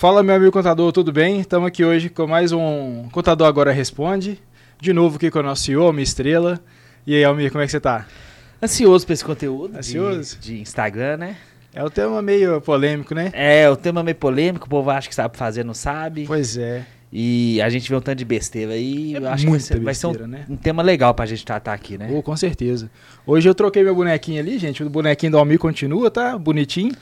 Fala, 0.00 0.22
meu 0.22 0.34
amigo 0.34 0.50
contador, 0.50 0.90
tudo 0.92 1.12
bem? 1.12 1.40
Estamos 1.40 1.68
aqui 1.68 1.84
hoje 1.84 2.08
com 2.08 2.26
mais 2.26 2.52
um 2.52 3.06
Contador 3.12 3.46
Agora 3.46 3.70
Responde. 3.70 4.40
De 4.80 4.94
novo 4.94 5.16
aqui 5.16 5.30
com 5.30 5.40
o 5.40 5.42
nosso 5.42 5.64
CEO, 5.64 5.82
Almir 5.82 6.04
Estrela. 6.04 6.58
E 7.06 7.14
aí, 7.14 7.22
Almir, 7.22 7.52
como 7.52 7.62
é 7.62 7.66
que 7.66 7.70
você 7.70 7.80
tá? 7.80 8.06
Ansioso 8.62 9.04
pra 9.04 9.12
esse 9.12 9.22
conteúdo. 9.22 9.76
Ansioso? 9.76 10.38
De, 10.38 10.54
de 10.54 10.60
Instagram, 10.62 11.18
né? 11.18 11.36
É 11.74 11.84
o 11.84 11.90
tema 11.90 12.22
meio 12.22 12.62
polêmico, 12.62 13.14
né? 13.14 13.30
É, 13.34 13.68
o 13.68 13.76
tema 13.76 14.02
meio 14.02 14.14
polêmico, 14.14 14.64
o 14.64 14.70
povo 14.70 14.88
acha 14.88 15.06
que 15.06 15.14
sabe 15.14 15.36
fazer, 15.36 15.66
não 15.66 15.74
sabe. 15.74 16.24
Pois 16.26 16.56
é. 16.56 16.86
E 17.12 17.60
a 17.60 17.68
gente 17.68 17.86
vê 17.86 17.94
um 17.94 18.00
tanto 18.00 18.16
de 18.16 18.24
besteira 18.24 18.72
aí. 18.72 19.14
É 19.14 19.18
eu 19.18 19.28
acho 19.28 19.44
que 19.44 19.50
vai 19.50 19.60
ser, 19.60 19.80
vai 19.80 19.94
ser 19.94 20.06
um, 20.06 20.12
besteira, 20.12 20.26
né? 20.26 20.46
um 20.48 20.56
tema 20.56 20.82
legal 20.82 21.12
pra 21.12 21.26
gente 21.26 21.44
tratar 21.44 21.74
aqui, 21.74 21.98
né? 21.98 22.08
Oh, 22.10 22.22
com 22.22 22.34
certeza. 22.38 22.90
Hoje 23.26 23.46
eu 23.46 23.54
troquei 23.54 23.84
meu 23.84 23.94
bonequinho 23.94 24.40
ali, 24.40 24.58
gente. 24.58 24.82
O 24.82 24.88
bonequinho 24.88 25.32
do 25.32 25.36
Almir 25.36 25.58
continua, 25.58 26.10
tá? 26.10 26.38
Bonitinho. 26.38 26.94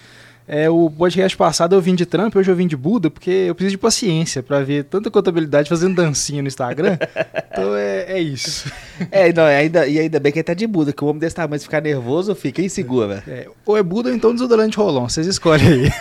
É, 0.50 0.70
o 0.70 0.88
podcast 0.88 1.36
passado 1.36 1.74
eu 1.74 1.80
vim 1.80 1.94
de 1.94 2.06
Trump, 2.06 2.34
hoje 2.34 2.50
eu 2.50 2.56
vim 2.56 2.66
de 2.66 2.74
Buda, 2.74 3.10
porque 3.10 3.30
eu 3.30 3.54
preciso 3.54 3.72
de 3.72 3.78
paciência 3.78 4.42
pra 4.42 4.60
ver 4.60 4.84
tanta 4.84 5.10
contabilidade 5.10 5.68
fazendo 5.68 5.94
dancinha 5.94 6.40
no 6.40 6.48
Instagram. 6.48 6.96
então 7.52 7.76
é, 7.76 8.14
é 8.14 8.18
isso. 8.18 8.72
É, 9.10 9.30
não, 9.30 9.42
ainda, 9.44 9.86
e 9.86 9.98
ainda 9.98 10.18
bem 10.18 10.32
que 10.32 10.38
ele 10.38 10.44
tá 10.44 10.54
de 10.54 10.66
Buda, 10.66 10.90
que 10.90 11.04
o 11.04 11.06
homem 11.06 11.20
desse 11.20 11.36
tamanho, 11.36 11.60
se 11.60 11.66
ficar 11.66 11.82
nervoso, 11.82 12.34
fica 12.34 12.62
inseguro, 12.62 13.08
velho. 13.08 13.22
É, 13.28 13.46
ou 13.66 13.76
é 13.76 13.82
Buda 13.82 14.08
ou 14.08 14.14
então 14.14 14.32
desodorante 14.32 14.78
rolão. 14.78 15.06
Vocês 15.06 15.26
escolhem 15.26 15.68
aí. 15.68 15.90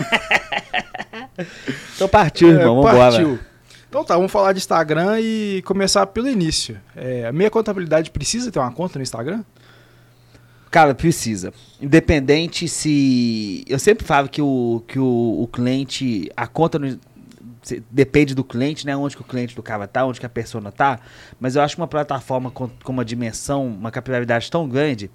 Então 1.95 2.07
partiu, 2.07 2.49
irmão, 2.49 2.79
É, 2.79 2.84
vambora. 2.84 2.98
partiu. 2.98 3.39
Então 3.89 4.03
tá, 4.03 4.15
vamos 4.15 4.31
falar 4.31 4.53
de 4.53 4.59
Instagram 4.59 5.20
e 5.20 5.61
começar 5.65 6.05
pelo 6.07 6.27
início. 6.27 6.79
É, 6.95 7.27
a 7.27 7.31
minha 7.31 7.49
contabilidade 7.49 8.09
precisa 8.11 8.51
ter 8.51 8.57
uma 8.59 8.71
conta 8.71 8.98
no 8.98 9.03
Instagram? 9.03 9.43
Cara, 10.70 10.93
precisa. 10.93 11.54
Independente 11.82 12.68
se. 12.68 13.63
Eu 13.68 13.79
sempre 13.79 14.05
falo 14.05 14.27
que 14.27 14.41
o, 14.41 14.84
que 14.87 14.99
o, 14.99 15.41
o 15.43 15.48
cliente. 15.48 16.29
A 16.35 16.46
conta 16.46 16.77
no- 16.77 16.99
depende 17.90 18.34
do 18.35 18.43
cliente, 18.43 18.85
né? 18.85 18.95
Onde 18.95 19.15
que 19.15 19.21
o 19.21 19.26
cliente 19.26 19.55
do 19.55 19.63
cara 19.63 19.88
tá, 19.88 20.05
onde 20.05 20.20
que 20.20 20.26
a 20.26 20.29
persona 20.29 20.71
tá. 20.71 20.99
Mas 21.40 21.55
eu 21.55 21.62
acho 21.62 21.76
que 21.76 21.82
uma 21.82 21.88
plataforma 21.88 22.51
com, 22.51 22.70
com 22.84 22.91
uma 22.91 23.04
dimensão, 23.05 23.65
uma 23.65 23.91
capilaridade 23.91 24.49
tão 24.49 24.68
grande, 24.68 25.10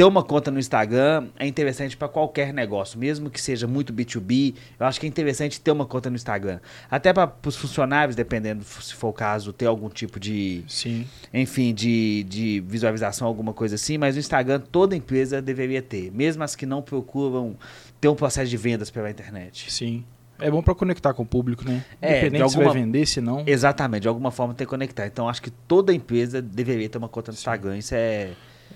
ter 0.00 0.04
uma 0.04 0.22
conta 0.24 0.50
no 0.50 0.58
Instagram 0.58 1.28
é 1.38 1.46
interessante 1.46 1.94
para 1.94 2.08
qualquer 2.08 2.54
negócio, 2.54 2.98
mesmo 2.98 3.28
que 3.28 3.38
seja 3.38 3.66
muito 3.66 3.92
B2B. 3.92 4.54
Eu 4.78 4.86
acho 4.86 4.98
que 4.98 5.04
é 5.04 5.08
interessante 5.10 5.60
ter 5.60 5.70
uma 5.70 5.84
conta 5.84 6.08
no 6.08 6.16
Instagram. 6.16 6.58
Até 6.90 7.12
para 7.12 7.30
os 7.44 7.54
funcionários, 7.54 8.16
dependendo 8.16 8.64
se 8.64 8.94
for 8.94 9.08
o 9.08 9.12
caso, 9.12 9.52
ter 9.52 9.66
algum 9.66 9.90
tipo 9.90 10.18
de 10.18 10.64
Sim. 10.66 11.06
enfim, 11.34 11.74
de, 11.74 12.24
de 12.26 12.64
visualização, 12.66 13.28
alguma 13.28 13.52
coisa 13.52 13.74
assim, 13.74 13.98
mas 13.98 14.16
o 14.16 14.18
Instagram 14.18 14.60
toda 14.72 14.96
empresa 14.96 15.42
deveria 15.42 15.82
ter, 15.82 16.10
mesmo 16.12 16.42
as 16.42 16.56
que 16.56 16.64
não 16.64 16.80
procuram 16.80 17.54
ter 18.00 18.08
um 18.08 18.14
processo 18.14 18.48
de 18.48 18.56
vendas 18.56 18.88
pela 18.90 19.10
internet. 19.10 19.70
Sim. 19.70 20.02
É 20.38 20.50
bom 20.50 20.62
pra 20.62 20.74
conectar 20.74 21.12
com 21.12 21.24
o 21.24 21.26
público, 21.26 21.62
né? 21.68 21.84
É, 22.00 22.12
Independente 22.20 22.44
de 22.44 22.50
se 22.52 22.56
vai 22.56 22.64
alguma- 22.66 22.82
vender, 22.86 23.04
se 23.04 23.20
não. 23.20 23.42
Exatamente, 23.46 24.00
de 24.00 24.08
alguma 24.08 24.30
forma 24.30 24.54
tem 24.54 24.66
que 24.66 24.70
conectar. 24.70 25.06
Então 25.06 25.28
acho 25.28 25.42
que 25.42 25.50
toda 25.50 25.92
empresa 25.92 26.40
deveria 26.40 26.88
ter 26.88 26.96
uma 26.96 27.10
conta 27.10 27.30
no 27.30 27.36
Instagram. 27.36 27.76
Isso 27.76 27.94
é. 27.94 28.30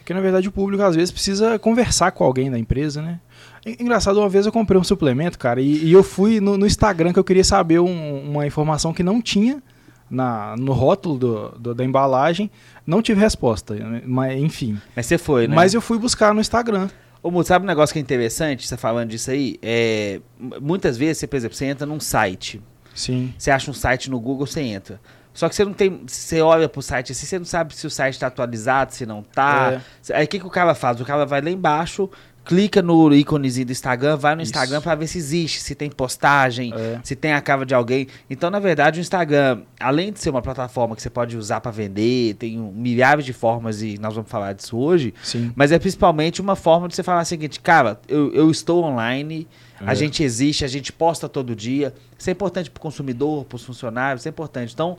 Porque 0.05 0.13
na 0.13 0.21
verdade 0.21 0.47
o 0.49 0.53
público 0.53 0.83
às 0.83 0.95
vezes 0.95 1.11
precisa 1.11 1.59
conversar 1.59 2.13
com 2.13 2.25
alguém 2.25 2.51
da 2.51 2.59
empresa, 2.59 3.01
né? 3.01 3.19
En- 3.65 3.77
Engraçado, 3.81 4.19
uma 4.21 4.29
vez 4.29 4.45
eu 4.45 4.53
comprei 4.53 4.79
um 4.79 4.85
suplemento, 4.85 5.39
cara, 5.39 5.63
e, 5.63 5.83
e 5.83 5.93
eu 5.93 6.03
fui 6.03 6.41
no, 6.41 6.59
no 6.59 6.67
Instagram 6.67 7.11
que 7.11 7.19
eu 7.19 7.25
queria 7.25 7.43
saber 7.43 7.79
um- 7.81 8.31
uma 8.31 8.47
informação 8.47 8.93
que 8.93 9.03
não 9.03 9.23
tinha 9.23 9.63
na, 10.11 10.55
no 10.59 10.73
rótulo 10.75 11.19
do- 11.19 11.49
do- 11.59 11.75
da 11.75 11.83
embalagem. 11.83 12.51
Não 12.87 13.01
tive 13.01 13.19
resposta, 13.19 13.75
mas 14.05 14.39
enfim. 14.39 14.79
Mas 14.95 15.07
você 15.07 15.17
foi, 15.17 15.49
né? 15.49 15.57
Mas 15.57 15.73
eu 15.73 15.81
fui 15.81 15.99
buscar 15.99 16.35
no 16.35 16.41
Instagram. 16.43 16.91
Ô, 17.23 17.31
Muto, 17.31 17.49
sabe 17.49 17.65
um 17.65 17.67
negócio 17.67 17.95
que 17.95 17.99
é 17.99 18.03
interessante, 18.03 18.69
você 18.69 18.77
falando 18.77 19.09
disso 19.09 19.31
aí? 19.31 19.59
É, 19.63 20.21
muitas 20.61 20.99
vezes, 20.99 21.17
você, 21.17 21.27
por 21.27 21.37
exemplo, 21.37 21.57
você 21.57 21.65
entra 21.65 21.87
num 21.87 21.99
site, 21.99 22.61
Sim. 22.95 23.33
você 23.39 23.51
acha 23.51 23.71
um 23.71 23.75
site 23.75 24.11
no 24.11 24.21
Google, 24.21 24.47
você 24.47 24.61
entra. 24.61 25.01
Só 25.35 25.49
que 25.49 25.55
você 25.57 25.65
não 25.65 25.73
tem. 25.75 26.01
Você 26.07 26.41
olha 26.41 26.69
pro 26.69 26.81
site 26.81 27.13
assim, 27.13 27.27
você 27.27 27.39
não 27.39 27.45
sabe 27.45 27.75
se 27.75 27.87
o 27.87 27.91
site 27.91 28.15
está 28.15 28.29
atualizado, 28.29 28.95
se 28.95 29.05
não 29.05 29.23
tá. 29.23 29.83
Aí 30.13 30.25
o 30.25 30.29
que, 30.29 30.39
que 30.39 30.47
o 30.47 30.51
cara 30.51 30.75
faz? 30.75 31.01
O 31.01 31.05
cara 31.05 31.27
vai 31.27 31.41
lá 31.41 31.51
embaixo, 31.51 32.09
clica 32.45 32.81
no 32.81 33.13
íconezinho 33.13 33.67
do 33.67 33.73
Instagram, 33.73 34.17
vai 34.17 34.37
no 34.37 34.43
Isso. 34.43 34.53
Instagram 34.53 34.81
para 34.81 34.95
ver 34.95 35.07
se 35.09 35.19
existe, 35.19 35.61
se 35.61 35.75
tem 35.75 35.91
postagem, 35.91 36.73
É. 36.73 37.01
se 37.03 37.17
tem 37.17 37.33
a 37.33 37.41
cava 37.41 37.67
de 37.67 37.75
alguém. 37.75 38.07
Então, 38.31 38.49
na 38.51 38.61
verdade, 38.61 39.01
o 39.01 39.03
Instagram, 39.03 39.63
além 39.81 40.13
de 40.13 40.21
ser 40.21 40.31
uma 40.31 40.41
plataforma 40.43 40.95
que 40.95 41.03
você 41.03 41.11
pode 41.11 41.37
usar 41.37 41.61
para 41.61 41.73
vender, 41.73 42.35
tem 42.35 42.57
milhares 42.57 43.25
de 43.25 43.33
formas 43.33 43.83
e 43.83 43.99
nós 43.99 44.15
vamos 44.15 44.31
falar 44.31 44.53
disso 44.53 44.77
hoje. 44.79 45.13
Sim. 45.23 45.53
Mas 45.57 45.73
é 45.73 45.79
principalmente 45.81 46.41
uma 46.41 46.55
forma 46.55 46.87
de 46.87 46.95
você 46.95 47.03
falar 47.03 47.23
o 47.23 47.25
seguinte, 47.25 47.59
cara, 47.61 47.99
eu, 48.07 48.33
eu 48.33 48.51
estou 48.51 48.85
online, 48.85 49.49
a 49.81 49.93
É. 49.93 49.95
gente 49.95 50.23
existe, 50.23 50.65
a 50.65 50.69
gente 50.69 50.93
posta 50.93 51.29
todo 51.29 51.55
dia. 51.55 51.93
Isso 52.19 52.29
é 52.31 52.33
importante 52.33 52.71
para 52.71 52.79
o 52.79 52.83
consumidor, 52.83 53.45
para 53.45 53.57
os 53.57 53.65
funcionários, 53.65 54.23
isso 54.23 54.29
é 54.29 54.31
importante. 54.31 54.73
Então, 54.73 54.97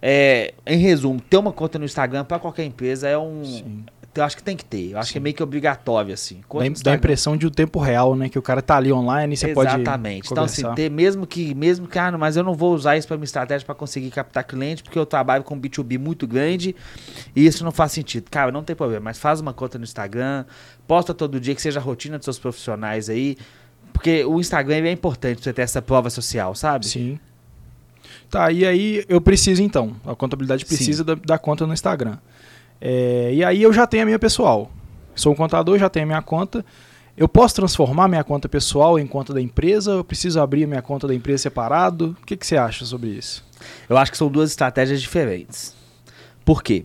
é, 0.00 0.52
em 0.66 0.78
resumo, 0.78 1.20
ter 1.20 1.36
uma 1.38 1.52
conta 1.52 1.78
no 1.78 1.84
Instagram 1.84 2.24
para 2.24 2.38
qualquer 2.38 2.64
empresa 2.64 3.08
é 3.08 3.16
um. 3.16 3.44
Sim. 3.44 3.84
Eu 4.16 4.22
acho 4.22 4.36
que 4.36 4.44
tem 4.44 4.56
que 4.56 4.64
ter. 4.64 4.92
Eu 4.92 4.98
acho 4.98 5.10
que 5.10 5.18
é 5.18 5.20
Sim. 5.20 5.24
meio 5.24 5.34
que 5.34 5.42
obrigatório, 5.42 6.14
assim. 6.14 6.40
Conta 6.46 6.70
Dá, 6.84 6.92
a 6.92 6.94
impressão 6.94 7.36
de 7.36 7.48
o 7.48 7.50
tempo 7.50 7.80
real, 7.80 8.14
né? 8.14 8.28
Que 8.28 8.38
o 8.38 8.42
cara 8.42 8.62
tá 8.62 8.76
ali 8.76 8.92
online 8.92 9.34
e 9.34 9.36
você 9.36 9.48
pode. 9.48 9.74
Exatamente. 9.74 10.30
Então, 10.30 10.44
assim, 10.44 10.62
ter, 10.74 10.88
mesmo 10.88 11.26
que, 11.26 11.52
mesmo 11.52 11.88
que, 11.88 11.98
ah, 11.98 12.16
mas 12.16 12.36
eu 12.36 12.44
não 12.44 12.54
vou 12.54 12.72
usar 12.74 12.96
isso 12.96 13.08
para 13.08 13.16
minha 13.16 13.24
estratégia 13.24 13.66
para 13.66 13.74
conseguir 13.74 14.10
captar 14.12 14.44
cliente, 14.44 14.84
porque 14.84 14.96
eu 14.96 15.04
trabalho 15.04 15.42
com 15.42 15.60
B2B 15.60 15.98
muito 15.98 16.28
grande 16.28 16.76
e 17.34 17.44
isso 17.44 17.64
não 17.64 17.72
faz 17.72 17.90
sentido. 17.90 18.30
Cara, 18.30 18.52
não 18.52 18.62
tem 18.62 18.76
problema, 18.76 19.02
mas 19.06 19.18
faz 19.18 19.40
uma 19.40 19.52
conta 19.52 19.78
no 19.78 19.84
Instagram, 19.84 20.44
posta 20.86 21.12
todo 21.12 21.40
dia, 21.40 21.52
que 21.54 21.62
seja 21.62 21.80
a 21.80 21.82
rotina 21.82 22.16
dos 22.16 22.24
seus 22.26 22.38
profissionais 22.38 23.10
aí, 23.10 23.36
porque 23.94 24.24
o 24.24 24.40
Instagram 24.40 24.88
é 24.88 24.90
importante 24.90 25.36
pra 25.36 25.44
você 25.44 25.52
ter 25.52 25.62
essa 25.62 25.80
prova 25.80 26.10
social, 26.10 26.54
sabe? 26.54 26.84
Sim. 26.84 27.18
Tá, 28.28 28.50
e 28.50 28.66
aí 28.66 29.04
eu 29.08 29.20
preciso 29.20 29.62
então. 29.62 29.94
A 30.04 30.16
contabilidade 30.16 30.66
precisa 30.66 31.04
da, 31.04 31.14
da 31.14 31.38
conta 31.38 31.64
no 31.64 31.72
Instagram. 31.72 32.18
É, 32.80 33.30
e 33.32 33.44
aí 33.44 33.62
eu 33.62 33.72
já 33.72 33.86
tenho 33.86 34.02
a 34.02 34.06
minha 34.06 34.18
pessoal. 34.18 34.70
Sou 35.14 35.32
um 35.32 35.36
contador, 35.36 35.78
já 35.78 35.88
tenho 35.88 36.02
a 36.02 36.06
minha 36.08 36.22
conta. 36.22 36.64
Eu 37.16 37.28
posso 37.28 37.54
transformar 37.54 38.08
minha 38.08 38.24
conta 38.24 38.48
pessoal 38.48 38.98
em 38.98 39.06
conta 39.06 39.32
da 39.32 39.40
empresa? 39.40 39.92
Eu 39.92 40.04
preciso 40.04 40.40
abrir 40.40 40.64
a 40.64 40.66
minha 40.66 40.82
conta 40.82 41.06
da 41.06 41.14
empresa 41.14 41.44
separado? 41.44 42.16
O 42.20 42.26
que, 42.26 42.36
que 42.36 42.44
você 42.44 42.56
acha 42.56 42.84
sobre 42.84 43.10
isso? 43.10 43.44
Eu 43.88 43.96
acho 43.96 44.10
que 44.10 44.18
são 44.18 44.28
duas 44.28 44.50
estratégias 44.50 45.00
diferentes. 45.00 45.72
Por 46.44 46.64
quê? 46.64 46.84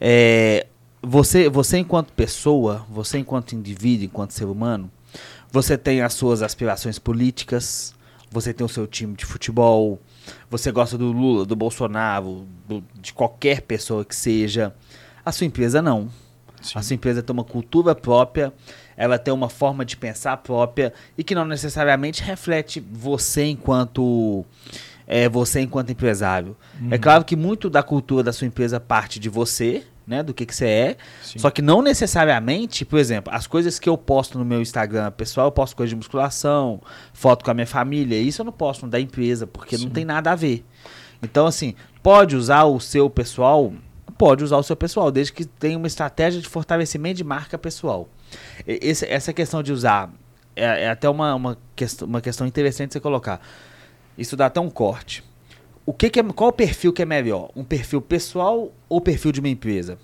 É, 0.00 0.66
você, 1.02 1.50
você 1.50 1.76
enquanto 1.76 2.14
pessoa, 2.14 2.86
você 2.90 3.18
enquanto 3.18 3.54
indivíduo, 3.54 4.06
enquanto 4.06 4.30
ser 4.30 4.46
humano, 4.46 4.90
você 5.50 5.76
tem 5.78 6.00
as 6.02 6.14
suas 6.14 6.42
aspirações 6.42 6.98
políticas, 6.98 7.94
você 8.30 8.52
tem 8.52 8.64
o 8.64 8.68
seu 8.68 8.86
time 8.86 9.14
de 9.14 9.24
futebol, 9.24 10.00
você 10.50 10.70
gosta 10.72 10.98
do 10.98 11.12
Lula, 11.12 11.44
do 11.46 11.54
Bolsonaro, 11.56 12.46
do- 12.68 12.84
de 13.00 13.12
qualquer 13.12 13.62
pessoa 13.62 14.04
que 14.04 14.14
seja. 14.14 14.74
A 15.24 15.32
sua 15.32 15.46
empresa 15.46 15.80
não. 15.80 16.08
A 16.74 16.82
sua 16.82 16.94
empresa 16.94 17.22
tem 17.22 17.32
uma 17.32 17.44
cultura 17.44 17.94
própria, 17.94 18.52
ela 18.96 19.18
tem 19.18 19.32
uma 19.32 19.48
forma 19.48 19.84
de 19.84 19.96
pensar 19.96 20.36
própria 20.38 20.92
e 21.16 21.22
que 21.22 21.34
não 21.34 21.44
necessariamente 21.44 22.22
reflete 22.22 22.80
você 22.80 23.44
enquanto 23.44 24.44
é, 25.06 25.28
você 25.28 25.60
enquanto 25.60 25.90
empresário. 25.92 26.56
É 26.90 26.98
claro 26.98 27.24
que 27.24 27.36
muito 27.36 27.70
da 27.70 27.82
cultura 27.82 28.22
da 28.24 28.32
sua 28.32 28.46
empresa 28.46 28.80
parte 28.80 29.20
de 29.20 29.28
você, 29.28 29.84
né, 30.06 30.22
do 30.22 30.32
que, 30.32 30.46
que 30.46 30.54
você 30.54 30.66
é, 30.66 30.96
Sim. 31.22 31.38
só 31.38 31.50
que 31.50 31.60
não 31.60 31.82
necessariamente, 31.82 32.84
por 32.84 32.98
exemplo, 32.98 33.32
as 33.34 33.46
coisas 33.46 33.78
que 33.78 33.88
eu 33.88 33.98
posto 33.98 34.38
no 34.38 34.44
meu 34.44 34.60
Instagram 34.62 35.10
pessoal, 35.10 35.48
eu 35.48 35.52
posto 35.52 35.74
coisa 35.74 35.90
de 35.90 35.96
musculação, 35.96 36.80
foto 37.12 37.44
com 37.44 37.50
a 37.50 37.54
minha 37.54 37.66
família, 37.66 38.16
isso 38.16 38.40
eu 38.42 38.44
não 38.44 38.52
posto 38.52 38.86
da 38.86 39.00
empresa, 39.00 39.46
porque 39.46 39.76
não 39.76 39.84
Sim. 39.84 39.90
tem 39.90 40.04
nada 40.04 40.30
a 40.30 40.34
ver. 40.36 40.64
Então, 41.22 41.46
assim, 41.46 41.74
pode 42.02 42.36
usar 42.36 42.64
o 42.64 42.78
seu 42.78 43.10
pessoal, 43.10 43.72
pode 44.16 44.44
usar 44.44 44.58
o 44.58 44.62
seu 44.62 44.76
pessoal, 44.76 45.10
desde 45.10 45.32
que 45.32 45.44
tenha 45.44 45.76
uma 45.76 45.86
estratégia 45.88 46.40
de 46.40 46.48
fortalecimento 46.48 47.16
de 47.16 47.24
marca 47.24 47.58
pessoal. 47.58 48.08
Esse- 48.66 49.06
essa 49.06 49.32
questão 49.32 49.62
de 49.62 49.72
usar 49.72 50.10
é, 50.54 50.84
é 50.84 50.90
até 50.90 51.08
uma, 51.08 51.34
uma, 51.34 51.58
quest 51.74 52.02
uma 52.02 52.20
questão 52.20 52.46
interessante 52.46 52.92
você 52.92 53.00
colocar. 53.00 53.40
Isso 54.16 54.36
dá 54.36 54.46
até 54.46 54.60
um 54.60 54.70
corte. 54.70 55.22
O 55.86 55.92
que, 55.92 56.10
que 56.10 56.18
é, 56.18 56.22
qual 56.24 56.50
o 56.50 56.52
perfil 56.52 56.92
que 56.92 57.00
é 57.00 57.06
melhor? 57.06 57.50
Um 57.54 57.62
perfil 57.62 58.02
pessoal 58.02 58.72
ou 58.88 59.00
perfil 59.00 59.30
de 59.30 59.38
uma 59.38 59.48
empresa? 59.48 59.96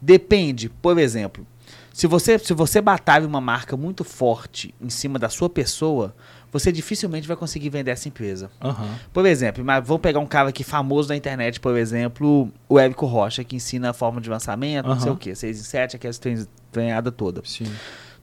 Depende, 0.00 0.68
por 0.68 0.96
exemplo, 0.98 1.44
se 1.92 2.06
você, 2.06 2.38
se 2.38 2.54
você 2.54 2.80
batalha 2.80 3.26
uma 3.26 3.40
marca 3.40 3.76
muito 3.76 4.04
forte 4.04 4.72
em 4.80 4.88
cima 4.88 5.18
da 5.18 5.28
sua 5.28 5.48
pessoa, 5.50 6.14
você 6.52 6.70
dificilmente 6.70 7.26
vai 7.26 7.36
conseguir 7.36 7.70
vender 7.70 7.90
essa 7.90 8.06
empresa. 8.06 8.50
Aham. 8.62 8.98
Por 9.12 9.26
exemplo, 9.26 9.64
mas 9.64 9.84
vamos 9.86 10.00
pegar 10.00 10.20
um 10.20 10.26
cara 10.26 10.50
aqui 10.50 10.62
famoso 10.62 11.08
na 11.08 11.16
internet, 11.16 11.58
por 11.58 11.76
exemplo, 11.76 12.52
o 12.68 12.78
Érico 12.78 13.06
Rocha, 13.06 13.42
que 13.42 13.56
ensina 13.56 13.90
a 13.90 13.92
forma 13.92 14.20
de 14.20 14.30
lançamento, 14.30 14.86
não 14.86 15.00
sei 15.00 15.10
o 15.10 15.16
quê, 15.16 15.34
6 15.34 15.58
em 15.58 15.62
7, 15.62 15.96
aquela 15.96 16.14
treinada 16.70 17.10
toda. 17.10 17.42
Sim. 17.44 17.64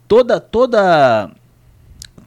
Toda, 0.07 0.39
toda, 0.39 1.31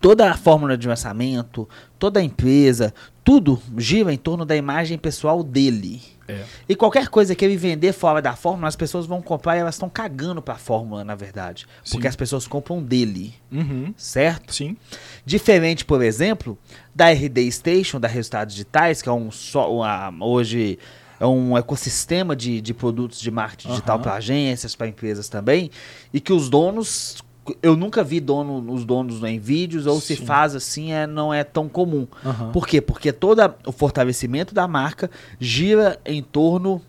toda 0.01 0.31
a 0.31 0.37
fórmula 0.37 0.77
de 0.77 0.89
lançamento, 0.89 1.69
toda 1.99 2.21
a 2.21 2.23
empresa, 2.23 2.93
tudo 3.27 3.61
gira 3.77 4.13
em 4.15 4.17
torno 4.17 4.45
da 4.45 4.55
imagem 4.57 4.97
pessoal 4.97 5.43
dele. 5.43 6.01
É. 6.29 6.45
E 6.69 6.77
qualquer 6.77 7.09
coisa 7.09 7.35
que 7.35 7.45
ele 7.45 7.57
vender 7.57 7.93
fora 7.93 8.23
da 8.23 8.35
fórmula, 8.37 8.69
as 8.69 8.77
pessoas 8.77 9.05
vão 9.05 9.21
comprar 9.21 9.57
e 9.57 9.61
elas 9.61 9.75
estão 9.75 9.89
cagando 9.89 10.41
pra 10.41 10.55
fórmula, 10.55 11.03
na 11.05 11.17
verdade. 11.17 11.67
Porque 11.91 12.03
Sim. 12.03 12.09
as 12.09 12.15
pessoas 12.17 12.47
compram 12.47 12.81
dele, 12.81 13.35
Uhum. 13.51 13.93
certo? 13.97 14.55
Sim. 14.55 14.77
Diferente, 15.25 15.85
por 15.85 16.03
exemplo, 16.03 16.57
da 16.95 17.11
RD 17.11 17.51
Station, 17.51 17.99
da 17.99 18.07
Resultados 18.09 18.55
Digitais, 18.55 19.03
que 19.03 19.09
é 19.09 19.13
um 19.13 19.31
só, 19.33 19.73
uma- 19.75 20.13
hoje 20.25 20.79
é 21.19 21.27
um 21.27 21.57
ecossistema 21.59 22.37
de, 22.37 22.61
de 22.61 22.73
produtos 22.75 23.21
de 23.21 23.31
marketing 23.31 23.69
digital 23.71 23.97
Aham. 23.97 24.03
para 24.05 24.15
agências, 24.15 24.77
para 24.77 24.87
empresas 24.87 25.29
também, 25.29 25.71
e 26.13 26.21
que 26.21 26.33
os 26.33 26.49
donos, 26.49 27.17
eu 27.63 27.77
nunca 27.77 28.03
vi 28.03 28.21
dono, 28.21 28.73
os 28.73 28.85
donos 28.85 29.23
em 29.23 29.39
vídeos, 29.39 29.87
ou 29.87 30.01
se 30.01 30.17
Sim. 30.17 30.25
faz 30.27 30.55
assim, 30.55 30.93
é, 30.93 31.07
não 31.07 31.33
é 31.33 31.45
tão 31.45 31.69
comum. 31.69 32.07
Aham. 32.25 32.53
Por 32.53 32.67
quê? 32.67 32.81
Porque 32.81 33.13
todo 33.13 33.41
o 33.67 33.73
fortalecimento 33.73 34.55
da 34.55 34.67
marca 34.67 35.11
gira 35.39 35.99
em 36.05 36.23
torno 36.23 36.81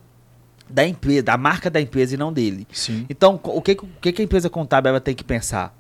da 0.69 0.85
empresa, 0.85 1.23
da 1.23 1.37
marca 1.37 1.69
da 1.69 1.79
empresa 1.79 2.15
e 2.15 2.17
não 2.17 2.31
dele. 2.33 2.67
Sim. 2.71 3.05
Então, 3.09 3.39
o 3.43 3.61
que, 3.61 3.71
o 3.73 3.87
que 4.11 4.21
a 4.21 4.23
empresa 4.25 4.49
contábil 4.49 4.89
ela 4.89 4.99
tem 5.01 5.15
que 5.15 5.23
pensar? 5.23 5.73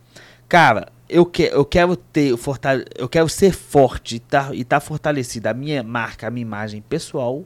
Cara, 0.47 0.87
eu, 1.09 1.25
que, 1.25 1.43
eu 1.43 1.65
quero 1.65 1.95
ter, 1.95 2.37
fortale- 2.37 2.85
eu 2.95 3.09
quero 3.09 3.27
ser 3.27 3.51
forte 3.51 4.15
e 4.15 4.19
tá, 4.19 4.49
e 4.53 4.63
tá 4.63 4.79
fortalecida 4.79 5.49
a 5.51 5.53
minha 5.53 5.83
marca, 5.83 6.27
a 6.27 6.31
minha 6.31 6.41
imagem 6.41 6.81
pessoal 6.81 7.43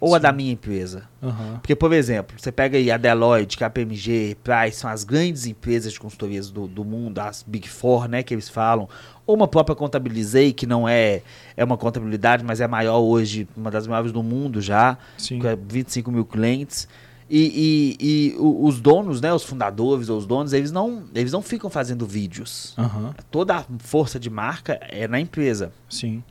ou 0.00 0.14
a 0.14 0.18
Sim. 0.18 0.22
da 0.22 0.32
minha 0.32 0.52
empresa. 0.52 1.02
Aham. 1.22 1.58
Porque, 1.60 1.74
por 1.74 1.92
exemplo, 1.92 2.36
você 2.38 2.52
pega 2.52 2.78
aí 2.78 2.90
a 2.90 2.96
Deloitte, 2.96 3.56
KPMG, 3.56 4.36
Price, 4.44 4.78
são 4.78 4.88
as 4.90 5.02
grandes 5.04 5.46
empresas 5.46 5.92
de 5.92 5.98
consultorias 6.00 6.50
do, 6.50 6.66
do 6.66 6.84
mundo, 6.84 7.18
as 7.18 7.42
Big 7.46 7.68
Four, 7.68 8.08
né, 8.08 8.22
que 8.22 8.32
eles 8.34 8.48
falam. 8.48 8.88
Ou 9.26 9.34
uma 9.36 9.48
própria 9.48 9.74
Contabilizei, 9.76 10.52
que 10.52 10.66
não 10.66 10.88
é, 10.88 11.22
é 11.56 11.64
uma 11.64 11.76
contabilidade, 11.76 12.44
mas 12.44 12.60
é 12.60 12.66
maior 12.68 12.98
hoje, 13.00 13.46
uma 13.56 13.70
das 13.70 13.86
maiores 13.86 14.12
do 14.12 14.22
mundo 14.22 14.60
já 14.60 14.96
Sim. 15.16 15.38
com 15.40 15.48
25 15.68 16.10
mil 16.12 16.24
clientes. 16.24 16.88
E, 17.30 17.96
e- 18.00 18.06
e 18.32 18.36
os 18.38 18.80
donos, 18.80 19.20
né, 19.20 19.30
os 19.34 19.42
fundadores 19.44 20.08
ou 20.08 20.16
os 20.16 20.26
donos, 20.26 20.54
eles 20.54 20.72
não, 20.72 21.04
eles 21.14 21.30
não 21.30 21.42
ficam 21.42 21.68
fazendo 21.68 22.06
vídeos. 22.06 22.72
Aham. 22.78 23.14
Toda 23.30 23.56
a 23.56 23.64
força 23.80 24.18
de 24.18 24.30
marca 24.30 24.78
é 24.88 25.06
na 25.06 25.20
empresa. 25.20 25.70
Sim. 25.90 26.22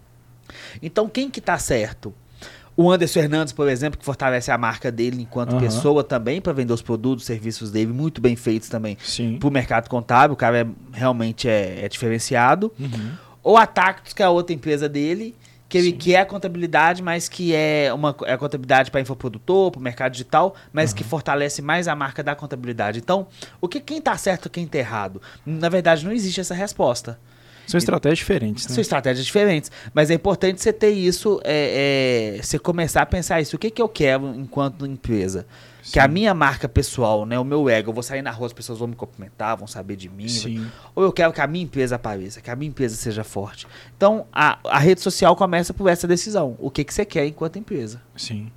Então, 0.81 1.08
quem 1.08 1.30
que 1.30 1.40
tá 1.42 1.58
certo? 1.60 2.14
O 2.78 2.92
Anderson 2.92 3.22
Hernandes, 3.22 3.52
por 3.52 3.68
exemplo, 3.68 3.98
que 3.98 4.06
fortalece 4.06 4.52
a 4.52 4.58
marca 4.58 4.92
dele 4.92 5.24
enquanto 5.24 5.54
Aham. 5.54 5.62
pessoa 5.62 6.04
também 6.04 6.40
para 6.40 6.54
vender 6.54 6.72
os 6.72 6.82
produtos, 6.84 7.26
serviços 7.26 7.72
dele, 7.72 7.92
muito 7.92 8.22
bem 8.22 8.36
feitos 8.36 8.70
também 8.70 8.96
para 9.40 9.50
o 9.50 9.52
mercado 9.52 9.90
contábil. 9.90 10.36
O 10.36 10.38
cara 10.38 10.60
é, 10.60 10.68
realmente 10.94 11.50
é, 11.50 11.84
é 11.84 11.90
diferenciado. 11.90 12.72
Uhum. 12.80 13.14
Ou 13.42 13.58
a 13.58 13.66
Tactus, 13.66 14.14
que 14.14 14.22
é 14.22 14.26
a 14.26 14.30
outra 14.30 14.54
empresa 14.54 14.88
dele, 14.88 15.36
que, 15.68 15.76
ele, 15.76 15.90
Sim. 15.90 15.98
que 15.98 16.14
é 16.14 16.20
a 16.20 16.26
contabilidade, 16.26 17.02
mas 17.02 17.28
que 17.28 17.52
é 17.52 17.92
uma 17.92 18.16
é 18.26 18.34
a 18.34 18.38
contabilidade 18.38 18.92
para 18.92 19.02
infoprodutor, 19.02 19.72
para 19.72 19.80
o 19.80 19.82
mercado 19.82 20.12
digital, 20.12 20.54
mas 20.72 20.94
que 20.94 21.04
fortalece 21.04 21.64
mais 21.64 21.88
a 21.88 21.96
marca 21.96 22.22
da 22.22 22.36
contabilidade. 22.36 23.00
Então, 23.00 23.26
o 23.60 23.68
que 23.68 23.80
quem 23.80 23.98
está 23.98 24.16
certo, 24.18 24.52
quem 24.52 24.66
está 24.66 24.78
errado? 24.78 25.20
Na 25.44 25.68
verdade, 25.68 26.06
não 26.06 26.12
existe 26.12 26.40
essa 26.40 26.54
resposta. 26.54 27.20
São 27.68 27.78
estratégias 27.78 28.19
diferentes, 28.19 28.66
né? 28.66 28.74
São 28.74 28.81
estratégias 28.81 29.25
diferentes. 29.25 29.69
Mas 29.94 30.10
é 30.10 30.14
importante 30.14 30.62
você 30.62 30.72
ter 30.72 30.92
isso, 30.92 31.40
é, 31.44 32.38
é, 32.38 32.42
você 32.42 32.58
começar 32.58 33.02
a 33.02 33.06
pensar 33.06 33.42
isso. 33.42 33.58
O 33.58 33.60
que, 33.60 33.69
que 33.69 33.81
eu 33.81 33.90
quero 33.90 34.34
enquanto 34.36 34.86
empresa? 34.86 35.46
Que 35.92 36.00
a 36.00 36.04
Sim. 36.04 36.10
minha 36.10 36.34
marca 36.34 36.68
pessoal, 36.68 37.25
né, 37.25 37.38
o 37.38 37.44
meu 37.44 37.69
ego, 37.69 37.90
eu 37.90 37.94
vou 37.94 38.04
sair 38.04 38.22
na 38.22 38.31
rua, 38.31 38.48
as 38.48 38.54
pessoas 38.54 38.80
vão 38.80 38.88
me 38.88 38.96
cumprimentar, 38.96 39.56
vão 39.56 39.68
saber 39.68 39.96
de 39.96 40.10
mim. 40.10 40.28
Sim. 40.28 40.66
Ou 40.96 41.04
eu 41.04 41.12
quero 41.14 41.31
que 41.31 41.40
a 41.40 41.48
minha 41.48 41.64
empresa 41.64 41.96
apareça, 41.96 42.42
que 42.42 42.50
a 42.50 42.56
minha 42.56 42.69
empresa 42.69 42.96
seja 42.96 43.24
forte. 43.24 43.68
Então, 43.96 44.25
a, 44.31 44.60
a 44.66 44.80
rede 44.80 45.02
social 45.02 45.36
começa 45.36 45.74
por 45.74 45.90
essa 45.90 46.08
decisão. 46.08 46.56
O 46.60 46.72
que, 46.72 46.84
que 46.84 46.94
você 46.94 47.06
quer 47.06 47.25
enquanto 47.25 47.60
empresa? 47.60 48.02
Sim. 48.16 48.52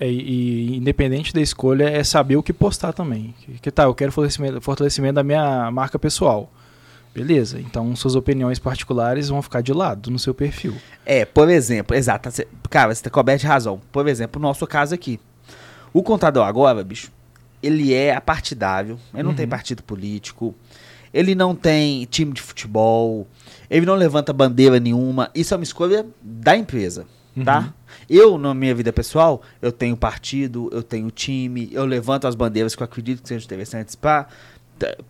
É, 0.00 0.08
e, 0.08 0.72
e 0.72 0.76
independente 0.76 1.32
da 1.32 1.40
escolha, 1.40 1.88
é 1.88 2.04
saber 2.04 2.36
o 2.36 2.42
que 2.42 2.52
postar 2.52 2.92
também. 2.92 3.34
Que, 3.40 3.58
que 3.58 3.70
tá, 3.70 3.84
eu 3.84 3.94
quero 3.94 4.12
fortalecimento, 4.12 4.60
fortalecimento 4.60 5.14
da 5.14 5.24
minha 5.24 5.70
marca 5.70 5.98
pessoal. 5.98 6.52
Beleza, 7.18 7.60
então 7.60 7.94
suas 7.96 8.14
opiniões 8.14 8.58
particulares 8.58 9.28
vão 9.28 9.42
ficar 9.42 9.60
de 9.60 9.72
lado 9.72 10.10
no 10.10 10.18
seu 10.18 10.32
perfil. 10.34 10.74
É, 11.04 11.24
por 11.24 11.48
exemplo, 11.48 11.96
exato. 11.96 12.30
cê- 12.30 12.46
Cara, 12.70 12.94
você 12.94 13.02
tá 13.02 13.10
coberto 13.10 13.40
de 13.40 13.46
razão. 13.46 13.80
Por 13.90 14.06
exemplo, 14.08 14.38
o 14.38 14.42
nosso 14.42 14.66
caso 14.66 14.94
aqui. 14.94 15.18
O 15.92 16.02
contador 16.02 16.46
agora, 16.46 16.84
bicho, 16.84 17.10
ele 17.62 17.92
é 17.94 18.14
apartidável, 18.14 18.98
ele 19.12 19.22
não 19.22 19.34
tem 19.34 19.44
Uhum. 19.46 19.50
partido 19.50 19.82
político, 19.82 20.54
ele 21.12 21.34
não 21.34 21.54
tem 21.54 22.04
time 22.04 22.32
de 22.32 22.42
futebol, 22.42 23.26
ele 23.70 23.84
não 23.86 23.94
levanta 23.94 24.32
bandeira 24.32 24.78
nenhuma. 24.78 25.30
Isso 25.34 25.54
é 25.54 25.56
uma 25.56 25.64
escolha 25.64 26.06
da 26.22 26.56
empresa, 26.56 27.06
tá? 27.44 27.60
Uhum. 27.60 27.72
Eu, 28.08 28.38
na 28.38 28.54
minha 28.54 28.74
vida 28.74 28.92
pessoal, 28.92 29.42
eu 29.62 29.72
tenho 29.72 29.96
partido, 29.96 30.68
eu 30.72 30.82
tenho 30.82 31.10
time, 31.10 31.68
eu 31.72 31.84
levanto 31.86 32.26
as 32.26 32.34
bandeiras 32.34 32.76
que 32.76 32.82
eu 32.82 32.84
acredito 32.84 33.22
que 33.22 33.28
sejam 33.28 33.44
interessantes 33.46 33.94
para 33.94 34.28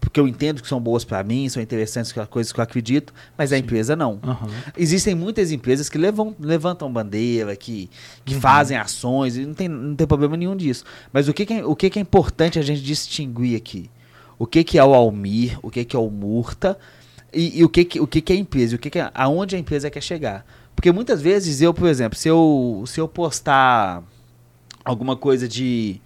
porque 0.00 0.19
eu 0.19 0.26
entendo 0.26 0.62
que 0.62 0.69
são 0.69 0.81
boas 0.81 1.05
para 1.05 1.23
mim, 1.23 1.49
são 1.49 1.62
interessantes 1.62 2.12
coisas 2.31 2.53
que 2.53 2.59
eu 2.61 2.62
acredito, 2.65 3.12
mas 3.37 3.53
a 3.53 3.56
Sim. 3.56 3.62
empresa 3.62 3.94
não. 3.94 4.19
Aham. 4.23 4.49
Existem 4.76 5.15
muitas 5.15 5.53
empresas 5.53 5.88
que 5.88 5.99
levam, 5.99 6.35
levantam 6.41 6.93
bandeira, 6.93 7.55
que, 7.56 7.88
que 8.25 8.35
Uhum. 8.35 8.41
fazem 8.41 8.76
ações, 8.76 9.37
e 9.37 9.44
não 9.47 9.55
tem, 9.55 9.69
não 9.69 9.94
tem 9.94 10.06
problema 10.06 10.37
nenhum 10.37 10.56
disso. 10.56 10.85
Mas 11.12 11.29
o 11.29 11.35
que, 11.35 11.44
que, 11.47 11.55
é, 11.55 11.65
o 11.65 11.75
que, 11.76 11.91
que 11.91 11.99
é 11.99 12.03
importante 12.03 12.59
a 12.59 12.62
gente 12.62 12.81
distinguir 12.82 13.56
aqui? 13.56 13.91
O 14.38 14.47
que, 14.47 14.62
que 14.62 14.79
é 14.79 14.85
o 14.85 14.94
Almir, 14.94 15.59
o 15.62 15.71
que, 15.71 15.85
que 15.85 15.97
é 15.97 15.99
o 15.99 16.09
Murta, 16.11 16.79
e, 17.32 17.59
e 17.61 17.64
o, 17.64 17.69
que, 17.69 17.85
que, 17.85 18.00
o 18.00 18.06
que, 18.06 18.21
que 18.21 18.32
é 18.32 18.37
a 18.37 18.38
empresa, 18.38 18.76
o 18.76 18.79
que, 18.79 18.88
que 18.88 18.99
é, 18.99 19.11
aonde 19.14 19.56
a 19.56 19.59
empresa 19.59 19.91
quer 19.91 20.03
chegar. 20.03 20.47
Porque 20.75 20.93
muitas 20.93 21.21
vezes 21.21 21.61
eu, 21.61 21.75
por 21.75 21.88
exemplo, 21.88 22.17
se 22.17 22.29
eu, 22.29 22.85
se 22.87 23.00
eu 23.00 23.09
postar 23.09 24.03
alguma 24.85 25.17
coisa 25.17 25.49
de, 25.49 26.00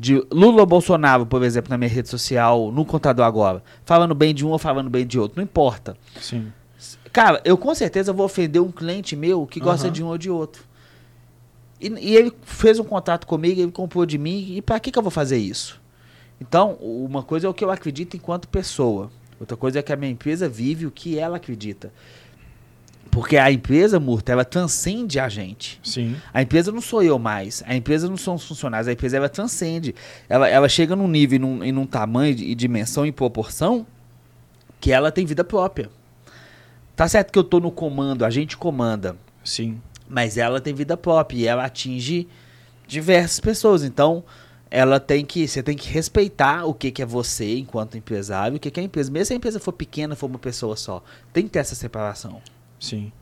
de 0.00 0.26
Lula 0.32 0.62
ou 0.62 0.66
Bolsonaro, 0.66 1.26
por 1.26 1.42
exemplo, 1.42 1.68
na 1.68 1.76
minha 1.76 1.90
rede 1.90 2.08
social, 2.08 2.72
no 2.72 2.86
contador 2.86 3.26
agora, 3.26 3.62
falando 3.84 4.14
bem 4.14 4.34
de 4.34 4.46
um 4.46 4.48
ou 4.48 4.58
falando 4.58 4.88
bem 4.88 5.06
de 5.06 5.18
outro, 5.18 5.36
não 5.36 5.44
importa. 5.44 5.94
Sim. 6.18 6.50
Cara, 7.12 7.38
eu 7.44 7.58
com 7.58 7.74
certeza 7.74 8.10
vou 8.10 8.24
ofender 8.24 8.62
um 8.62 8.72
cliente 8.72 9.14
meu 9.14 9.46
que 9.46 9.60
gosta 9.60 9.88
Aham. 9.88 9.92
de 9.92 10.02
um 10.02 10.06
ou 10.06 10.16
de 10.16 10.30
outro. 10.30 10.64
E, 11.78 11.88
e 11.88 12.16
ele 12.16 12.32
fez 12.40 12.78
um 12.78 12.84
contrato 12.84 13.26
comigo, 13.26 13.60
ele 13.60 13.70
comprou 13.70 14.06
de 14.06 14.16
mim, 14.16 14.54
e 14.56 14.62
pra 14.62 14.80
que, 14.80 14.90
que 14.90 14.98
eu 14.98 15.02
vou 15.02 15.10
fazer 15.10 15.36
isso? 15.36 15.78
Então, 16.40 16.78
uma 16.80 17.22
coisa 17.22 17.46
é 17.46 17.50
o 17.50 17.52
que 17.52 17.62
eu 17.62 17.70
acredito 17.70 18.16
enquanto 18.16 18.48
pessoa. 18.48 19.10
Outra 19.38 19.54
coisa 19.54 19.80
é 19.80 19.82
que 19.82 19.92
a 19.92 19.96
minha 19.96 20.10
empresa 20.10 20.48
vive 20.48 20.86
o 20.86 20.90
que 20.90 21.18
ela 21.18 21.36
acredita. 21.36 21.92
Porque 23.10 23.36
a 23.36 23.50
empresa, 23.50 23.98
Murta, 23.98 24.30
ela 24.30 24.44
transcende 24.44 25.18
a 25.18 25.28
gente. 25.28 25.80
Sim. 25.82 26.16
A 26.32 26.42
empresa 26.42 26.70
não 26.70 26.80
sou 26.80 27.02
eu 27.02 27.18
mais. 27.18 27.62
A 27.66 27.74
empresa 27.74 28.08
não 28.08 28.16
são 28.16 28.36
os 28.36 28.46
funcionários. 28.46 28.86
A 28.86 28.92
empresa 28.92 29.16
ela 29.16 29.28
transcende. 29.28 29.94
Ela, 30.28 30.48
ela 30.48 30.68
chega 30.68 30.94
num 30.94 31.08
nível, 31.08 31.36
e 31.36 31.38
num, 31.38 31.64
e 31.64 31.72
num 31.72 31.86
tamanho 31.86 32.36
e 32.38 32.54
dimensão 32.54 33.04
e 33.04 33.10
proporção 33.10 33.84
que 34.80 34.92
ela 34.92 35.10
tem 35.10 35.26
vida 35.26 35.42
própria. 35.44 35.90
Tá 36.94 37.08
certo 37.08 37.32
que 37.32 37.38
eu 37.38 37.44
tô 37.44 37.60
no 37.60 37.70
comando, 37.70 38.24
a 38.24 38.30
gente 38.30 38.56
comanda, 38.56 39.16
Sim. 39.42 39.80
mas 40.08 40.36
ela 40.36 40.60
tem 40.60 40.74
vida 40.74 40.96
própria 40.96 41.38
e 41.38 41.46
ela 41.46 41.64
atinge 41.64 42.28
diversas 42.86 43.40
pessoas. 43.40 43.82
Então, 43.82 44.22
ela 44.70 45.00
tem 45.00 45.24
que, 45.24 45.48
você 45.48 45.62
tem 45.62 45.76
que 45.76 45.88
respeitar 45.88 46.64
o 46.64 46.74
que, 46.74 46.90
que 46.90 47.02
é 47.02 47.06
você 47.06 47.56
enquanto 47.56 47.96
empresário, 47.96 48.56
o 48.56 48.60
que, 48.60 48.70
que 48.70 48.78
é 48.78 48.82
a 48.82 48.86
empresa. 48.86 49.10
Mesmo 49.10 49.26
se 49.26 49.32
a 49.32 49.36
empresa 49.36 49.58
for 49.58 49.72
pequena, 49.72 50.14
for 50.14 50.26
uma 50.26 50.38
pessoa 50.38 50.76
só, 50.76 51.02
tem 51.32 51.44
que 51.44 51.50
ter 51.50 51.58
essa 51.60 51.74
separação. 51.74 52.40
Sim. 52.80 53.12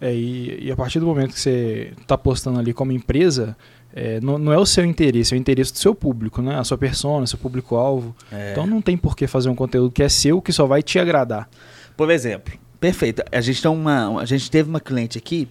É, 0.00 0.12
e, 0.12 0.66
e 0.66 0.72
a 0.72 0.74
partir 0.74 0.98
do 0.98 1.06
momento 1.06 1.34
que 1.34 1.40
você 1.40 1.92
está 2.00 2.18
postando 2.18 2.58
ali 2.58 2.72
como 2.72 2.90
empresa, 2.90 3.56
é, 3.94 4.20
não, 4.20 4.38
não 4.38 4.52
é 4.52 4.58
o 4.58 4.66
seu 4.66 4.84
interesse, 4.84 5.34
é 5.34 5.36
o 5.36 5.38
interesse 5.38 5.72
do 5.72 5.78
seu 5.78 5.94
público, 5.94 6.40
né? 6.42 6.58
A 6.58 6.64
sua 6.64 6.78
persona, 6.78 7.26
seu 7.26 7.38
público-alvo. 7.38 8.16
É. 8.32 8.52
Então 8.52 8.66
não 8.66 8.80
tem 8.80 8.96
por 8.96 9.14
que 9.14 9.26
fazer 9.26 9.48
um 9.48 9.54
conteúdo 9.54 9.92
que 9.92 10.02
é 10.02 10.08
seu, 10.08 10.40
que 10.40 10.52
só 10.52 10.66
vai 10.66 10.82
te 10.82 10.98
agradar. 10.98 11.48
Por 11.96 12.10
exemplo, 12.10 12.54
perfeito. 12.80 13.22
A 13.30 13.40
gente, 13.40 13.62
tem 13.62 13.70
uma, 13.70 14.20
a 14.20 14.24
gente 14.24 14.50
teve 14.50 14.68
uma 14.68 14.80
cliente 14.80 15.18
aqui 15.18 15.48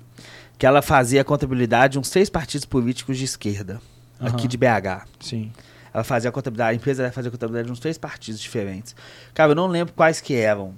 que 0.58 0.66
ela 0.66 0.82
fazia 0.82 1.22
a 1.22 1.24
contabilidade 1.24 1.94
de 1.94 2.00
uns 2.00 2.08
seis 2.08 2.30
partidos 2.30 2.66
políticos 2.66 3.18
de 3.18 3.26
esquerda, 3.26 3.80
aqui 4.20 4.42
Aham. 4.42 4.48
de 4.48 4.58
BH. 4.58 5.08
Sim. 5.20 5.52
Ela 5.94 6.04
fazia 6.04 6.30
a 6.30 6.34
contabilidade, 6.34 6.72
a 6.72 6.76
empresa 6.76 7.12
fazia 7.12 7.30
a 7.30 7.32
contabilidade 7.32 7.68
de 7.68 7.72
uns 7.72 7.80
três 7.80 7.98
partidos 7.98 8.40
diferentes. 8.40 8.96
Cara, 9.34 9.52
eu 9.52 9.56
não 9.56 9.68
lembro 9.68 9.94
quais 9.94 10.20
que 10.20 10.36
eram. 10.36 10.74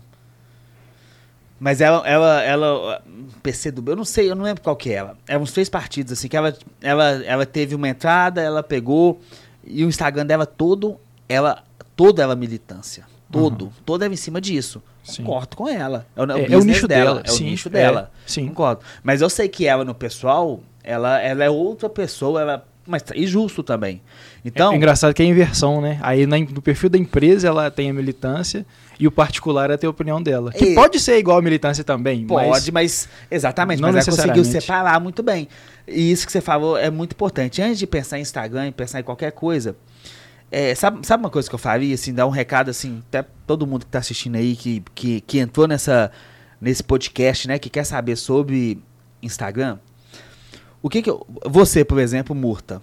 Mas 1.63 1.79
ela, 1.79 2.05
ela, 2.05 2.43
ela, 2.43 3.01
PC 3.41 3.71
do 3.71 3.89
eu 3.89 3.95
não 3.95 4.03
sei, 4.03 4.29
eu 4.29 4.35
não 4.35 4.43
lembro 4.43 4.61
qual 4.61 4.75
que 4.75 4.89
era. 4.91 5.15
Eram 5.25 5.43
uns 5.43 5.53
três 5.53 5.69
partidos, 5.69 6.11
assim, 6.11 6.27
que 6.27 6.35
ela, 6.35 6.53
ela, 6.81 7.23
ela 7.23 7.45
teve 7.45 7.73
uma 7.73 7.87
entrada, 7.87 8.41
ela 8.41 8.61
pegou, 8.61 9.21
e 9.65 9.85
o 9.85 9.87
Instagram 9.87 10.25
dela 10.25 10.45
todo, 10.45 10.97
ela, 11.29 11.63
toda 11.95 12.21
ela 12.21 12.35
militância. 12.35 13.05
Todo, 13.31 13.71
todo 13.85 14.03
era 14.03 14.13
em 14.13 14.17
cima 14.17 14.41
disso. 14.41 14.83
Sim. 15.05 15.23
Concordo 15.23 15.55
com 15.55 15.69
ela. 15.69 16.05
É 16.17 16.21
o, 16.21 16.31
É- 16.33 16.51
é 16.51 16.57
o 16.57 16.63
nicho 16.65 16.85
dela, 16.85 17.21
É 17.23 17.31
o 17.31 17.33
sim, 17.33 17.45
nicho 17.45 17.69
é, 17.69 17.71
dela. 17.71 18.11
sim. 18.27 18.49
Concordo. 18.49 18.81
Mas 19.01 19.21
eu 19.21 19.29
sei 19.29 19.47
que 19.47 19.65
ela, 19.65 19.85
no 19.85 19.95
pessoal, 19.95 20.59
ela, 20.83 21.17
ela 21.21 21.45
é 21.45 21.49
outra 21.49 21.87
pessoa, 21.87 22.41
ela 22.41 22.67
mas 22.85 23.01
e 23.15 23.25
justo 23.25 23.63
também. 23.63 24.01
Então, 24.43 24.73
é 24.73 24.75
engraçado 24.75 25.13
que 25.13 25.23
é 25.23 25.25
a 25.25 25.29
inversão, 25.29 25.79
né? 25.79 25.97
Aí 26.01 26.25
na, 26.25 26.37
no 26.37 26.61
perfil 26.61 26.89
da 26.89 26.97
empresa 26.97 27.47
ela 27.47 27.71
tem 27.71 27.89
a 27.89 27.93
militância 27.93 28.65
e 28.99 29.07
o 29.07 29.11
particular 29.11 29.69
é 29.71 29.77
ter 29.77 29.87
a 29.87 29.89
opinião 29.89 30.21
dela. 30.21 30.51
Que 30.51 30.71
É. 30.71 30.75
pode 30.75 30.99
ser 30.99 31.17
igual 31.17 31.37
a 31.37 31.41
militância 31.41 31.83
também, 31.83 32.25
Pode, 32.25 32.49
mas 32.49 32.69
mas, 32.69 33.09
exatamente, 33.29 33.81
não 33.81 33.91
mas 33.91 34.07
ela 34.07 34.17
conseguiu 34.17 34.43
separar 34.45 34.99
muito 34.99 35.23
bem. 35.23 35.47
E 35.87 36.11
isso 36.11 36.25
que 36.25 36.31
você 36.31 36.41
falou 36.41 36.77
é 36.77 36.89
muito 36.89 37.13
importante. 37.13 37.61
Antes 37.61 37.79
de 37.79 37.87
pensar 37.87 38.17
em 38.19 38.21
Instagram, 38.21 38.67
em 38.67 38.71
pensar 38.71 38.99
em 38.99 39.03
qualquer 39.03 39.31
coisa, 39.31 39.75
é, 40.51 40.75
sabe, 40.75 41.05
sabe 41.05 41.23
uma 41.23 41.29
coisa 41.29 41.49
que 41.49 41.55
eu 41.55 41.59
faria, 41.59 41.95
assim, 41.95 42.13
dar 42.13 42.27
um 42.27 42.29
recado, 42.29 42.69
assim, 42.69 43.01
até 43.09 43.25
todo 43.47 43.65
mundo 43.65 43.85
que 43.85 43.91
tá 43.91 43.99
assistindo 43.99 44.35
aí, 44.35 44.55
que, 44.55 44.83
que, 44.93 45.21
que 45.21 45.39
entrou 45.39 45.67
nessa, 45.67 46.11
nesse 46.61 46.83
podcast, 46.83 47.47
né, 47.47 47.57
que 47.57 47.69
quer 47.69 47.83
saber 47.83 48.15
sobre 48.15 48.79
Instagram, 49.21 49.79
o 50.81 50.89
que 50.89 51.01
que 51.01 51.09
eu, 51.09 51.25
você, 51.45 51.83
por 51.83 51.97
exemplo, 51.97 52.35
Murta, 52.35 52.81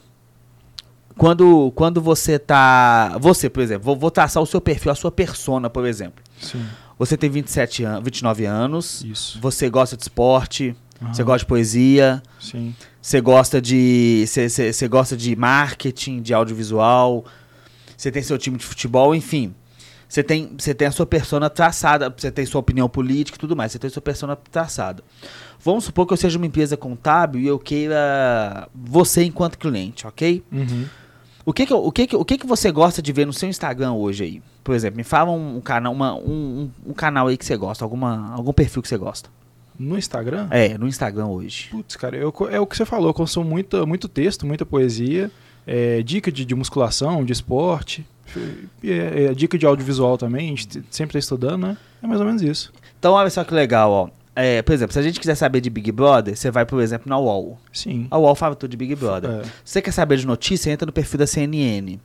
quando, 1.20 1.70
quando 1.72 2.00
você 2.00 2.38
tá, 2.38 3.18
você, 3.20 3.50
por 3.50 3.62
exemplo, 3.62 3.84
vou, 3.84 3.94
vou 3.94 4.10
traçar 4.10 4.42
o 4.42 4.46
seu 4.46 4.58
perfil, 4.58 4.90
a 4.90 4.94
sua 4.94 5.12
persona, 5.12 5.68
por 5.68 5.84
exemplo. 5.86 6.24
sim, 6.40 6.64
Você 6.98 7.14
tem 7.14 7.28
27 7.28 7.84
anos, 7.84 8.02
29 8.04 8.46
anos, 8.46 9.04
isso. 9.04 9.38
você 9.38 9.68
gosta 9.68 9.98
de 9.98 10.02
esporte, 10.02 10.74
Aham, 11.02 11.12
você 11.12 11.22
gosta 11.22 11.40
de 11.40 11.46
poesia, 11.46 12.22
Sim. 12.40 12.74
você 13.02 13.20
gosta 13.20 13.60
de. 13.60 14.24
Você, 14.26 14.48
você- 14.48 14.72
você 14.72 14.88
gosta 14.88 15.14
de 15.14 15.36
marketing, 15.36 16.22
de 16.22 16.32
audiovisual, 16.32 17.22
você 17.94 18.10
tem 18.10 18.22
seu 18.22 18.38
time 18.38 18.56
de 18.56 18.64
futebol, 18.64 19.14
enfim. 19.14 19.54
Você 20.08 20.22
tem, 20.22 20.54
você 20.58 20.72
tem 20.74 20.88
a 20.88 20.90
sua 20.90 21.04
persona 21.06 21.50
traçada, 21.50 22.12
você 22.16 22.30
tem 22.30 22.46
sua 22.46 22.60
opinião 22.60 22.88
política 22.88 23.36
e 23.36 23.38
tudo 23.38 23.54
mais, 23.54 23.72
você 23.72 23.78
tem 23.78 23.90
sua 23.90 24.00
persona 24.02 24.34
traçada. 24.36 25.04
Vamos 25.62 25.84
supor 25.84 26.06
que 26.06 26.14
eu 26.14 26.16
seja 26.16 26.38
uma 26.38 26.46
empresa 26.46 26.76
contábil 26.78 27.42
e 27.42 27.46
eu 27.46 27.58
queira 27.58 28.66
você 28.74 29.22
enquanto 29.22 29.58
cliente, 29.58 30.06
ok? 30.06 30.42
Uhum. 30.50 30.86
O 31.44 31.52
que 31.52 31.64
que, 31.66 31.72
o 31.74 31.90
que, 31.90 32.06
que, 32.06 32.16
o 32.16 32.24
que 32.24 32.38
que 32.38 32.46
você 32.46 32.70
gosta 32.70 33.00
de 33.00 33.12
ver 33.12 33.26
no 33.26 33.32
seu 33.32 33.48
Instagram 33.48 33.92
hoje 33.94 34.24
aí? 34.24 34.42
Por 34.62 34.74
exemplo, 34.74 34.96
me 34.98 35.04
fala 35.04 35.30
um, 35.30 35.56
um 35.56 35.60
canal, 35.60 35.92
uma, 35.92 36.14
um, 36.14 36.70
um- 36.86 36.92
canal 36.92 37.28
aí 37.28 37.36
que 37.36 37.44
você 37.44 37.56
gosta, 37.56 37.84
alguma, 37.84 38.32
algum 38.34 38.52
perfil 38.52 38.82
que 38.82 38.88
você 38.88 38.98
gosta. 38.98 39.30
No 39.78 39.96
Instagram? 39.96 40.48
É, 40.50 40.76
no 40.76 40.86
Instagram 40.86 41.26
hoje. 41.28 41.68
Putz, 41.70 41.96
cara, 41.96 42.14
eu 42.16 42.32
é 42.50 42.60
o 42.60 42.66
que 42.66 42.76
você 42.76 42.84
falou, 42.84 43.08
eu 43.08 43.14
consumo 43.14 43.48
muito, 43.48 43.86
muito 43.86 44.06
texto, 44.06 44.46
muita 44.46 44.66
poesia, 44.66 45.30
é, 45.66 46.02
dica 46.02 46.30
de, 46.30 46.44
de 46.44 46.54
musculação, 46.54 47.24
de 47.24 47.32
esporte, 47.32 48.06
é, 48.84 49.24
é, 49.24 49.34
dica 49.34 49.56
de 49.56 49.64
audiovisual 49.64 50.18
também, 50.18 50.46
a 50.48 50.50
gente 50.50 50.82
sempre 50.90 51.14
tá 51.14 51.18
estudando, 51.18 51.66
né? 51.66 51.76
É 52.02 52.06
mais 52.06 52.20
ou 52.20 52.26
menos 52.26 52.42
isso. 52.42 52.70
Então, 52.98 53.14
olha 53.14 53.30
só 53.30 53.42
que 53.42 53.54
legal, 53.54 53.90
ó. 53.90 54.08
É, 54.42 54.62
por 54.62 54.72
exemplo, 54.72 54.92
se 54.92 54.98
a 54.98 55.02
gente 55.02 55.20
quiser 55.20 55.34
saber 55.34 55.60
de 55.60 55.68
Big 55.68 55.92
Brother, 55.92 56.36
você 56.36 56.50
vai, 56.50 56.64
por 56.64 56.80
exemplo, 56.80 57.08
na 57.08 57.18
UOL. 57.18 57.58
Sim. 57.72 58.06
A 58.10 58.18
UOL 58.18 58.34
fala 58.34 58.54
tudo 58.54 58.70
de 58.70 58.76
Big 58.76 58.94
Brother. 58.94 59.30
É. 59.30 59.42
Se 59.42 59.50
você 59.64 59.82
quer 59.82 59.92
saber 59.92 60.16
de 60.16 60.26
notícia, 60.26 60.70
entra 60.70 60.86
no 60.86 60.92
perfil 60.92 61.18
da 61.18 61.26
CNN. 61.26 61.98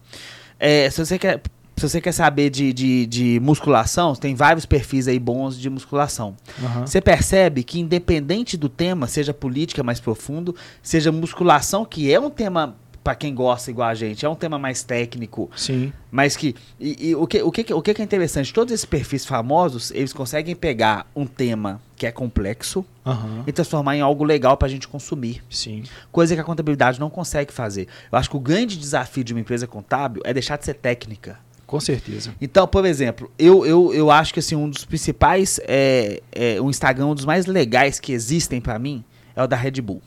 É, 0.60 0.90
se 0.90 1.04
você 1.04 1.18
quer. 1.18 1.42
Se 1.78 1.90
você 1.90 2.00
quer 2.00 2.14
saber 2.14 2.50
de, 2.50 2.72
de, 2.72 3.06
de 3.06 3.40
musculação, 3.42 4.16
tem 4.16 4.34
vários 4.34 4.66
perfis 4.66 5.10
aí 5.10 5.20
bons 5.20 5.60
de 5.60 5.70
musculação. 5.70 6.34
Aham. 6.64 6.88
Você 6.88 7.02
percebe 7.02 7.66
que 7.66 7.82
independente 7.82 8.56
do 8.56 8.70
tema, 8.70 9.08
seja 9.08 9.34
política 9.34 9.84
mais 9.84 10.00
profundo, 10.00 10.56
seja 10.82 11.12
musculação, 11.12 11.84
que 11.84 12.14
é 12.14 12.18
um 12.18 12.30
tema 12.30 12.78
para 13.06 13.14
quem 13.14 13.36
gosta 13.36 13.70
igual 13.70 13.88
a 13.88 13.94
gente, 13.94 14.26
é 14.26 14.30
um 14.30 14.34
tema 14.34 14.58
mais 14.58 14.82
técnico, 14.82 15.48
Sim. 15.56 15.94
mas 16.10 16.36
que 16.36 16.56
e, 16.80 17.10
e 17.10 17.16
o 17.16 17.28
que 17.28 17.44
o 17.44 17.52
que 17.52 17.72
o 17.72 17.80
que 17.80 18.02
é 18.02 18.04
interessante, 18.04 18.52
todos 18.52 18.74
esses 18.74 18.84
perfis 18.84 19.24
famosos, 19.24 19.92
eles 19.92 20.12
conseguem 20.12 20.56
pegar 20.56 21.06
um 21.16 21.28
tema 21.28 21.80
que 21.96 22.08
é 22.08 22.12
complexo 22.12 22.84
Aham. 23.06 23.44
e 23.46 23.52
transformar 23.52 23.96
em 23.96 24.02
algo 24.02 24.24
legal 24.24 24.58
para 24.58 24.68
a 24.68 24.72
gente 24.72 24.88
consumir, 24.88 25.44
Sim. 25.52 25.84
coisa 26.12 26.34
que 26.34 26.42
a 26.42 26.44
contabilidade 26.44 27.00
não 27.00 27.12
consegue 27.12 27.54
fazer. 27.54 27.88
Eu 28.12 28.18
acho 28.18 28.28
que 28.28 28.38
o 28.38 28.40
grande 28.40 28.76
desafio 28.76 29.24
de 29.24 29.34
uma 29.36 29.40
empresa 29.40 29.68
contábil 29.68 30.24
é 30.26 30.34
deixar 30.34 30.58
de 30.58 30.66
ser 30.66 30.74
técnica. 30.74 31.38
Com 31.68 31.80
certeza. 31.80 32.34
Então, 32.42 32.68
por 32.68 32.86
exemplo, 32.86 33.32
eu, 33.38 33.68
eu, 33.68 33.94
eu 33.94 34.10
acho 34.10 34.34
que 34.34 34.40
assim, 34.40 34.56
um 34.56 34.68
dos 34.68 34.84
principais, 34.84 35.60
é, 35.68 36.24
é, 36.32 36.60
o 36.60 36.72
Instagram, 36.72 37.06
um 37.06 37.16
dos 37.16 37.26
mais 37.26 37.46
legais 37.46 38.00
que 38.00 38.14
existem 38.14 38.60
pra 38.60 38.80
mim, 38.80 39.04
é 39.36 39.44
o 39.44 39.48
da 39.48 39.56
Red 39.56 39.80
Bull. 39.80 40.02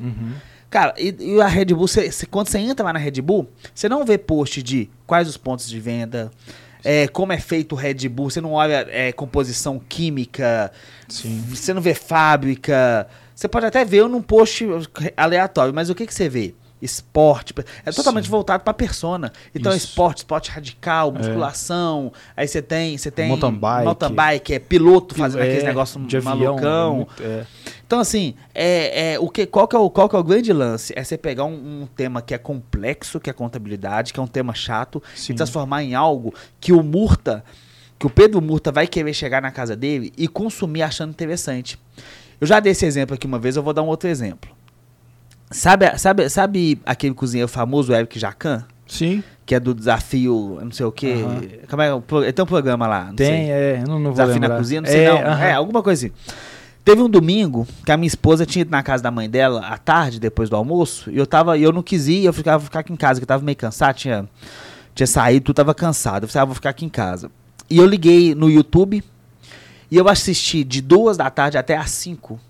Uhum. 0.00 0.32
Cara, 0.70 0.94
e, 0.96 1.14
e 1.18 1.40
a 1.42 1.48
Red 1.48 1.66
Bull, 1.66 1.88
cê- 1.88 2.10
cê- 2.12 2.26
quando 2.26 2.48
você 2.48 2.58
entra 2.58 2.84
lá 2.86 2.92
na 2.92 2.98
Red 2.98 3.20
Bull, 3.20 3.48
você 3.74 3.88
não 3.88 4.04
vê 4.04 4.16
post 4.16 4.62
de 4.62 4.88
quais 5.06 5.28
os 5.28 5.36
pontos 5.36 5.68
de 5.68 5.80
venda, 5.80 6.30
é, 6.84 7.08
como 7.08 7.32
é 7.32 7.38
feito 7.40 7.72
o 7.72 7.76
Red 7.76 8.08
Bull, 8.08 8.30
você 8.30 8.40
não 8.40 8.52
olha 8.52 8.86
é, 8.88 9.10
composição 9.12 9.80
química, 9.88 10.70
você 11.08 11.74
não 11.74 11.82
vê 11.82 11.92
fábrica. 11.94 13.06
Você 13.34 13.48
pode 13.48 13.66
até 13.66 13.84
ver 13.84 14.06
num 14.08 14.22
post 14.22 14.64
aleatório, 15.16 15.74
mas 15.74 15.90
o 15.90 15.94
que, 15.94 16.06
que 16.06 16.14
você 16.14 16.28
vê? 16.28 16.54
Esporte. 16.80 17.52
É 17.84 17.90
totalmente 17.92 18.24
Sim. 18.24 18.30
voltado 18.30 18.64
pra 18.64 18.72
persona. 18.72 19.30
Então, 19.54 19.70
Isso. 19.74 19.88
esporte, 19.88 20.18
esporte 20.18 20.50
radical, 20.50 21.12
musculação. 21.12 22.10
Aí 22.34 22.48
você 22.48 22.62
tem. 22.62 22.96
Você 22.96 23.10
tem 23.10 23.28
Mountain 23.28 23.52
bike. 23.54 23.84
mountain 23.84 24.12
bike, 24.14 24.54
é 24.54 24.58
piloto 24.58 25.14
fazendo 25.14 25.42
É, 25.42 25.44
aqueles 25.44 25.64
negócios 25.64 26.06
de 26.06 26.16
avião. 26.16 26.36
malucão. 26.36 26.96
muito- 26.96 27.22
é. 27.22 27.44
Então, 27.90 27.98
assim, 27.98 28.34
é, 28.54 29.14
é, 29.14 29.18
o 29.18 29.28
que, 29.28 29.44
qual, 29.46 29.66
que 29.66 29.74
é 29.74 29.78
o, 29.80 29.90
qual 29.90 30.08
que 30.08 30.14
é 30.14 30.18
o 30.20 30.22
grande 30.22 30.52
lance? 30.52 30.92
É 30.94 31.02
você 31.02 31.18
pegar 31.18 31.44
um, 31.44 31.82
um 31.82 31.86
tema 31.96 32.22
que 32.22 32.32
é 32.32 32.38
complexo, 32.38 33.18
que 33.18 33.28
é 33.28 33.32
contabilidade, 33.32 34.12
que 34.12 34.20
é 34.20 34.22
um 34.22 34.28
tema 34.28 34.54
chato, 34.54 35.02
Sim. 35.12 35.32
e 35.32 35.34
transformar 35.36 35.82
em 35.82 35.92
algo 35.92 36.32
que 36.60 36.72
o 36.72 36.84
Murta, 36.84 37.44
que 37.98 38.06
o 38.06 38.10
Pedro 38.10 38.40
Murta 38.40 38.70
vai 38.70 38.86
querer 38.86 39.12
chegar 39.12 39.42
na 39.42 39.50
casa 39.50 39.74
dele 39.74 40.12
e 40.16 40.28
consumir 40.28 40.82
achando 40.82 41.10
interessante. 41.10 41.80
Eu 42.40 42.46
já 42.46 42.60
dei 42.60 42.70
esse 42.70 42.86
exemplo 42.86 43.16
aqui 43.16 43.26
uma 43.26 43.40
vez, 43.40 43.56
eu 43.56 43.62
vou 43.64 43.72
dar 43.72 43.82
um 43.82 43.88
outro 43.88 44.08
exemplo. 44.08 44.48
Sabe, 45.50 45.98
sabe, 45.98 46.28
sabe 46.28 46.80
aquele 46.86 47.12
cozinheiro 47.12 47.48
famoso, 47.48 47.92
Eric 47.92 48.20
Jacan? 48.20 48.64
Sim. 48.86 49.20
Que 49.44 49.56
é 49.56 49.58
do 49.58 49.74
desafio, 49.74 50.60
não 50.62 50.70
sei 50.70 50.86
o 50.86 50.92
quê. 50.92 51.24
Aham. 51.26 51.40
Como 51.68 51.82
é, 51.82 52.00
pro- 52.00 52.32
tem 52.32 52.42
um 52.44 52.46
programa 52.46 52.86
lá, 52.86 53.06
não 53.06 53.16
sei. 53.18 53.26
Tem, 53.26 53.50
é. 53.50 53.80
eu 53.82 53.88
Não, 53.88 53.94
não 53.98 54.02
vou 54.04 54.12
Desafio 54.12 54.34
lembrar. 54.34 54.48
na 54.50 54.56
cozinha, 54.58 54.80
não 54.80 54.88
sei 54.88 55.00
é, 55.06 55.08
não. 55.10 55.28
aham. 55.32 55.44
É, 55.44 55.52
alguma 55.54 55.82
coisa 55.82 56.06
assim. 56.06 56.14
Teve 56.84 57.02
um 57.02 57.08
domingo 57.08 57.66
que 57.84 57.92
a 57.92 57.96
minha 57.96 58.06
esposa 58.08 58.46
tinha 58.46 58.62
ido 58.62 58.70
na 58.70 58.82
casa 58.82 59.02
da 59.02 59.10
mãe 59.10 59.28
dela 59.28 59.66
à 59.66 59.76
tarde, 59.76 60.18
depois 60.18 60.48
do 60.48 60.56
almoço, 60.56 61.10
e 61.10 61.18
eu 61.18 61.26
tava, 61.26 61.58
eu 61.58 61.72
não 61.72 61.82
quis 61.82 62.08
ir, 62.08 62.24
eu 62.24 62.32
ficava 62.32 62.62
ficar 62.64 62.80
aqui 62.80 62.92
em 62.92 62.96
casa, 62.96 63.20
que 63.20 63.24
eu 63.24 63.28
tava 63.28 63.44
meio 63.44 63.56
cansado, 63.56 63.94
tinha, 63.96 64.28
tinha 64.94 65.06
saído, 65.06 65.44
tu 65.46 65.54
tava 65.54 65.74
cansado. 65.74 66.24
Eu 66.24 66.28
falei, 66.28 66.42
ah, 66.42 66.46
vou 66.46 66.54
ficar 66.54 66.70
aqui 66.70 66.84
em 66.84 66.88
casa. 66.88 67.30
E 67.68 67.76
eu 67.76 67.86
liguei 67.86 68.34
no 68.34 68.50
YouTube 68.50 69.04
e 69.90 69.96
eu 69.96 70.08
assisti 70.08 70.64
de 70.64 70.80
duas 70.80 71.16
da 71.16 71.28
tarde 71.30 71.58
até 71.58 71.76
às 71.76 71.90
cinco. 71.90 72.40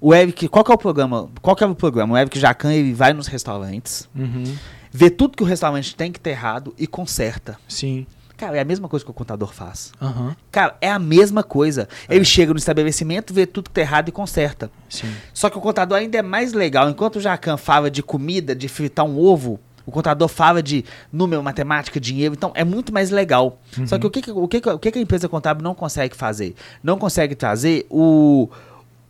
O 0.00 0.14
Eric, 0.14 0.46
qual 0.48 0.62
que 0.62 0.70
é 0.70 0.74
o 0.74 0.78
programa? 0.78 1.30
Qual 1.40 1.56
que 1.56 1.64
é 1.64 1.66
o 1.66 1.74
programa? 1.74 2.14
O 2.14 2.18
Eric 2.18 2.38
Jacan, 2.38 2.72
ele 2.72 2.92
vai 2.92 3.12
nos 3.14 3.26
restaurantes, 3.26 4.06
Uhum. 4.14 4.44
vê 4.92 5.08
tudo 5.08 5.36
que 5.36 5.42
o 5.42 5.46
restaurante 5.46 5.96
tem 5.96 6.12
que 6.12 6.20
ter 6.20 6.30
errado 6.30 6.74
e 6.78 6.86
conserta. 6.86 7.56
Sim. 7.66 8.06
Cara, 8.36 8.56
é 8.56 8.60
a 8.60 8.64
mesma 8.64 8.88
coisa 8.88 9.04
que 9.04 9.10
o 9.10 9.14
contador 9.14 9.52
faz. 9.54 9.92
Aham. 10.02 10.34
Cara, 10.50 10.76
é 10.80 10.90
a 10.90 10.98
mesma 10.98 11.42
coisa. 11.42 11.88
Ele 12.08 12.24
chega 12.24 12.52
no 12.52 12.58
estabelecimento, 12.58 13.32
vê 13.32 13.46
tudo 13.46 13.64
que 13.70 13.74
tá 13.74 13.80
errado 13.80 14.08
e 14.08 14.12
conserta. 14.12 14.70
Sim. 14.88 15.12
Só 15.32 15.48
que 15.48 15.56
o 15.56 15.60
contador 15.60 15.98
ainda 15.98 16.18
é 16.18 16.22
mais 16.22 16.52
legal. 16.52 16.90
Enquanto 16.90 17.16
o 17.16 17.20
Jacan 17.20 17.56
fala 17.56 17.90
de 17.90 18.02
comida, 18.02 18.54
de 18.54 18.66
fritar 18.68 19.04
um 19.04 19.16
ovo, 19.18 19.60
o 19.86 19.92
contador 19.92 20.26
fala 20.28 20.62
de 20.62 20.84
número, 21.12 21.42
matemática, 21.44 22.00
dinheiro. 22.00 22.34
Então 22.34 22.50
é 22.56 22.64
muito 22.64 22.92
mais 22.92 23.10
legal. 23.10 23.60
Só 23.86 23.98
que 23.98 24.06
o 24.06 24.10
que, 24.10 24.22
que- 24.22 24.30
o, 24.32 24.48
que, 24.48 24.56
o 24.68 24.78
que, 24.78 24.90
que 24.90 24.98
a 24.98 25.02
empresa 25.02 25.28
contábil 25.28 25.62
não 25.62 25.74
consegue 25.74 26.16
fazer? 26.16 26.54
Não 26.82 26.98
consegue 26.98 27.34
trazer 27.36 27.86
o, 27.88 28.48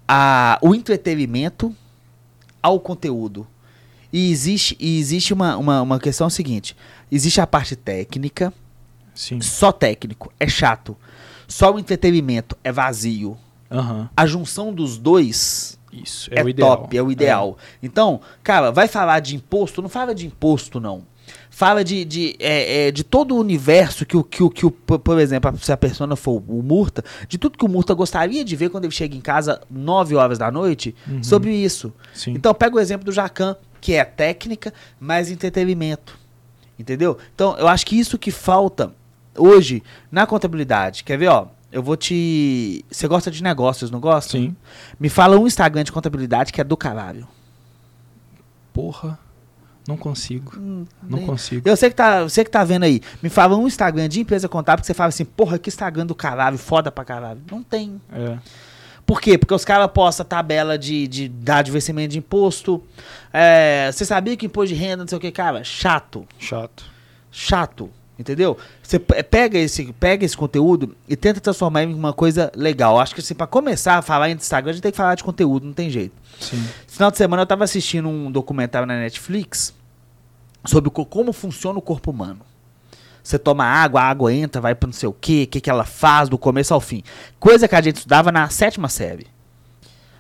a, 0.07 0.59
o 0.61 0.75
entretenimento 0.75 1.75
ao 2.63 2.79
conteúdo. 2.79 3.47
E 4.13 4.31
existe, 4.31 4.77
e 4.79 4.99
existe 4.99 5.33
uma, 5.33 5.57
uma, 5.57 5.83
uma 5.83 5.99
questão 5.99 6.29
seguinte: 6.31 6.77
existe 7.11 7.41
a 7.41 7.47
parte 7.47 7.75
técnica, 7.75 8.53
Sim. 9.15 9.41
só 9.41 9.71
técnico 9.73 10.33
é 10.41 10.49
chato. 10.49 10.97
Só 11.47 11.73
o 11.73 11.79
entretenimento 11.79 12.57
é 12.65 12.73
vazio. 12.73 13.37
Aham. 13.71 14.09
A 14.17 14.27
junção 14.27 14.73
dos 14.73 14.99
dois 14.99 15.79
Isso. 15.93 16.29
é, 16.33 16.41
É, 16.41 16.45
o 16.45 16.49
ideal. 16.49 16.77
top, 16.77 16.97
é 16.97 17.03
o 17.03 17.11
ideal. 17.11 17.59
Então, 17.83 18.21
cara, 18.43 18.71
vai 18.71 18.89
falar 18.89 19.21
de 19.21 19.35
imposto? 19.37 19.81
Não 19.83 19.89
fala 19.89 20.15
de 20.15 20.27
imposto, 20.27 20.81
não. 20.81 21.03
Fala 21.51 21.85
de, 21.85 22.05
de, 22.05 22.37
é, 22.41 22.89
é, 22.89 22.91
de 22.91 23.05
todo 23.05 23.35
o 23.35 23.39
universo 23.39 24.05
que 24.05 24.17
o, 24.17 24.25
que 24.25 24.49
que 24.51 24.69
por 24.71 25.19
exemplo, 25.21 25.57
se 25.59 25.71
a 25.73 25.77
persona 25.77 26.17
for 26.17 26.43
o 26.49 26.63
Murta, 26.63 27.05
de 27.29 27.39
tudo 27.39 27.57
que 27.57 27.65
o 27.65 27.69
Murta 27.69 27.95
gostaria 27.95 28.45
de 28.45 28.57
ver 28.57 28.71
quando 28.71 28.85
ele 28.85 28.93
chega 28.93 29.15
em 29.17 29.21
casa 29.21 29.61
9 29.71 30.17
horas 30.17 30.37
da 30.39 30.51
noite, 30.51 30.95
Uhum. 31.07 31.23
sobre 31.23 31.55
isso. 31.55 31.93
Sim. 32.13 32.33
Então, 32.33 32.53
pega 32.53 32.75
o 32.77 32.81
exemplo 32.81 33.05
do 33.05 33.13
Jacan, 33.13 33.57
que 33.81 33.95
é 33.95 34.05
técnica, 34.05 34.73
mais 34.99 35.31
entretenimento. 35.31 36.19
Entendeu? 36.79 37.17
Então, 37.35 37.57
eu 37.57 37.69
acho 37.69 37.87
que 37.87 37.97
isso 37.99 38.19
que 38.19 38.31
falta 38.33 38.93
hoje 39.37 39.83
na 40.11 40.27
contabilidade. 40.27 41.05
Quer 41.05 41.17
ver, 41.19 41.29
ó? 41.29 41.47
Eu 41.73 41.83
vou 41.83 41.97
te. 41.97 42.85
Você 42.91 43.09
gosta 43.09 43.31
de 43.31 43.43
negócios, 43.43 43.91
não 43.91 43.99
gosta? 44.01 44.33
Sim. 44.33 44.55
Me 44.99 45.09
fala 45.09 45.37
um 45.39 45.47
Instagram 45.47 45.83
de 45.83 45.91
contabilidade 45.93 46.53
que 46.53 46.61
é 46.61 46.65
do 46.65 46.77
caralho. 46.77 47.27
Porra. 48.73 49.19
Não 49.87 49.97
consigo. 49.99 50.53
Não 50.59 50.87
nem- 51.03 51.27
consigo. 51.27 51.69
Eu 51.69 51.77
sei 51.77 51.91
que, 51.91 51.97
tá, 51.97 52.23
você 52.23 52.43
que 52.43 52.51
tá 52.51 52.65
vendo 52.65 52.85
aí. 52.85 53.03
Me 53.23 53.29
fala 53.29 53.55
um 53.57 53.67
Instagram 53.67 54.09
de 54.09 54.19
empresa 54.21 54.49
contábil 54.49 54.81
que 54.81 54.87
você 54.87 54.95
fala 54.95 55.09
assim, 55.11 55.27
porra, 55.27 55.59
que 55.59 55.69
Instagram 55.69 56.07
do 56.07 56.15
caralho, 56.15 56.57
foda 56.57 56.91
pra 56.91 57.05
caralho. 57.05 57.41
Não 57.51 57.63
tem. 57.63 58.01
É. 58.11 58.39
Por 59.05 59.21
quê? 59.21 59.37
Porque 59.37 59.53
os 59.53 59.65
caras 59.65 59.91
postam 59.93 60.25
tabela 60.25 60.79
de, 60.79 61.07
de 61.07 61.29
dar 61.29 61.61
de 61.61 61.71
vencimento 61.71 62.13
de 62.13 62.19
imposto. 62.19 62.83
É, 63.31 63.91
você 63.93 64.07
sabia 64.07 64.35
que 64.39 64.47
imposto 64.47 64.75
de 64.75 64.81
renda, 64.81 64.99
não 65.05 65.09
sei 65.09 65.19
o 65.19 65.21
que, 65.21 65.31
cara? 65.31 65.63
Chato. 65.63 66.27
Chato. 66.39 66.85
Chato. 67.31 67.91
Entendeu? 68.19 68.57
Você 68.83 68.99
pe- 68.99 69.23
pega 69.25 69.59
esse, 69.59 69.93
pega 69.95 70.25
esse 70.25 70.37
conteúdo 70.37 70.95
e 71.09 71.17
tenta 71.17 71.41
transformar 71.41 71.83
em 71.83 71.93
uma 71.93 72.13
coisa 72.13 72.51
legal. 72.55 72.99
Acho 73.01 73.13
que 73.15 73.21
assim, 73.21 73.35
pra 73.35 73.47
começar 73.47 73.99
a 73.99 74.03
falar 74.03 74.31
em 74.31 74.35
Instagram, 74.35 74.71
a 74.71 74.73
gente 74.75 74.83
tem 74.83 74.93
que 74.93 74.97
falar 74.97 75.17
de 75.17 75.25
conteúdo, 75.25 75.67
não 75.67 75.73
tem 75.73 75.91
jeito. 75.91 76.15
Sim. 76.39 76.65
Final 76.87 77.11
de 77.11 77.17
semana 77.17 77.43
eu 77.43 77.47
tava 77.47 77.65
assistindo 77.65 78.09
um 78.09 78.31
documentário 78.31 78.87
na 78.87 78.95
Netflix 78.97 79.75
sobre 80.65 80.91
co- 80.91 81.05
como 81.05 81.33
funciona 81.33 81.79
o 81.79 81.83
corpo 81.83 82.13
humano. 82.13 82.41
Você 83.23 83.39
toma 83.39 83.65
água, 83.65 84.01
a 84.03 84.05
água 84.05 84.33
entra, 84.33 84.61
vai 84.61 84.75
pra 84.75 84.87
não 84.87 84.93
sei 84.93 85.09
o 85.09 85.13
quê, 85.13 85.45
o 85.47 85.51
que, 85.51 85.61
que 85.61 85.71
ela 85.71 85.85
faz 85.85 86.29
do 86.29 86.37
começo 86.39 86.73
ao 86.75 86.81
fim. 86.81 87.03
Coisa 87.41 87.67
que 87.67 87.75
a 87.75 87.81
gente 87.81 87.97
estudava 87.97 88.31
na 88.31 88.49
sétima 88.49 88.89
série. 88.89 89.27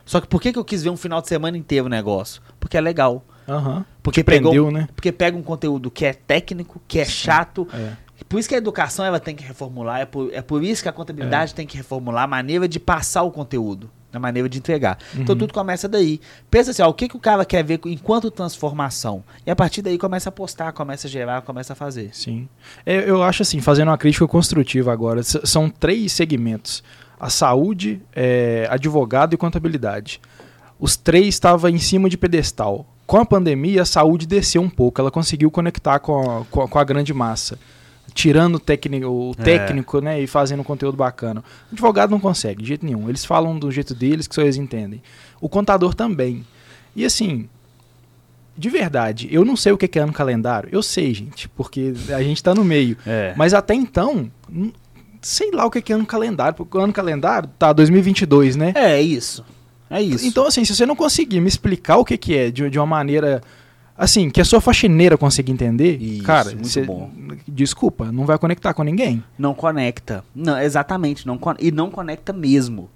Só 0.05 0.21
que 0.21 0.27
por 0.27 0.41
que, 0.41 0.53
que 0.53 0.59
eu 0.59 0.65
quis 0.65 0.83
ver 0.83 0.91
um 0.91 0.97
final 0.97 1.21
de 1.23 1.29
semana 1.29 1.57
inteiro 1.57 1.87
o 1.87 1.89
negócio? 1.89 2.43
Porque 2.59 2.77
é 2.77 2.81
legal. 2.81 3.23
Aham. 3.49 3.85
Porque 4.03 4.23
pegou, 4.25 4.71
né? 4.71 4.89
porque 4.95 5.11
pega 5.13 5.37
um 5.37 5.43
conteúdo 5.43 5.91
que 5.91 6.05
é 6.05 6.13
técnico, 6.13 6.81
que 6.87 6.99
é 6.99 7.05
chato. 7.05 7.67
É. 7.73 7.93
Por 8.29 8.39
isso 8.39 8.49
que 8.49 8.55
a 8.55 8.59
educação 8.59 9.05
ela 9.05 9.21
tem 9.21 9.35
que 9.35 9.45
reformular, 9.45 10.01
é 10.01 10.07
por, 10.07 10.33
é 10.33 10.41
por 10.41 10.63
isso 10.63 10.83
que 10.83 10.89
a 10.89 10.93
contabilidade 10.93 11.55
tem 11.55 11.67
que 11.67 11.77
reformular 11.77 12.25
a 12.25 12.27
maneira 12.27 12.67
de 12.69 12.79
passar 12.81 13.23
o 13.23 13.31
conteúdo, 13.31 13.91
a 14.13 14.19
maneira 14.19 14.49
de 14.49 14.59
entregar. 14.59 14.99
Então 15.15 15.35
Uhum. 15.35 15.39
tudo 15.41 15.53
começa 15.53 15.89
daí. 15.89 16.21
Pensa 16.51 16.71
assim, 16.71 16.81
ó, 16.83 16.89
o 16.89 16.95
que, 16.95 17.09
que 17.09 17.17
o 17.17 17.21
cara 17.21 17.45
quer 17.45 17.63
ver 17.65 17.81
enquanto 17.87 18.31
transformação? 18.31 19.23
E 19.45 19.51
a 19.51 19.57
partir 19.57 19.83
daí 19.83 19.99
começa 19.99 20.29
a 20.29 20.33
postar, 20.33 20.73
começa 20.73 21.07
a 21.07 21.11
gerar, 21.11 21.43
começa 21.43 21.73
a 21.73 21.77
fazer. 21.77 22.11
Sim. 22.15 22.49
É, 22.87 23.09
eu 23.09 23.23
acho 23.23 23.43
assim, 23.43 23.61
fazendo 23.61 23.89
uma 23.89 23.99
crítica 23.99 24.27
construtiva 24.29 24.93
agora, 24.93 25.23
são 25.23 25.69
três 25.69 26.13
segmentos: 26.13 26.83
a 27.19 27.29
saúde, 27.29 28.01
é, 28.15 28.67
advogado 28.71 29.35
e 29.35 29.37
contabilidade. 29.37 30.21
Os 30.79 30.97
três 30.97 31.29
estavam 31.29 31.69
em 31.71 31.79
cima 31.79 32.09
de 32.09 32.17
pedestal. 32.17 32.87
Com 33.06 33.18
a 33.18 33.25
pandemia, 33.26 33.82
a 33.82 33.84
saúde 33.84 34.26
desceu 34.26 34.62
um 34.62 34.68
pouco, 34.70 35.00
ela 35.00 35.11
conseguiu 35.11 35.50
conectar 35.50 35.99
com 35.99 36.20
a, 36.40 36.44
com 36.46 36.62
a- 36.62 36.68
com 36.68 36.78
a 36.78 36.84
grande 36.84 37.12
massa. 37.12 37.58
Tirando 38.14 38.54
o 38.56 38.58
técnico, 38.61 39.06
o 39.08 39.34
É. 39.38 39.42
técnico 39.42 40.00
né, 40.00 40.20
e 40.20 40.26
fazendo 40.26 40.61
um 40.61 40.64
conteúdo 40.64 40.96
bacana. 40.96 41.42
O 41.70 41.75
advogado 41.75 42.11
não 42.11 42.20
consegue, 42.20 42.62
de 42.62 42.68
jeito 42.68 42.87
nenhum. 42.87 43.08
Eles 43.08 43.25
falam 43.25 43.58
do 43.58 43.70
jeito 43.70 43.94
deles, 43.94 44.26
que 44.28 44.34
só 44.34 44.42
eles 44.42 44.56
entendem. 44.56 45.02
O 45.40 45.49
contador 45.49 45.94
também. 45.94 46.44
E 46.94 47.04
assim, 47.04 47.49
de 48.56 48.70
verdade, 48.70 49.28
eu 49.32 49.44
não 49.44 49.56
sei 49.56 49.73
o 49.73 49.76
que 49.78 49.99
é 49.99 50.02
ano 50.02 50.12
calendário. 50.12 50.68
Eu 50.73 50.82
sei, 50.82 51.12
gente, 51.12 51.49
porque 51.49 51.92
a 52.14 52.23
gente 52.23 52.42
tá 52.42 52.54
no 52.54 52.64
meio. 52.64 52.96
É. 53.04 53.34
Mas 53.37 53.52
até 53.52 53.75
então, 53.75 54.30
sei 55.20 55.50
lá 55.50 55.66
o 55.66 55.70
que 55.70 55.82
que 55.82 55.92
é 55.92 55.96
ano 55.96 56.06
calendário, 56.06 56.54
porque 56.54 56.76
o 56.78 56.80
ano 56.80 56.92
calendário 56.92 57.50
tá 57.58 57.73
2022, 57.73 58.54
né? 58.54 58.73
É 58.76 59.00
isso. 59.02 59.44
É 59.97 60.03
isso. 60.03 60.27
Então, 60.27 60.47
assim, 60.47 60.65
se 60.65 60.75
você 60.75 60.85
não 60.87 60.97
conseguir 60.97 61.41
me 61.41 61.49
explicar 61.49 61.97
o 61.99 62.05
que 62.05 62.17
que 62.17 62.37
é 62.37 62.51
de, 62.51 62.69
de 62.69 62.79
uma 62.79 62.87
maneira, 62.87 63.43
assim, 63.97 64.29
que 64.29 64.41
a 64.41 64.45
sua 64.45 64.61
faxineira 64.61 65.17
consiga 65.17 65.51
entender, 65.53 65.97
Isso, 66.03 66.25
cara, 66.25 66.51
muito 66.51 66.67
você- 66.69 66.83
bom. 66.83 67.11
desculpa, 67.47 68.11
não 68.11 68.27
vai 68.27 68.37
conectar 68.39 68.75
com 68.75 68.83
ninguém. 68.83 69.23
Não 69.39 69.55
conecta. 69.55 70.25
Não, 70.35 70.59
exatamente. 70.61 71.27
Não 71.27 71.39
e 71.61 71.71
não 71.71 71.91
conecta 71.91 72.33
mesmo. 72.33 72.91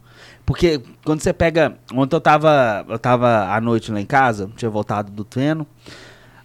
Porque 0.45 0.81
quando 1.05 1.21
você 1.21 1.33
pega. 1.33 1.77
Ontem 1.95 2.17
eu 2.17 2.21
tava. 2.21 2.85
Eu 2.89 2.99
tava 2.99 3.55
à 3.55 3.61
noite 3.61 3.93
lá 3.93 4.01
em 4.01 4.07
casa, 4.07 4.51
tinha 4.57 4.71
voltado 4.71 5.13
do 5.13 5.23
treino. 5.23 5.67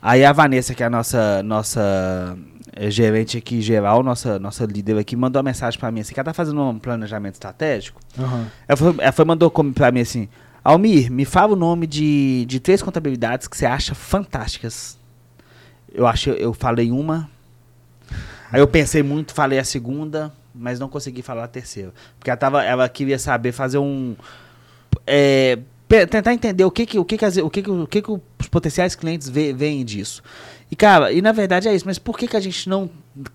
Aí 0.02 0.26
a 0.26 0.34
Vanessa, 0.34 0.76
que 0.76 0.84
é 0.84 0.86
a 0.86 0.90
nossa, 0.90 1.42
nossa 1.42 2.38
eh, 2.76 2.92
gerente 2.92 3.38
aqui 3.38 3.62
geral, 3.62 4.04
nossa, 4.04 4.38
nossa 4.38 4.66
líder 4.66 4.98
aqui, 4.98 5.16
mandou 5.16 5.40
uma 5.40 5.44
mensagem 5.50 5.80
pra 5.80 5.90
mim 5.90 6.02
assim, 6.02 6.14
que 6.14 6.20
ela 6.20 6.26
tá 6.26 6.34
fazendo 6.34 6.62
um 6.62 6.78
planejamento 6.78 7.36
estratégico. 7.36 8.02
Aham. 8.20 8.48
Ela 8.68 8.76
foi, 8.78 8.96
ela 9.00 9.12
foi 9.14 9.24
mandou 9.26 9.50
como 9.50 9.72
pra 9.72 9.90
mim 9.94 10.02
assim, 10.02 10.28
Almir, 10.64 11.12
me 11.12 11.26
fala 11.26 11.54
o 11.54 11.56
nome 11.58 11.86
de, 11.86 12.46
de 12.46 12.60
três 12.60 12.82
contabilidades 12.82 13.48
que 13.48 13.58
você 13.58 13.66
acha 13.66 13.94
fantásticas. 13.94 14.98
Eu 15.94 16.08
acho, 16.08 16.30
eu 16.32 16.54
falei 16.54 16.92
uma. 16.92 17.30
Aí 18.52 18.60
eu 18.62 18.68
pensei 18.68 19.04
muito, 19.04 19.34
falei 19.34 19.60
a 19.60 19.64
segunda, 19.64 20.32
mas 20.54 20.80
não 20.80 20.88
consegui 20.88 21.22
falar 21.22 21.44
a 21.44 21.48
terceira. 21.48 21.94
Porque 22.18 22.30
ela, 22.30 22.38
tava, 22.38 22.64
ela 22.64 22.88
queria 22.88 23.20
saber 23.20 23.52
fazer 23.52 23.78
um. 23.78 24.16
é, 25.06 25.60
tentar 26.10 26.34
entender 26.34 26.64
o 26.64 26.72
que 26.72 26.86
que, 26.86 26.98
o 26.98 27.06
que, 27.06 27.18
que, 27.18 27.26
as- 27.26 27.38
o 27.38 27.50
que, 27.50 27.62
que, 27.62 27.70
o 27.70 27.88
que 27.88 28.02
que 28.02 28.12
os 28.12 28.48
potenciais 28.50 28.96
clientes 28.96 29.28
veem 29.30 29.84
disso. 29.84 30.24
E, 30.74 30.76
cara, 30.76 31.12
e 31.12 31.22
na 31.22 31.32
verdade 31.32 31.68
é 31.68 31.76
isso, 31.76 31.86
mas 31.86 32.00
por 32.00 32.18
que, 32.18 32.28
que 32.28 32.36
a 32.36 32.40
gente 32.40 32.68
não. 32.68 32.90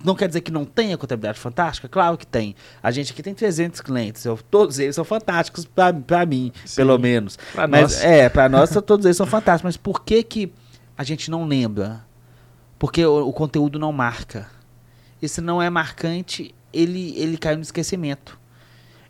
Não 0.05 0.17
quer 0.17 0.27
dizer 0.27 0.41
que 0.41 0.51
não 0.51 0.65
tenha 0.65 0.99
contabilidade 0.99 1.39
fantástica? 1.39 1.89
Claro 1.89 2.19
que 2.19 2.27
tem. 2.27 2.57
A 2.83 2.91
gente 2.91 3.13
aqui 3.13 3.23
tem 3.23 3.33
300 3.33 3.81
clientes, 3.81 4.25
eu- 4.25 4.37
todos 4.51 4.81
eles 4.81 4.97
são 4.97 5.05
fantásticos 5.05 5.65
pra, 5.65 5.93
pra 5.93 6.27
mim, 6.27 6.51
Sim. 6.65 6.75
pelo 6.75 6.99
menos. 6.99 7.39
Pra 7.53 7.69
mas, 7.69 7.83
nós. 7.83 8.03
É, 8.03 8.29
pra 8.29 8.49
nós 8.49 8.71
todos 8.85 9.07
eles 9.07 9.17
são 9.17 9.25
fantásticos, 9.25 9.63
mas 9.63 9.77
por 9.77 10.03
que, 10.03 10.25
que 10.25 10.53
a 10.97 11.05
gente 11.05 11.31
não 11.31 11.47
lembra? 11.47 12.05
Porque 12.77 13.07
o, 13.07 13.29
o 13.29 13.33
conteúdo 13.33 13.79
não 13.79 13.93
marca. 13.93 14.49
E 15.23 15.29
se 15.29 15.41
não 15.41 15.63
é 15.63 15.71
marcante, 15.71 16.53
ele, 16.73 17.15
ele 17.17 17.39
cai 17.39 17.55
no 17.55 17.63
esquecimento. 17.63 18.37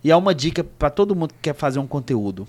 E 0.05 0.13
há 0.13 0.19
uma 0.19 0.35
dica 0.35 0.63
pra 0.63 0.91
todo 0.91 1.17
mundo 1.17 1.33
que 1.33 1.41
quer 1.41 1.55
fazer 1.55 1.79
um 1.79 1.87
conteúdo. 1.87 2.47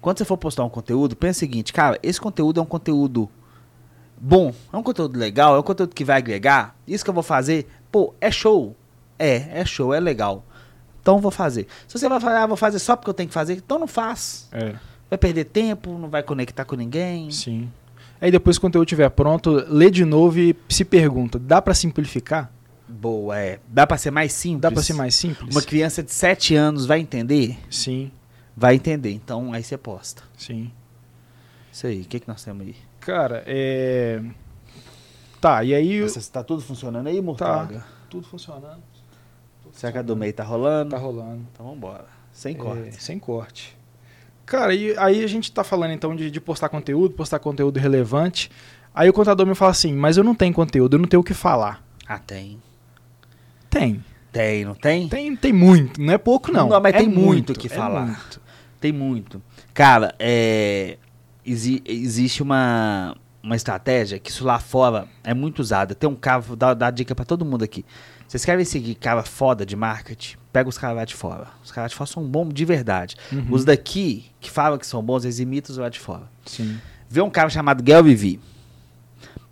Quando 0.00 0.18
você 0.18 0.24
for 0.24 0.36
postar 0.36 0.64
um 0.64 0.68
conteúdo, 0.68 1.14
pensa 1.14 1.36
o 1.36 1.40
seguinte, 1.40 1.72
cara, 1.72 1.96
esse 2.02 2.20
conteúdo 2.20 2.58
é 2.58 2.62
um 2.64 2.66
conteúdo 2.66 3.30
bom, 4.20 4.52
é 4.72 4.76
um 4.76 4.82
conteúdo 4.82 5.18
legal, 5.18 5.56
é 5.56 5.58
um 5.58 5.62
conteúdo 5.62 5.94
que 5.94 6.04
vai 6.04 6.16
agregar. 6.18 6.76
Isso 6.86 7.04
que 7.04 7.10
eu 7.10 7.14
vou 7.14 7.22
fazer, 7.22 7.66
pô, 7.90 8.14
é 8.20 8.30
show. 8.30 8.74
É, 9.18 9.60
é 9.60 9.64
show, 9.64 9.92
é 9.94 10.00
legal. 10.00 10.44
Então 11.00 11.16
eu 11.16 11.20
vou 11.20 11.30
fazer. 11.30 11.66
Se 11.86 11.98
você 11.98 12.08
vai 12.08 12.20
falar, 12.20 12.42
ah, 12.42 12.46
vou 12.46 12.56
fazer 12.56 12.78
só 12.78 12.94
porque 12.96 13.10
eu 13.10 13.14
tenho 13.14 13.28
que 13.28 13.34
fazer, 13.34 13.54
então 13.54 13.78
não 13.78 13.86
faz. 13.86 14.48
É, 14.52 14.74
Vai 15.10 15.16
perder 15.18 15.44
tempo, 15.44 15.96
não 15.98 16.08
vai 16.10 16.22
conectar 16.22 16.64
com 16.64 16.76
ninguém. 16.76 17.30
sim. 17.30 17.70
Aí 18.20 18.32
depois 18.32 18.56
que 18.58 18.58
o 18.58 18.68
conteúdo 18.68 18.84
estiver 18.84 19.08
pronto, 19.10 19.64
lê 19.68 19.90
de 19.92 20.04
novo 20.04 20.40
e 20.40 20.54
se 20.68 20.84
pergunta, 20.84 21.38
dá 21.38 21.62
pra 21.62 21.72
simplificar? 21.72 22.50
Boa, 22.88 23.38
é. 23.38 23.60
Dá 23.68 23.86
pra 23.86 23.96
ser 23.96 24.10
mais 24.10 24.32
simples? 24.32 24.60
Dá 24.60 24.72
pra 24.72 24.82
ser 24.82 24.92
mais 24.94 25.14
simples? 25.14 25.54
Uma 25.54 25.62
criança 25.62 26.02
de 26.02 26.10
7 26.12 26.54
anos 26.56 26.84
vai 26.84 26.98
entender? 26.98 27.56
Sim, 27.70 28.10
Vai 28.56 28.74
entender. 28.74 29.12
Então 29.12 29.52
aí 29.52 29.62
você 29.62 29.76
posta. 29.78 30.22
sim. 30.36 30.72
Isso 31.72 31.86
aí. 31.86 32.00
O 32.00 32.04
que, 32.06 32.18
que 32.18 32.26
nós 32.26 32.42
temos 32.42 32.66
aí? 32.66 32.74
Cara, 33.08 33.42
é... 33.46 34.20
Tá, 35.40 35.64
e 35.64 35.74
aí... 35.74 36.00
Nossa, 36.02 36.20
tá 36.30 36.44
tudo 36.44 36.60
funcionando 36.60 37.06
aí, 37.06 37.18
Mortaga? 37.22 37.82
Tudo 38.10 38.26
funcionando. 38.26 38.82
Será 39.72 39.92
que 39.92 39.98
a 39.98 40.02
do 40.02 40.14
meio 40.14 40.30
tá 40.34 40.44
rolando? 40.44 40.90
Tá 40.90 40.98
rolando. 40.98 41.40
Então 41.50 41.64
vambora. 41.66 42.04
Sem 42.30 42.54
É, 42.54 42.58
corte. 42.58 43.02
sem 43.02 43.18
corte. 43.18 43.78
Cara, 44.44 44.74
e 44.74 44.94
aí 44.98 45.24
a 45.24 45.26
gente 45.26 45.50
tá 45.50 45.64
falando 45.64 45.92
então 45.92 46.14
de, 46.14 46.30
de 46.30 46.38
postar 46.38 46.68
conteúdo, 46.68 47.14
postar 47.14 47.38
conteúdo 47.38 47.78
relevante. 47.80 48.50
Aí 48.94 49.08
o 49.08 49.12
contador 49.14 49.46
me 49.46 49.54
fala 49.54 49.70
assim, 49.70 49.94
mas 49.94 50.18
eu 50.18 50.24
não 50.24 50.34
tenho 50.34 50.52
conteúdo, 50.52 50.96
eu 50.96 51.00
não 51.00 51.08
tenho 51.08 51.22
o 51.22 51.24
que 51.24 51.32
falar. 51.32 51.82
Ah, 52.06 52.18
tem. 52.18 52.60
Tem. 53.70 54.04
Tem, 54.30 54.66
não 54.66 54.74
tem? 54.74 55.08
Tem, 55.08 55.34
tem 55.34 55.52
muito, 55.54 55.98
não 55.98 56.12
é 56.12 56.18
pouco 56.18 56.52
não. 56.52 56.68
Não, 56.68 56.78
mas 56.78 56.94
É 56.94 56.98
tem 56.98 57.08
muito 57.08 57.54
o 57.54 57.58
que 57.58 57.68
é 57.68 57.70
falar. 57.70 58.04
muito. 58.04 58.40
Tem 58.78 58.92
muito. 58.92 59.40
Cara, 59.72 60.14
é. 60.18 60.98
Exi- 61.44 61.82
existe 61.86 62.42
uma, 62.42 63.16
uma 63.42 63.56
estratégia 63.56 64.18
que 64.18 64.30
isso 64.30 64.44
lá 64.44 64.58
fora 64.58 65.06
é 65.24 65.32
muito 65.34 65.60
usada. 65.60 65.94
Tem 65.94 66.08
um 66.08 66.14
cara, 66.14 66.40
vou 66.40 66.56
dar, 66.56 66.74
dar 66.74 66.90
dica 66.90 67.14
pra 67.14 67.24
todo 67.24 67.44
mundo 67.44 67.62
aqui. 67.64 67.84
Vocês 68.26 68.44
querem 68.44 68.64
seguir 68.64 68.94
cara 68.94 69.22
foda 69.22 69.64
de 69.64 69.74
marketing? 69.74 70.36
Pega 70.52 70.68
os 70.68 70.76
caras 70.76 70.96
lá 70.96 71.04
de 71.04 71.14
fora. 71.14 71.46
Os 71.64 71.70
caras 71.70 71.90
de 71.92 71.96
fora 71.96 72.10
são 72.10 72.22
bons 72.22 72.52
de 72.52 72.64
verdade. 72.64 73.16
Uhum. 73.32 73.46
Os 73.50 73.64
daqui, 73.64 74.26
que 74.40 74.50
falam 74.50 74.76
que 74.78 74.86
são 74.86 75.02
bons, 75.02 75.24
eles 75.24 75.38
imitam 75.38 75.72
os 75.72 75.78
lá 75.78 75.88
de 75.88 75.98
fora. 75.98 76.28
Sim. 76.44 76.78
Vê 77.08 77.22
um 77.22 77.30
cara 77.30 77.48
chamado 77.48 77.82
Gel 77.86 78.04
Vivi. 78.04 78.38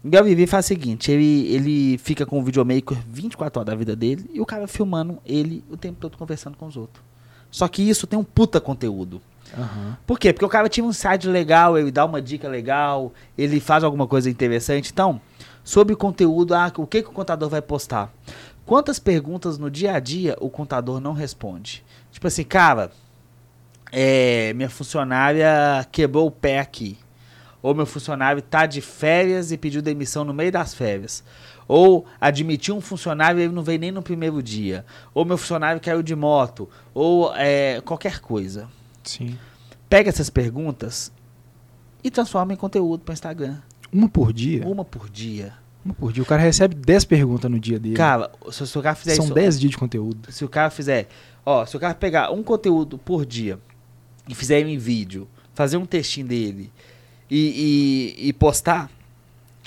Gel 0.04 0.24
Vivi 0.24 0.46
faz 0.46 0.66
o 0.66 0.68
seguinte, 0.68 1.10
ele, 1.10 1.46
ele 1.52 1.98
fica 1.98 2.24
com 2.24 2.38
o 2.38 2.42
videomaker 2.44 2.96
24 3.10 3.58
horas 3.60 3.66
da 3.66 3.74
vida 3.76 3.96
dele 3.96 4.30
e 4.32 4.40
o 4.40 4.46
cara 4.46 4.68
filmando 4.68 5.18
ele 5.24 5.64
o 5.68 5.76
tempo 5.76 5.98
todo 5.98 6.16
conversando 6.16 6.56
com 6.56 6.66
os 6.66 6.76
outros. 6.76 7.02
Só 7.50 7.68
que 7.68 7.82
isso 7.82 8.06
tem 8.06 8.18
um 8.18 8.24
puta 8.24 8.60
conteúdo. 8.60 9.20
Aham. 9.56 9.96
Por 10.06 10.18
quê? 10.18 10.32
Porque 10.32 10.44
o 10.44 10.48
cara 10.48 10.68
tinha 10.68 10.84
um 10.84 10.92
site 10.92 11.28
legal, 11.28 11.78
ele 11.78 11.90
dá 11.90 12.04
uma 12.04 12.20
dica 12.20 12.48
legal, 12.48 13.12
ele 13.36 13.60
faz 13.60 13.84
alguma 13.84 14.06
coisa 14.06 14.28
interessante. 14.28 14.90
Então, 14.92 15.20
sobre 15.64 15.94
o 15.94 15.96
conteúdo, 15.96 16.54
ah, 16.54 16.72
o 16.76 16.86
que, 16.86 17.02
que 17.02 17.08
o 17.08 17.12
contador 17.12 17.48
vai 17.48 17.62
postar? 17.62 18.12
Quantas 18.64 18.98
perguntas 18.98 19.58
no 19.58 19.70
dia 19.70 19.94
a 19.94 20.00
dia 20.00 20.36
o 20.40 20.50
contador 20.50 21.00
não 21.00 21.12
responde? 21.12 21.84
Tipo 22.10 22.26
assim, 22.26 22.44
cara, 22.44 22.90
é, 23.92 24.52
minha 24.54 24.68
funcionária 24.68 25.86
quebrou 25.92 26.26
o 26.26 26.30
pé 26.30 26.58
aqui. 26.58 26.98
Ou 27.62 27.74
meu 27.74 27.86
funcionário 27.86 28.42
tá 28.42 28.66
de 28.66 28.80
férias 28.80 29.50
e 29.50 29.56
pediu 29.56 29.82
demissão 29.82 30.24
no 30.24 30.34
meio 30.34 30.52
das 30.52 30.74
férias. 30.74 31.24
Ou 31.68 32.06
admitiu 32.20 32.76
um 32.76 32.80
funcionário 32.80 33.40
e 33.40 33.44
ele 33.44 33.52
não 33.52 33.62
veio 33.62 33.78
nem 33.78 33.90
no 33.90 34.02
primeiro 34.02 34.42
dia. 34.42 34.84
Ou 35.12 35.24
meu 35.24 35.36
funcionário 35.36 35.80
caiu 35.80 36.02
de 36.02 36.14
moto. 36.14 36.68
Ou 36.94 37.34
é, 37.34 37.80
qualquer 37.80 38.20
coisa 38.20 38.68
Sim. 39.02 39.36
pega 39.88 40.08
essas 40.08 40.30
perguntas 40.30 41.12
e 42.02 42.10
transforma 42.10 42.52
em 42.52 42.56
conteúdo 42.56 43.02
para 43.02 43.14
Instagram. 43.14 43.58
Uma 43.92 44.08
por 44.08 44.32
dia? 44.32 44.66
Uma 44.66 44.84
por 44.84 45.10
dia. 45.10 45.54
Uma 45.84 45.94
por 45.94 46.12
dia. 46.12 46.22
O 46.22 46.26
cara 46.26 46.42
recebe 46.42 46.74
10 46.74 47.04
perguntas 47.04 47.50
no 47.50 47.58
dia 47.58 47.78
dele. 47.78 47.96
Cara, 47.96 48.30
se, 48.50 48.66
se 48.66 48.78
o 48.78 48.82
cara 48.82 48.94
fizer 48.94 49.14
São 49.14 49.26
isso, 49.26 49.34
10 49.34 49.60
dias 49.60 49.70
de 49.70 49.78
conteúdo. 49.78 50.32
se 50.32 50.44
o 50.44 50.48
cara 50.48 50.70
fizer, 50.70 51.08
ó, 51.44 51.64
se 51.66 51.76
o 51.76 51.80
cara 51.80 51.94
pegar 51.94 52.30
um 52.30 52.42
conteúdo 52.42 52.98
por 52.98 53.24
dia 53.26 53.58
e 54.28 54.34
fizer 54.34 54.60
em 54.60 54.78
vídeo, 54.78 55.28
fazer 55.54 55.76
um 55.76 55.86
textinho 55.86 56.26
dele 56.26 56.72
e, 57.30 58.14
e, 58.18 58.28
e 58.28 58.32
postar, 58.32 58.90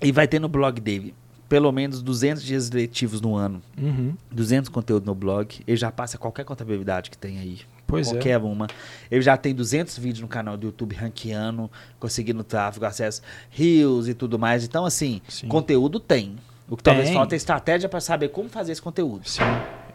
e 0.02 0.12
vai 0.12 0.28
ter 0.28 0.40
no 0.40 0.48
blog 0.48 0.80
dele 0.80 1.14
pelo 1.50 1.72
menos 1.72 2.02
200 2.04 2.44
dias 2.44 2.70
letivos 2.70 3.20
no 3.20 3.36
ano, 3.36 3.62
Uhum. 3.78 4.14
200 4.32 4.70
conteúdo 4.70 5.06
no 5.06 5.16
blog, 5.16 5.62
ele 5.68 5.76
já 5.76 5.92
passa 5.92 6.18
qualquer 6.18 6.46
contabilidade 6.46 7.10
que 7.10 7.18
tem 7.18 7.40
aí. 7.40 7.60
Pois 7.88 8.08
é. 8.08 8.12
qualquer 8.12 8.38
uma. 8.38 8.68
Ele 9.10 9.22
já 9.22 9.36
tem 9.36 9.54
200 9.56 9.98
vídeos 9.98 10.22
no 10.22 10.28
canal 10.28 10.56
do 10.56 10.68
YouTube 10.68 10.96
ranqueando, 10.96 11.70
conseguindo 12.00 12.44
tráfego, 12.44 12.86
acesso, 12.86 13.24
rios 13.50 14.08
e 14.08 14.14
tudo 14.14 14.38
mais. 14.38 14.64
Então, 14.64 14.86
assim, 14.86 15.22
Sim. 15.28 15.48
conteúdo 15.48 16.00
tem. 16.00 16.36
O 16.70 16.78
que 16.78 16.84
talvez 16.84 17.08
Tem. 17.08 17.16
falta 17.16 17.34
é 17.34 17.38
estratégia 17.38 17.90
para 17.90 18.00
saber 18.00 18.30
como 18.30 18.48
fazer 18.48 18.72
esse 18.74 18.82
conteúdo. 18.82 19.28
Sim. 19.28 19.42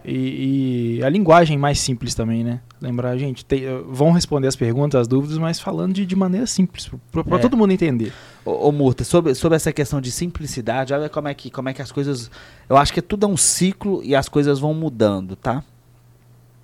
E, 0.07 0.97
e 0.99 1.03
a 1.03 1.09
linguagem 1.09 1.57
mais 1.57 1.79
simples 1.79 2.13
também, 2.13 2.43
né? 2.43 2.61
Lembrar, 2.79 3.17
gente, 3.17 3.45
eh, 3.51 3.81
vão 3.89 4.11
responder 4.11 4.47
as 4.47 4.55
perguntas, 4.55 5.01
as 5.01 5.07
dúvidas, 5.07 5.37
mas 5.37 5.59
falando 5.59 5.93
de, 5.93 6.05
de 6.05 6.15
maneira 6.15 6.45
simples, 6.45 6.89
para 7.11 7.37
É. 7.37 7.39
todo 7.39 7.57
mundo 7.57 7.71
entender. 7.71 8.13
Ô, 8.43 8.69
ô 8.69 8.71
Murta, 8.71 9.03
sobre, 9.03 9.33
sobre 9.33 9.55
essa 9.55 9.73
questão 9.73 9.99
de 9.99 10.11
simplicidade, 10.11 10.93
olha 10.93 11.09
como 11.09 11.27
é, 11.27 11.33
que, 11.33 11.49
como 11.49 11.69
é 11.69 11.73
que 11.73 11.81
as 11.81 11.91
coisas. 11.91 12.29
Eu 12.69 12.77
acho 12.77 12.93
que 12.93 13.01
tudo 13.01 13.25
é 13.25 13.29
um 13.29 13.37
ciclo 13.37 14.01
e 14.03 14.15
as 14.15 14.29
coisas 14.29 14.59
vão 14.59 14.73
mudando, 14.73 15.35
tá? 15.35 15.63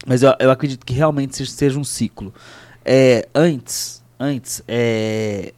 Mas 0.05 0.21
eu, 0.23 0.33
eu 0.39 0.51
acredito 0.51 0.85
que 0.85 0.93
realmente 0.93 1.35
seja, 1.37 1.51
seja 1.51 1.79
um 1.79 1.83
ciclo. 1.83 2.33
É, 2.83 3.27
antes, 3.33 4.03
antes, 4.19 4.63
é, 4.67 5.53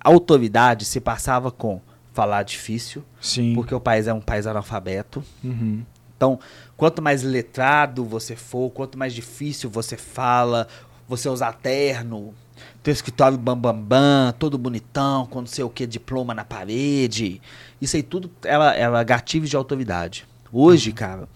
a 0.00 0.08
autoridade 0.08 0.84
se 0.84 1.00
passava 1.00 1.50
com 1.50 1.80
falar 2.12 2.42
difícil, 2.42 3.02
Sim. 3.20 3.54
porque 3.54 3.74
o 3.74 3.80
país 3.80 4.06
é 4.06 4.12
um 4.12 4.20
país 4.20 4.46
analfabeto. 4.46 5.22
Uhum. 5.42 5.82
Então, 6.16 6.38
quanto 6.82 7.00
mais 7.00 7.22
letrado 7.22 8.04
você 8.04 8.34
for, 8.34 8.68
quanto 8.68 8.98
mais 8.98 9.14
difícil 9.14 9.70
você 9.70 9.96
fala, 9.96 10.66
você 11.06 11.28
usar 11.28 11.52
terno, 11.52 12.34
teu 12.82 12.92
escritório 12.92 13.38
bambambam, 13.38 13.80
bam, 13.80 13.86
bam, 13.86 14.34
todo 14.36 14.58
bonitão, 14.58 15.24
com 15.26 15.42
não 15.42 15.46
sei 15.46 15.62
o 15.62 15.70
que, 15.70 15.86
diploma 15.86 16.34
na 16.34 16.44
parede. 16.44 17.40
Isso 17.80 17.94
aí 17.94 18.02
tudo 18.02 18.28
ela, 18.44 18.74
ela 18.74 19.04
gatilhos 19.04 19.48
de 19.48 19.54
autoridade. 19.54 20.26
Hoje, 20.52 20.90
cara, 20.90 21.28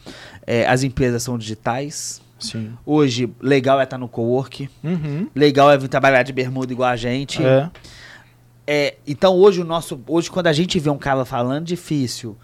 é, 0.45 0.67
as 0.67 0.83
empresas 0.83 1.23
são 1.23 1.39
digitais. 1.39 2.21
Sim. 2.41 2.73
Hoje, 2.85 3.33
legal 3.41 3.79
é 3.81 3.85
estar 3.85 3.99
no 3.99 4.09
co-work. 4.09 4.69
Uhum. 4.83 5.29
Legal 5.33 5.71
é 5.71 5.79
vir 5.79 5.87
trabalhar 5.87 6.25
de 6.25 6.33
bermuda 6.33 6.73
igual 6.73 6.89
a 6.89 6.97
gente. 6.97 7.41
É. 7.41 7.71
É, 8.67 8.97
então 9.07 9.37
hoje 9.37 9.61
o 9.61 9.65
nosso. 9.65 10.03
Hoje, 10.09 10.29
quando 10.29 10.49
a 10.49 10.53
gente 10.53 10.77
vê 10.81 10.91
um 10.91 10.99
cara 10.99 11.25
falando 11.25 11.67
difícil, 11.67 12.37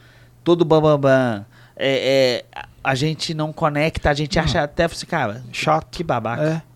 todo 0.44 0.64
bambambam, 0.64 1.00
bam, 1.00 1.38
bam, 1.38 1.46
é, 1.74 2.44
é, 2.54 2.62
a- 2.82 2.94
gente 2.94 3.34
não 3.34 3.52
conecta, 3.52 4.10
a 4.10 4.14
gente 4.14 4.36
Não. 4.36 4.44
acha 4.44 4.62
até 4.62 4.84
assim, 4.84 5.06
cara, 5.06 5.42
Chato. 5.52 5.88
que 5.90 6.02
babaca. 6.04 6.42
É. 6.68 6.72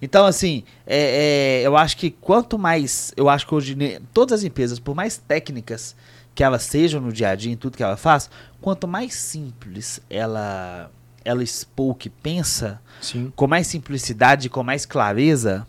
Então, 0.00 0.24
assim, 0.26 0.62
é, 0.86 1.60
é, 1.62 1.66
eu 1.66 1.76
acho 1.76 1.96
que 1.96 2.10
quanto 2.10 2.56
mais. 2.58 3.12
Eu 3.16 3.28
acho 3.28 3.46
que 3.46 3.54
hoje, 3.54 3.74
ne- 3.74 4.00
todas 4.14 4.40
as 4.40 4.44
empresas, 4.44 4.78
por 4.78 4.94
mais 4.94 5.16
técnicas 5.18 5.96
que 6.34 6.44
elas 6.44 6.62
sejam 6.62 7.00
no 7.00 7.12
dia 7.12 7.30
a 7.30 7.34
dia, 7.34 7.52
em 7.52 7.56
tudo 7.56 7.76
que 7.76 7.82
ela 7.82 7.96
faz, 7.96 8.30
quanto 8.60 8.86
mais 8.86 9.14
simples 9.14 10.00
ela, 10.08 10.88
ela 11.24 11.42
expor 11.42 11.90
o 11.90 11.94
que 11.96 12.08
pensa, 12.08 12.80
Sim. 13.00 13.32
com 13.34 13.48
mais 13.48 13.66
simplicidade, 13.66 14.48
com 14.48 14.62
mais 14.62 14.86
clareza, 14.86 15.66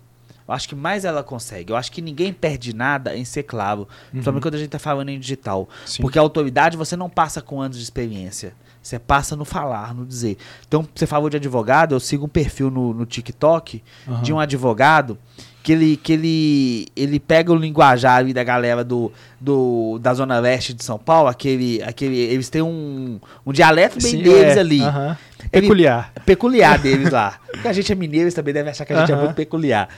eu 0.47 0.53
acho 0.53 0.69
que 0.69 0.75
mais 0.75 1.05
ela 1.05 1.23
consegue. 1.23 1.71
Eu 1.73 1.77
acho 1.77 1.91
que 1.91 1.99
ninguém 2.01 2.31
perde 2.31 2.71
nada 2.75 3.15
em 3.17 3.25
ser 3.25 3.41
claro. 3.43 3.87
Principalmente 4.11 4.43
quando 4.43 4.55
a 4.55 4.59
gente 4.59 4.69
tá 4.69 4.77
falando 4.79 5.09
em 5.09 5.19
digital. 5.19 5.61
Uhum. 5.61 5.87
Sim. 5.87 6.01
Porque 6.03 6.19
a 6.19 6.21
autoridade 6.21 6.77
você 6.77 6.95
não 6.95 7.09
passa 7.09 7.41
com 7.41 7.59
anos 7.59 7.77
de 7.77 7.83
experiência. 7.83 8.53
Você 8.81 8.97
passa 8.97 9.35
no 9.35 9.45
falar, 9.45 9.93
no 9.93 10.05
dizer. 10.05 10.37
Então, 10.67 10.87
você 10.95 11.05
falou 11.05 11.29
de 11.29 11.37
advogado, 11.37 11.93
eu 11.93 11.99
sigo 11.99 12.25
um 12.25 12.29
perfil 12.29 12.71
no, 12.71 12.93
no 12.93 13.05
TikTok 13.05 13.83
Aham. 14.07 14.21
de 14.21 14.33
um 14.33 14.39
advogado 14.39 15.17
que 15.61 15.73
ele, 15.73 15.97
que 15.97 16.13
ele, 16.13 16.87
ele 16.95 17.19
pega 17.19 17.51
o 17.51 17.55
linguajar 17.55 18.25
da 18.33 18.43
galera 18.43 18.83
do, 18.83 19.11
do, 19.39 19.99
da 20.01 20.13
Zona 20.13 20.39
Leste 20.39 20.73
de 20.73 20.83
São 20.83 20.97
Paulo, 20.97 21.27
aquele, 21.27 21.83
aquele, 21.83 22.17
eles 22.17 22.49
têm 22.49 22.61
um, 22.61 23.19
um 23.45 23.51
dialeto 23.51 24.01
bem 24.01 24.11
Sim, 24.11 24.23
deles 24.23 24.55
é. 24.55 24.59
ali. 24.59 24.81
Aham. 24.81 25.17
Ele- 25.53 25.61
Peculiar. 25.61 26.13
peculiar 26.25 26.77
deles 26.81 27.11
lá. 27.11 27.39
Porque 27.51 27.67
a 27.67 27.73
gente 27.73 27.91
é 27.91 27.95
mineiro, 27.95 28.25
eles 28.25 28.33
também 28.33 28.53
devem 28.53 28.71
achar 28.71 28.85
que 28.85 28.93
a 28.93 28.99
gente 28.99 29.11
é 29.11 29.15
Aham. 29.15 29.23
muito 29.23 29.35
peculiar. 29.35 29.89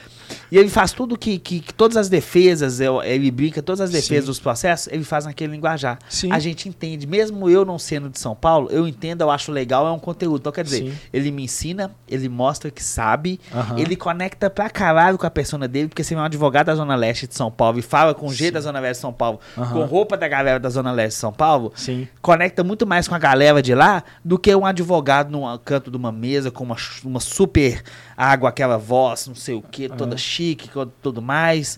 E 0.52 0.58
ele 0.58 0.70
faz 0.70 0.92
tudo 0.94 1.18
que, 1.18 1.38
que, 1.40 1.60
que 1.60 1.74
todas 1.74 1.98
as 1.98 2.08
defesas, 2.10 2.80
ele 3.04 3.30
brinca, 3.32 3.62
todas 3.62 3.82
as 3.82 3.90
defesas 3.92 4.26
Sim. 4.26 4.30
dos 4.32 4.40
processos, 4.40 4.88
ele 4.92 5.04
faz 5.04 5.26
naquele 5.26 5.52
linguajar. 5.52 6.00
Sim. 6.10 6.32
A 6.32 6.40
gente 6.40 6.70
entende, 6.70 7.06
mesmo 7.08 7.50
eu 7.50 7.66
não 7.66 7.78
sendo 7.80 8.10
de 8.10 8.20
São 8.20 8.36
Paulo, 8.36 8.70
eu 8.72 8.88
entendo, 8.88 9.22
eu 9.22 9.30
acho 9.30 9.52
legal, 9.52 9.86
é 9.88 9.92
um 9.92 10.00
conteúdo. 10.00 10.40
Então, 10.40 10.52
quer 10.52 10.64
dizer, 10.64 10.84
Sim. 10.92 10.98
ele 11.14 11.30
me 11.32 11.44
ensina, 11.44 11.92
ele 12.08 12.28
mostra 12.30 12.72
que 12.72 12.84
sabe, 12.84 13.40
Aham. 13.54 13.78
ele 13.78 13.96
conecta 13.96 14.50
pra 14.50 14.70
caralho 14.70 15.18
com 15.18 15.26
a 15.28 15.30
persona 15.30 15.68
dele, 15.68 15.88
porque 15.90 16.04
se 16.04 16.14
ele 16.14 16.20
é 16.20 16.24
um 16.24 16.26
advogado 16.26 16.68
da 16.68 16.76
Zona 16.76 16.96
Leste 16.96 17.28
de 17.28 17.36
São 17.36 17.52
Paulo 17.52 17.78
e 17.80 17.82
fala 17.82 18.14
com 18.14 18.28
o 18.28 18.34
jeito 18.34 18.50
Sim. 18.50 18.54
da 18.54 18.62
Zona 18.62 18.80
Leste 18.80 19.00
de 19.00 19.02
São 19.02 19.14
Paulo, 19.14 19.40
Aham. 19.58 19.74
com 19.74 19.86
roupa 19.86 20.18
da 20.18 20.28
galera 20.28 20.60
da 20.60 20.70
Zona 20.70 20.92
Leste 20.92 21.16
de 21.18 21.20
São 21.22 21.34
Paulo, 21.34 21.72
Sim. 21.76 22.08
conecta 22.22 22.64
muito 22.64 22.88
mais 22.88 23.08
com 23.08 23.16
a 23.16 23.20
galera 23.20 23.62
de 23.62 23.76
lá 23.76 24.04
do 24.24 24.40
que 24.40 24.56
um 24.56 24.66
advogado 24.66 25.30
num 25.32 25.58
canto 25.60 25.92
de 25.92 25.98
uma 25.98 26.12
mesa 26.12 26.50
com 26.52 26.64
uma, 26.64 26.78
uma 27.04 27.20
super 27.20 27.84
água, 28.16 28.50
aquela 28.50 28.78
voz, 28.78 29.28
não 29.28 29.36
sei 29.36 29.56
o 29.56 29.62
que, 29.62 29.90
toda 29.90 30.16
É. 30.16 30.18
chique, 30.18 30.70
tudo 31.02 31.22
mais. 31.22 31.78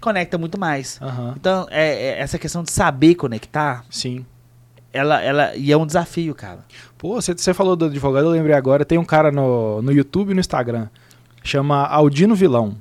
Conecta 0.00 0.36
muito 0.36 0.58
mais. 0.58 0.98
Então, 1.36 1.66
é, 1.70 1.92
é 2.16 2.18
essa 2.20 2.36
questão 2.38 2.62
de 2.64 2.70
saber 2.72 3.14
conectar, 3.14 3.84
Sim. 3.88 4.26
Ela, 4.92 5.20
ela, 5.22 5.56
e 5.56 5.72
é 5.72 5.76
um 5.76 5.86
desafio, 5.86 6.34
cara. 6.34 6.64
Pô, 6.98 7.20
você, 7.20 7.54
falou 7.54 7.74
do 7.74 7.86
advogado, 7.86 8.26
eu 8.26 8.30
lembrei 8.30 8.54
agora. 8.54 8.84
Tem 8.84 8.98
um 8.98 9.04
cara 9.04 9.32
no, 9.32 9.80
no 9.80 9.90
YouTube 9.90 10.30
e 10.30 10.34
no 10.34 10.40
Instagram. 10.40 10.88
Chama 11.42 11.86
Aldino 11.86 12.34
Vilão. 12.34 12.76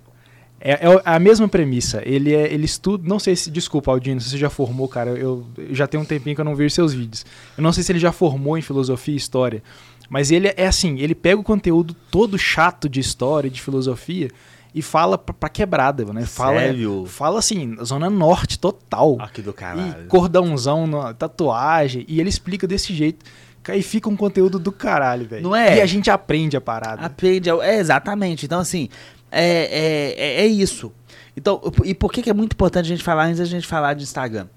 É, 0.59 0.73
é 0.73 1.01
a 1.05 1.17
mesma 1.17 1.47
premissa. 1.47 2.01
Ele, 2.05 2.35
é, 2.35 2.53
ele 2.53 2.65
estuda. 2.65 3.07
Não 3.07 3.17
sei 3.17 3.35
se. 3.35 3.49
Desculpa, 3.49 3.91
Aldino, 3.91 4.19
se 4.19 4.29
você 4.29 4.37
já 4.37 4.49
formou, 4.49 4.87
cara. 4.87 5.11
Eu, 5.11 5.45
eu 5.57 5.73
já 5.73 5.87
tenho 5.87 6.03
um 6.03 6.05
tempinho 6.05 6.35
que 6.35 6.41
eu 6.41 6.45
não 6.45 6.55
vejo 6.55 6.75
seus 6.75 6.93
vídeos. 6.93 7.25
Eu 7.57 7.63
não 7.63 7.71
sei 7.71 7.83
se 7.83 7.91
ele 7.91 7.99
já 7.99 8.11
formou 8.11 8.57
em 8.57 8.61
filosofia 8.61 9.13
e 9.13 9.17
história. 9.17 9.63
Mas 10.09 10.29
ele 10.29 10.53
é 10.55 10.67
assim: 10.67 10.99
ele 10.99 11.15
pega 11.15 11.39
o 11.39 11.43
conteúdo 11.43 11.95
todo 12.11 12.37
chato 12.37 12.87
de 12.89 12.99
história 12.99 13.47
e 13.47 13.51
de 13.51 13.61
filosofia 13.61 14.29
e 14.73 14.81
fala 14.81 15.17
pra, 15.17 15.49
quebrada, 15.49 16.05
né? 16.13 16.25
Fala, 16.25 16.59
Sério? 16.61 17.05
fala 17.05 17.39
assim, 17.39 17.75
Zona 17.83 18.09
Norte 18.09 18.57
total. 18.57 19.17
Aqui 19.19 19.41
do 19.41 19.53
E 19.53 20.07
cordãozão 20.07 20.87
na 20.87 21.13
tatuagem. 21.13 22.05
E 22.07 22.19
ele 22.19 22.29
explica 22.29 22.65
desse 22.65 22.93
jeito. 22.93 23.25
E 23.73 23.83
fica 23.83 24.09
um 24.09 24.15
conteúdo 24.15 24.57
do 24.57 24.71
caralho, 24.71 25.27
velho. 25.27 25.43
Não 25.43 25.55
é? 25.55 25.77
E 25.77 25.81
a 25.81 25.85
gente 25.85 26.09
aprende 26.09 26.57
a 26.57 26.61
parada. 26.61 27.05
Aprende, 27.05 27.49
é 27.49 27.77
exatamente. 27.77 28.45
Então, 28.45 28.59
assim, 28.59 28.89
é, 29.29 29.43
é, 29.43 30.15
é, 30.17 30.41
é 30.43 30.47
isso. 30.47 30.91
Então, 31.35 31.61
e 31.83 31.93
por 31.93 32.11
que, 32.11 32.21
que 32.21 32.29
é 32.29 32.33
muito 32.33 32.53
importante 32.53 32.85
a 32.85 32.89
gente 32.89 33.03
falar 33.03 33.25
antes 33.25 33.39
da 33.39 33.45
gente 33.45 33.67
falar 33.67 33.93
de 33.93 34.03
Instagram? 34.03 34.47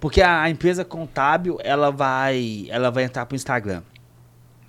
Porque 0.00 0.22
a, 0.22 0.42
a 0.42 0.50
empresa 0.50 0.84
contábil, 0.84 1.58
ela 1.62 1.90
vai, 1.90 2.66
ela 2.68 2.90
vai 2.90 3.04
entrar 3.04 3.26
pro 3.26 3.36
Instagram. 3.36 3.82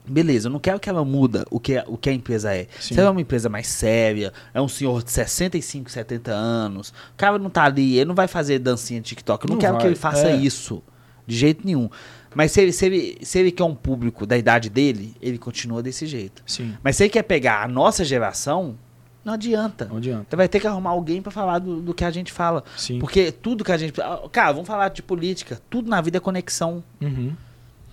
Beleza, 0.10 0.48
eu 0.48 0.52
não 0.52 0.60
quero 0.60 0.80
que 0.80 0.90
ela 0.90 1.04
muda 1.06 1.46
o 1.50 1.60
que, 1.60 1.82
o 1.88 1.98
que 1.98 2.10
a 2.10 2.14
empresa 2.14 2.54
é. 2.54 2.68
Sim. 2.80 2.94
Se 2.94 3.00
ela 3.00 3.10
é 3.10 3.12
uma 3.12 3.22
empresa 3.22 3.50
mais 3.50 3.68
séria, 3.68 4.34
é 4.54 4.62
um 4.62 4.68
senhor 4.68 5.04
de 5.04 5.12
65, 5.12 5.90
70 5.92 6.32
anos, 6.32 6.90
o 6.90 7.18
cara 7.18 7.38
não 7.38 7.50
tá 7.50 7.64
ali, 7.64 7.98
ele 7.98 8.06
não 8.06 8.16
vai 8.16 8.28
fazer 8.28 8.60
dancinha 8.60 9.00
de 9.00 9.08
TikTok. 9.10 9.46
Eu 9.46 9.50
não, 9.50 9.56
Não 9.56 9.62
quero 9.62 9.78
que 9.78 9.84
vai, 9.84 9.92
ele 9.92 10.00
faça 10.00 10.30
é. 10.30 10.36
isso. 10.36 10.82
De 11.26 11.38
jeito 11.38 11.66
nenhum. 11.66 11.90
Mas 12.34 12.52
se 12.52 12.62
ele, 12.62 12.72
se, 12.72 12.86
ele, 12.86 13.18
se 13.22 13.40
ele 13.40 13.52
quer 13.52 13.64
um 13.64 13.76
público 13.76 14.26
da 14.26 14.38
idade 14.38 14.70
dele, 14.70 15.16
ele 15.22 15.38
continua 15.38 15.82
desse 15.82 16.06
jeito. 16.06 16.42
Sim. 16.46 16.76
Mas 16.84 16.96
se 16.96 17.04
ele 17.04 17.10
quer 17.10 17.24
pegar 17.24 17.64
a 17.64 17.68
nossa 17.68 18.04
geração, 18.04 18.78
não 19.24 19.34
adianta. 19.34 19.86
Não 19.86 19.98
adianta. 19.98 20.26
Você 20.30 20.36
vai 20.36 20.48
ter 20.48 20.60
que 20.60 20.68
arrumar 20.68 20.92
alguém 20.92 21.22
pra 21.22 21.32
falar 21.32 21.60
do, 21.60 21.82
do 21.82 21.94
que 21.94 22.04
a 22.04 22.12
gente 22.12 22.32
fala. 22.32 22.64
Sim. 22.78 23.00
Porque 23.00 23.32
tudo 23.32 23.64
que 23.64 23.72
a 23.72 23.78
gente. 23.78 24.00
ah, 24.02 24.22
Cara, 24.32 24.54
vamos 24.54 24.68
falar 24.68 24.90
de 24.90 25.04
política. 25.04 25.62
Tudo 25.70 25.90
na 25.90 26.02
vida 26.02 26.18
é 26.18 26.20
conexão. 26.20 26.84
Uhum. 27.02 27.34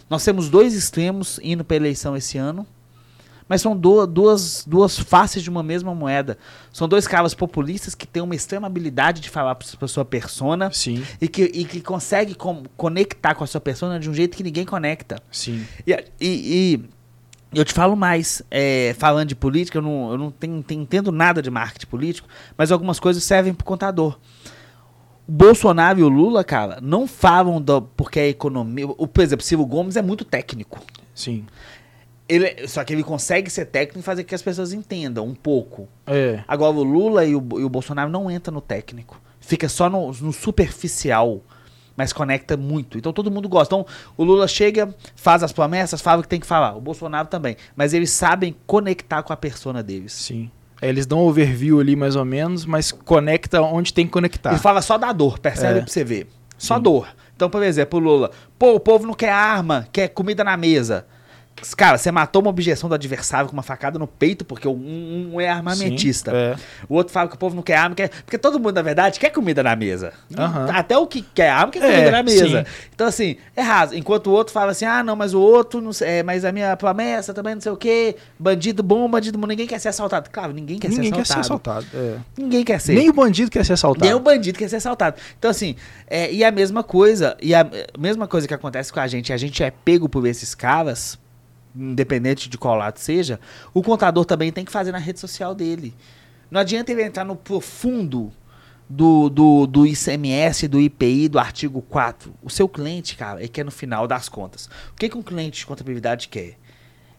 Nós 0.09 0.25
temos 0.25 0.49
dois 0.49 0.75
extremos 0.75 1.41
indo 1.43 1.65
pra 1.65 1.77
eleição 1.77 2.17
esse 2.17 2.39
ano. 2.39 2.67
Mas 3.49 3.63
são 3.63 3.77
du- 3.77 4.07
duas, 4.09 4.65
duas 4.67 4.99
faces 4.99 5.41
de 5.41 5.49
uma 5.49 5.63
mesma 5.63 5.95
moeda. 5.95 6.37
São 6.73 6.89
dois 6.89 7.07
caras 7.07 7.33
populistas 7.33 7.95
que 7.95 8.05
têm 8.05 8.21
uma 8.21 8.35
extrema 8.35 8.67
habilidade 8.67 9.21
de 9.21 9.31
falar 9.31 9.55
pra 9.55 9.87
sua 9.87 10.05
persona 10.05 10.69
Sim. 10.73 11.05
e 11.21 11.29
que, 11.29 11.45
e 11.55 11.65
que 11.65 11.81
consegue 11.81 12.35
com- 12.35 12.65
conectar 12.77 13.37
com 13.37 13.45
a 13.45 13.47
sua 13.47 13.61
persona 13.61 14.01
de 14.01 14.11
um 14.11 14.15
jeito 14.15 14.37
que 14.37 14.43
ninguém 14.43 14.65
conecta. 14.65 15.23
Sim. 15.31 15.65
E, 15.87 15.93
e- 15.93 16.01
e 16.21 16.85
eu 17.57 17.65
te 17.65 17.73
falo 17.73 17.95
mais, 17.95 18.43
é, 18.51 18.97
falando 18.99 19.29
de 19.29 19.37
política, 19.37 19.79
eu 19.79 19.83
não, 19.83 20.11
eu 20.11 20.19
não 20.19 20.31
tenho, 20.33 20.65
entendo 20.71 21.13
nada 21.13 21.41
de 21.41 21.49
marketing 21.49 21.87
político, 21.87 22.27
mas 22.59 22.73
algumas 22.73 22.99
coisas 22.99 23.23
servem 23.23 23.55
pro 23.55 23.65
contador. 23.65 24.19
Bolsonaro 25.29 25.99
e 25.99 26.03
o 26.03 26.09
Lula, 26.09 26.45
cara, 26.45 26.79
não 26.81 27.07
falam 27.07 27.61
do, 27.61 27.83
porque 27.83 28.21
a 28.21 28.29
economia. 28.29 28.87
O, 28.87 29.09
por 29.09 29.23
exemplo, 29.23 29.45
Ciro 29.45 29.67
Gomes 29.67 29.97
é 29.97 30.03
muito 30.03 30.25
técnico. 30.25 30.81
Sim. 31.15 31.45
Ele, 32.29 32.67
só 32.69 32.85
que 32.85 32.93
ele 32.93 33.03
consegue 33.03 33.51
ser 33.51 33.67
técnico 33.67 34.01
e 34.01 34.03
fazer 34.03 34.25
que 34.25 34.35
as 34.35 34.43
pessoas 34.43 34.73
entendam 34.73 35.27
um 35.27 35.35
pouco. 35.35 35.89
É. 36.07 36.43
Agora, 36.47 36.77
o 36.77 36.83
Lula 36.83 37.25
e 37.25 37.35
o, 37.35 37.45
e 37.59 37.65
o 37.65 37.69
Bolsonaro 37.69 38.11
não 38.11 38.31
entram 38.31 38.55
no 38.55 38.61
técnico. 38.61 39.21
Fica 39.41 39.69
só 39.69 39.89
no, 39.89 40.13
no 40.13 40.33
superficial, 40.33 41.41
mas 41.97 42.13
conecta 42.13 42.57
muito. 42.57 42.99
Então 42.99 43.13
todo 43.13 43.31
mundo 43.31 43.49
gosta. 43.49 43.75
Então 43.75 43.87
o 44.17 44.25
Lula 44.25 44.47
chega, 44.47 44.95
faz 45.15 45.43
as 45.43 45.53
promessas, 45.53 46.01
fala 46.01 46.21
o 46.21 46.23
que 46.23 46.29
tem 46.29 46.41
que 46.41 46.47
falar. 46.47 46.77
O 46.77 46.81
Bolsonaro 46.81 47.29
também. 47.29 47.57
Mas 47.75 47.95
eles 47.95 48.11
sabem 48.11 48.55
conectar 48.67 49.23
com 49.23 49.33
a 49.33 49.37
persona 49.37 49.83
deles. 49.83 50.13
Sim. 50.13 50.51
É, 50.81 50.89
Eles 50.89 51.07
dão 51.07 51.19
um 51.19 51.23
overview 51.29 51.81
ali 51.81 51.97
mais 51.97 52.17
ou 52.17 52.25
menos, 52.25 52.67
mas 52.67 52.93
conecta 52.93 53.61
onde 53.63 53.93
tem 53.95 54.07
que 54.07 54.13
conectar. 54.13 54.51
Ele 54.51 54.59
fala 54.59 54.83
só 54.83 54.99
da 54.99 55.13
dor, 55.13 55.39
percebe 55.39 55.79
É. 55.79 55.83
pra 55.83 55.91
você 55.93 56.05
ver. 56.05 56.27
Só 56.59 56.77
Sim. 56.77 56.83
dor. 56.83 57.09
Então, 57.35 57.51
por 57.51 57.63
exemplo, 57.63 57.99
o 57.99 58.03
Lula, 58.03 58.31
pô, 58.59 58.75
o 58.75 58.81
povo 58.81 59.07
não 59.07 59.15
quer 59.15 59.31
arma, 59.31 59.87
quer 59.93 60.09
comida 60.09 60.43
na 60.43 60.57
mesa. 60.57 61.07
Cara, 61.77 61.97
você 61.97 62.13
matou 62.13 62.43
uma 62.43 62.51
objeção 62.51 62.87
do 62.89 62.95
adversário 62.95 63.49
com 63.49 63.53
uma 63.55 63.63
facada 63.63 63.99
no 63.99 64.07
peito, 64.07 64.45
porque 64.45 64.69
um, 64.69 65.31
um 65.35 65.41
é 65.41 65.49
armamentista. 65.49 66.31
Sim, 66.31 66.37
é. 66.37 66.57
O 66.87 66.95
outro 66.95 67.13
fala 67.15 67.29
que 67.29 67.35
o 67.35 67.39
povo 67.39 67.57
não 67.57 67.63
quer 67.63 67.77
arma, 67.77 67.95
quer... 67.95 68.11
porque 68.11 68.37
todo 68.37 68.59
mundo, 68.61 68.75
na 68.75 68.83
verdade, 68.83 69.19
quer 69.19 69.31
comida 69.31 69.63
na 69.63 69.75
mesa. 69.75 70.13
Aham. 70.37 70.69
Até 70.71 70.99
o 70.99 71.07
que 71.07 71.23
quer 71.23 71.49
arma 71.49 71.73
quer 71.73 71.83
É, 71.83 71.91
comida 71.93 72.11
na 72.11 72.23
mesa. 72.23 72.63
sim. 72.65 72.71
Então, 72.95 73.07
assim, 73.07 73.37
é 73.57 73.63
raso. 73.63 73.95
Enquanto 73.95 74.27
o 74.27 74.33
outro 74.33 74.53
fala 74.53 74.73
assim, 74.73 74.85
ah, 74.85 75.03
não, 75.03 75.17
mas 75.17 75.33
o 75.33 75.41
outro, 75.41 75.81
não 75.81 75.93
sei, 75.95 76.19
é, 76.19 76.23
mas 76.23 76.45
a 76.45 76.53
minha 76.53 76.77
promessa 76.77 77.33
também 77.33 77.55
não 77.55 77.63
sei 77.63 77.73
o 77.73 77.77
quê, 77.77 78.17
bandido 78.39 78.83
bom, 78.83 79.09
bandido 79.09 79.39
bom, 79.39 79.47
ninguém 79.47 79.67
quer 79.67 79.79
ser 79.81 79.89
assaltado. 79.89 80.29
Claro, 80.31 80.53
ninguém 80.53 80.79
quer 80.79 80.89
Ninguém 80.91 81.11
ser 81.11 81.17
quer 81.17 81.27
ser 81.27 81.39
assaltado. 81.39 81.87
assaltado. 81.87 82.05
é. 82.05 82.19
Ninguém 82.39 82.65
quer 82.65 82.81
ser. 82.81 82.95
Nem 82.95 83.09
o 83.09 83.13
bandido 83.15 83.51
quer 83.51 83.65
ser 83.65 83.73
assaltado. 83.73 84.05
Nem 84.05 84.15
o 84.15 84.21
bandido 84.21 84.59
quer 84.59 84.69
ser 84.69 84.77
assaltado. 84.77 85.17
Então, 85.39 85.51
assim, 85.51 85.75
é, 86.07 86.31
e 86.31 86.45
a 86.45 86.51
mesma 86.51 86.83
coisa, 86.83 87.35
e 87.41 87.55
a 87.55 87.67
mesma 87.99 88.29
coisa 88.29 88.47
que 88.47 88.53
acontece 88.53 88.93
com 88.93 89.01
a 89.01 89.07
gente, 89.07 89.33
a 89.33 89.37
gente 89.39 89.63
é 89.63 89.71
pego 89.71 90.07
por 90.07 90.27
esses 90.27 90.55
caras, 90.55 91.19
independente 91.77 92.49
de 92.49 92.57
qual 92.57 92.75
lado 92.75 92.99
seja, 92.99 93.39
o 93.75 93.83
contador 93.83 94.25
também 94.25 94.51
tem 94.51 94.65
que 94.65 94.73
fazer 94.73 94.93
na 94.93 94.99
rede 94.99 95.21
social 95.21 95.55
dele. 95.55 95.95
Não 96.51 96.61
adianta 96.61 96.93
ele 96.93 97.03
entrar 97.03 97.25
no 97.25 97.37
profundo 97.37 98.33
do, 98.89 99.29
do, 99.29 99.67
do 99.67 99.87
ICMS, 99.87 100.69
do 100.69 100.81
IPI, 100.81 101.29
do 101.29 101.39
artigo 101.39 101.83
4. 101.83 102.33
O 102.43 102.49
seu 102.49 102.69
cliente, 102.69 103.17
cara, 103.17 103.41
ele 103.41 103.49
quer 103.49 103.65
no 103.65 103.71
final 103.71 104.07
das 104.07 104.29
contas. 104.29 104.67
O 104.93 104.95
que, 104.97 105.09
que 105.09 105.19
um 105.19 105.23
cliente 105.23 105.59
de 105.59 105.67
contabilidade 105.67 106.29
quer? 106.29 106.57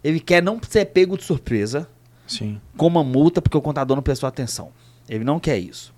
Ele 0.03 0.19
quer 0.19 0.41
não 0.41 0.59
ser 0.67 0.85
pego 0.85 1.17
de 1.17 1.23
surpresa, 1.23 1.87
Sim. 2.25 2.61
com 2.77 2.87
uma 2.87 3.03
multa 3.03 3.41
porque 3.41 3.57
o 3.57 3.61
contador 3.61 3.95
não 3.95 4.03
prestou 4.03 4.27
atenção. 4.27 4.71
Ele 5.09 5.23
não 5.23 5.39
quer 5.39 5.57
isso. 5.57 5.93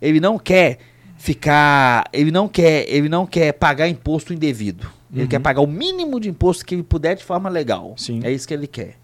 Ele 0.00 0.20
não 0.20 0.38
quer 0.38 0.78
ficar, 1.18 2.08
ele 2.12 2.30
não 2.30 2.48
quer, 2.48 2.88
ele 2.88 3.08
não 3.08 3.26
quer 3.26 3.52
pagar 3.52 3.88
imposto 3.88 4.32
indevido. 4.32 4.90
Ele 5.12 5.22
Uhum. 5.22 5.28
quer 5.28 5.40
pagar 5.40 5.60
o 5.60 5.66
mínimo 5.66 6.20
de 6.20 6.28
imposto 6.28 6.64
que 6.64 6.74
ele 6.74 6.82
puder 6.82 7.16
de 7.16 7.24
forma 7.24 7.48
legal. 7.48 7.94
Sim. 7.96 8.20
É 8.22 8.30
isso 8.30 8.46
que 8.46 8.54
ele 8.54 8.66
quer. 8.66 8.96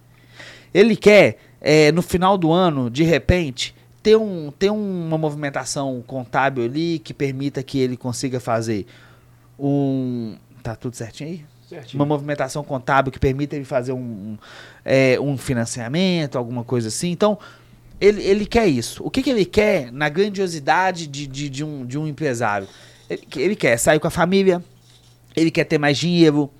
Ele 0.73 0.95
quer, 0.95 1.39
é, 1.61 1.91
no 1.91 2.03
final 2.03 2.37
do 2.39 2.53
ano, 2.53 2.89
de 2.91 3.03
repente, 3.03 3.75
ter, 4.03 4.17
um, 4.17 4.53
ter 4.57 4.71
uma 4.71 5.19
movimentação 5.19 6.03
contábil 6.07 6.65
ali 6.65 6.99
que 7.01 7.13
permita 7.13 7.63
que 7.63 7.79
ele 7.79 7.97
consiga 7.97 8.39
fazer 8.39 8.87
um. 9.59 10.37
Tá 10.63 10.75
tudo 10.77 10.95
certinho 10.97 11.31
aí? 11.31 11.45
Certinho. 11.69 12.01
uma 12.01 12.07
movimentação 12.07 12.63
contábil 12.63 13.11
que 13.11 13.19
permita 13.19 13.57
ele 13.57 13.65
fazer 13.65 13.91
um, 13.93 13.99
um, 13.99 14.39
é, 14.85 15.19
um 15.19 15.37
financiamento, 15.37 16.39
alguma 16.39 16.63
coisa 16.63 16.87
assim. 16.89 17.11
Então, 17.11 17.37
ele, 18.01 18.23
ele 18.23 18.47
quer 18.47 18.69
isso. 18.69 19.03
O 19.05 19.11
que, 19.11 19.21
que 19.23 19.31
ele 19.31 19.45
quer 19.45 19.91
na 19.91 20.09
grandiosidade 20.09 21.09
de, 21.09 21.27
de, 21.27 21.49
de 21.49 21.65
um, 21.65 21.85
de 21.85 21.99
um 21.99 22.07
empresário? 22.07 22.69
Ele, 23.11 23.27
ele 23.37 23.57
quer 23.57 23.77
sair 23.79 23.99
com 23.99 24.07
a 24.07 24.11
família, 24.11 24.63
ele 25.37 25.51
quer 25.51 25.65
ter 25.65 25.79
mais 25.79 25.99
dinheiro, 25.99 26.51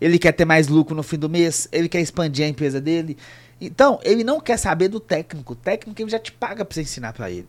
ele 0.00 0.18
quer 0.18 0.32
ter 0.32 0.44
mais 0.44 0.68
lucro 0.68 0.94
no 0.94 1.02
fim 1.02 1.18
do 1.18 1.28
mês, 1.28 1.68
ele 1.72 1.88
quer 1.88 2.00
expandir 2.00 2.44
a 2.44 2.48
empresa 2.48 2.80
dele. 2.80 3.16
Então, 3.60 3.98
ele 4.04 4.22
não 4.22 4.40
quer 4.40 4.56
saber 4.56 4.88
do 4.88 5.00
técnico. 5.00 5.54
O 5.54 5.56
técnico 5.56 6.00
ele 6.00 6.10
já 6.10 6.18
te 6.18 6.30
paga 6.30 6.64
pra 6.64 6.74
você 6.74 6.82
ensinar 6.82 7.12
pra 7.12 7.30
ele. 7.30 7.48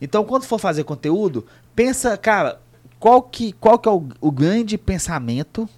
Então, 0.00 0.24
quando 0.24 0.44
for 0.44 0.58
fazer 0.58 0.84
conteúdo, 0.84 1.44
pensa, 1.74 2.16
cara, 2.16 2.60
qual 2.98 3.22
que, 3.22 3.52
qual 3.52 3.78
que 3.78 3.88
é 3.88 3.92
o, 3.92 4.08
o 4.20 4.30
grande 4.30 4.78
pensamento 4.78 5.68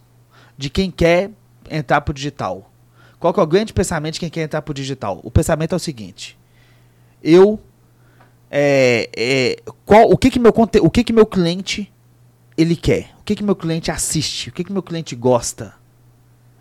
de 0.56 0.70
quem 0.70 0.90
quer 0.90 1.30
entrar 1.68 2.00
pro 2.02 2.14
digital? 2.14 2.70
Qual 3.18 3.32
que 3.32 3.40
é 3.40 3.42
o 3.42 3.46
grande 3.46 3.72
pensamento 3.72 4.14
de 4.14 4.20
quem 4.20 4.30
quer 4.30 4.42
entrar 4.42 4.62
pro 4.62 4.74
digital? 4.74 5.20
O 5.24 5.30
pensamento 5.30 5.72
é 5.72 5.76
o 5.76 5.80
seguinte: 5.80 6.38
eu 7.22 7.58
é, 8.50 9.08
é, 9.16 9.56
qual, 9.86 10.10
o 10.10 10.18
que 10.18 10.30
que 10.30 10.38
meu 10.38 10.52
o 10.82 10.90
que 10.90 11.04
que 11.04 11.12
meu 11.12 11.24
cliente 11.24 11.90
ele 12.56 12.76
quer? 12.76 13.11
O 13.22 13.24
que 13.24 13.36
que 13.36 13.44
meu 13.44 13.54
cliente 13.54 13.88
assiste? 13.88 14.48
O 14.48 14.52
que 14.52 14.64
que 14.64 14.72
meu 14.72 14.82
cliente 14.82 15.14
gosta? 15.14 15.74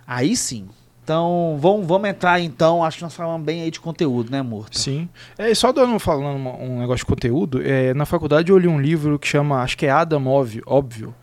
Aí 0.06 0.36
sim. 0.36 0.70
Então, 1.04 1.58
vamos, 1.60 1.88
vamos 1.88 2.08
entrar 2.08 2.40
então, 2.40 2.84
acho 2.84 2.98
que 2.98 3.04
nós 3.04 3.16
falamos 3.16 3.44
bem 3.44 3.64
aí 3.64 3.72
de 3.72 3.80
conteúdo, 3.80 4.32
né, 4.32 4.44
Murta? 4.44 4.78
Sim. 4.78 5.10
É, 5.40 5.52
só 5.56 5.72
dando 5.72 5.98
falando 5.98 6.38
um 6.38 6.80
negócio 6.80 7.04
de 7.04 7.06
conteúdo, 7.06 7.60
é, 7.64 7.96
na 7.96 8.06
faculdade 8.06 8.52
eu 8.52 8.58
li 8.60 8.68
um 8.68 8.80
livro 8.80 9.18
que 9.18 9.28
chama, 9.28 9.64
acho 9.64 9.76
que 9.76 9.88
é 9.88 9.90
Adam 9.90 10.28
Óbvio, 10.28 10.62
óbvio. 10.68 11.16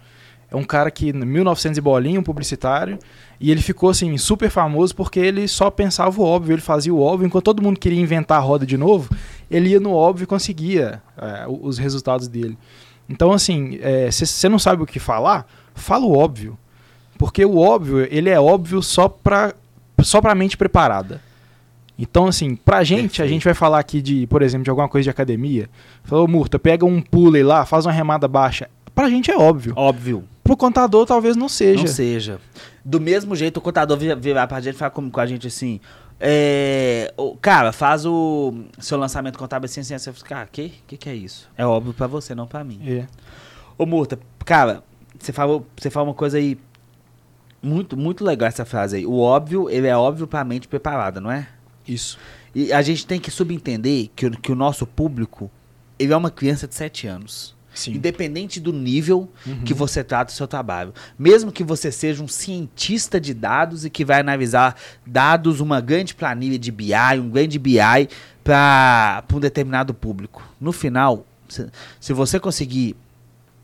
É 0.51 0.57
um 0.57 0.65
cara 0.65 0.91
que, 0.91 1.11
em 1.11 1.13
1900 1.13 1.79
e 1.79 1.81
bolinha, 1.81 2.19
um 2.19 2.23
publicitário, 2.25 2.99
e 3.39 3.53
ele 3.53 3.63
ficou, 3.63 3.91
assim, 3.91 4.19
super 4.19 4.51
famoso 4.51 4.97
porque 4.97 5.21
ele 5.21 5.47
só 5.47 5.71
pensava 5.71 6.21
o 6.21 6.25
óbvio, 6.25 6.55
ele 6.55 6.63
fazia 6.63 6.93
o 6.93 7.01
óbvio, 7.01 7.27
enquanto 7.27 7.45
todo 7.45 7.63
mundo 7.63 7.79
queria 7.79 8.01
inventar 8.01 8.39
a 8.39 8.41
roda 8.41 8.67
de 8.67 8.77
novo, 8.77 9.15
ele 9.49 9.69
ia 9.69 9.79
no 9.79 9.93
óbvio 9.93 10.25
e 10.25 10.27
conseguia 10.27 11.01
é, 11.17 11.45
os 11.47 11.79
resultados 11.79 12.27
dele. 12.27 12.59
Então, 13.09 13.33
assim, 13.33 13.79
se 14.11 14.27
você 14.27 14.49
não 14.49 14.59
sabe 14.59 14.83
o 14.83 14.87
que 14.87 14.99
falar, 14.99 15.47
fala 15.75 16.05
o 16.05 16.17
óbvio. 16.17 16.59
Porque 17.17 17.45
o 17.45 17.59
óbvio, 17.59 18.07
ele 18.11 18.29
é 18.31 18.39
óbvio 18.39 18.83
só 18.83 19.09
pra, 19.09 19.55
só 20.03 20.21
pra 20.21 20.35
mente 20.35 20.57
preparada. 20.57 21.21
Então, 21.99 22.27
assim, 22.27 22.55
pra 22.55 22.85
gente, 22.85 23.01
a 23.01 23.25
Perfeito. 23.25 23.29
gente 23.29 23.45
vai 23.45 23.55
falar 23.55 23.81
aqui 23.81 24.01
de, 24.01 24.27
por 24.29 24.41
exemplo, 24.41 24.63
de 24.63 24.71
alguma 24.71 24.89
coisa 24.89 25.05
de 25.05 25.11
academia. 25.11 25.69
Falou, 26.05 26.29
Murta, 26.29 26.57
pega 26.59 26.85
um 26.87 27.01
pulley 27.03 27.43
lá, 27.43 27.67
faz 27.67 27.87
uma 27.87 27.93
remada 27.93 28.29
baixa. 28.29 28.69
Pra 28.95 29.09
gente 29.11 29.31
é 29.33 29.37
óbvio. 29.37 29.73
Óbvio. 29.75 30.25
Pro 30.45 30.57
contador 30.57 31.07
talvez 31.07 31.37
não 31.37 31.49
seja. 31.49 31.81
Não 31.81 31.89
seja. 31.89 32.41
Do 32.85 33.01
mesmo 33.01 33.35
jeito, 33.35 33.57
o 33.57 33.61
contador 33.61 33.99
virar 33.99 34.47
pra 34.47 34.61
gente 34.61 34.77
e 34.77 34.79
falar 34.79 34.91
com, 34.91 35.11
com 35.11 35.21
a 35.21 35.27
gente 35.27 35.47
assim. 35.49 35.81
É, 36.21 37.13
ô, 37.17 37.37
cara, 37.37 37.73
faz 37.73 38.05
o 38.05 38.53
seu 38.79 38.99
lançamento 38.99 39.39
contábil 39.39 39.67
assim, 39.67 39.81
assim, 39.81 39.95
assim. 39.95 40.11
Eu 40.11 40.15
falo, 40.15 40.27
Cara, 40.29 40.49
que, 40.51 40.71
que 40.87 40.97
que 40.97 41.09
é 41.09 41.15
isso? 41.15 41.49
É 41.57 41.65
óbvio 41.65 41.95
pra 41.95 42.07
você, 42.07 42.35
não 42.35 42.47
pra 42.47 42.65
mim. 42.65 42.81
É. 42.85 43.07
Ô, 43.77 43.87
Murta, 43.87 44.19
cara, 44.45 44.83
você 45.19 45.33
falou, 45.33 45.65
você 45.77 45.91
falou 45.91 46.09
uma 46.09 46.15
coisa 46.15 46.39
aí 46.39 46.59
muito, 47.63 47.97
muito 47.97 48.25
legal 48.25 48.49
essa 48.49 48.65
frase 48.65 48.97
aí. 48.97 49.07
O 49.07 49.19
óbvio, 49.21 49.71
ele 49.71 49.87
é 49.87 49.97
óbvio 49.97 50.27
pra 50.27 50.43
mente 50.45 50.67
preparada, 50.67 51.21
não 51.21 51.31
é? 51.31 51.49
Isso. 51.87 52.19
E 52.55 52.73
a 52.73 52.83
gente 52.83 53.07
tem 53.07 53.21
que 53.21 53.31
subentender 53.31 54.09
que, 54.17 54.27
o- 54.27 54.31
que 54.33 54.51
o 54.51 54.55
nosso 54.57 54.87
público, 54.87 55.51
ele 55.99 56.13
é 56.13 56.17
uma 56.17 56.31
criança 56.31 56.67
de 56.67 56.75
7 56.75 57.07
anos. 57.07 57.57
Sim. 57.79 57.93
Independente 57.95 58.59
do 58.59 58.73
nível 58.73 59.29
Uhum. 59.47 59.63
que 59.63 59.73
você 59.73 60.03
trata 60.03 60.33
o 60.33 60.35
seu 60.35 60.49
trabalho. 60.49 60.93
Mesmo 61.17 61.53
que 61.53 61.63
você 61.63 61.93
seja 61.93 62.23
um 62.23 62.27
cientista 62.29 63.21
de 63.21 63.33
dados 63.33 63.85
e 63.85 63.91
que 63.91 64.05
vai 64.05 64.19
analisar 64.21 64.75
dados, 65.07 65.61
uma 65.61 65.81
grande 65.81 66.13
planilha 66.15 66.59
de 66.59 66.73
BI, 66.73 66.93
um 67.21 67.31
grande 67.31 67.59
BI 67.59 68.09
para 68.43 69.23
um 69.33 69.39
determinado 69.39 69.95
público. 69.95 70.43
No 70.61 70.73
final, 70.73 71.25
se, 71.49 71.69
se 72.01 72.13
você 72.13 72.41
conseguir 72.41 72.97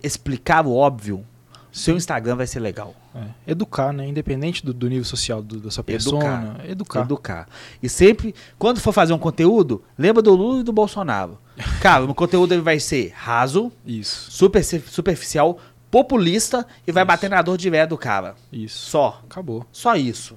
explicar 0.03 0.65
o 0.65 0.73
óbvio, 0.75 1.25
seu 1.73 1.97
Instagram 1.97 2.37
vai 2.37 2.47
ser 2.47 2.61
legal. 2.61 2.95
É. 3.13 3.51
Educar, 3.53 3.93
né? 3.93 4.07
Independente 4.07 4.65
do, 4.65 4.73
do 4.73 4.89
nível 4.89 5.05
social 5.05 5.43
do, 5.43 5.59
dessa 5.59 5.83
pessoa. 5.83 6.23
Educar. 6.65 7.03
Educar. 7.03 7.49
E 7.83 7.89
sempre, 7.89 8.33
quando 8.59 8.81
for 8.81 8.93
fazer 8.93 9.13
um 9.13 9.19
conteúdo, 9.19 9.83
lembra 9.99 10.23
do 10.23 10.35
Lula 10.35 10.61
e 10.61 10.63
do 10.63 10.73
Bolsonaro. 10.73 11.39
Cara, 11.81 12.05
o 12.05 12.15
conteúdo 12.15 12.61
vai 12.63 12.81
ser 12.81 13.13
raso, 13.15 13.71
Isso. 13.87 14.31
super, 14.31 14.63
superficial, 14.65 15.59
populista 15.91 16.67
e 16.87 16.91
vai 16.93 17.03
Isso. 17.03 17.07
bater 17.09 17.31
na 17.31 17.41
dor 17.43 17.57
de 17.57 17.71
véia 17.71 17.87
do 17.87 17.97
cara. 17.97 18.35
Isso. 18.53 18.91
Só. 18.91 19.21
Acabou. 19.29 19.65
Só 19.71 19.95
isso. 19.95 20.37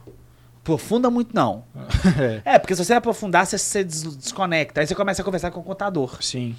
Aprofunda 0.62 1.10
muito 1.10 1.34
não. 1.34 1.64
é. 2.46 2.54
É, 2.56 2.60
porque 2.60 2.76
se 2.76 2.84
você 2.86 2.94
aprofundar, 2.94 3.46
você 3.48 3.58
se 3.58 3.84
des- 3.84 4.16
desconecta. 4.18 4.82
Aí 4.82 4.86
você 4.88 4.94
começa 4.94 5.22
a 5.22 5.26
conversar 5.26 5.50
com 5.50 5.60
o 5.60 5.64
contador. 5.64 6.18
Sim. 6.22 6.56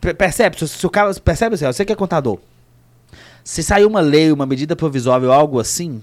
Pe- 0.00 0.12
Percebe? 0.12 0.58
Se, 0.58 0.68
se 0.68 0.86
o 0.86 0.90
cara, 0.90 1.14
percebe, 1.14 1.56
você 1.56 1.84
que 1.84 1.92
é 1.92 1.96
contador. 1.96 2.38
Se 3.42 3.62
sair 3.62 3.84
uma 3.86 4.00
lei, 4.00 4.32
uma 4.32 4.44
medida 4.44 4.74
provisória 4.74 5.26
ou 5.28 5.32
algo 5.32 5.60
assim, 5.60 6.02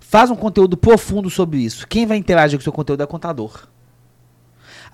faz 0.00 0.30
um 0.30 0.36
conteúdo 0.36 0.76
profundo 0.76 1.30
sobre 1.30 1.58
isso. 1.60 1.86
Quem 1.88 2.06
vai 2.06 2.16
interagir 2.18 2.58
com 2.58 2.60
o 2.60 2.64
seu 2.64 2.72
conteúdo 2.72 3.00
é 3.00 3.04
o 3.04 3.08
contador. 3.08 3.66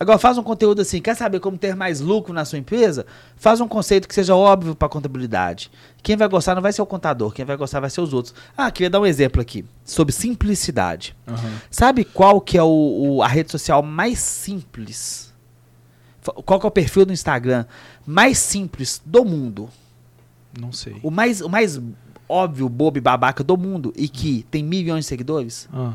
Agora, 0.00 0.18
faz 0.18 0.38
um 0.38 0.42
conteúdo 0.42 0.80
assim, 0.80 1.00
quer 1.02 1.16
saber 1.16 1.40
como 1.40 1.58
ter 1.58 1.74
mais 1.74 2.00
lucro 2.00 2.32
na 2.32 2.44
sua 2.44 2.58
empresa? 2.58 3.04
Faz 3.36 3.60
um 3.60 3.66
conceito 3.66 4.06
que 4.06 4.14
seja 4.14 4.34
óbvio 4.34 4.74
para 4.74 4.86
a 4.86 4.88
contabilidade. 4.88 5.70
Quem 6.02 6.16
vai 6.16 6.28
gostar 6.28 6.54
não 6.54 6.62
vai 6.62 6.72
ser 6.72 6.80
o 6.82 6.86
contador, 6.86 7.32
quem 7.32 7.44
vai 7.44 7.56
gostar 7.56 7.80
vai 7.80 7.90
ser 7.90 8.00
os 8.00 8.12
outros. 8.12 8.32
Ah, 8.56 8.70
queria 8.70 8.88
dar 8.90 9.00
um 9.00 9.06
exemplo 9.06 9.40
aqui, 9.42 9.64
sobre 9.84 10.12
simplicidade. 10.12 11.16
Aham. 11.26 11.52
Sabe 11.70 12.04
qual 12.04 12.40
que 12.40 12.56
é 12.56 12.62
o, 12.62 13.16
o- 13.16 13.22
a 13.22 13.26
rede 13.26 13.50
social 13.50 13.82
mais 13.82 14.18
simples? 14.20 15.32
Qual 16.44 16.60
que 16.60 16.66
é 16.66 16.68
o 16.68 16.72
perfil 16.72 17.06
do 17.06 17.12
Instagram 17.12 17.64
mais 18.06 18.38
simples 18.38 19.00
do 19.04 19.24
mundo? 19.24 19.68
Não 20.60 20.72
sei. 20.72 20.96
O 21.02 21.10
mais, 21.10 21.40
o 21.40 21.48
mais 21.48 21.80
óbvio, 22.28 22.68
bobo 22.68 22.98
e 22.98 23.00
babaca 23.00 23.42
do 23.42 23.56
mundo 23.56 23.92
e 23.96 24.08
que 24.08 24.44
tem 24.50 24.62
milhões 24.62 25.04
de 25.04 25.08
seguidores? 25.08 25.68
Ah, 25.72 25.94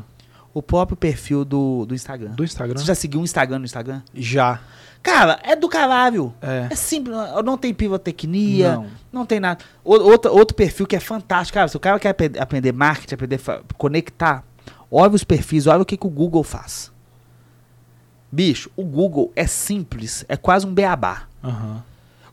O 0.54 0.62
próprio 0.62 0.96
perfil 0.96 1.44
do, 1.44 1.84
do 1.84 1.94
Instagram. 1.94 2.30
do 2.30 2.44
Instagram? 2.44 2.78
Você 2.78 2.84
já 2.86 2.94
seguiu 2.94 3.20
um 3.20 3.24
Instagram 3.24 3.58
no 3.58 3.64
Instagram? 3.64 4.00
Já. 4.14 4.60
Cara, 5.02 5.38
é 5.42 5.54
do 5.56 5.68
caralho. 5.68 6.32
É. 6.40 6.68
É 6.70 6.74
simples, 6.76 7.14
não 7.44 7.58
tem 7.58 7.74
pirotecnia, 7.74 8.76
Não. 8.76 8.86
não, 9.12 9.26
tem 9.26 9.40
nada. 9.40 9.62
Outro, 9.84 10.32
outro 10.32 10.54
perfil 10.56 10.86
que 10.86 10.94
é 10.96 11.00
fantástico, 11.00 11.54
cara, 11.56 11.68
se 11.68 11.76
o 11.76 11.80
cara 11.80 11.98
quer 11.98 12.10
apre- 12.10 12.38
aprender 12.38 12.72
marketing, 12.72 13.14
aprender 13.14 13.40
conectar, 13.76 14.44
olha 14.90 15.12
os 15.14 15.24
perfis, 15.24 15.66
olha 15.66 15.82
o 15.82 15.84
que, 15.84 15.96
que 15.96 16.06
o 16.06 16.10
Google 16.10 16.42
faz. 16.44 16.90
Bicho, 18.32 18.70
o 18.76 18.84
Google 18.84 19.30
é 19.36 19.46
simples, 19.46 20.24
é 20.28 20.36
quase 20.36 20.66
um 20.66 20.72
beabá. 20.72 21.24
Aham. 21.42 21.82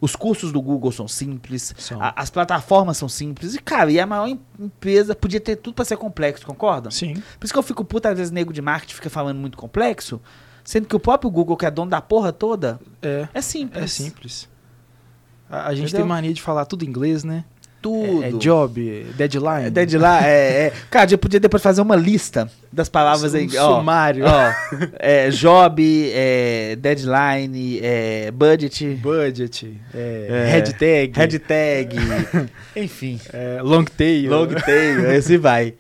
Os 0.01 0.15
cursos 0.15 0.51
do 0.51 0.59
Google 0.59 0.91
são 0.91 1.07
simples, 1.07 1.75
a- 1.99 2.19
as 2.19 2.31
plataformas 2.31 2.97
são 2.97 3.07
simples. 3.07 3.53
E, 3.53 3.59
cara, 3.59 3.91
e 3.91 3.99
a 3.99 4.07
maior 4.07 4.27
em- 4.27 4.39
empresa 4.59 5.13
podia 5.15 5.39
ter 5.39 5.55
tudo 5.57 5.75
pra 5.75 5.85
ser 5.85 5.95
complexo, 5.95 6.43
concorda? 6.45 6.89
Sim. 6.89 7.13
Por 7.39 7.45
isso 7.45 7.53
que 7.53 7.59
eu 7.59 7.63
fico 7.63 7.85
puta, 7.85 8.09
às 8.09 8.17
vezes, 8.17 8.31
nego 8.31 8.51
de 8.51 8.63
marketing 8.63 8.95
fica 8.95 9.11
falando 9.11 9.37
muito 9.37 9.57
complexo, 9.59 10.19
sendo 10.63 10.87
que 10.87 10.95
o 10.95 10.99
próprio 10.99 11.29
Google, 11.29 11.55
que 11.55 11.67
é 11.67 11.71
dono 11.71 11.91
da 11.91 12.01
porra 12.01 12.33
toda, 12.33 12.79
É. 12.99 13.27
é 13.31 13.41
simples. 13.41 13.83
É 13.83 13.87
simples. 13.87 14.49
A, 15.47 15.67
a 15.67 15.75
gente 15.75 15.89
Entendeu? 15.89 16.01
tem 16.01 16.09
mania 16.09 16.33
de 16.33 16.41
falar 16.41 16.65
tudo 16.65 16.83
em 16.83 16.87
inglês, 16.87 17.23
né? 17.23 17.45
Tudo. 17.81 18.23
É, 18.23 18.29
é 18.29 18.31
job, 18.33 19.05
deadline. 19.15 19.71
É, 19.75 19.97
lá, 19.97 20.25
é, 20.27 20.67
é. 20.67 20.73
Cara, 20.89 21.11
eu 21.11 21.17
podia 21.17 21.39
depois 21.39 21.63
fazer 21.63 21.81
uma 21.81 21.95
lista 21.95 22.47
das 22.71 22.87
palavras 22.87 23.33
Um 23.33 23.37
aí. 23.37 23.57
ó, 23.57 23.77
sumário. 23.79 24.23
Ó, 24.25 24.53
é, 24.99 25.29
job, 25.31 26.11
é, 26.13 26.75
deadline, 26.75 27.79
é, 27.81 28.29
budget, 28.31 28.85
Budget, 29.01 29.81
é, 29.93 30.27
É. 30.29 30.45
hashtag, 30.51 31.97
enfim, 32.75 33.19
long 33.63 33.83
tail. 33.85 34.29
long 34.31 34.47
tail, 34.47 35.09
assim 35.17 35.37
vai. 35.37 35.73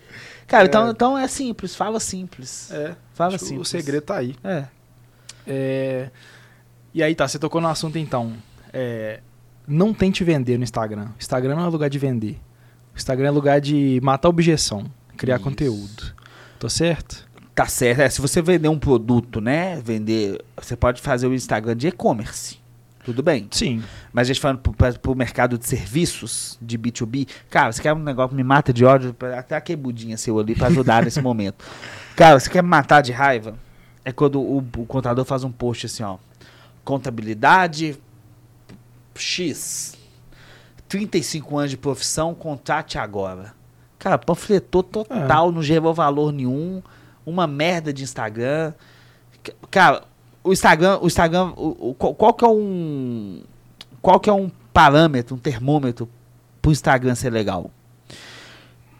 Cara, 0.47 0.65
então, 0.65 0.89
então 0.89 1.17
é 1.17 1.27
simples, 1.27 1.75
fala 1.75 1.99
simples. 1.99 2.69
É, 2.71 2.91
Fala 3.13 3.37
simples. 3.37 3.61
o 3.61 3.63
segredo 3.65 4.01
tá 4.01 4.17
aí. 4.17 4.35
É, 5.47 6.09
E 6.93 7.01
aí 7.03 7.15
tá, 7.15 7.27
você 7.27 7.39
tocou 7.39 7.61
no 7.61 7.67
assunto 7.67 7.97
então. 7.97 8.33
É, 8.73 9.19
Não 9.67 9.93
tente 9.93 10.23
vender 10.23 10.57
no 10.57 10.63
Instagram. 10.63 11.09
Instagram 11.19 11.55
não 11.55 11.65
é 11.65 11.67
lugar 11.67 11.89
de 11.89 11.99
vender. 11.99 12.39
Instagram 12.95 13.27
é 13.27 13.31
lugar 13.31 13.61
de 13.61 13.99
matar 14.03 14.29
objeção, 14.29 14.85
criar 15.15 15.35
Isso. 15.35 15.43
conteúdo. 15.43 16.15
Tô 16.59 16.69
certo? 16.69 17.27
Tá 17.55 17.65
certo. 17.65 18.01
É, 18.01 18.09
se 18.09 18.21
você 18.21 18.41
vender 18.41 18.69
um 18.69 18.79
produto, 18.79 19.41
né? 19.41 19.79
Vender. 19.81 20.43
Você 20.57 20.75
pode 20.75 21.01
fazer 21.01 21.27
o 21.27 21.33
Instagram 21.33 21.75
de 21.75 21.87
e-commerce. 21.87 22.59
Tudo 23.03 23.23
bem. 23.23 23.47
Sim. 23.51 23.83
Mas 24.13 24.27
a 24.27 24.33
gente 24.33 24.39
falando 24.39 24.59
pro, 24.59 24.73
pro 24.99 25.15
mercado 25.15 25.57
de 25.57 25.65
serviços, 25.65 26.57
de 26.61 26.77
B2B, 26.77 27.27
cara, 27.49 27.71
você 27.71 27.81
quer 27.81 27.93
um 27.93 27.99
negócio 27.99 28.29
que 28.29 28.35
me 28.35 28.43
mata 28.43 28.71
de 28.71 28.85
ódio, 28.85 29.15
até 29.35 29.55
a 29.55 29.61
quebudinha 29.61 30.17
seu 30.17 30.39
ali 30.39 30.55
pra 30.55 30.67
ajudar 30.67 31.03
nesse 31.05 31.19
momento. 31.21 31.65
Cara, 32.15 32.39
você 32.39 32.49
quer 32.49 32.61
me 32.61 32.69
matar 32.69 33.01
de 33.01 33.11
raiva? 33.11 33.55
É 34.05 34.11
quando 34.11 34.39
o, 34.39 34.59
o 34.59 34.85
contador 34.85 35.25
faz 35.25 35.43
um 35.43 35.51
post 35.51 35.87
assim, 35.87 36.03
ó. 36.03 36.17
Contabilidade 36.83 37.97
X. 39.15 39.95
35 40.87 41.57
anos 41.57 41.71
de 41.71 41.77
profissão, 41.77 42.33
contrate 42.33 42.97
agora. 42.97 43.53
Cara, 43.97 44.17
panfletou 44.17 44.83
total, 44.83 45.51
não 45.51 45.61
gerou 45.63 45.93
valor 45.93 46.31
nenhum. 46.33 46.81
Uma 47.25 47.47
merda 47.47 47.93
de 47.93 48.03
Instagram. 48.03 48.73
Cara, 49.69 50.03
o 50.43 50.51
Instagram, 50.51 50.99
o 51.01 51.07
Instagram, 51.07 51.53
o- 51.55 51.89
o- 51.89 51.93
qual, 51.93 52.13
qual 52.15 52.33
que 52.33 52.43
é 52.43 52.47
um 52.47 53.41
qual 54.01 54.19
que 54.19 54.29
é 54.29 54.33
um 54.33 54.49
parâmetro, 54.73 55.35
um 55.35 55.39
termômetro 55.39 56.09
pro 56.61 56.71
Instagram 56.71 57.13
ser 57.15 57.29
legal? 57.29 57.69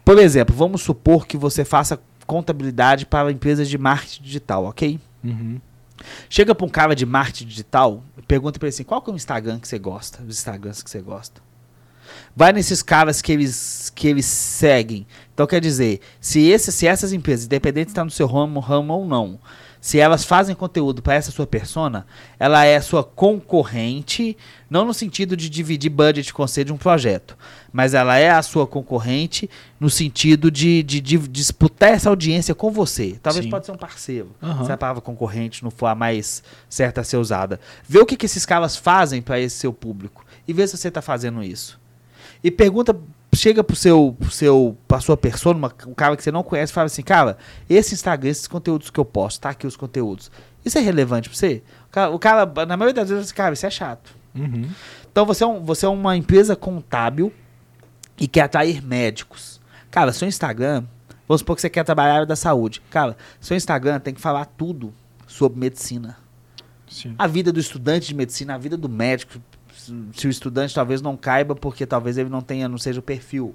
Por 0.04 0.18
exemplo, 0.18 0.54
vamos 0.54 0.82
supor 0.82 1.26
que 1.26 1.36
você 1.36 1.64
faça 1.64 2.00
contabilidade 2.26 3.04
para 3.04 3.30
empresas 3.32 3.68
de 3.68 3.76
marketing 3.76 4.22
digital, 4.22 4.64
ok? 4.64 5.00
Uhum. 5.24 5.60
Chega 6.28 6.54
para 6.54 6.66
um 6.66 6.68
cara 6.68 6.94
de 6.94 7.06
marketing 7.06 7.46
digital 7.46 8.02
e 8.16 8.22
pergunta 8.22 8.58
para 8.58 8.68
ele 8.68 8.74
assim: 8.74 8.84
qual 8.84 9.00
que 9.00 9.10
é 9.10 9.12
o 9.12 9.16
Instagram 9.16 9.58
que 9.58 9.68
você 9.68 9.78
gosta? 9.78 10.22
Os 10.22 10.36
Instagrams 10.36 10.82
que 10.82 10.90
você 10.90 11.00
gosta. 11.00 11.40
Vai 12.34 12.52
nesses 12.52 12.82
caras 12.82 13.22
que 13.22 13.32
eles, 13.32 13.90
que 13.94 14.08
eles 14.08 14.26
seguem. 14.26 15.06
Então 15.32 15.46
quer 15.46 15.60
dizer, 15.60 16.00
se, 16.20 16.40
esse, 16.48 16.72
se 16.72 16.86
essas 16.86 17.12
empresas, 17.12 17.46
independente 17.46 17.88
se 17.88 17.92
está 17.92 18.04
no 18.04 18.10
seu 18.10 18.26
ramo, 18.26 18.60
ramo 18.60 18.92
ou 18.94 19.06
não, 19.06 19.38
se 19.82 19.98
elas 19.98 20.24
fazem 20.24 20.54
conteúdo 20.54 21.02
para 21.02 21.14
essa 21.14 21.32
sua 21.32 21.44
persona, 21.44 22.06
ela 22.38 22.64
é 22.64 22.80
sua 22.80 23.02
concorrente, 23.02 24.36
não 24.70 24.84
no 24.84 24.94
sentido 24.94 25.36
de 25.36 25.50
dividir 25.50 25.90
budget 25.90 26.32
com 26.32 26.46
você 26.46 26.62
de 26.62 26.72
um 26.72 26.76
projeto, 26.76 27.36
mas 27.72 27.92
ela 27.92 28.16
é 28.16 28.30
a 28.30 28.40
sua 28.42 28.64
concorrente 28.64 29.50
no 29.80 29.90
sentido 29.90 30.52
de, 30.52 30.84
de, 30.84 31.00
de 31.00 31.18
disputar 31.18 31.90
essa 31.90 32.08
audiência 32.08 32.54
com 32.54 32.70
você. 32.70 33.18
Talvez 33.20 33.44
Sim. 33.44 33.50
pode 33.50 33.66
ser 33.66 33.72
um 33.72 33.76
parceiro. 33.76 34.30
Aham. 34.40 34.64
Se 34.64 34.70
a 34.70 34.78
palavra 34.78 35.02
concorrente 35.02 35.64
não 35.64 35.70
for 35.72 35.86
a 35.86 35.96
mais 35.96 36.44
certa 36.68 37.00
a 37.00 37.04
ser 37.04 37.16
usada. 37.16 37.58
Vê 37.82 37.98
o 37.98 38.06
que, 38.06 38.16
que 38.16 38.26
esses 38.26 38.46
caras 38.46 38.76
fazem 38.76 39.20
para 39.20 39.40
esse 39.40 39.56
seu 39.56 39.72
público 39.72 40.24
e 40.46 40.52
vê 40.52 40.64
se 40.64 40.76
você 40.76 40.86
está 40.86 41.02
fazendo 41.02 41.42
isso. 41.42 41.80
E 42.44 42.52
pergunta, 42.52 42.96
chega 43.34 43.64
pro 43.64 43.74
seu, 43.74 44.16
pro 44.18 44.30
seu, 44.30 44.76
pra 44.86 45.00
sua 45.00 45.16
persona, 45.16 45.56
uma- 45.58 45.74
um 45.86 45.94
cara 45.94 46.16
que 46.16 46.22
você 46.22 46.30
não 46.30 46.42
conhece, 46.42 46.72
fala 46.72 46.86
assim, 46.86 47.02
cara, 47.02 47.38
esse 47.68 47.94
Instagram, 47.94 48.30
esses 48.30 48.46
conteúdos 48.46 48.90
que 48.90 49.00
eu 49.00 49.04
posto, 49.04 49.40
tá 49.40 49.50
aqui 49.50 49.66
os 49.66 49.76
conteúdos. 49.76 50.30
Isso 50.64 50.78
é 50.78 50.80
relevante 50.80 51.28
pra 51.28 51.36
você? 51.38 51.62
O 51.88 51.90
cara, 51.90 52.10
o 52.10 52.18
cara, 52.18 52.66
na 52.66 52.76
maioria 52.76 52.94
das 52.94 53.08
vezes, 53.08 53.24
assim, 53.26 53.34
cara, 53.34 53.54
isso 53.54 53.66
é 53.66 53.70
chato. 53.70 54.14
Uhum. 54.34 54.68
Então 55.10 55.26
você 55.26 55.44
é, 55.44 55.46
um, 55.46 55.60
você 55.62 55.84
é 55.86 55.88
uma 55.88 56.16
empresa 56.16 56.54
contábil 56.54 57.32
e 58.18 58.28
quer 58.28 58.42
atrair 58.42 58.82
médicos. 58.82 59.60
Cara, 59.90 60.12
seu 60.12 60.28
Instagram, 60.28 60.84
vamos 61.26 61.40
supor 61.40 61.56
que 61.56 61.62
você 61.62 61.70
quer 61.70 61.84
trabalhar 61.84 62.08
na 62.10 62.14
área 62.16 62.26
da 62.26 62.36
saúde. 62.36 62.80
Cara, 62.90 63.16
seu 63.40 63.56
Instagram 63.56 63.98
tem 64.00 64.14
que 64.14 64.20
falar 64.20 64.44
tudo 64.44 64.92
sobre 65.26 65.58
medicina. 65.58 66.16
Sim. 66.88 67.14
A 67.18 67.26
vida 67.26 67.50
do 67.52 67.58
estudante 67.58 68.06
de 68.08 68.14
medicina, 68.14 68.54
a 68.54 68.58
vida 68.58 68.76
do 68.76 68.88
médico, 68.88 69.40
se- 70.12 70.26
o 70.26 70.30
estudante 70.30 70.74
talvez 70.74 71.00
não 71.02 71.16
caiba 71.16 71.54
porque 71.54 71.84
talvez 71.86 72.18
ele 72.18 72.28
não 72.28 72.40
tenha, 72.40 72.68
não 72.68 72.78
seja 72.78 73.00
o 73.00 73.02
perfil, 73.02 73.54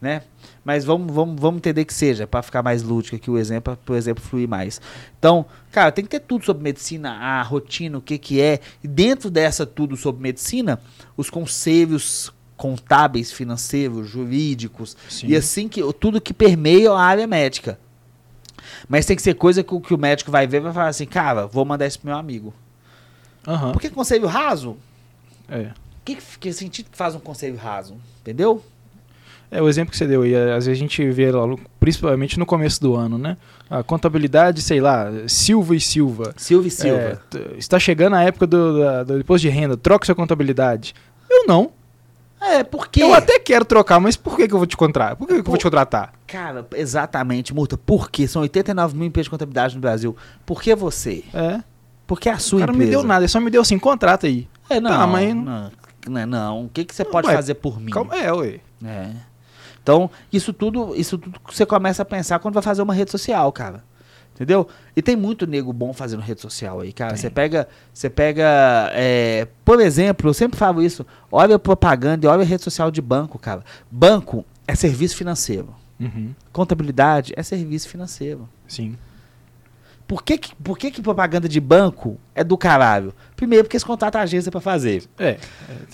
né? 0.00 0.22
Mas 0.64 0.84
vamos, 0.84 1.12
vamos, 1.14 1.40
vamos 1.40 1.58
entender 1.58 1.84
que 1.84 1.92
seja, 1.94 2.26
para 2.26 2.42
ficar 2.42 2.62
mais 2.62 2.82
lúdico 2.82 3.16
aqui 3.16 3.30
o 3.30 3.36
exemplo, 3.38 3.78
por 3.84 3.96
exemplo, 3.96 4.22
fluir 4.22 4.48
mais. 4.48 4.80
Então, 5.18 5.44
cara, 5.70 5.92
tem 5.92 6.04
que 6.04 6.10
ter 6.10 6.20
tudo 6.20 6.44
sobre 6.44 6.62
medicina, 6.62 7.12
a 7.12 7.42
rotina, 7.42 7.98
o 7.98 8.00
que 8.02 8.16
que 8.18 8.40
é, 8.40 8.60
e 8.82 8.88
dentro 8.88 9.30
dessa 9.30 9.64
tudo 9.66 9.96
sobre 9.96 10.22
medicina, 10.22 10.80
os 11.16 11.28
conselhos 11.30 12.32
contábeis, 12.56 13.32
financeiros, 13.32 14.08
jurídicos, 14.08 14.96
Sim. 15.08 15.28
e 15.28 15.36
assim 15.36 15.66
que 15.68 15.80
tudo 15.94 16.20
que 16.20 16.34
permeia 16.34 16.90
a 16.92 17.00
área 17.02 17.26
médica. 17.26 17.78
Mas 18.88 19.06
tem 19.06 19.16
que 19.16 19.22
ser 19.22 19.34
coisa 19.34 19.62
que, 19.64 19.74
o- 19.74 19.80
que 19.80 19.94
o 19.94 19.98
médico 19.98 20.30
vai 20.30 20.46
ver 20.46 20.58
e 20.58 20.60
vai 20.60 20.72
falar 20.72 20.88
assim, 20.88 21.06
cara, 21.06 21.46
vou 21.46 21.64
mandar 21.64 21.86
isso 21.86 21.98
pro 21.98 22.08
meu 22.08 22.16
amigo. 22.18 22.52
Aham. 23.46 23.72
Porque 23.72 23.88
conselho 23.88 24.26
raso, 24.26 24.76
É. 25.50 25.70
que, 26.04 26.16
que 26.38 26.52
sentido 26.52 26.88
faz 26.92 27.14
um 27.14 27.18
conselho 27.20 27.56
raso? 27.56 27.96
Entendeu? 28.20 28.62
É 29.50 29.60
o 29.60 29.68
exemplo 29.68 29.90
que 29.90 29.96
você 29.98 30.06
deu 30.06 30.22
aí. 30.22 30.34
Às 30.34 30.66
vezes 30.66 30.78
a 30.78 30.80
gente 30.80 31.10
vê, 31.10 31.26
principalmente 31.80 32.38
no 32.38 32.46
começo 32.46 32.80
do 32.80 32.94
ano, 32.94 33.18
né? 33.18 33.36
A 33.68 33.82
contabilidade, 33.82 34.62
sei 34.62 34.80
lá, 34.80 35.10
Silva 35.26 35.74
e 35.74 35.80
Silva. 35.80 36.32
Silva 36.36 36.64
e 36.64 36.68
É, 36.68 36.70
Silva. 36.70 37.22
t- 37.28 37.54
está 37.58 37.78
chegando 37.78 38.14
a 38.14 38.22
época 38.22 38.46
do, 38.46 38.78
da- 38.78 39.02
do 39.02 39.18
imposto 39.18 39.42
de 39.42 39.48
renda, 39.48 39.76
troca 39.76 40.06
sua 40.06 40.14
contabilidade. 40.14 40.94
Eu 41.28 41.46
não. 41.46 41.72
É, 42.40 42.62
porque. 42.64 43.02
Eu 43.02 43.12
até 43.12 43.38
quero 43.40 43.64
trocar, 43.64 43.98
mas 44.00 44.16
por 44.16 44.36
que, 44.36 44.46
que 44.48 44.54
eu 44.54 44.58
vou 44.58 44.66
te 44.66 44.76
contratar? 44.76 45.16
Por 45.16 45.26
que, 45.26 45.34
que 45.34 45.40
eu 45.40 45.44
vou 45.44 45.58
te 45.58 45.64
contratar? 45.64 46.12
Cara, 46.28 46.64
exatamente, 46.76 47.52
Murta. 47.52 47.76
Por 47.76 48.08
quê? 48.10 48.26
São 48.28 48.42
89 48.42 48.96
mil 48.96 49.06
empresas 49.08 49.26
de 49.26 49.30
contabilidade 49.30 49.74
no 49.74 49.80
Brasil. 49.80 50.16
Por 50.46 50.62
que 50.62 50.74
você? 50.76 51.24
É. 51.34 51.60
Por 52.06 52.18
que 52.20 52.28
a 52.28 52.34
O 52.36 52.40
sua 52.40 52.60
cara 52.60 52.72
não 52.72 52.76
empresa? 52.76 52.90
me 52.92 52.96
deu 52.96 53.06
nada, 53.06 53.20
ele 53.22 53.28
só 53.28 53.40
me 53.40 53.50
deu 53.50 53.60
assim, 53.62 53.78
contrata 53.78 54.26
aí. 54.26 54.48
É, 54.70 54.80
não, 54.80 54.90
Tá, 54.90 55.06
mas- 55.06 55.34
não, 55.34 55.70
não, 56.08 56.26
não. 56.26 56.64
O 56.64 56.68
que, 56.68 56.84
que 56.84 56.94
você 56.94 57.04
pode 57.04 57.26
Ué, 57.26 57.34
fazer 57.34 57.54
por 57.54 57.78
mim? 57.80 57.90
Calma, 57.92 58.16
é, 58.16 58.32
ué. 58.32 58.60
É. 58.84 59.10
Então, 59.82 60.10
isso 60.32 60.52
tudo, 60.52 60.94
isso 60.94 61.18
tudo 61.18 61.38
você 61.50 61.66
começa 61.66 62.02
a 62.02 62.04
pensar 62.04 62.38
quando 62.38 62.54
vai 62.54 62.62
fazer 62.62 62.80
uma 62.82 62.94
rede 62.94 63.10
social, 63.10 63.50
cara. 63.52 63.82
Entendeu? 64.34 64.66
E 64.96 65.02
tem 65.02 65.16
muito 65.16 65.46
nego 65.46 65.70
bom 65.70 65.92
fazendo 65.92 66.20
rede 66.20 66.40
social 66.40 66.80
aí, 66.80 66.94
cara. 66.94 67.14
Você 67.14 67.28
pega, 67.28 67.68
você 67.92 68.08
pega, 68.08 68.90
é, 68.94 69.46
por 69.66 69.80
exemplo, 69.80 70.30
eu 70.30 70.34
sempre 70.34 70.58
falo 70.58 70.82
isso. 70.82 71.04
Olha 71.30 71.56
a 71.56 71.58
propaganda 71.58 72.24
e 72.24 72.28
olha 72.28 72.40
a 72.40 72.46
rede 72.46 72.62
social 72.62 72.90
de 72.90 73.02
banco, 73.02 73.38
cara. 73.38 73.62
Banco 73.90 74.44
é 74.66 74.74
serviço 74.74 75.14
financeiro. 75.16 75.74
Uhum. 75.98 76.34
Contabilidade 76.52 77.34
é 77.36 77.42
serviço 77.42 77.86
financeiro. 77.88 78.48
Sim. 78.66 78.96
Por 80.06 80.22
que 80.24 80.38
que, 80.38 80.54
por 80.56 80.78
que 80.78 80.90
que 80.90 81.02
propaganda 81.02 81.46
de 81.48 81.60
banco 81.60 82.18
é 82.34 82.42
do 82.42 82.56
caralho? 82.56 83.12
Primeiro 83.40 83.64
porque 83.64 83.78
eles 83.78 83.84
contratam 83.84 84.20
a 84.20 84.24
agência 84.24 84.52
pra 84.52 84.60
fazer. 84.60 85.04
É. 85.18 85.28
é, 85.30 85.38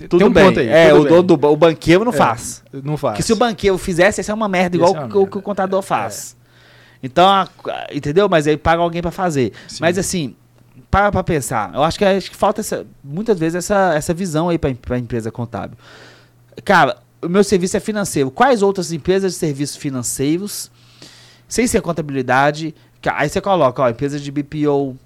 Tudo 0.08 0.18
tem 0.18 0.26
um 0.26 0.32
bem. 0.32 0.44
ponto 0.46 0.58
aí. 0.58 0.66
é, 0.68 0.92
o 0.92 1.02
bem. 1.02 1.08
dono 1.12 1.22
do 1.22 1.34
o 1.48 1.56
banqueiro 1.56 2.04
não 2.04 2.12
É, 2.12 2.16
faz. 2.16 2.64
Não 2.72 2.96
faz. 2.96 3.12
Porque 3.12 3.22
se 3.22 3.32
o 3.32 3.36
banqueiro 3.36 3.78
fizesse, 3.78 4.20
isso 4.20 4.32
é 4.32 4.34
uma 4.34 4.48
merda, 4.48 4.74
igual 4.76 4.90
ser 4.90 4.98
uma 4.98 5.06
o 5.06 5.08
que 5.10 5.16
o- 5.16 5.20
merda. 5.20 5.30
que 5.30 5.38
o 5.38 5.42
contador 5.42 5.80
faz. 5.80 6.36
Então, 7.00 7.24
a- 7.24 7.48
a- 7.68 7.86
entendeu? 7.94 8.28
Mas 8.28 8.48
aí 8.48 8.56
paga 8.56 8.82
alguém 8.82 9.00
pra 9.00 9.12
fazer. 9.12 9.52
Sim. 9.68 9.76
Mas 9.80 9.96
assim, 9.96 10.34
para 10.90 11.12
pra 11.12 11.22
pensar. 11.22 11.72
Eu 11.72 11.84
acho 11.84 11.96
que, 11.96 12.04
acho 12.04 12.28
que 12.32 12.36
falta 12.36 12.62
essa- 12.62 12.84
muitas 13.04 13.38
vezes 13.38 13.54
essa, 13.54 13.94
essa 13.94 14.12
visão 14.12 14.48
aí 14.48 14.58
pra, 14.58 14.70
em- 14.70 14.74
pra 14.74 14.98
empresa 14.98 15.30
contábil. 15.30 15.78
Cara, 16.64 16.96
o 17.22 17.28
meu 17.28 17.44
serviço 17.44 17.76
é 17.76 17.80
financeiro. 17.80 18.28
Quais 18.28 18.60
outras 18.60 18.90
empresas 18.90 19.34
de 19.34 19.38
serviços 19.38 19.76
financeiros, 19.76 20.68
sem 21.46 21.64
ser 21.68 21.80
contabilidade, 21.80 22.74
aí 23.14 23.28
você 23.28 23.40
coloca, 23.40 23.82
ó, 23.82 23.88
empresas 23.88 24.20
de 24.20 24.32
BPO, 24.32 24.96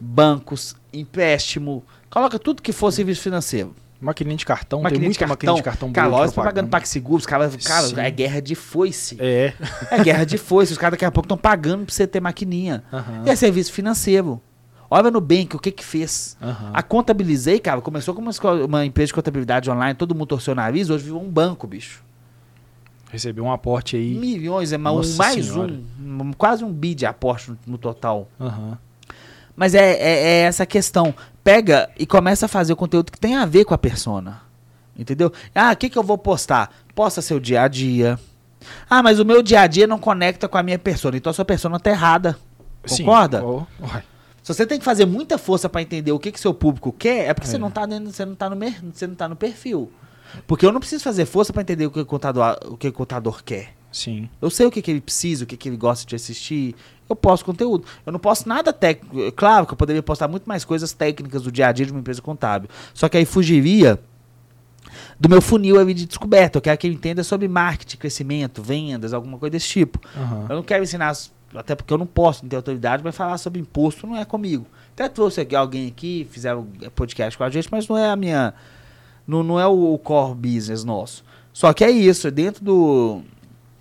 bancos, 0.00 0.76
empréstimo, 0.92 1.84
coloca 2.10 2.38
tudo 2.38 2.62
que 2.62 2.72
for 2.72 2.90
serviço 2.90 3.22
financeiro. 3.22 3.74
Maquininha 4.00 4.36
de 4.36 4.44
cartão, 4.44 4.82
Maquininha 4.82 5.00
tem 5.00 5.08
muita 5.08 5.18
cartão. 5.20 5.32
maquininha 5.32 5.56
de 5.56 5.62
cartão 5.62 5.92
Cara, 5.92 6.10
boa 6.10 6.28
você 6.28 6.34
pagando 6.34 6.68
PagSeguro, 6.68 7.16
os 7.16 7.26
caras, 7.26 7.56
cara, 7.56 7.86
Sim. 7.86 7.98
é 7.98 8.10
guerra 8.10 8.40
de 8.40 8.54
foice. 8.54 9.16
É. 9.18 9.54
É 9.90 10.04
guerra 10.04 10.24
de 10.24 10.36
foice. 10.36 10.72
Os 10.72 10.78
caras 10.78 10.92
daqui 10.92 11.04
a 11.04 11.10
pouco 11.10 11.24
estão 11.24 11.38
pagando 11.38 11.86
pra 11.86 11.94
você 11.94 12.06
ter 12.06 12.20
maquininha. 12.20 12.84
Aham. 12.92 13.22
E 13.26 13.30
é 13.30 13.36
serviço 13.36 13.72
financeiro. 13.72 14.40
Olha 14.90 15.04
no 15.04 15.12
Nubank, 15.12 15.56
o 15.56 15.58
que 15.58 15.72
que 15.72 15.84
fez. 15.84 16.36
Aham. 16.40 16.70
A 16.72 16.82
contabilizei, 16.82 17.58
cara, 17.58 17.80
começou 17.80 18.14
como 18.14 18.30
uma, 18.66 18.84
empresa 18.84 19.08
de 19.08 19.14
contabilidade 19.14 19.70
online, 19.70 19.94
todo 19.94 20.14
mundo 20.14 20.26
torceu 20.26 20.52
o 20.52 20.54
nariz, 20.54 20.90
hoje 20.90 21.04
virou 21.04 21.22
um 21.22 21.28
banco, 21.28 21.66
bicho. 21.66 22.04
Recebeu 23.10 23.44
um 23.44 23.52
aporte 23.52 23.96
aí. 23.96 24.14
Milhões, 24.14 24.72
é 24.72 24.76
um, 24.76 24.82
Nossa 24.82 25.16
mais 25.16 25.46
Senhora. 25.46 25.72
um, 25.98 26.32
quase 26.32 26.64
um 26.64 26.72
bi 26.72 26.94
de 26.94 27.06
aporte 27.06 27.50
no, 27.50 27.58
no 27.66 27.78
total. 27.78 28.28
Aham. 28.38 28.78
Mas 29.56 29.74
é, 29.74 29.92
é, 29.94 30.24
é 30.24 30.40
essa 30.42 30.66
questão. 30.66 31.14
Pega 31.42 31.88
e 31.98 32.06
começa 32.06 32.46
a 32.46 32.48
fazer 32.48 32.72
o 32.72 32.76
conteúdo 32.76 33.10
que 33.10 33.18
tem 33.18 33.36
a 33.36 33.46
ver 33.46 33.64
com 33.64 33.72
a 33.74 33.78
persona. 33.78 34.42
Entendeu? 34.98 35.32
Ah, 35.54 35.72
o 35.72 35.76
que, 35.76 35.88
que 35.88 35.98
eu 35.98 36.02
vou 36.02 36.18
postar? 36.18 36.70
Posta 36.94 37.22
seu 37.22 37.40
dia 37.40 37.62
a 37.62 37.68
dia. 37.68 38.18
Ah, 38.88 39.02
mas 39.02 39.18
o 39.20 39.24
meu 39.24 39.42
dia 39.42 39.60
a 39.60 39.66
dia 39.66 39.86
não 39.86 39.98
conecta 39.98 40.48
com 40.48 40.58
a 40.58 40.62
minha 40.62 40.78
persona. 40.78 41.16
Então 41.16 41.30
a 41.30 41.34
sua 41.34 41.44
persona 41.44 41.78
tá 41.80 41.90
errada. 41.90 42.36
Sim. 42.84 43.04
Concorda? 43.04 43.44
Ó, 43.44 43.64
uai. 43.80 44.02
Se 44.42 44.54
você 44.54 44.64
tem 44.66 44.78
que 44.78 44.84
fazer 44.84 45.06
muita 45.06 45.38
força 45.38 45.68
pra 45.68 45.82
entender 45.82 46.12
o 46.12 46.18
que, 46.20 46.30
que 46.30 46.38
seu 46.38 46.54
público 46.54 46.92
quer, 46.92 47.26
é 47.28 47.34
porque 47.34 47.48
É. 47.48 47.50
você 47.50 47.58
não 47.58 47.70
tá 47.70 47.84
dentro, 47.84 48.12
você 48.12 48.24
não 48.24 48.34
tá 48.34 48.48
no 48.48 48.56
você 48.92 49.06
não 49.06 49.14
tá 49.14 49.28
no 49.28 49.34
perfil. 49.36 49.90
Porque 50.46 50.64
eu 50.64 50.72
não 50.72 50.80
preciso 50.80 51.02
fazer 51.02 51.24
força 51.26 51.52
pra 51.52 51.62
entender 51.62 51.86
o 51.86 51.90
que 51.90 52.00
o 52.00 52.06
contador, 52.06 52.56
o 52.66 52.76
que 52.76 52.88
o 52.88 52.92
contador 52.92 53.42
quer. 53.44 53.75
Sim. 53.96 54.28
Eu 54.42 54.50
sei 54.50 54.66
o 54.66 54.70
que, 54.70 54.82
que 54.82 54.90
ele 54.90 55.00
precisa, 55.00 55.44
o 55.44 55.46
que, 55.46 55.56
que 55.56 55.70
ele 55.70 55.76
gosta 55.78 56.06
de 56.06 56.14
assistir. 56.14 56.74
Eu 57.08 57.16
posto 57.16 57.46
conteúdo. 57.46 57.86
Eu 58.04 58.12
não 58.12 58.20
posto 58.20 58.46
nada 58.46 58.70
técnico. 58.70 59.32
Claro 59.32 59.64
que 59.64 59.72
eu 59.72 59.76
poderia 59.76 60.02
postar 60.02 60.28
muito 60.28 60.44
mais 60.46 60.66
coisas 60.66 60.92
técnicas 60.92 61.42
do 61.42 61.50
dia 61.50 61.68
a 61.68 61.72
dia 61.72 61.86
de 61.86 61.92
uma 61.92 62.00
empresa 62.00 62.20
contábil. 62.20 62.68
Só 62.92 63.08
que 63.08 63.16
aí 63.16 63.24
fugiria 63.24 63.98
do 65.18 65.30
meu 65.30 65.40
funil 65.40 65.80
ali 65.80 65.94
de 65.94 66.04
descoberta. 66.04 66.58
Eu 66.58 66.62
quero 66.62 66.76
que 66.76 66.86
ele 66.86 66.94
entenda 66.94 67.24
sobre 67.24 67.48
marketing, 67.48 67.96
crescimento, 67.96 68.62
vendas, 68.62 69.14
alguma 69.14 69.38
coisa 69.38 69.52
desse 69.52 69.68
tipo. 69.68 69.98
Aham. 70.14 70.46
Eu 70.50 70.56
não 70.56 70.62
quero 70.62 70.84
ensinar, 70.84 71.16
até 71.54 71.74
porque 71.74 71.90
eu 71.90 71.96
não 71.96 72.06
posso, 72.06 72.42
não 72.42 72.50
tenho 72.50 72.58
autoridade, 72.58 73.02
mas 73.02 73.16
falar 73.16 73.38
sobre 73.38 73.58
imposto 73.58 74.06
não 74.06 74.14
é 74.14 74.26
comigo. 74.26 74.66
Até 74.92 75.08
trouxe 75.08 75.40
aqui 75.40 75.56
alguém 75.56 75.88
aqui, 75.88 76.28
fizeram 76.30 76.66
podcast 76.94 77.38
com 77.38 77.44
a 77.44 77.48
gente, 77.48 77.68
mas 77.72 77.88
não 77.88 77.96
é 77.96 78.10
a 78.10 78.16
minha. 78.16 78.52
Não, 79.26 79.42
não 79.42 79.58
é 79.58 79.66
o, 79.66 79.94
o 79.94 79.98
core 79.98 80.34
business 80.34 80.84
nosso. 80.84 81.24
Só 81.50 81.72
que 81.72 81.82
é 81.82 81.90
isso, 81.90 82.28
é 82.28 82.30
dentro 82.30 82.62
do. 82.62 83.22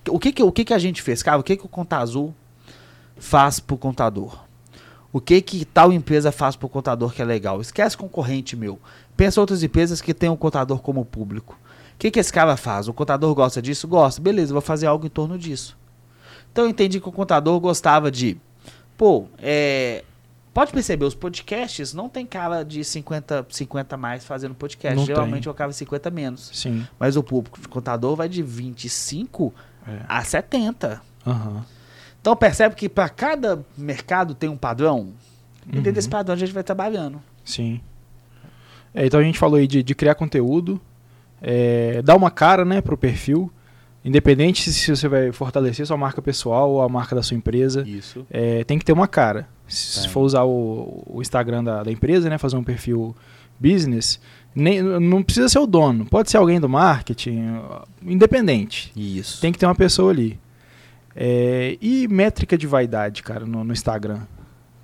O 0.09 0.19
que 0.19 0.31
que, 0.31 0.43
o 0.43 0.51
que 0.51 0.65
que 0.65 0.73
a 0.73 0.79
gente 0.79 1.01
fez, 1.01 1.23
cara? 1.23 1.39
O 1.39 1.43
que 1.43 1.57
que 1.57 1.65
o 1.65 1.69
Conta 1.69 1.97
Azul 1.97 2.33
faz 3.17 3.59
pro 3.59 3.77
contador? 3.77 4.43
O 5.11 5.21
que 5.21 5.41
que 5.41 5.63
tal 5.63 5.93
empresa 5.93 6.31
faz 6.31 6.55
pro 6.55 6.67
contador 6.67 7.13
que 7.13 7.21
é 7.21 7.25
legal? 7.25 7.61
Esquece 7.61 7.95
concorrente 7.95 8.55
meu. 8.55 8.79
Pensa 9.15 9.39
outras 9.39 9.63
empresas 9.63 10.01
que 10.01 10.13
têm 10.13 10.29
um 10.29 10.35
contador 10.35 10.79
como 10.79 11.05
público. 11.05 11.57
O 11.93 11.97
que 11.97 12.11
que 12.11 12.19
esse 12.19 12.33
cara 12.33 12.57
faz? 12.57 12.89
O 12.89 12.93
contador 12.93 13.33
gosta 13.33 13.61
disso? 13.61 13.87
Gosta. 13.87 14.21
Beleza, 14.21 14.51
vou 14.51 14.61
fazer 14.61 14.87
algo 14.87 15.05
em 15.05 15.09
torno 15.09 15.37
disso. 15.37 15.77
Então 16.51 16.65
eu 16.65 16.69
entendi 16.69 16.99
que 16.99 17.07
o 17.07 17.11
contador 17.11 17.57
gostava 17.59 18.11
de. 18.11 18.37
Pô, 18.97 19.25
é. 19.39 20.03
Pode 20.53 20.71
perceber, 20.71 21.03
os 21.03 21.15
podcasts 21.15 21.93
não 21.93 22.07
tem 22.07 22.25
cara 22.25 22.63
de 22.63 22.81
50, 22.81 23.45
50 23.49 23.97
mais 23.97 24.23
fazendo 24.23 24.55
podcast. 24.55 24.95
Não 24.95 25.05
Geralmente 25.05 25.43
tem. 25.43 25.49
eu 25.49 25.51
acaba 25.51 25.73
50 25.73 26.09
menos. 26.11 26.49
Sim. 26.53 26.87
Mas 26.97 27.17
o 27.17 27.23
público 27.23 27.59
de 27.59 27.67
contador 27.67 28.15
vai 28.15 28.29
de 28.29 28.41
25 28.41 29.53
É. 29.87 29.99
a 30.07 30.23
70. 30.23 31.01
Aham. 31.25 31.65
Então 32.21 32.35
percebe 32.35 32.75
que 32.75 32.89
para 32.89 33.07
cada 33.09 33.63
mercado 33.77 34.33
tem 34.33 34.49
um 34.49 34.57
padrão. 34.57 35.09
E 35.67 35.71
dentro 35.71 35.89
Uhum. 35.89 35.93
desse 35.93 36.09
padrão 36.09 36.33
a 36.33 36.37
gente 36.37 36.51
vai 36.53 36.63
trabalhando. 36.63 37.21
Sim. 37.43 37.79
É, 38.93 39.05
então 39.05 39.19
a 39.19 39.23
gente 39.23 39.37
falou 39.37 39.57
aí 39.57 39.67
de, 39.67 39.83
de 39.83 39.93
criar 39.93 40.15
conteúdo, 40.15 40.79
é, 41.41 42.01
dar 42.01 42.15
uma 42.15 42.31
cara 42.31 42.63
né, 42.63 42.81
pro 42.81 42.97
perfil, 42.97 43.51
independente 44.03 44.61
se, 44.63 44.73
se 44.73 44.95
você 44.95 45.07
vai 45.07 45.31
fortalecer 45.31 45.85
sua 45.85 45.97
marca 45.97 46.21
pessoal 46.21 46.71
ou 46.71 46.81
a 46.81 46.89
marca 46.89 47.15
da 47.15 47.21
sua 47.21 47.35
empresa, 47.37 47.83
Isso. 47.87 48.25
é, 48.31 48.63
tem 48.63 48.79
que 48.79 48.85
ter 48.85 48.93
uma 48.93 49.07
cara. 49.07 49.47
Se 49.67 50.07
for 50.09 50.21
usar 50.21 50.43
o, 50.43 51.03
o 51.07 51.21
Instagram 51.21 51.63
da, 51.63 51.83
da 51.83 51.91
empresa, 51.91 52.29
né, 52.29 52.37
fazer 52.37 52.55
um 52.55 52.63
perfil 52.63 53.15
business, 53.59 54.19
nem, 54.55 54.81
não 54.81 55.21
precisa 55.21 55.49
ser 55.49 55.59
o 55.59 55.67
dono, 55.67 56.05
pode 56.05 56.31
ser 56.31 56.37
alguém 56.37 56.59
do 56.59 56.69
marketing, 56.69 57.59
independente. 58.01 58.91
Isso. 58.95 59.41
Tem 59.41 59.51
que 59.51 59.59
ter 59.59 59.65
uma 59.65 59.75
pessoa 59.75 60.11
ali. 60.11 60.39
É, 61.13 61.77
e 61.81 62.07
métrica 62.07 62.57
de 62.57 62.65
vaidade, 62.65 63.21
cara, 63.21 63.45
no, 63.45 63.63
no 63.63 63.73
Instagram. 63.73 64.21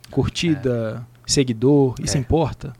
Curtida, 0.09 1.05
seguidor, 1.25 1.95
isso 2.01 2.17
É. 2.17 2.19
importa? 2.19 2.73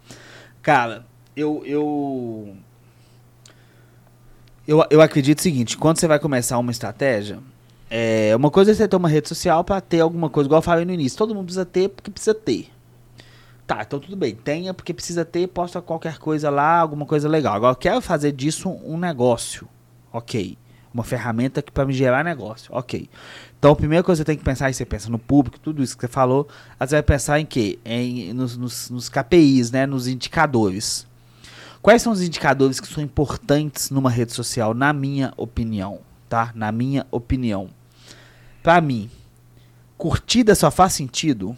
Cara, 0.61 1.05
eu, 1.35 1.63
eu. 1.65 2.55
Eu, 4.67 4.85
eu 4.89 5.01
acredito 5.01 5.39
o 5.39 5.41
seguinte: 5.41 5.77
quando 5.77 5.97
você 5.97 6.07
vai 6.07 6.19
começar 6.19 6.57
uma 6.59 6.71
estratégia, 6.71 7.39
é, 7.89 8.33
uma 8.35 8.51
coisa 8.51 8.71
é 8.71 8.73
você 8.73 8.87
ter 8.87 8.95
uma 8.95 9.09
rede 9.09 9.27
social 9.27 9.63
para 9.63 9.79
ter 9.81 10.01
alguma 10.01 10.29
coisa, 10.29 10.47
igual 10.47 10.59
eu 10.59 10.63
falei 10.63 10.85
no 10.85 10.91
início. 10.93 11.17
Todo 11.17 11.33
mundo 11.33 11.45
precisa 11.45 11.65
ter 11.65 11.89
porque 11.89 12.11
precisa 12.11 12.33
ter. 12.33 12.69
Tá, 13.71 13.83
então 13.87 14.01
tudo 14.01 14.17
bem. 14.17 14.35
Tenha 14.35 14.73
porque 14.73 14.93
precisa 14.93 15.23
ter, 15.23 15.47
posta 15.47 15.81
qualquer 15.81 16.17
coisa 16.17 16.49
lá, 16.49 16.79
alguma 16.79 17.05
coisa 17.05 17.29
legal. 17.29 17.53
Agora 17.53 17.71
eu 17.71 17.77
quero 17.77 18.01
fazer 18.01 18.33
disso 18.33 18.69
um 18.83 18.97
negócio. 18.97 19.65
Ok. 20.11 20.57
Uma 20.93 21.05
ferramenta 21.05 21.61
que 21.61 21.71
para 21.71 21.85
me 21.85 21.93
gerar 21.93 22.21
negócio. 22.21 22.69
Ok. 22.75 23.09
Então 23.57 23.71
a 23.71 23.75
primeira 23.77 24.03
coisa 24.03 24.21
que 24.21 24.25
você 24.25 24.33
tem 24.33 24.37
que 24.37 24.43
pensar, 24.43 24.65
aí 24.65 24.73
você 24.73 24.83
pensa 24.83 25.09
no 25.09 25.17
público, 25.17 25.57
tudo 25.57 25.81
isso 25.81 25.95
que 25.95 26.01
você 26.01 26.11
falou, 26.11 26.49
você 26.77 26.95
vai 26.95 27.03
pensar 27.03 27.39
em 27.39 27.45
quê? 27.45 27.79
Em, 27.85 28.33
nos, 28.33 28.57
nos, 28.57 28.89
nos 28.89 29.07
KPIs, 29.07 29.71
né? 29.71 29.85
Nos 29.85 30.05
indicadores. 30.05 31.07
Quais 31.81 32.01
são 32.01 32.11
os 32.11 32.21
indicadores 32.21 32.77
que 32.81 32.89
são 32.89 33.01
importantes 33.01 33.89
numa 33.89 34.09
rede 34.09 34.33
social, 34.33 34.73
na 34.73 34.91
minha 34.91 35.33
opinião, 35.37 35.99
tá? 36.27 36.51
Na 36.53 36.73
minha 36.73 37.07
opinião. 37.09 37.69
Pra 38.61 38.81
mim, 38.81 39.09
curtida 39.97 40.55
só 40.55 40.69
faz 40.69 40.91
sentido. 40.91 41.55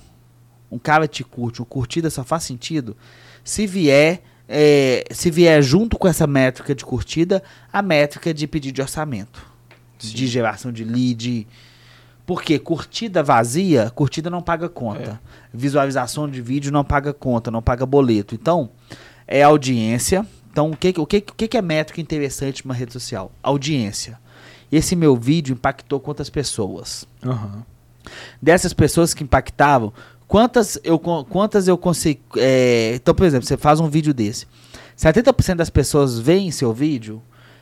Um 0.74 0.80
cara 0.80 1.08
te 1.08 1.24
curte, 1.24 1.62
um 1.62 1.66
curtida 1.66 2.10
só 2.10 2.24
faz 2.24 2.44
sentido 2.44 2.96
se 3.44 3.68
vier, 3.68 4.22
é, 4.48 5.04
se 5.12 5.30
vier 5.30 5.62
junto 5.62 5.98
com 5.98 6.08
essa 6.08 6.26
métrica 6.26 6.74
de 6.74 6.86
curtida, 6.86 7.44
a 7.72 7.82
métrica 7.82 8.34
de 8.34 8.48
pedido 8.48 8.76
de 8.76 8.82
orçamento, 8.82 9.46
de 10.00 10.28
geração 10.28 10.72
de 10.72 10.84
lead. 10.84 11.48
Porque 12.26 12.58
curtida 12.58 13.22
vazia, 13.22 13.92
curtida 13.94 14.30
não 14.30 14.42
paga 14.42 14.70
conta. 14.70 15.20
Visualização 15.54 16.30
de 16.30 16.42
vídeo 16.42 16.72
não 16.72 16.84
paga 16.84 17.14
conta, 17.14 17.52
não 17.52 17.62
paga 17.62 17.86
boleto. 17.86 18.34
Então, 18.34 18.70
é 19.28 19.44
audiência. 19.44 20.26
Então, 20.50 20.72
o 20.72 20.78
que, 20.78 20.94
o 20.98 21.06
que, 21.06 21.18
o 21.18 21.34
que 21.34 21.58
é 21.58 21.62
métrica 21.62 22.00
interessante 22.00 22.66
numa 22.66 22.74
rede 22.74 22.94
social? 22.94 23.30
Audiência. 23.44 24.18
Esse 24.72 24.96
meu 24.96 25.18
vídeo 25.18 25.54
impactou 25.54 26.00
quantas 26.00 26.30
pessoas? 26.30 27.06
Aham. 27.26 27.66
Dessas 28.42 28.74
pessoas 28.74 29.14
que 29.14 29.24
impactavam, 29.24 29.94
quantas 30.28 30.80
eu, 30.84 31.00
quantas 31.00 31.68
eu 31.68 31.78
consigo. 31.78 32.22
é, 32.38 32.96
então, 32.96 33.14
por 33.14 33.26
exemplo, 33.26 33.48
você 33.48 33.58
faz 33.58 33.80
um 33.80 33.90
vídeo 33.90 34.14
desse. 34.14 34.46
70% 34.98 35.56
das 35.56 35.70
pessoas 35.70 36.20
veem 36.20 36.52
seu 36.52 36.74
vídeo, 36.74 37.22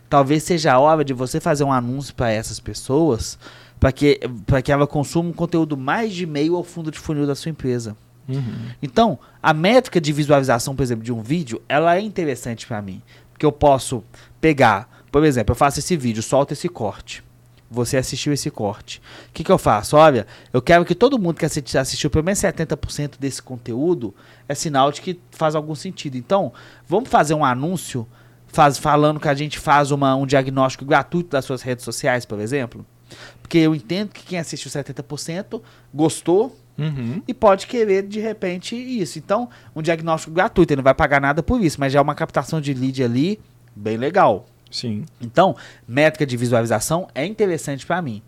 talvez 0.09 0.43
seja 0.43 0.73
a 0.73 0.79
hora 0.79 1.03
de 1.03 1.13
você 1.13 1.39
fazer 1.39 1.63
um 1.63 1.71
anúncio 1.71 2.13
para 2.13 2.31
essas 2.31 2.59
pessoas, 2.59 3.39
para 3.79 3.91
que, 3.91 4.19
pra 4.45 4.61
que 4.61 4.71
ela 4.71 4.85
consuma 4.85 5.29
um 5.29 5.33
conteúdo 5.33 5.77
mais 5.77 6.13
de 6.13 6.25
meio 6.25 6.55
ao 6.55 6.63
fundo 6.63 6.91
de 6.91 6.99
funil 6.99 7.25
da 7.25 7.35
sua 7.35 7.49
empresa. 7.49 7.95
Uhum. 8.27 8.69
Então, 8.81 9.19
a 9.41 9.53
métrica 9.53 9.99
de 9.99 10.13
visualização, 10.13 10.75
por 10.75 10.83
exemplo, 10.83 11.03
de 11.03 11.11
um 11.11 11.21
vídeo, 11.21 11.61
ela 11.67 11.95
é 11.95 12.01
interessante 12.01 12.67
para 12.67 12.81
mim. 12.81 13.01
Porque 13.31 13.45
eu 13.45 13.51
posso 13.51 14.03
pegar, 14.39 15.03
por 15.11 15.23
exemplo, 15.23 15.53
eu 15.53 15.55
faço 15.55 15.79
esse 15.79 15.97
vídeo, 15.97 16.21
solto 16.21 16.51
esse 16.53 16.69
corte. 16.69 17.23
Você 17.73 17.95
assistiu 17.95 18.33
esse 18.33 18.51
corte. 18.51 19.01
O 19.29 19.31
que, 19.33 19.45
que 19.45 19.51
eu 19.51 19.57
faço? 19.57 19.95
Olha, 19.95 20.27
eu 20.51 20.61
quero 20.61 20.83
que 20.83 20.93
todo 20.93 21.17
mundo 21.17 21.37
que 21.37 21.45
assisti- 21.45 21.77
assistiu 21.77 22.09
pelo 22.09 22.25
menos 22.25 22.37
70% 22.39 23.13
desse 23.17 23.41
conteúdo 23.41 24.13
é 24.49 24.53
sinal 24.53 24.91
de 24.91 24.99
que 25.01 25.17
faz 25.31 25.55
algum 25.55 25.73
sentido. 25.73 26.17
Então, 26.17 26.51
vamos 26.85 27.09
fazer 27.09 27.33
um 27.33 27.45
anúncio 27.45 28.05
faz, 28.47 28.77
falando 28.77 29.21
que 29.21 29.29
a 29.29 29.33
gente 29.33 29.57
faz 29.57 29.89
uma, 29.91 30.13
um 30.15 30.25
diagnóstico 30.25 30.83
gratuito 30.83 31.29
das 31.29 31.45
suas 31.45 31.61
redes 31.61 31.85
sociais, 31.85 32.25
por 32.25 32.41
exemplo. 32.41 32.85
Porque 33.41 33.57
eu 33.59 33.73
entendo 33.73 34.09
que 34.09 34.23
quem 34.25 34.37
assistiu 34.37 34.69
70% 34.69 35.61
gostou, 35.93 36.55
Uhum. 36.77 37.21
e 37.27 37.33
pode 37.33 37.67
querer 37.67 38.07
de 38.07 38.19
repente 38.19 38.75
isso. 38.75 39.19
Então, 39.19 39.49
um 39.75 39.81
diagnóstico 39.81 40.33
gratuito, 40.33 40.73
ele 40.73 40.77
não 40.79 40.83
vai 40.83 40.93
pagar 40.95 41.21
nada 41.21 41.43
por 41.43 41.61
isso, 41.63 41.79
mas 41.79 41.93
já 41.93 41.99
é 41.99 42.01
uma 42.01 42.15
captação 42.15 42.59
de 42.59 42.73
lead 42.73 43.03
ali 43.03 43.39
bem 43.75 43.97
legal. 43.97 44.45
Sim. 44.71 45.05
Então, 45.21 45.55
métrica 45.87 46.25
de 46.25 46.35
visualização 46.37 47.07
é 47.13 47.25
interessante 47.25 47.85
para 47.85 48.01
mim. 48.01 48.21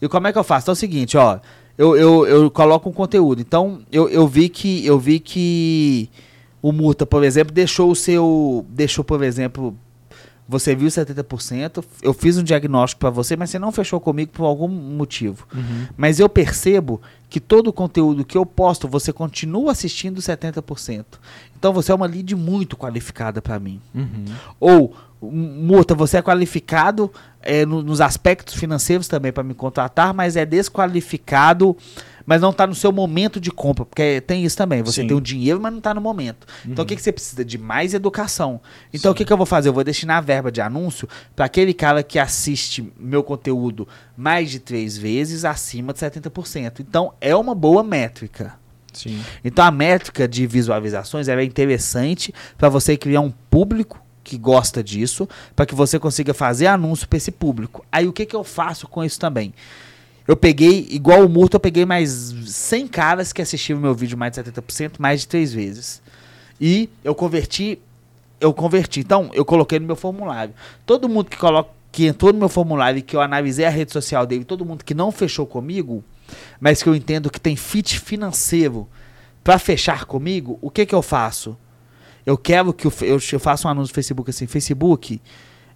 E 0.00 0.08
como 0.08 0.26
é 0.26 0.32
que 0.32 0.38
eu 0.38 0.44
faço? 0.44 0.64
Então 0.64 0.72
é 0.72 0.74
o 0.74 0.76
seguinte, 0.76 1.16
ó, 1.16 1.40
eu, 1.76 1.96
eu, 1.96 2.26
eu 2.26 2.50
coloco 2.50 2.88
um 2.88 2.92
conteúdo. 2.92 3.40
Então, 3.40 3.80
eu, 3.90 4.08
eu 4.08 4.26
vi 4.26 4.48
que 4.48 4.86
eu 4.86 4.98
vi 4.98 5.20
que 5.20 6.08
o 6.62 6.72
Muta, 6.72 7.04
por 7.04 7.22
exemplo, 7.22 7.52
deixou 7.52 7.90
o 7.90 7.96
seu, 7.96 8.64
deixou, 8.68 9.04
por 9.04 9.22
exemplo, 9.22 9.76
você 10.48 10.74
viu 10.74 10.88
70%, 10.88 11.84
eu 12.02 12.14
fiz 12.14 12.38
um 12.38 12.42
diagnóstico 12.42 13.00
para 13.00 13.10
você, 13.10 13.36
mas 13.36 13.50
você 13.50 13.58
não 13.58 13.70
fechou 13.70 14.00
comigo 14.00 14.32
por 14.32 14.44
algum 14.44 14.66
motivo. 14.66 15.46
Uhum. 15.54 15.86
Mas 15.94 16.18
eu 16.18 16.28
percebo 16.28 17.02
que 17.28 17.38
todo 17.38 17.68
o 17.68 17.72
conteúdo 17.72 18.24
que 18.24 18.38
eu 18.38 18.46
posto, 18.46 18.88
você 18.88 19.12
continua 19.12 19.72
assistindo 19.72 20.22
70%. 20.22 21.04
Então 21.58 21.72
você 21.72 21.92
é 21.92 21.94
uma 21.94 22.06
lead 22.06 22.34
muito 22.34 22.78
qualificada 22.78 23.42
para 23.42 23.60
mim. 23.60 23.78
Uhum. 23.94 24.24
Ou, 24.58 24.96
Muta, 25.20 25.94
você 25.94 26.18
é 26.18 26.22
qualificado 26.22 27.10
é, 27.42 27.64
no- 27.66 27.82
nos 27.82 28.00
aspectos 28.00 28.54
financeiros 28.54 29.08
também 29.08 29.32
para 29.32 29.42
me 29.42 29.54
contratar, 29.54 30.12
mas 30.14 30.36
é 30.36 30.44
desqualificado 30.46 31.76
mas 32.26 32.42
não 32.42 32.52
tá 32.52 32.66
no 32.66 32.74
seu 32.74 32.92
momento 32.92 33.40
de 33.40 33.50
compra, 33.50 33.86
porque 33.86 34.20
tem 34.20 34.44
isso 34.44 34.54
também. 34.54 34.82
Você 34.82 35.00
Sim. 35.00 35.08
tem 35.08 35.16
o 35.16 35.20
dinheiro, 35.20 35.58
mas 35.58 35.72
não 35.72 35.80
tá 35.80 35.94
no 35.94 36.00
momento. 36.02 36.46
Então 36.66 36.84
o 36.84 36.86
que, 36.86 36.94
que 36.94 37.00
você 37.00 37.10
precisa? 37.10 37.42
De 37.42 37.56
mais 37.56 37.94
educação. 37.94 38.60
Então 38.92 39.12
o 39.12 39.14
Sim. 39.14 39.16
que, 39.18 39.24
que 39.24 39.32
eu 39.32 39.36
vou 39.38 39.46
fazer? 39.46 39.70
Eu 39.70 39.72
vou 39.72 39.82
destinar 39.82 40.18
a 40.18 40.20
verba 40.20 40.52
de 40.52 40.60
anúncio 40.60 41.08
para 41.34 41.46
aquele 41.46 41.72
cara 41.72 42.02
que 42.02 42.18
assiste 42.18 42.92
meu 43.00 43.22
conteúdo 43.22 43.88
mais 44.14 44.50
de 44.50 44.58
três 44.58 44.94
vezes 44.98 45.42
acima 45.46 45.94
de 45.94 46.00
70%. 46.00 46.80
Então 46.80 47.14
é 47.18 47.34
uma 47.34 47.54
boa 47.54 47.82
métrica. 47.82 48.56
Sim. 48.92 49.22
Então 49.42 49.64
a 49.64 49.70
métrica 49.70 50.28
de 50.28 50.46
visualizações 50.46 51.28
é 51.28 51.42
interessante 51.42 52.34
para 52.58 52.68
você 52.68 52.94
criar 52.94 53.22
um 53.22 53.30
público 53.30 53.98
que 54.22 54.36
gosta 54.36 54.82
disso, 54.82 55.28
para 55.54 55.66
que 55.66 55.74
você 55.74 55.98
consiga 55.98 56.34
fazer 56.34 56.66
anúncio 56.66 57.08
para 57.08 57.16
esse 57.16 57.30
público. 57.30 57.84
Aí 57.90 58.06
o 58.06 58.12
que, 58.12 58.26
que 58.26 58.36
eu 58.36 58.44
faço 58.44 58.86
com 58.86 59.04
isso 59.04 59.18
também? 59.18 59.54
Eu 60.26 60.36
peguei, 60.36 60.86
igual 60.90 61.24
o 61.24 61.28
Murto, 61.28 61.56
eu 61.56 61.60
peguei 61.60 61.86
mais 61.86 62.10
100 62.10 62.86
caras 62.88 63.32
que 63.32 63.40
assistiram 63.40 63.80
meu 63.80 63.94
vídeo 63.94 64.18
mais 64.18 64.32
de 64.32 64.42
70%, 64.42 64.92
mais 64.98 65.22
de 65.22 65.28
três 65.28 65.52
vezes. 65.52 66.02
E 66.60 66.90
eu 67.02 67.14
converti, 67.14 67.78
eu 68.38 68.52
converti. 68.52 69.00
Então, 69.00 69.30
eu 69.32 69.44
coloquei 69.44 69.78
no 69.78 69.86
meu 69.86 69.96
formulário. 69.96 70.52
Todo 70.84 71.08
mundo 71.08 71.30
que 71.30 71.36
coloca 71.36 71.70
que 71.90 72.06
entrou 72.06 72.32
no 72.32 72.38
meu 72.38 72.48
formulário 72.48 72.98
e 72.98 73.02
que 73.02 73.16
eu 73.16 73.20
analisei 73.20 73.64
a 73.64 73.70
rede 73.70 73.92
social 73.92 74.26
dele, 74.26 74.44
todo 74.44 74.64
mundo 74.64 74.84
que 74.84 74.94
não 74.94 75.10
fechou 75.10 75.46
comigo, 75.46 76.04
mas 76.60 76.82
que 76.82 76.88
eu 76.88 76.94
entendo 76.94 77.30
que 77.30 77.40
tem 77.40 77.56
fit 77.56 77.98
financeiro 77.98 78.86
para 79.42 79.58
fechar 79.58 80.04
comigo, 80.04 80.58
o 80.60 80.70
que 80.70 80.84
que 80.84 80.94
eu 80.94 81.02
faço? 81.02 81.56
Eu 82.24 82.36
quero 82.36 82.72
que 82.72 82.86
eu, 82.86 82.92
eu 83.02 83.40
faça 83.40 83.68
um 83.68 83.70
anúncio 83.70 83.92
no 83.92 83.94
Facebook 83.94 84.30
assim, 84.30 84.46
Facebook, 84.46 85.20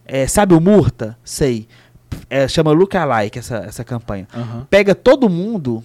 é, 0.04 0.26
sabe 0.26 0.54
o 0.54 0.60
Murta? 0.60 1.16
Sei. 1.24 1.66
É, 2.28 2.46
chama 2.46 2.72
Lookalike 2.72 3.38
essa, 3.38 3.56
essa 3.58 3.84
campanha. 3.84 4.28
Aham. 4.34 4.66
Pega 4.68 4.94
todo 4.94 5.28
mundo 5.28 5.82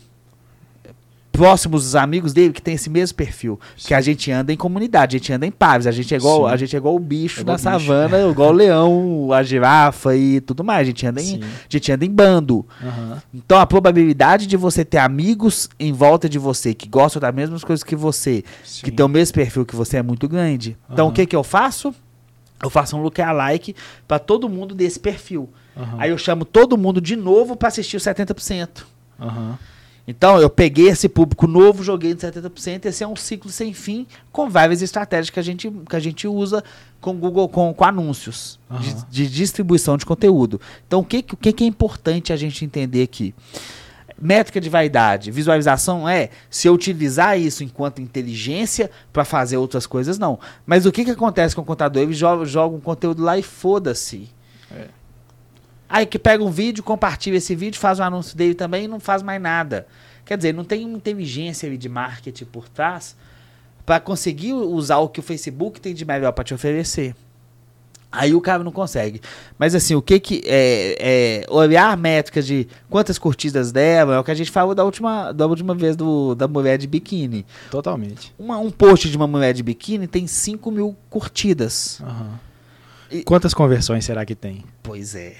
próximos 1.37 1.83
dos 1.83 1.95
amigos 1.95 2.33
dele 2.33 2.51
que 2.53 2.61
tem 2.61 2.73
esse 2.75 2.89
mesmo 2.89 3.15
perfil. 3.15 3.59
Que 3.75 3.93
a 3.93 4.01
gente 4.01 4.31
anda 4.31 4.51
em 4.51 4.57
comunidade, 4.57 5.15
a 5.15 5.19
gente 5.19 5.31
anda 5.31 5.45
em 5.45 5.51
pares, 5.51 5.85
a 5.87 5.91
gente 5.91 6.13
é 6.13 6.17
igual, 6.17 6.47
Sim. 6.47 6.53
a 6.53 6.57
gente 6.57 6.75
é 6.75 6.77
igual 6.79 6.95
o 6.95 6.99
bicho 6.99 7.39
É 7.39 7.41
igual 7.41 7.57
da 7.57 7.75
o 7.75 7.77
bicho. 7.79 7.87
savana, 7.87 8.17
igual 8.31 8.49
o 8.49 8.53
leão, 8.53 9.29
a 9.31 9.43
girafa 9.43 10.15
e 10.15 10.41
tudo 10.41 10.63
mais. 10.63 10.81
A 10.81 10.83
gente 10.85 11.05
anda 11.05 11.21
em, 11.21 11.25
Sim. 11.25 11.39
a 11.43 11.47
gente 11.69 11.91
anda 11.91 12.05
em 12.05 12.11
bando. 12.11 12.65
Aham. 12.83 13.21
Então 13.33 13.59
a 13.59 13.65
probabilidade 13.65 14.47
de 14.47 14.57
você 14.57 14.83
ter 14.83 14.97
amigos 14.97 15.69
em 15.79 15.93
volta 15.93 16.27
de 16.27 16.39
você 16.39 16.73
que 16.73 16.87
gostam 16.89 17.19
das 17.19 17.33
mesmas 17.33 17.63
coisas 17.63 17.83
que 17.83 17.95
você, 17.95 18.43
que 18.63 18.89
Sim. 18.89 18.91
tem 18.91 19.05
o 19.05 19.09
mesmo 19.09 19.33
perfil 19.35 19.65
que 19.65 19.75
você 19.75 19.97
é 19.97 20.03
muito 20.03 20.27
grande. 20.27 20.75
Então 20.91 21.07
o 21.07 21.11
que 21.11 21.25
que 21.25 21.35
eu 21.35 21.43
faço? 21.43 21.93
Eu 22.63 22.71
faço 22.71 22.97
um 22.97 23.01
lookalike 23.01 23.75
para 24.07 24.17
todo 24.17 24.49
mundo 24.49 24.73
desse 24.73 24.99
perfil. 24.99 25.47
Aham. 25.77 25.97
Aí 25.99 26.09
eu 26.09 26.17
chamo 26.17 26.43
todo 26.43 26.75
mundo 26.75 26.99
de 26.99 27.15
novo 27.15 27.55
para 27.55 27.67
assistir 27.67 27.97
os 27.97 28.03
70%. 28.03 28.83
Aham. 29.19 29.59
Então 30.07 30.39
eu 30.39 30.49
peguei 30.49 30.87
esse 30.87 31.09
público 31.09 31.45
novo, 31.45 31.83
joguei 31.83 32.13
no 32.13 32.19
70%, 32.19 32.85
esse 32.85 33.03
é 33.03 33.07
um 33.07 33.15
ciclo 33.15 33.51
sem 33.51 33.73
fim, 33.73 34.07
com 34.31 34.49
várias 34.49 34.81
estratégias 34.81 35.29
que 35.29 35.39
a 35.39 35.43
gente, 35.43 35.69
que 35.69 35.95
a 35.95 35.99
gente 35.99 36.25
usa 36.25 36.63
com 37.01 37.13
Google, 37.13 37.49
com, 37.49 37.73
com 37.73 37.83
anúncios 37.83 38.57
de, 38.79 38.91
Aham. 38.91 39.05
de 39.11 39.29
distribuição 39.29 39.97
de 39.97 40.05
conteúdo. 40.05 40.61
Então 40.87 41.01
o 41.01 41.03
que, 41.03 41.25
o 41.31 41.35
que 41.35 41.63
é 41.63 41.67
importante 41.67 42.31
a 42.31 42.37
gente 42.37 42.63
entender 42.63 43.03
aqui? 43.03 43.35
Métrica 44.19 44.61
de 44.61 44.69
vaidade, 44.69 45.29
visualização 45.29 46.07
é 46.09 46.29
se 46.49 46.67
eu 46.67 46.73
utilizar 46.73 47.37
isso 47.37 47.63
enquanto 47.63 48.01
inteligência 48.01 48.89
para 49.11 49.25
fazer 49.25 49.57
outras 49.57 49.85
coisas, 49.85 50.17
não. 50.17 50.39
Mas 50.65 50.85
o 50.85 50.91
que, 50.91 51.03
que 51.05 51.11
acontece 51.11 51.53
com 51.53 51.61
o 51.61 51.65
contador? 51.65 52.01
Ele 52.01 52.13
joga, 52.13 52.45
joga 52.45 52.75
um 52.75 52.79
conteúdo 52.79 53.21
lá 53.21 53.37
e 53.37 53.43
foda-se. 53.43 54.29
É. 54.71 54.87
Aí 55.89 56.05
que 56.05 56.19
pega 56.19 56.43
um 56.43 56.51
vídeo, 56.51 56.83
compartilha 56.83 57.37
esse 57.37 57.55
vídeo, 57.55 57.79
faz 57.79 57.99
o 57.99 58.03
anúncio 58.03 58.35
dele 58.37 58.53
também 58.53 58.85
e 58.85 58.87
não 58.87 58.99
faz 58.99 59.21
mais 59.23 59.41
nada. 59.41 59.87
Quer 60.25 60.35
dizer, 60.37 60.53
não 60.53 60.63
tem 60.65 60.83
inteligência 60.83 61.67
ali 61.67 61.77
de 61.77 61.87
marketing 61.87 62.45
por 62.45 62.67
trás 62.67 63.15
para 63.85 63.99
conseguir 63.99 64.51
usar 64.53 64.97
o 64.97 65.07
que 65.07 65.21
o 65.21 65.23
Facebook 65.23 65.79
tem 65.79 65.93
de 65.93 66.03
melhor 66.03 66.33
para 66.33 66.43
te 66.43 66.53
oferecer. 66.53 67.15
Aí 68.11 68.33
o 68.33 68.41
cara 68.41 68.63
não 68.63 68.71
consegue. 68.71 69.21
Mas 69.59 69.75
assim, 69.75 69.93
o 69.95 70.01
que 70.01 70.19
que 70.19 70.41
é, 70.45 71.43
é 71.45 71.45
olhar 71.53 71.95
métricas 71.97 72.45
de 72.45 72.67
quantas 72.89 73.17
curtidas 73.17 73.71
deram, 73.71 74.11
é 74.13 74.19
o 74.19 74.23
que 74.23 74.31
a 74.31 74.35
gente 74.35 74.49
falou 74.51 74.73
da 74.73 74.83
última, 74.83 75.31
da 75.33 75.45
última 75.45 75.73
vez 75.75 75.95
do, 75.95 76.33
da 76.35 76.47
mulher 76.47 76.77
de 76.77 76.87
biquíni. 76.87 77.45
Totalmente. 77.69 78.33
Uma- 78.39 78.57
um 78.59 78.71
post 78.71 79.09
de 79.09 79.15
uma 79.15 79.27
mulher 79.27 79.53
de 79.53 79.61
biquíni 79.63 80.07
tem 80.07 80.25
5 80.25 80.69
mil 80.71 80.95
curtidas. 81.09 82.01
Aham. 82.01 82.39
E- 83.11 83.23
Quantas 83.23 83.53
conversões 83.53 84.03
será 84.03 84.25
que 84.25 84.35
tem? 84.35 84.63
Pois 84.83 85.13
é. 85.15 85.35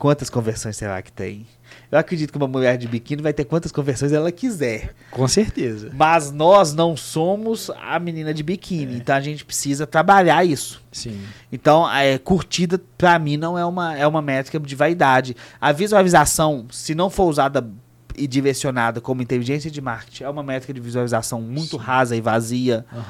Quantas 0.00 0.30
conversões 0.30 0.78
será 0.78 1.02
que 1.02 1.12
tem? 1.12 1.46
Eu 1.92 1.98
acredito 1.98 2.30
que 2.30 2.38
uma 2.38 2.48
mulher 2.48 2.78
de 2.78 2.88
biquíni 2.88 3.20
vai 3.20 3.34
ter 3.34 3.44
quantas 3.44 3.70
conversões 3.70 4.12
ela 4.14 4.32
quiser. 4.32 4.94
Com 5.10 5.28
certeza. 5.28 5.90
Mas 5.92 6.32
nós 6.32 6.72
não 6.72 6.96
somos 6.96 7.70
a 7.82 7.98
menina 7.98 8.32
de 8.32 8.42
biquíni. 8.42 8.96
Então 8.96 9.14
a 9.14 9.20
gente 9.20 9.44
precisa 9.44 9.86
trabalhar 9.86 10.42
isso. 10.42 10.82
Sim. 10.90 11.20
Então, 11.52 11.86
é, 11.92 12.16
curtida, 12.16 12.80
pra 12.96 13.18
mim, 13.18 13.36
não 13.36 13.58
é 13.58 13.64
uma, 13.66 13.94
é 13.94 14.06
uma 14.06 14.22
métrica 14.22 14.58
de 14.58 14.74
vaidade. 14.74 15.36
A 15.60 15.70
visualização, 15.70 16.64
se 16.70 16.94
não 16.94 17.10
for 17.10 17.26
usada 17.26 17.68
e 18.16 18.26
direcionada 18.26 19.02
como 19.02 19.20
inteligência 19.20 19.70
de 19.70 19.82
marketing, 19.82 20.24
é 20.24 20.30
uma 20.30 20.42
métrica 20.42 20.72
de 20.72 20.80
visualização 20.80 21.42
muito 21.42 21.72
Sim. 21.72 21.84
rasa 21.84 22.16
e 22.16 22.22
vazia. 22.22 22.86
Aham. 22.90 23.04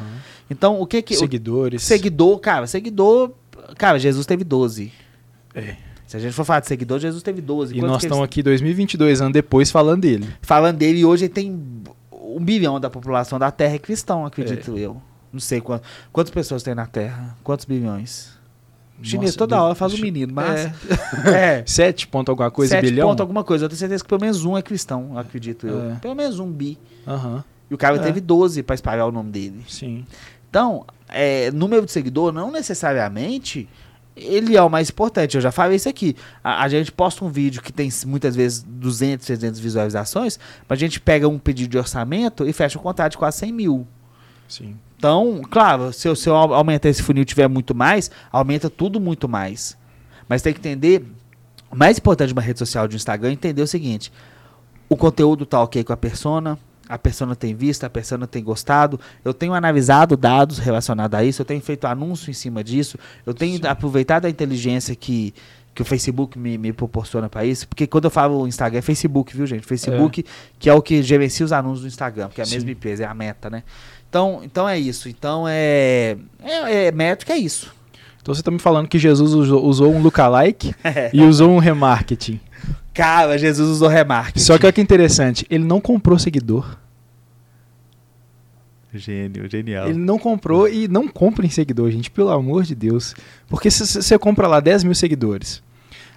Então, 0.51 0.81
o 0.81 0.85
que 0.89 1.01
que. 1.03 1.15
o- 1.15 1.19
Seguidores. 1.21 1.85
seguidor, 1.85 2.41
cara, 2.41 2.67
seguidor. 2.67 3.31
Cara, 3.79 3.97
Jesus 3.97 4.27
teve 4.27 4.43
12. 4.43 4.93
É. 5.55 5.77
Se 6.11 6.17
a 6.17 6.21
gente 6.21 6.33
for 6.33 6.45
falar 6.45 6.59
de 6.59 6.67
seguidor, 6.67 6.99
Jesus 6.99 7.23
teve 7.23 7.41
12. 7.41 7.73
E 7.73 7.77
Quantos 7.79 7.89
nós 7.89 8.03
estamos 8.03 8.19
eles- 8.19 8.25
aqui 8.25 8.43
2022 8.43 9.21
anos 9.21 9.33
depois 9.33 9.71
falando 9.71 10.01
dele. 10.01 10.29
Falando 10.43 10.77
dele, 10.77 10.99
e 10.99 11.05
hoje 11.05 11.27
ele 11.27 11.33
tem 11.33 11.53
um 12.13 12.41
bilhão 12.45 12.81
da 12.81 12.91
população 12.91 13.39
da 13.39 13.49
Terra 13.53 13.77
é 13.77 13.79
cristão, 13.79 14.27
acredito 14.27 14.77
É. 14.77 14.81
eu. 14.81 15.01
Não 15.33 15.39
sei 15.39 15.61
quanto, 15.61 15.85
quantas 16.13 16.33
pessoas 16.33 16.65
tem 16.65 16.75
na 16.75 16.85
Terra. 16.87 17.37
Quantos 17.45 17.65
bilhões? 17.65 18.31
O 19.01 19.05
chinês 19.05 19.27
Nossa, 19.31 19.39
toda 19.39 19.63
hora 19.63 19.75
faz 19.77 19.95
um 19.95 19.99
menino, 19.99 20.33
mas. 20.35 20.69
É. 21.33 21.63
Sete 21.65 22.09
ponto 22.09 22.29
alguma 22.31 22.51
coisa 22.51 22.71
Sete 22.75 22.87
bilhão? 22.91 23.09
ponto 23.09 23.21
alguma 23.21 23.45
coisa. 23.45 23.67
Eu 23.67 23.69
tenho 23.69 23.79
certeza 23.79 24.03
que 24.03 24.09
pelo 24.09 24.21
menos 24.21 24.45
um 24.45 24.59
é 24.59 24.63
cristão, 24.63 25.17
acredito 25.17 25.69
eu. 25.69 25.93
É. 25.93 25.95
Pelo 25.95 26.17
menos 26.17 26.41
um 26.41 26.51
bi. 26.51 26.77
Aham. 27.07 27.45
E 27.71 27.75
o 27.75 27.79
cara 27.79 27.95
É. 27.97 28.01
teve 28.01 28.21
12 28.21 28.65
pra 28.65 28.75
espalhar 28.75 29.07
o 29.07 29.13
nome 29.13 29.31
dele. 29.31 29.63
Sim. 29.69 30.05
Então, 30.51 30.85
é, 31.09 31.53
número 31.53 31.87
de 31.87 31.93
seguidor 31.93 32.33
não 32.33 32.51
necessariamente 32.51 33.69
ele 34.21 34.57
é 34.57 34.63
o 34.63 34.69
mais 34.69 34.91
importante. 34.91 35.35
Eu 35.37 35.41
já 35.41 35.51
falei 35.51 35.77
isso 35.77 35.89
aqui. 35.89 36.17
A, 36.43 36.63
a 36.65 36.69
gente 36.69 36.93
posta 36.93 37.25
um 37.25 37.29
vídeo 37.29 37.61
que 37.63 37.73
tem 37.73 37.89
muitas 38.07 38.37
vezes 38.37 38.63
200, 38.63 39.27
300 39.27 39.59
visualizações, 39.61 40.39
mas 40.69 40.77
a 40.77 40.81
gente 40.81 41.01
pega 41.01 41.29
um 41.29 41.39
pedido 41.39 41.71
de 41.71 41.79
orçamento 41.79 42.47
e 42.47 42.53
fecha 42.53 42.79
um 42.79 42.83
contrato 42.83 43.13
de 43.13 43.19
quase 43.19 43.39
100 43.39 43.53
mil. 43.53 43.87
Sim. 44.49 44.77
Então, 44.97 45.41
claro, 45.51 45.93
se 45.93 46.07
eu, 46.09 46.15
se 46.15 46.29
eu 46.29 46.35
au- 46.37 46.53
aumentar 46.53 46.89
esse 46.89 47.03
funil 47.03 47.23
e 47.23 47.25
tiver 47.27 47.49
muito 47.49 47.75
mais, 47.75 48.11
aumenta 48.31 48.69
tudo 48.69 49.01
muito 49.01 49.29
mais. 49.29 49.77
Mas 50.29 50.43
tem 50.43 50.53
que 50.53 50.59
entender, 50.61 51.05
o 51.71 51.77
mais 51.77 51.97
importante 51.99 52.29
de 52.29 52.33
uma 52.35 52.43
rede 52.43 52.59
social 52.59 52.87
de 52.87 52.95
um 52.95 52.99
Instagram 52.99 53.31
é 53.31 53.33
entender 53.33 53.63
o 53.63 53.67
seguinte, 53.67 54.13
o 54.89 54.97
conteúdo 54.97 55.47
tá 55.47 55.63
ok 55.63 55.83
com 55.85 55.93
a 55.93 55.97
persona, 55.97 56.59
a 56.91 56.99
persona 56.99 57.37
tem 57.37 57.55
visto, 57.55 57.85
a 57.85 57.91
persona 57.91 58.27
tem 58.27 58.43
gostado, 58.43 58.99
eu 59.25 59.33
tenho 59.33 59.55
analisado 59.55 60.17
dados 60.17 60.59
relacionados 60.59 61.17
a 61.17 61.25
isso, 61.25 61.41
eu 61.41 61.47
tenho 61.47 61.61
feito 61.61 61.87
anúncio 61.87 62.31
em 62.31 62.35
cima 62.35 62.65
disso, 62.65 62.99
eu 63.25 63.33
tenho 63.33 63.59
Sim. 63.59 63.67
aproveitado 63.67 64.25
a 64.25 64.29
inteligência 64.29 64.97
que, 64.97 65.33
que 65.73 65.81
o 65.81 65.85
Facebook 65.85 66.37
me, 66.37 66.59
me 66.59 66.73
proporciona 66.73 67.29
para 67.29 67.45
isso, 67.45 67.69
porque 67.69 67.87
quando 67.87 68.07
eu 68.07 68.11
falo 68.11 68.47
Instagram 68.49 68.81
é 68.81 68.83
Facebook, 68.83 69.37
viu 69.37 69.47
gente? 69.47 69.65
Facebook 69.65 70.25
que 70.59 70.69
é 70.69 70.75
o 70.75 70.83
que 70.83 71.01
gerencia 71.01 71.47
os 71.47 71.53
anúncios 71.53 71.83
do 71.83 71.89
Instagram, 71.89 72.27
porque 72.27 72.41
é 72.41 72.45
a 72.45 72.47
Sim. 72.47 72.57
mesma 72.57 72.73
empresa, 72.73 73.05
é 73.05 73.07
a 73.07 73.15
meta, 73.15 73.49
né? 73.49 73.63
Então, 74.09 74.41
então 74.43 74.69
é 74.69 74.77
isso. 74.77 75.09
Então 75.09 75.47
é, 75.47 76.17
é, 76.43 76.87
é 76.87 76.93
métrica 76.93 77.35
é 77.35 77.39
isso. 77.39 77.73
Então 78.31 78.35
você 78.37 78.43
tá 78.45 78.51
me 78.53 78.61
falando 78.61 78.87
que 78.87 78.97
Jesus 78.97 79.33
usou, 79.35 79.65
usou 79.65 79.93
um 79.93 80.01
lookalike 80.01 80.73
e 81.13 81.21
usou 81.21 81.51
um 81.51 81.59
remarketing. 81.59 82.39
Cara, 82.95 83.37
Jesus 83.37 83.69
usou 83.69 83.89
remarketing. 83.89 84.39
Só 84.39 84.57
que 84.57 84.65
olha 84.65 84.73
que 84.73 84.81
interessante, 84.81 85.45
ele 85.51 85.65
não 85.65 85.81
comprou 85.81 86.17
seguidor. 86.17 86.77
gênio, 88.95 89.51
genial. 89.51 89.89
Ele 89.89 89.99
não 89.99 90.17
comprou 90.17 90.69
e 90.69 90.87
não 90.87 91.09
compra 91.09 91.45
em 91.45 91.51
seguidor, 91.51 91.91
gente, 91.91 92.09
pelo 92.09 92.31
amor 92.31 92.63
de 92.63 92.77
Deus. 92.77 93.17
Porque 93.49 93.69
se 93.69 93.85
você 93.85 94.17
compra 94.17 94.47
lá 94.47 94.61
10 94.61 94.85
mil 94.85 94.95
seguidores, 94.95 95.61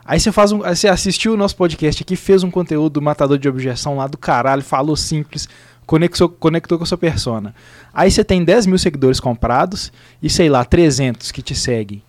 aí 0.06 0.20
você 0.20 0.32
faz 0.32 0.52
um. 0.52 0.60
Você 0.60 0.88
assistiu 0.88 1.34
o 1.34 1.38
nosso 1.38 1.56
podcast 1.56 2.04
aqui, 2.04 2.16
fez 2.16 2.44
um 2.44 2.52
conteúdo 2.52 2.94
do 2.94 3.02
matador 3.02 3.40
de 3.40 3.50
objeção 3.50 3.96
lá 3.96 4.06
do 4.06 4.20
caralho, 4.20 4.62
falou 4.62 4.96
simples, 4.96 5.50
conectou, 5.86 6.30
conectou 6.30 6.78
com 6.78 6.84
a 6.84 6.88
sua 6.88 6.98
persona. 6.98 7.54
Aí 7.94 8.10
você 8.10 8.24
tem 8.24 8.44
10 8.44 8.66
mil 8.66 8.78
seguidores 8.78 9.20
comprados 9.20 9.92
e, 10.22 10.30
sei 10.30 10.50
lá, 10.50 10.64
300 10.66 11.32
que 11.32 11.42
te 11.42 11.56
seguem. 11.56 12.04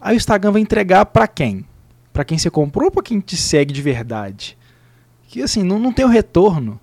Aí 0.00 0.14
o 0.14 0.18
Instagram 0.18 0.52
vai 0.52 0.62
entregar 0.62 1.06
pra 1.06 1.26
quem? 1.26 1.64
Pra 2.12 2.24
quem 2.24 2.38
você 2.38 2.50
comprou 2.50 2.86
ou 2.86 2.90
pra 2.90 3.02
quem 3.02 3.20
te 3.20 3.36
segue 3.36 3.72
de 3.72 3.82
verdade? 3.82 4.56
Que 5.28 5.42
assim, 5.42 5.62
não, 5.62 5.78
não 5.78 5.92
tem 5.92 6.04
o 6.04 6.08
retorno. 6.08 6.78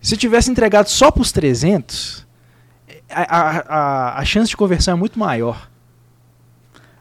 Se 0.00 0.16
tivesse 0.16 0.50
entregado 0.50 0.88
só 0.88 1.10
pros 1.10 1.32
300, 1.32 2.26
a, 3.10 3.22
a, 3.22 4.18
a, 4.18 4.24
chance 4.24 4.50
de 4.50 4.56
conversão 4.56 4.94
é 4.94 4.96
muito 4.96 5.18
maior. 5.18 5.70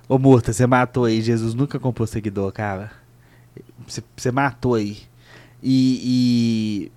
Ô 0.08 0.18
Murta, 0.18 0.54
você 0.54 0.68
matou 0.68 1.06
aí. 1.06 1.22
Jesus 1.22 1.54
nunca 1.54 1.80
comprou 1.80 2.06
seguidor, 2.06 2.52
cara. 2.52 2.92
Você 4.16 4.32
matou 4.32 4.76
aí. 4.76 5.00
E, 5.62 6.90
E 6.90 6.92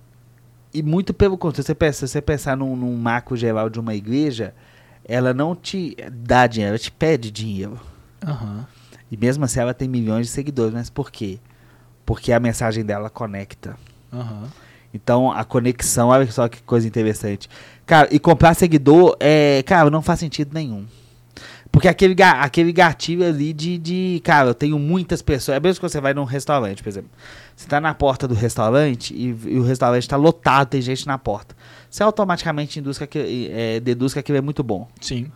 muito 0.81 1.13
pelo 1.13 1.37
contrário, 1.37 1.65
você 1.65 1.75
pensa, 1.75 2.07
se 2.07 2.11
você 2.11 2.21
pensar 2.21 2.57
num, 2.57 2.75
num 2.75 2.95
macro 2.95 3.35
geral 3.35 3.69
de 3.69 3.79
uma 3.79 3.95
igreja, 3.95 4.53
ela 5.03 5.33
não 5.33 5.55
te 5.55 5.95
dá 6.11 6.45
dinheiro, 6.47 6.71
ela 6.71 6.79
te 6.79 6.91
pede 6.91 7.31
dinheiro. 7.31 7.79
Aham. 8.25 8.67
E 9.09 9.15
mesmo 9.15 9.45
assim 9.45 9.59
ela 9.59 9.73
tem 9.73 9.87
milhões 9.87 10.27
de 10.27 10.33
seguidores, 10.33 10.73
mas 10.73 10.89
por 10.89 11.09
quê? 11.09 11.39
Porque 12.05 12.33
a 12.33 12.39
mensagem 12.39 12.83
dela 12.83 13.09
conecta. 13.09 13.77
Aham. 14.11 14.49
Então 14.93 15.31
a 15.31 15.43
conexão, 15.43 16.09
olha 16.09 16.29
só 16.31 16.47
que 16.47 16.61
coisa 16.63 16.87
interessante. 16.87 17.49
Cara, 17.85 18.09
e 18.11 18.19
comprar 18.19 18.53
seguidor, 18.53 19.15
é, 19.19 19.63
cara, 19.63 19.89
não 19.89 20.01
faz 20.01 20.19
sentido 20.19 20.53
nenhum. 20.53 20.85
Porque 21.71 21.87
aquele, 21.87 22.15
aquele 22.23 22.73
gatilho 22.73 23.25
ali 23.25 23.53
de, 23.53 23.77
de, 23.77 24.21
cara, 24.23 24.49
eu 24.49 24.53
tenho 24.55 24.79
muitas 24.79 25.21
pessoas. 25.21 25.57
É 25.57 25.59
mesmo 25.59 25.81
que 25.81 25.89
você 25.89 26.01
vai 26.01 26.13
num 26.13 26.23
restaurante, 26.23 26.81
por 26.81 26.89
exemplo. 26.89 27.11
Você 27.57 27.67
tá 27.67 27.81
na 27.81 27.91
porta 27.91 28.27
do 28.27 28.35
restaurante 28.35 29.15
e, 29.15 29.35
e 29.47 29.57
o 29.57 29.63
restaurante 29.63 30.07
tá 30.07 30.15
lotado, 30.15 30.67
tem 30.69 30.79
gente 30.81 31.07
na 31.07 31.17
porta. 31.17 31.55
Você 31.89 32.03
automaticamente 32.03 32.79
induz 32.79 32.99
que 32.99 33.49
é, 33.51 33.79
deduz 33.79 34.13
que 34.13 34.19
aquilo 34.19 34.37
é 34.37 34.41
muito 34.41 34.61
bom. 34.63 34.87
Sim. 35.01 35.31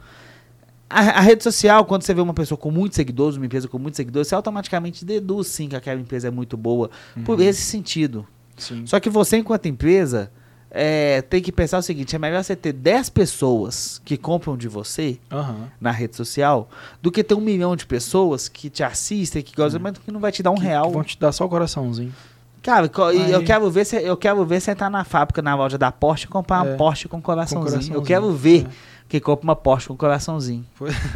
A, 0.87 0.99
a 0.99 1.19
rede 1.21 1.41
social, 1.41 1.83
quando 1.83 2.03
você 2.03 2.13
vê 2.13 2.21
uma 2.21 2.33
pessoa 2.33 2.59
com 2.59 2.69
muitos 2.69 2.95
seguidores, 2.95 3.37
uma 3.37 3.45
empresa 3.47 3.67
com 3.67 3.79
muitos 3.79 3.97
seguidores, 3.97 4.27
você 4.27 4.35
automaticamente 4.35 5.03
deduz 5.03 5.47
sim 5.47 5.67
que 5.67 5.75
aquela 5.75 5.99
empresa 5.99 6.27
é 6.27 6.31
muito 6.31 6.55
boa. 6.55 6.91
Por 7.25 7.39
Uhum. 7.39 7.45
esse 7.45 7.63
sentido. 7.63 8.27
Sim. 8.55 8.85
Só 8.85 8.99
que 8.99 9.09
você, 9.09 9.37
enquanto 9.37 9.65
empresa, 9.65 10.31
é, 10.73 11.21
tem 11.23 11.41
que 11.41 11.51
pensar 11.51 11.77
o 11.77 11.81
seguinte: 11.81 12.15
é 12.15 12.19
melhor 12.19 12.43
você 12.43 12.55
ter 12.55 12.71
10 12.73 13.09
pessoas 13.09 14.01
que 14.05 14.17
compram 14.17 14.55
de 14.57 14.67
você 14.67 15.17
Aham. 15.31 15.67
na 15.79 15.91
rede 15.91 16.15
social 16.15 16.69
do 17.01 17.11
que 17.11 17.23
ter 17.23 17.33
um 17.35 17.41
milhão 17.41 17.75
de 17.75 17.85
pessoas 17.85 18.47
que 18.47 18.69
te 18.69 18.83
assistem, 18.83 19.41
que 19.43 19.55
gostam, 19.55 19.81
mas 19.81 19.97
que 19.97 20.11
não 20.11 20.19
vai 20.19 20.31
te 20.31 20.41
dar 20.41 20.51
um 20.51 20.55
Que- 20.55 20.61
real. 20.63 20.87
que 20.87 20.93
vão 20.93 21.03
te 21.03 21.19
dar 21.19 21.31
só 21.31 21.45
o 21.45 21.49
coraçãozinho. 21.49 22.13
Cara, 22.61 22.85
e 23.13 23.31
eu 23.31 23.39
Aí- 23.39 23.45
quero 23.45 23.69
ver 23.71 23.85
se 23.85 23.95
eu 23.95 24.15
quero 24.15 24.45
ver 24.45 24.61
você 24.61 24.71
entrar 24.71 24.89
na 24.89 25.03
fábrica, 25.03 25.41
na 25.41 25.55
loja 25.55 25.77
da 25.77 25.91
Porsche 25.91 26.25
e 26.25 26.27
comprar 26.27 26.61
uma 26.63 26.73
É. 26.73 26.75
Porsche 26.75 27.07
com 27.07 27.19
coraçãozinho. 27.21 27.65
Eu 27.69 28.01
coraçãozinho. 28.01 28.03
quero 28.03 28.31
ver 28.33 28.65
É. 28.67 28.69
que 29.09 29.19
compra 29.19 29.43
uma 29.43 29.55
Porsche 29.55 29.87
com 29.87 29.97
coraçãozinho. 29.97 30.63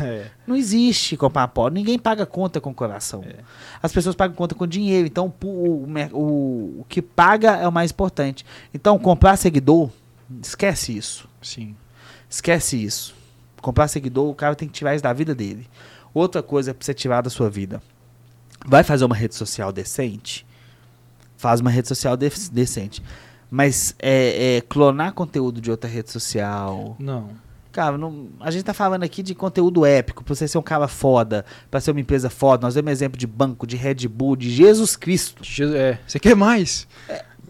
É. 0.02 0.26
Não 0.48 0.56
existe 0.56 1.16
comprar 1.16 1.42
uma 1.44 1.48
Porsche. 1.48 1.76
Ninguém 1.76 2.00
paga 2.00 2.26
conta 2.26 2.60
com 2.60 2.74
coração. 2.74 3.24
É. 3.24 3.36
As 3.82 3.94
pessoas 3.94 4.16
pagam 4.16 4.36
conta 4.36 4.56
com 4.56 4.66
dinheiro. 4.66 5.06
Então, 5.06 5.32
o, 5.44 5.86
o, 6.14 6.80
o 6.80 6.86
que 6.90 7.00
paga 7.02 7.58
é 7.58 7.68
o 7.68 7.72
mais 7.72 7.92
importante. 7.92 8.44
Então, 8.74 8.98
comprar 8.98 9.38
seguidor, 9.38 9.92
esquece 10.42 10.98
isso. 10.98 11.28
Sim. 11.44 11.76
Esquece 12.28 12.84
isso. 12.84 13.14
Comprar 13.62 13.88
seguidor, 13.88 14.30
o 14.30 14.36
cara 14.36 14.56
tem 14.56 14.68
que 14.68 14.74
tirar 14.74 14.96
isso 14.96 15.04
da 15.04 15.14
vida 15.14 15.36
dele. 15.36 15.68
Outra 16.14 16.42
coisa 16.42 16.74
pra 16.74 16.84
você 16.84 16.94
tirar 16.94 17.22
da 17.22 17.30
sua 17.30 17.50
vida. 17.52 17.82
Vai 18.66 18.84
fazer 18.84 19.06
uma 19.06 19.16
rede 19.16 19.36
social 19.36 19.72
decente? 19.72 20.45
Faz 21.38 21.60
uma 21.62 21.70
rede 21.70 21.88
social 21.88 22.16
de- 22.18 22.32
decente. 22.52 23.02
Mas 23.50 23.96
é, 24.00 24.58
é, 24.58 24.62
clonar 24.62 25.14
conteúdo 25.14 25.62
de 25.62 25.70
outra 25.72 25.90
rede 25.90 26.12
social. 26.12 26.96
Não. 27.00 27.30
Cara, 27.72 27.98
não- 27.98 28.30
a 28.40 28.50
gente 28.52 28.64
tá 28.64 28.74
falando 28.74 29.04
aqui 29.04 29.22
de 29.22 29.36
conteúdo 29.36 29.86
épico, 29.86 30.24
pra 30.24 30.34
você 30.34 30.48
ser 30.48 30.58
um 30.58 30.62
cara 30.62 30.88
foda, 30.88 31.46
pra 31.70 31.82
ser 31.82 31.92
uma 31.92 32.00
empresa 32.00 32.30
foda. 32.30 32.66
Nós 32.66 32.74
demos 32.74 32.92
exemplo 32.92 33.18
de 33.20 33.28
banco, 33.28 33.68
de 33.68 33.76
Red 33.76 34.08
Bull, 34.08 34.36
de 34.36 34.50
Jesus 34.50 34.96
Cristo. 34.96 35.44
Jesus- 35.44 35.76
É. 35.76 36.00
Você 36.08 36.18
quer 36.20 36.36
mais? 36.36 36.88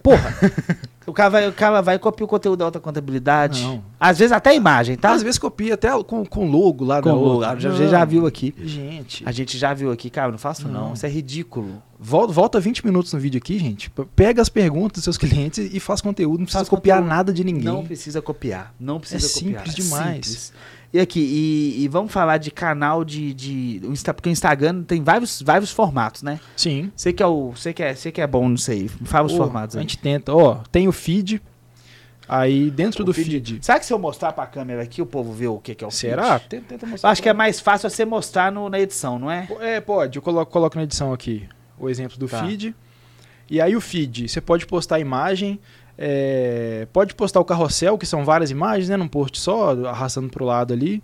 Porra! 0.04 0.34
o, 1.06 1.14
cara 1.14 1.30
vai, 1.30 1.48
o 1.48 1.54
cara 1.54 1.82
vai 1.82 1.96
e 1.96 2.00
copia 2.00 2.26
o 2.26 2.28
conteúdo 2.28 2.60
da 2.60 2.66
outra 2.66 2.82
contabilidade. 2.82 3.62
Não. 3.64 3.84
Às 4.00 4.18
vezes 4.18 4.32
até 4.32 4.52
a 4.52 4.54
imagem, 4.56 4.96
tá? 4.96 5.12
Às 5.14 5.22
vezes 5.24 5.38
copia 5.40 5.74
até 5.76 5.90
com, 6.04 6.26
com 6.26 6.50
logo 6.50 6.84
lá 6.86 7.02
Com 7.02 7.10
da 7.10 7.16
logo. 7.16 7.28
outra. 7.36 7.52
A 7.52 7.56
gente 7.60 7.90
já 7.90 8.04
viu 8.06 8.26
aqui. 8.26 8.54
Gente. 8.58 9.24
A 9.26 9.32
gente 9.32 9.58
já 9.58 9.74
viu 9.74 9.92
aqui, 9.92 10.10
cara, 10.10 10.32
não 10.32 10.38
faço 10.38 10.68
não. 10.68 10.88
Não. 10.88 10.94
Isso 10.94 11.06
é 11.06 11.10
ridículo. 11.10 11.82
Volta, 12.00 12.34
volta 12.34 12.60
20 12.60 12.86
minutos 12.86 13.14
no 13.14 13.20
vídeo 13.20 13.38
aqui, 13.38 13.58
gente. 13.58 13.90
Pega 14.16 14.42
as 14.42 14.50
perguntas 14.50 14.96
dos 14.98 15.04
seus 15.06 15.18
clientes 15.18 15.74
e 15.74 15.80
faz 15.80 16.02
conteúdo. 16.02 16.40
Não 16.40 16.46
precisa 16.46 16.60
Faz 16.60 16.70
copiar 16.70 16.98
conteúdo. 16.98 17.16
nada 17.16 17.34
de 17.34 17.44
ninguém. 17.44 17.64
Não 17.64 17.84
precisa 17.86 18.22
copiar. 18.22 18.74
Não 18.80 19.00
precisa 19.00 19.26
É 19.26 19.30
copiar. 19.30 19.64
simples 19.68 19.76
demais. 19.76 20.16
simples. 20.26 20.54
E 20.96 21.00
aqui, 21.02 21.20
e, 21.20 21.84
e 21.84 21.88
vamos 21.90 22.10
falar 22.12 22.38
de 22.38 22.50
canal 22.52 23.04
de. 23.04 23.34
de 23.34 23.82
porque 24.16 24.30
o 24.30 24.32
Instagram 24.32 24.82
tem 24.84 25.04
vários, 25.04 25.42
vários 25.42 25.70
formatos, 25.70 26.24
né? 26.24 26.40
Sim. 26.56 26.90
Você 26.96 27.12
que 27.12 27.22
é 27.22 27.28
o. 27.28 27.52
Você 27.52 27.74
que 27.74 27.84
é, 27.84 27.94
você 27.94 28.12
que 28.14 28.22
é 28.22 28.28
bom 28.28 28.48
nisso 28.48 28.72
aí. 28.72 28.88
Fala 28.88 29.26
os 29.28 29.34
Ô, 29.34 29.38
formatos 29.38 29.76
A 29.76 29.80
aí. 29.80 29.84
gente 29.84 29.98
tenta. 29.98 30.34
Ó, 30.34 30.56
tem 30.72 30.88
o 30.88 30.94
feed. 30.94 31.42
Aí 32.28 32.72
dentro 32.72 33.04
O 33.04 33.06
do 33.06 33.14
feed- 33.14 33.28
feed. 33.46 33.60
Será 33.66 33.78
que 33.80 33.86
se 33.86 33.94
eu 33.94 34.00
mostrar 34.00 34.32
pra 34.34 34.48
câmera 34.48 34.82
aqui, 34.82 35.02
o 35.02 35.06
povo 35.06 35.32
vê 35.32 35.48
o 35.48 35.60
que, 35.60 35.76
que 35.76 35.84
é 35.84 35.88
o 35.88 35.92
Será? 35.92 36.40
feed? 36.40 36.50
Tenta, 36.50 36.66
tenta 36.70 36.86
Eu 36.86 36.90
mostrar. 36.90 37.10
acho 37.12 37.22
que 37.22 37.30
é 37.30 37.34
mais 37.34 37.60
fácil 37.60 37.90
você 37.90 38.04
mostrar 38.06 38.52
no- 38.52 38.70
na 38.70 38.80
edição, 38.80 39.20
não 39.20 39.30
é? 39.30 39.48
É, 39.60 39.82
pode. 39.82 40.18
Eu 40.18 40.22
coloco, 40.22 40.52
coloco 40.52 40.76
na 40.78 40.84
edição 40.84 41.12
aqui 41.14 41.48
o 41.78 41.90
exemplo 41.90 42.18
do 42.18 42.28
Tá. 42.28 42.44
feed. 42.44 42.74
E 43.50 43.62
aí 43.62 43.76
o 43.76 43.82
feed, 43.82 44.28
você 44.28 44.42
pode 44.42 44.66
postar 44.66 45.00
imagem, 45.00 45.60
é, 45.98 46.88
pode 46.92 47.14
postar 47.16 47.40
o 47.40 47.46
carrossel, 47.46 47.98
que 47.98 48.06
são 48.06 48.24
várias 48.26 48.52
imagens, 48.52 48.90
né? 48.90 48.98
Num 48.98 49.08
post 49.08 49.40
só, 49.40 49.72
arrastando 49.88 50.30
pro 50.30 50.46
lado 50.46 50.74
ali. 50.74 51.02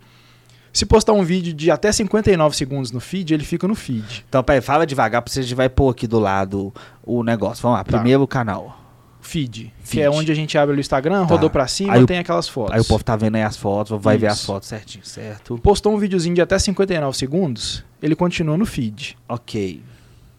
Se 0.72 0.86
postar 0.86 1.12
um 1.12 1.22
vídeo 1.22 1.52
de 1.52 1.70
até 1.70 1.92
59 1.92 2.56
segundos 2.56 2.90
no 2.92 3.00
feed, 3.00 3.34
ele 3.34 3.44
fica 3.44 3.68
no 3.68 3.74
feed. 3.74 4.24
Então, 4.28 4.42
peraí, 4.42 4.60
fala 4.62 4.86
devagar, 4.86 5.20
porque 5.20 5.38
a 5.38 5.42
gente 5.42 5.54
vai 5.54 5.68
pôr 5.68 5.90
aqui 5.90 6.06
do 6.06 6.18
lado 6.18 6.72
o 7.04 7.22
negócio. 7.22 7.62
Vamos 7.62 7.78
lá, 7.78 7.84
Tá. 7.84 7.98
primeiro 7.98 8.22
o 8.22 8.26
canal. 8.26 8.78
Feed, 9.20 9.72
Feed. 9.84 9.90
que 9.90 10.00
é 10.00 10.10
onde 10.10 10.32
a 10.32 10.34
gente 10.34 10.58
abre 10.58 10.74
o 10.76 10.80
Instagram, 10.80 11.20
Tá. 11.26 11.34
rodou 11.34 11.48
pra 11.48 11.68
cima, 11.68 11.92
Aí 11.92 12.02
o- 12.02 12.06
tem 12.06 12.18
aquelas 12.18 12.48
fotos. 12.48 12.74
Aí 12.74 12.80
o 12.80 12.84
povo 12.84 13.04
tá 13.04 13.14
vendo 13.14 13.36
aí 13.36 13.42
as 13.42 13.56
fotos, 13.56 13.96
vai 14.02 14.16
ver 14.18 14.26
as 14.26 14.38
Isso. 14.38 14.46
fotos 14.46 14.68
certinho, 14.68 15.04
certo? 15.04 15.56
Postou 15.58 15.94
um 15.94 15.98
videozinho 15.98 16.34
de 16.34 16.40
até 16.40 16.58
59 16.58 17.16
segundos, 17.16 17.84
ele 18.02 18.16
continua 18.16 18.56
no 18.56 18.66
feed. 18.66 19.16
Ok. 19.28 19.80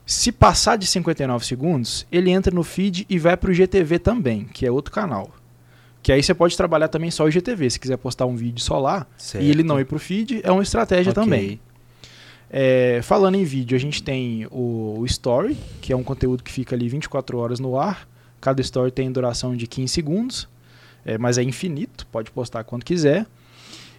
Se 0.05 0.31
passar 0.31 0.77
de 0.77 0.85
59 0.85 1.45
segundos, 1.45 2.05
ele 2.11 2.29
entra 2.29 2.53
no 2.53 2.63
feed 2.63 3.05
e 3.09 3.17
vai 3.17 3.37
pro 3.37 3.53
GTV 3.53 3.99
também, 3.99 4.43
que 4.45 4.65
é 4.65 4.71
outro 4.71 4.93
canal. 4.93 5.31
Que 6.01 6.11
aí 6.11 6.21
você 6.21 6.33
pode 6.33 6.57
trabalhar 6.57 6.89
também 6.89 7.09
só 7.09 7.23
o 7.23 7.31
GTV, 7.31 7.69
se 7.69 7.79
quiser 7.79 7.97
postar 7.97 8.25
um 8.25 8.35
vídeo 8.35 8.61
só 8.61 8.77
lá 8.77 9.07
Certo. 9.17 9.43
e 9.43 9.49
ele 9.49 9.63
não 9.63 9.79
ir 9.79 9.85
pro 9.85 9.97
feed, 9.97 10.41
é 10.43 10.51
uma 10.51 10.61
estratégia 10.63 11.11
Ok. 11.11 11.23
também. 11.23 11.59
É, 12.49 12.99
falando 13.01 13.35
em 13.35 13.43
vídeo, 13.45 13.75
a 13.75 13.79
gente 13.79 14.03
tem 14.03 14.45
o, 14.51 14.97
o 14.99 15.05
Story, 15.05 15.57
que 15.81 15.93
é 15.93 15.95
um 15.95 16.03
conteúdo 16.03 16.43
que 16.43 16.51
fica 16.51 16.75
ali 16.75 16.87
24 16.89 17.37
horas 17.37 17.59
no 17.59 17.79
ar. 17.79 18.07
Cada 18.41 18.61
story 18.61 18.91
tem 18.91 19.09
duração 19.09 19.55
de 19.55 19.65
15 19.65 19.87
segundos, 19.93 20.49
é, 21.05 21.17
mas 21.17 21.37
é 21.37 21.43
infinito, 21.43 22.05
pode 22.07 22.29
postar 22.29 22.65
quando 22.65 22.83
quiser. 22.83 23.25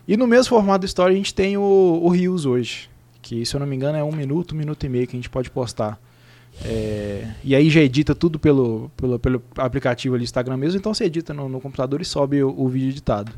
E 0.07 0.19
no 0.19 0.27
mesmo 0.27 0.51
formato 0.51 0.81
do 0.81 0.87
Story 0.87 1.15
a 1.15 1.17
gente 1.17 1.33
tem 1.33 1.57
o, 1.57 1.63
o 2.03 2.09
Reels 2.11 2.45
hoje, 2.45 2.91
que 3.25 3.45
se 3.47 3.57
eu 3.57 3.61
não 3.61 3.67
me 3.67 3.75
engano 3.75 3.97
é 3.99 4.05
um 4.05 4.13
minuto, 4.13 4.55
um 4.55 4.59
minuto 4.59 4.85
e 4.85 4.89
meio 4.89 5.07
que 5.07 5.17
a 5.17 5.19
gente 5.19 5.31
pode 5.31 5.51
postar. 5.51 5.99
É, 6.65 7.27
e 7.43 7.55
aí 7.55 7.69
já 7.69 7.81
edita 7.81 8.15
tudo 8.15 8.39
pelo, 8.39 8.91
pelo, 8.97 9.19
pelo 9.19 9.43
aplicativo 9.57 10.15
ali 10.15 10.23
Instagram 10.25 10.57
mesmo, 10.57 10.79
então 10.79 10.95
você 10.95 11.05
edita 11.05 11.35
no, 11.35 11.49
no 11.49 11.61
computador 11.61 12.01
e 12.01 12.05
sobe 12.05 12.43
o, 12.43 12.55
o 12.57 12.69
vídeo 12.69 12.91
editado. 12.91 13.33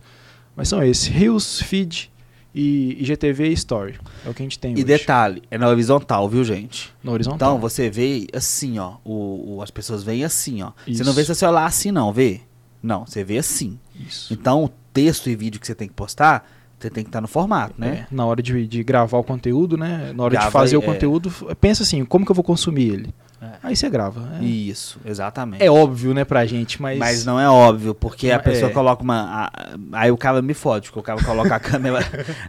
Mas 0.55 0.69
são 0.69 0.83
esses, 0.83 1.07
Reels, 1.07 1.61
Feed 1.63 2.11
e 2.55 2.97
IGTV 3.01 3.49
e 3.49 3.53
Story. 3.53 3.95
É 4.25 4.29
o 4.29 4.35
que 4.35 4.43
a 4.43 4.45
gente 4.45 4.59
tem 4.59 4.73
E 4.73 4.75
hoje. 4.75 4.85
detalhe, 4.85 5.43
é 5.51 5.57
na 5.57 5.69
horizontal, 5.69 6.29
viu, 6.29 6.43
gente? 6.45 6.93
No 7.03 7.13
horizontal. 7.13 7.53
Então, 7.53 7.61
você 7.61 7.89
vê 7.89 8.27
assim, 8.35 8.79
ó. 8.79 8.95
O, 9.05 9.57
o- 9.57 9.63
as 9.63 9.71
pessoas 9.71 10.03
veem 10.03 10.25
assim, 10.25 10.63
ó. 10.63 10.73
Você 10.85 10.91
Isso. 10.93 11.05
não 11.05 11.13
vê 11.13 11.25
seu 11.25 11.35
celular 11.35 11.67
assim, 11.67 11.91
não, 11.91 12.13
vê? 12.13 12.41
Não, 12.83 13.07
você 13.07 13.23
vê 13.25 13.39
assim. 13.39 13.79
Isso. 13.99 14.33
Então, 14.33 14.65
o 14.65 14.69
texto 14.93 15.29
e 15.31 15.37
vídeo 15.37 15.61
que 15.61 15.67
você 15.67 15.75
tem 15.75 15.89
que 15.89 15.95
postar, 15.95 16.51
você 16.79 16.91
tem 16.91 17.03
que 17.05 17.09
estar 17.09 17.21
no 17.21 17.29
formato, 17.29 17.75
né? 17.79 18.07
É, 18.11 18.15
na 18.15 18.25
hora 18.27 18.43
de, 18.43 18.67
de 18.67 18.85
gravar 18.85 19.19
o 19.19 19.25
conteúdo, 19.25 19.77
né? 19.77 20.13
Na 20.15 20.25
hora 20.25 20.33
Grava 20.33 20.47
de 20.47 20.53
fazer 20.53 20.77
o 20.77 20.83
é. 20.83 20.85
conteúdo, 20.85 21.33
pensa 21.61 21.83
assim, 21.83 22.05
como 22.05 22.25
que 22.25 22.31
eu 22.31 22.35
vou 22.35 22.45
consumir 22.45 22.93
ele? 22.93 23.15
É. 23.41 23.51
Aí 23.63 23.77
você 23.77 23.89
grava. 23.91 24.39
É, 24.41 24.45
Isso, 24.45 24.99
exatamente. 25.05 25.63
é 25.63 25.71
óbvio, 25.71 26.13
né, 26.15 26.25
pra 26.25 26.45
gente, 26.47 26.81
mas... 26.81 26.99
Mas 26.99 27.25
não 27.27 27.39
é 27.41 27.49
óbvio, 27.49 27.95
porque 27.95 28.31
a 28.31 28.35
É. 28.37 28.39
pessoa 28.39 28.71
coloca 28.71 29.03
uma. 29.03 29.47
a- 29.47 29.53
aí 29.93 30.11
o 30.11 30.17
cara 30.17 30.41
me 30.43 30.55
fode, 30.55 30.89
porque 30.89 31.01
o 31.01 31.03
cara 31.03 31.23
coloca 31.23 31.55
a 31.55 31.61
câmera 31.61 31.99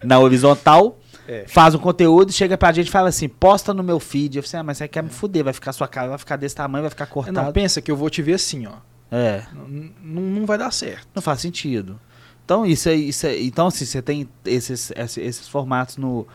na 0.03 0.17
horizontal, 0.19 0.97
É. 1.28 1.43
faz 1.47 1.75
um 1.75 1.80
conteúdo, 1.80 2.32
chega 2.32 2.57
pra 2.57 2.71
gente 2.71 2.88
e 2.88 2.91
fala 2.91 3.09
assim: 3.09 3.28
posta 3.28 3.73
no 3.73 3.84
meu 3.84 3.99
feed. 3.99 4.38
Eu 4.38 4.43
falei, 4.43 4.61
ah, 4.61 4.63
mas 4.63 4.78
você 4.78 4.88
quer 4.88 5.03
me 5.03 5.09
fuder, 5.09 5.43
vai 5.43 5.51
ficar 5.53 5.73
sua 5.73 5.88
cara, 5.89 6.07
vai 6.09 6.17
ficar 6.17 6.38
desse 6.38 6.55
tamanho, 6.55 6.84
vai 6.84 6.89
ficar 6.89 7.03
É, 7.03 7.07
cortado. 7.07 7.45
Não, 7.47 7.51
pensa 7.51 7.82
que 7.82 7.91
eu 7.91 7.95
vou 7.97 8.09
te 8.09 8.21
ver 8.21 8.34
assim, 8.36 8.65
ó. 8.65 8.73
É, 9.11 9.41
N- 9.67 9.93
não 10.03 10.45
vai 10.45 10.57
dar 10.57 10.71
certo. 10.71 11.07
não 11.15 11.21
faz 11.21 11.39
sentido. 11.41 11.99
Então, 12.47 12.65
isso 12.65 12.87
aí, 12.87 13.09
isso 13.09 13.27
aí- 13.27 13.45
então 13.45 13.67
assim, 13.67 13.83
você 13.83 14.01
tem 14.01 14.25
esses, 14.45 14.89
esses, 14.95 15.17
esses 15.17 15.47
formatos 15.49 15.97
no, 15.97 16.25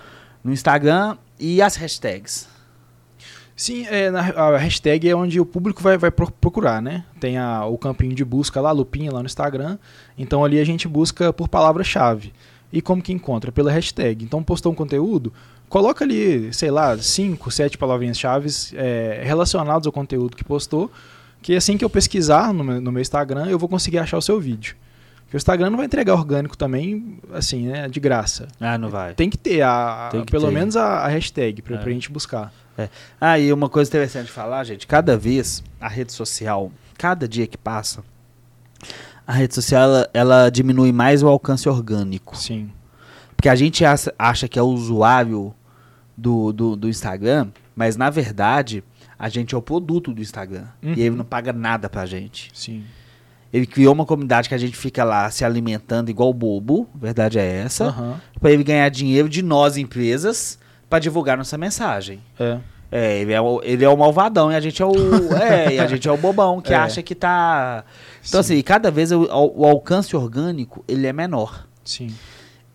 no 0.45 0.53
Instagram 0.53 1.17
e 1.41 1.63
as 1.63 1.75
hashtags. 1.77 2.47
Sim, 3.57 3.87
é, 3.87 4.11
na- 4.11 4.29
a 4.29 4.59
hashtag 4.59 5.09
é 5.09 5.17
onde 5.17 5.41
o 5.41 5.47
público 5.47 5.83
vai, 5.83 5.97
vai 5.97 6.11
pro- 6.11 6.31
procurar, 6.31 6.83
né? 6.83 7.07
Tem 7.19 7.39
a- 7.39 7.65
o 7.65 7.79
campinho 7.79 8.15
de 8.15 8.27
busca 8.27 8.61
lá, 8.61 8.71
lupinha 8.73 9.11
lá 9.11 9.21
no 9.21 9.27
Instagram. 9.27 9.79
Então 10.19 10.45
ali 10.45 10.61
a 10.61 10.65
gente 10.65 10.87
busca 10.87 11.33
por 11.33 11.49
palavra-chave. 11.49 12.35
E 12.71 12.83
como 12.83 13.01
que 13.01 13.11
encontra? 13.15 13.51
Pela 13.51 13.73
hashtag. 13.73 14.23
Então 14.23 14.43
postou 14.43 14.71
um 14.71 14.75
conteúdo, 14.75 15.33
coloca 15.67 16.05
ali, 16.05 16.53
sei 16.53 16.71
lá, 16.71 16.99
cinco, 16.99 17.51
sete 17.51 17.79
palavrinhas-chave 17.79 18.49
relacionadas 19.23 19.87
ao 19.87 19.93
conteúdo 19.95 20.37
que 20.37 20.45
postou. 20.45 20.91
Que 21.41 21.57
assim 21.57 21.79
que 21.79 21.85
eu 21.87 21.89
pesquisar 21.91 22.53
no 22.53 22.63
no 22.83 22.93
meu 22.93 23.01
Instagram, 23.01 23.47
eu 23.47 23.59
vou 23.59 23.67
conseguir 23.69 23.97
achar 23.99 24.19
o 24.19 24.23
seu 24.23 24.39
vídeo. 24.39 24.77
Porque 25.33 25.37
o 25.37 25.39
Instagram 25.39 25.71
não 25.71 25.79
vai 25.79 25.87
entregar 25.87 26.13
orgânico 26.13 26.59
também, 26.59 27.19
assim, 27.33 27.67
né? 27.69 27.89
De 27.89 27.99
graça. 27.99 28.49
Ah, 28.61 28.77
não 28.77 28.91
vai. 28.91 29.15
Tem 29.15 29.31
que 29.31 29.39
ter, 29.39 29.63
a, 29.63 30.09
a- 30.09 30.11
Tem 30.11 30.25
que 30.27 30.31
pelo 30.31 30.49
ter. 30.49 30.53
menos 30.53 30.77
a, 30.77 31.07
a 31.07 31.09
hashtag 31.09 31.63
pra, 31.63 31.77
É. 31.77 31.79
pra 31.79 31.91
gente 31.91 32.13
buscar. 32.13 32.53
Ah, 33.19 33.39
e 33.39 33.51
uma 33.51 33.71
coisa 33.71 33.89
interessante 33.89 34.27
de 34.27 34.33
falar, 34.33 34.63
gente, 34.65 34.87
cada 34.87 35.17
vez 35.17 35.65
a 35.81 35.89
rede 35.89 36.13
social, 36.13 36.71
cada 36.99 37.27
dia 37.27 37.47
que 37.47 37.57
passa, 37.57 38.05
A 39.27 39.33
rede 39.33 39.55
social, 39.55 39.83
ela, 39.85 40.11
ela 40.13 40.51
diminui 40.51 40.93
mais 40.93 41.23
o 41.23 41.29
alcance 41.29 41.67
orgânico. 41.67 42.37
Sim. 42.37 42.71
Porque 43.35 43.49
a 43.49 43.55
gente 43.55 43.85
acha, 43.87 44.13
acha 44.19 44.47
que 44.49 44.59
é 44.59 44.63
o 44.63 44.67
usuário 44.67 45.55
do, 46.15 46.53
do, 46.53 46.77
do 46.77 46.89
Instagram, 46.91 47.49
mas 47.75 47.97
na 47.97 48.11
verdade, 48.11 48.85
a 49.19 49.31
gente 49.31 49.55
é 49.55 49.59
o 49.59 49.63
produto 49.63 50.13
do 50.13 50.21
Instagram. 50.21 50.65
Uhum. 50.83 50.93
E 50.95 51.01
ele 51.01 51.17
não 51.17 51.25
paga 51.25 51.53
nada 51.55 51.89
pra 51.89 52.05
gente. 52.05 52.51
Sim. 52.53 52.85
Ele 53.53 53.67
criou 53.67 53.93
uma 53.93 54.07
comunidade 54.07 54.49
que 54.49 54.55
a 54.55 54.59
gente 54.59 54.77
fica 54.77 55.05
lá 55.05 55.31
se 55.31 55.45
alimentando 55.45 56.11
igual 56.11 56.33
bobo, 56.33 56.89
verdade 56.95 57.39
é 57.39 57.45
essa, 57.65 57.87
Aham. 57.87 58.21
pra 58.41 58.51
ele 58.51 58.65
ganhar 58.65 58.89
dinheiro 58.89 59.29
de 59.29 59.43
nós, 59.43 59.77
empresas, 59.77 60.59
pra 60.89 60.99
divulgar 60.99 61.37
nossa 61.37 61.59
mensagem. 61.59 62.21
É. 62.41 62.59
É, 62.95 63.19
ele 63.21 63.33
é, 63.33 63.41
o, 63.41 63.61
ele 63.65 63.83
é 63.85 63.89
o 63.89 63.97
malvadão 63.97 64.53
e 64.53 64.55
a 64.55 64.61
gente 64.61 64.83
é 64.83 64.85
o. 64.87 64.93
é, 65.37 65.79
a 65.79 65.87
gente 65.87 66.07
é 66.07 66.13
o 66.13 66.17
bobão 66.17 66.61
que 66.61 66.75
É. 66.75 66.77
acha 66.77 67.03
que 67.03 67.15
tá. 67.15 67.85
Então, 68.27 68.41
assim, 68.41 68.61
cada 68.63 68.91
vez 68.91 69.11
o, 69.13 69.23
o 69.55 69.65
alcance 69.67 70.15
orgânico 70.15 70.85
ele 70.87 71.07
é 71.07 71.13
menor. 71.13 71.67
Sim. 71.85 72.09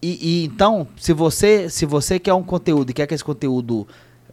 E, 0.01 0.41
e, 0.41 0.45
então, 0.45 0.87
se 0.97 1.13
você, 1.13 1.69
se 1.69 1.85
você 1.85 2.17
quer 2.19 2.33
um 2.33 2.41
conteúdo 2.43 2.89
e 2.89 2.93
quer 2.93 3.05
que 3.07 3.13
esse 3.13 3.23
conteúdo 3.23 3.87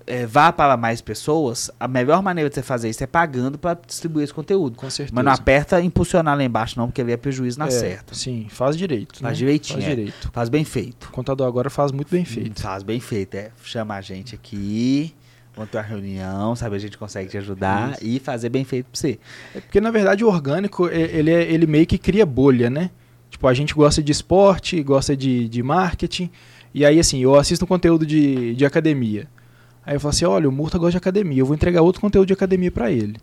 eh, 0.07 0.27
vá 0.27 0.53
para 0.53 0.77
mais 0.77 1.01
pessoas, 1.01 1.71
a 1.79 1.89
melhor 1.89 2.23
maneira 2.23 2.49
de 2.49 2.55
você 2.55 2.63
fazer 2.63 2.89
isso 2.91 3.03
é 3.03 3.07
pagando 3.07 3.59
para 3.59 3.79
distribuir 3.87 4.25
esse 4.25 4.35
conteúdo. 4.35 4.77
Com 4.77 4.89
certeza. 4.91 5.15
Mas 5.15 5.25
não 5.25 5.33
aperta 5.33 5.81
impulsionar 5.81 6.37
lá 6.37 6.45
embaixo, 6.45 6.79
não, 6.79 6.87
porque 6.89 7.01
ele 7.01 7.13
é 7.13 7.17
prejuízo 7.17 7.59
na 7.59 7.67
É, 7.67 7.71
certa. 7.71 8.15
Sim, 8.15 8.47
faz 8.51 8.77
direito. 8.77 9.19
Faz 9.21 9.33
né? 9.33 9.39
direitinho, 9.39 9.81
Faz 9.81 9.91
é. 9.93 9.95
direito. 9.97 10.31
Faz 10.33 10.49
bem 10.49 10.65
feito. 10.65 11.05
O 11.09 11.11
contador 11.11 11.47
agora 11.47 11.71
faz 11.71 11.93
muito 11.93 12.11
bem 12.11 12.25
feito. 12.25 12.61
Faz 12.61 12.83
bem 12.83 13.01
feito, 13.01 13.35
é. 13.35 13.51
Chama 13.63 13.95
a 13.95 14.01
gente 14.01 14.35
aqui, 14.35 15.15
vamos 15.57 15.71
ter 15.71 15.79
uma 15.79 15.85
reunião, 15.85 16.55
sabe? 16.57 16.77
A 16.77 16.79
gente 16.79 16.99
consegue 16.99 17.31
te 17.31 17.39
ajudar 17.39 17.97
e 18.03 18.19
fazer 18.19 18.49
bem 18.49 18.65
feito 18.65 18.87
pra 18.87 18.99
você. 19.01 19.19
É 19.55 19.61
porque, 19.61 19.81
na 19.81 19.91
verdade, 19.91 20.25
o 20.25 20.29
orgânico, 20.29 20.89
ele, 20.89 21.31
é- 21.31 21.51
ele 21.51 21.67
meio 21.67 21.87
que 21.87 21.97
cria 21.99 22.27
bolha, 22.27 22.69
né? 22.69 22.91
Tipo, 23.31 23.49
a 23.49 23.55
gente 23.55 23.75
gosta 23.75 24.03
de 24.03 24.13
esporte, 24.13 24.81
gosta 24.83 25.17
de, 25.17 25.49
de 25.49 25.63
marketing. 25.63 26.31
E 26.73 26.85
aí, 26.85 26.99
assim, 27.01 27.21
eu 27.21 27.35
assisto 27.37 27.65
um 27.65 27.69
conteúdo 27.69 28.05
de, 28.07 28.55
de 28.55 28.65
academia. 28.67 29.29
Aí 29.87 29.95
eu 29.97 30.01
falo 30.01 30.11
assim, 30.11 30.25
olha, 30.25 30.49
o 30.49 30.53
Murta 30.53 30.79
gosta 30.79 30.93
de 30.93 30.97
academia, 30.99 31.39
eu 31.41 31.47
vou 31.47 31.55
entregar 31.55 31.83
outro 31.83 32.01
conteúdo 32.01 32.27
de 32.27 32.33
academia 32.33 32.71
pra 32.71 32.91
ele. 32.91 33.17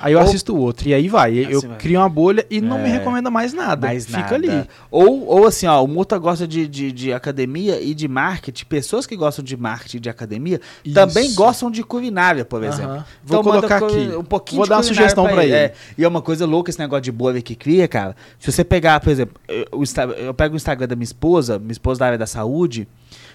Aí 0.00 0.12
eu 0.12 0.18
Ou- 0.18 0.24
assisto 0.24 0.52
o 0.54 0.58
outro. 0.58 0.88
E 0.88 0.92
aí 0.92 1.08
vai. 1.08 1.32
Eu 1.38 1.58
Assim 1.58 1.68
vai. 1.68 1.78
crio 1.78 2.00
uma 2.00 2.08
bolha 2.08 2.44
e 2.50 2.60
não 2.60 2.78
me 2.78 2.88
É. 2.88 2.92
recomenda 2.94 3.30
mais 3.30 3.54
nada. 3.54 3.86
Mais 3.86 4.04
Fica 4.04 4.18
nada. 4.22 4.34
ali. 4.34 4.68
Ou, 4.90 5.24
ou 5.24 5.46
assim, 5.46 5.66
ó, 5.68 5.82
o 5.82 5.86
Muta 5.86 6.18
gosta 6.18 6.48
de, 6.48 6.66
de, 6.66 6.90
de 6.90 7.12
academia 7.12 7.80
e 7.80 7.94
de 7.94 8.08
marketing. 8.08 8.66
Pessoas 8.66 9.06
que 9.06 9.16
gostam 9.16 9.42
de 9.44 9.56
marketing 9.56 9.98
e 9.98 10.00
de 10.00 10.10
academia 10.10 10.60
também 10.92 11.26
Isso. 11.26 11.36
gostam 11.36 11.70
de 11.70 11.82
culinária, 11.84 12.44
por 12.44 12.62
exemplo. 12.64 12.90
Aham. 12.90 13.04
Vou 13.24 13.40
Então, 13.40 13.52
colocar 13.52 13.78
co- 13.78 13.86
aqui. 13.86 14.16
Um 14.16 14.24
pouquinho 14.24 14.56
Vou 14.58 14.64
de 14.66 14.70
dar 14.70 14.76
uma 14.78 14.82
sugestão 14.82 15.24
pra 15.28 15.44
ele. 15.44 15.54
É. 15.54 15.72
E 15.96 16.04
é 16.04 16.08
uma 16.08 16.20
coisa 16.20 16.44
louca 16.44 16.70
esse 16.70 16.78
negócio 16.78 17.02
de 17.02 17.12
bolha 17.12 17.40
que 17.40 17.54
cria, 17.54 17.86
cara. 17.86 18.16
Se 18.40 18.50
você 18.50 18.64
pegar, 18.64 18.98
por 18.98 19.10
exemplo, 19.10 19.40
eu, 19.48 19.64
eu 20.18 20.34
pego 20.34 20.54
o 20.54 20.56
Instagram 20.56 20.88
da 20.88 20.96
minha 20.96 21.04
esposa, 21.04 21.58
minha 21.58 21.72
esposa 21.72 22.00
da 22.00 22.06
área 22.06 22.18
da 22.18 22.26
saúde, 22.26 22.86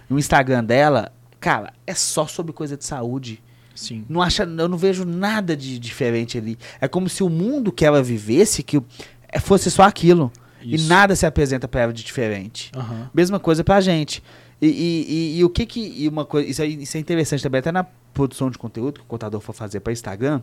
no 0.09 0.19
Instagram 0.19 0.63
dela, 0.63 1.09
cara, 1.39 1.73
é 1.87 1.93
só 1.93 2.27
sobre 2.27 2.51
coisa 2.53 2.75
de 2.77 2.85
saúde. 2.85 3.41
Sim. 3.75 4.03
Não 4.09 4.21
acha, 4.21 4.43
eu 4.43 4.67
não 4.67 4.77
vejo 4.77 5.05
nada 5.05 5.55
de 5.55 5.79
diferente 5.79 6.37
ali. 6.37 6.57
É 6.81 6.87
como 6.87 7.07
se 7.07 7.23
o 7.23 7.29
mundo 7.29 7.71
que 7.71 7.85
ela 7.85 8.03
vivesse 8.03 8.61
que 8.61 8.81
é, 9.29 9.39
fosse 9.39 9.71
só 9.71 9.83
aquilo. 9.83 10.31
Isso. 10.61 10.85
E 10.85 10.87
nada 10.89 11.15
se 11.15 11.25
apresenta 11.25 11.67
pra 11.67 11.81
ela 11.81 11.93
de 11.93 12.03
diferente. 12.03 12.69
Aham. 12.75 13.09
Mesma 13.13 13.39
coisa 13.39 13.63
pra 13.63 13.79
gente. 13.79 14.21
E, 14.61 14.67
e- 14.67 15.05
e- 15.09 15.37
e 15.39 15.43
o 15.45 15.49
que 15.49 15.65
que. 15.65 15.79
E 16.03 16.09
uma 16.09 16.25
coisa, 16.25 16.49
isso, 16.49 16.61
aí- 16.61 16.83
isso 16.83 16.97
é 16.97 16.99
interessante 16.99 17.41
também, 17.41 17.59
até 17.59 17.71
na 17.71 17.85
produção 18.13 18.49
de 18.51 18.57
conteúdo 18.57 18.95
que 18.95 19.05
o 19.05 19.07
contador 19.07 19.39
for 19.39 19.53
fazer 19.53 19.79
pra 19.79 19.93
Instagram. 19.93 20.41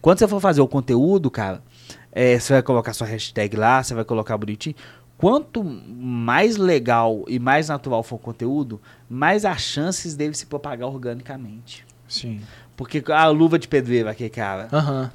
Quando 0.00 0.18
você 0.18 0.26
for 0.28 0.40
fazer 0.40 0.60
o 0.60 0.66
conteúdo, 0.68 1.30
cara, 1.30 1.62
é, 2.10 2.38
você 2.38 2.52
vai 2.54 2.62
colocar 2.62 2.92
sua 2.92 3.06
hashtag 3.06 3.56
lá, 3.56 3.82
você 3.82 3.94
vai 3.94 4.04
colocar 4.04 4.36
bonitinho. 4.36 4.74
Quanto 5.18 5.64
mais 5.64 6.56
legal 6.56 7.24
e 7.26 7.38
mais 7.38 7.68
natural 7.68 8.02
for 8.02 8.16
o 8.16 8.18
conteúdo, 8.18 8.80
mais 9.08 9.44
as 9.44 9.62
chances 9.62 10.14
dele 10.14 10.34
se 10.34 10.46
propagar 10.46 10.88
organicamente. 10.88 11.86
Sim. 12.06 12.40
Porque 12.76 13.02
a 13.10 13.26
luva 13.28 13.58
de 13.58 13.66
pedreiro 13.66 14.08
aqui, 14.08 14.28
cara. 14.28 14.68
Aham. 14.72 15.10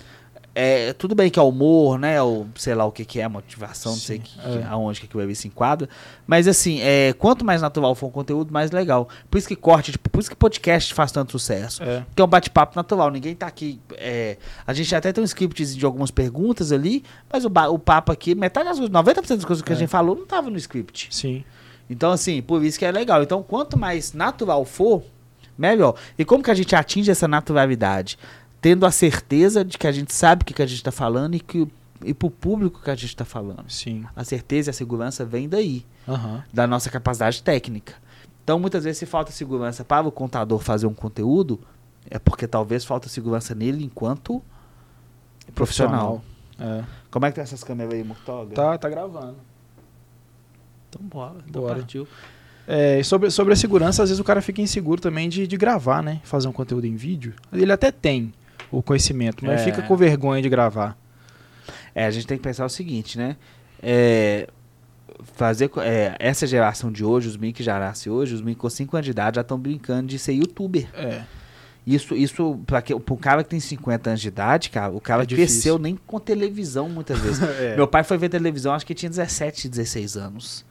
É, 0.53 0.91
tudo 0.93 1.15
bem 1.15 1.29
que 1.29 1.39
é 1.39 1.41
humor, 1.41 1.97
né? 1.97 2.21
Ou 2.21 2.45
sei 2.55 2.75
lá 2.75 2.83
o 2.83 2.91
que, 2.91 3.05
que 3.05 3.21
é, 3.21 3.27
motivação, 3.27 3.93
não 3.93 3.99
sei 3.99 4.17
Sim, 4.17 4.23
que, 4.23 4.39
é. 4.39 4.65
aonde 4.69 4.99
que 4.99 5.05
aquilo 5.05 5.23
ali 5.23 5.33
se 5.33 5.47
enquadra. 5.47 5.87
Mas 6.27 6.45
assim, 6.45 6.81
é, 6.81 7.13
quanto 7.13 7.45
mais 7.45 7.61
natural 7.61 7.95
for 7.95 8.07
o 8.07 8.11
conteúdo, 8.11 8.51
mais 8.51 8.69
legal. 8.69 9.07
Por 9.29 9.37
isso 9.37 9.47
que 9.47 9.55
corte, 9.55 9.93
tipo, 9.93 10.09
por 10.09 10.19
isso 10.19 10.29
que 10.29 10.35
podcast 10.35 10.93
faz 10.93 11.09
tanto 11.11 11.31
sucesso. 11.31 11.81
É. 11.81 12.01
Porque 12.01 12.21
é 12.21 12.25
um 12.25 12.27
bate-papo 12.27 12.75
natural, 12.75 13.09
ninguém 13.09 13.33
tá 13.33 13.47
aqui. 13.47 13.79
é, 13.93 14.37
a 14.67 14.73
gente 14.73 14.93
até 14.93 15.13
tem 15.13 15.21
um 15.21 15.25
script 15.25 15.63
de 15.65 15.85
algumas 15.85 16.11
perguntas 16.11 16.73
ali, 16.73 17.01
mas 17.31 17.45
o, 17.45 17.51
o 17.71 17.79
papo 17.79 18.11
aqui, 18.11 18.35
metade 18.35 18.67
das 18.67 18.77
coisas, 18.77 18.93
90% 18.93 19.35
das 19.37 19.45
coisas 19.45 19.61
que 19.63 19.71
a 19.71 19.75
É. 19.75 19.79
gente 19.79 19.89
falou 19.89 20.15
não 20.17 20.25
tava 20.25 20.49
no 20.49 20.57
script. 20.57 21.07
Sim. 21.11 21.45
Então, 21.89 22.11
assim, 22.11 22.41
por 22.41 22.61
isso 22.63 22.77
que 22.77 22.83
é 22.85 22.91
legal. 22.91 23.23
Então, 23.23 23.41
quanto 23.41 23.79
mais 23.79 24.11
natural 24.11 24.65
for, 24.65 25.01
melhor. 25.57 25.95
E 26.17 26.25
como 26.25 26.43
que 26.43 26.51
a 26.51 26.53
gente 26.53 26.75
atinge 26.75 27.09
essa 27.11 27.27
naturalidade? 27.27 28.17
Tendo 28.61 28.85
a 28.85 28.91
certeza 28.91 29.65
de 29.65 29.77
que 29.77 29.87
a 29.87 29.91
gente 29.91 30.13
sabe 30.13 30.43
o 30.43 30.45
que, 30.45 30.53
que 30.53 30.61
a 30.61 30.65
gente 30.65 30.77
está 30.77 30.91
falando 30.91 31.35
e, 31.35 31.39
que, 31.39 31.67
e 32.05 32.13
pro 32.13 32.29
público 32.29 32.81
que 32.81 32.91
a 32.91 32.95
gente 32.95 33.05
está 33.07 33.25
falando. 33.25 33.69
Sim. 33.69 34.05
A 34.15 34.23
certeza 34.23 34.69
e 34.69 34.71
a 34.71 34.73
segurança 34.73 35.25
vem 35.25 35.49
daí, 35.49 35.83
Aham. 36.07 36.43
da 36.53 36.67
nossa 36.67 36.89
capacidade 36.89 37.41
técnica. 37.41 37.95
Então, 38.43 38.59
muitas 38.59 38.83
vezes, 38.83 38.99
se 38.99 39.05
falta 39.05 39.31
segurança 39.31 39.83
para 39.83 40.07
o 40.07 40.11
contador 40.11 40.59
fazer 40.59 40.85
um 40.85 40.93
conteúdo, 40.93 41.59
é 42.09 42.19
porque 42.19 42.47
talvez 42.47 42.85
falta 42.85 43.09
segurança 43.09 43.55
nele 43.55 43.83
enquanto 43.83 44.41
profissional. 45.55 46.23
É. 46.59 46.83
Como 47.09 47.25
é 47.25 47.29
que 47.29 47.35
tá 47.37 47.41
essas 47.41 47.63
câmeras 47.63 47.93
aí, 47.93 48.03
Murtoga? 48.03 48.53
Tá, 48.53 48.77
tá 48.77 48.89
gravando. 48.89 49.37
Então, 50.89 51.01
bora. 51.07 51.37
Então, 51.47 51.61
Bora. 51.61 51.75
partiu. 51.75 52.07
É, 52.67 52.99
e 52.99 53.03
sobre, 53.03 53.31
sobre 53.31 53.53
a 53.53 53.55
segurança, 53.55 54.03
às 54.03 54.09
vezes 54.09 54.19
o 54.19 54.23
cara 54.23 54.41
fica 54.41 54.61
inseguro 54.61 55.01
também 55.01 55.27
de, 55.27 55.47
de 55.47 55.57
gravar, 55.57 56.03
né? 56.03 56.21
Fazer 56.23 56.47
um 56.47 56.51
conteúdo 56.51 56.85
em 56.85 56.95
vídeo. 56.95 57.33
Ele 57.51 57.71
até 57.71 57.91
tem 57.91 58.33
o 58.69 58.81
conhecimento, 58.83 59.45
mas 59.45 59.61
É. 59.61 59.63
fica 59.65 59.81
com 59.81 59.95
vergonha 59.95 60.41
de 60.41 60.49
gravar. 60.49 60.97
É, 61.95 62.05
a 62.05 62.11
gente 62.11 62.27
tem 62.27 62.37
que 62.37 62.43
pensar 62.43 62.65
o 62.65 62.69
seguinte, 62.69 63.17
né? 63.17 63.35
É, 63.81 64.47
fazer 65.33 65.69
é, 65.77 66.15
essa 66.19 66.45
geração 66.47 66.91
de 66.91 67.03
hoje, 67.03 67.27
os 67.27 67.35
meninos 67.37 67.57
que 67.57 67.63
já 67.63 67.79
nascem 67.79 68.11
hoje, 68.11 68.33
os 68.33 68.41
meninos 68.41 68.61
com 68.61 68.69
5 68.69 68.95
anos 68.95 69.05
de 69.05 69.11
idade 69.11 69.35
já 69.35 69.41
estão 69.41 69.57
brincando 69.59 70.07
de 70.07 70.17
ser 70.19 70.33
youtuber. 70.33 70.87
É. 70.93 71.23
Isso, 71.85 72.15
isso 72.15 72.59
para 72.67 72.81
que, 72.81 72.97
pro 72.99 73.17
cara 73.17 73.43
que 73.43 73.49
tem 73.49 73.59
50 73.59 74.11
anos 74.11 74.21
de 74.21 74.27
idade, 74.27 74.69
cara, 74.69 74.93
o 74.93 75.01
cara 75.01 75.23
É 75.23 75.25
cresceu 75.25 75.45
difícil. 75.47 75.77
nem 75.79 75.95
com 75.95 76.19
televisão 76.19 76.87
muitas 76.87 77.19
vezes. 77.19 77.41
É. 77.59 77.75
Meu 77.75 77.87
pai 77.87 78.03
foi 78.03 78.17
ver 78.17 78.29
televisão, 78.29 78.73
acho 78.73 78.85
que 78.85 78.93
tinha 78.93 79.09
17, 79.09 79.67
16 79.67 80.15
anos. 80.15 80.63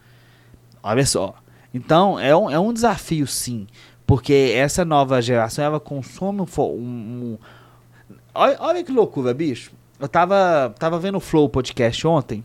Olha 0.82 1.04
só. 1.04 1.34
Então, 1.74 2.18
é 2.18 2.34
um, 2.34 2.48
é 2.50 2.58
um 2.58 2.72
desafio, 2.72 3.26
sim. 3.26 3.66
Porque 4.06 4.52
essa 4.56 4.84
nova 4.84 5.20
geração, 5.20 5.64
ela 5.64 5.78
consome 5.80 6.40
um... 6.40 6.44
um- 6.58 6.72
um- 6.74 7.38
Olha, 8.34 8.56
olha 8.60 8.84
que 8.84 8.92
loucura, 8.92 9.34
bicho. 9.34 9.72
Eu 9.98 10.08
tava, 10.08 10.74
tava 10.78 10.98
vendo 10.98 11.16
o 11.16 11.20
Flow 11.20 11.48
Podcast 11.48 12.06
ontem. 12.06 12.44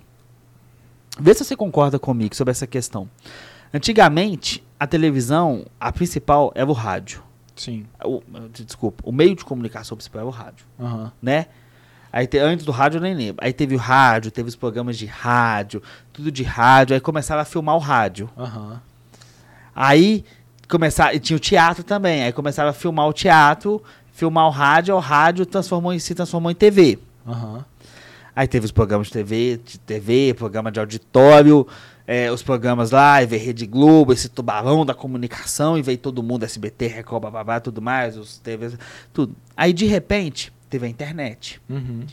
Vê 1.20 1.34
se 1.34 1.44
você 1.46 1.56
concorda 1.56 1.98
comigo 1.98 2.36
sobre 2.36 2.52
essa 2.52 2.68
questão. 2.68 3.10
Antigamente, 3.74 4.64
a 4.80 4.86
televisão, 4.88 5.66
a 5.80 5.92
principal, 5.92 6.52
era 6.56 6.70
o 6.70 6.74
rádio. 6.74 7.24
Sim. 7.56 7.86
O- 8.04 8.22
desculpa, 8.52 9.02
o 9.06 9.12
meio 9.12 9.36
de 9.36 9.46
comunicação 9.46 9.96
principal 9.96 10.20
era 10.22 10.28
o 10.28 10.32
rádio 10.32 10.66
Aham. 10.78 11.12
né? 11.22 11.46
Aí 12.12 12.28
te- 12.28 12.38
antes 12.38 12.66
do 12.66 12.72
rádio 12.72 12.98
eu 12.98 13.02
nem 13.02 13.14
lembro. 13.14 13.44
Aí 13.46 13.54
teve 13.54 13.76
o 13.76 13.78
rádio, 13.78 14.32
teve 14.32 14.50
os 14.50 14.56
programas 14.56 14.98
de 14.98 15.06
rádio, 15.06 15.82
tudo 16.12 16.30
de 16.32 16.44
rádio. 16.44 16.94
Aí 16.94 17.00
começaram 17.00 17.42
a 17.42 17.46
filmar 17.46 17.76
o 17.76 17.80
rádio. 17.80 18.30
Aham. 18.38 18.82
Aí 19.74 20.24
começava, 20.70 21.14
e 21.14 21.20
tinha 21.20 21.36
o 21.38 21.40
teatro 21.40 21.84
também. 21.84 22.24
Aí 22.24 22.34
começava 22.34 22.70
a 22.70 22.74
filmar 22.74 23.08
o 23.08 23.14
teatro, 23.14 23.82
filmar 24.16 24.48
o 24.48 24.50
rádio, 24.50 24.96
o 24.96 25.00
rádio 25.00 25.46
transformou 25.46 25.94
em, 25.94 26.00
se 26.00 26.16
transformou 26.16 26.50
em 26.50 26.56
TV. 26.56 26.98
Aham. 27.28 27.66
Aí 28.34 28.48
teve 28.48 28.66
os 28.66 28.72
programas 28.72 29.08
de 29.08 29.14
TV, 29.14 29.60
de 29.64 29.78
TV, 29.78 30.34
programa 30.34 30.72
de 30.72 30.80
auditório, 30.80 31.68
eh, 32.08 32.32
os 32.32 32.42
programas 32.42 32.92
lá, 32.92 33.22
e 33.22 33.26
veio 33.26 33.46
Rede 33.46 33.66
Globo, 33.66 34.12
esse 34.12 34.28
tubarão 34.28 34.86
da 34.86 34.94
comunicação, 34.94 35.78
e 35.78 35.82
veio 35.82 35.98
todo 35.98 36.24
mundo, 36.24 36.44
SBT, 36.44 36.88
Record, 36.88 37.24
bababá, 37.24 37.60
tudo 37.60 37.82
mais, 37.82 38.18
os 38.18 38.38
TVs, 38.40 38.78
tudo. 39.14 39.36
Aí 39.56 39.72
de 39.72 39.86
repente, 39.86 40.52
teve 40.70 40.86
a 40.86 40.90
internet. 40.90 41.62
Uhum. 41.70 42.06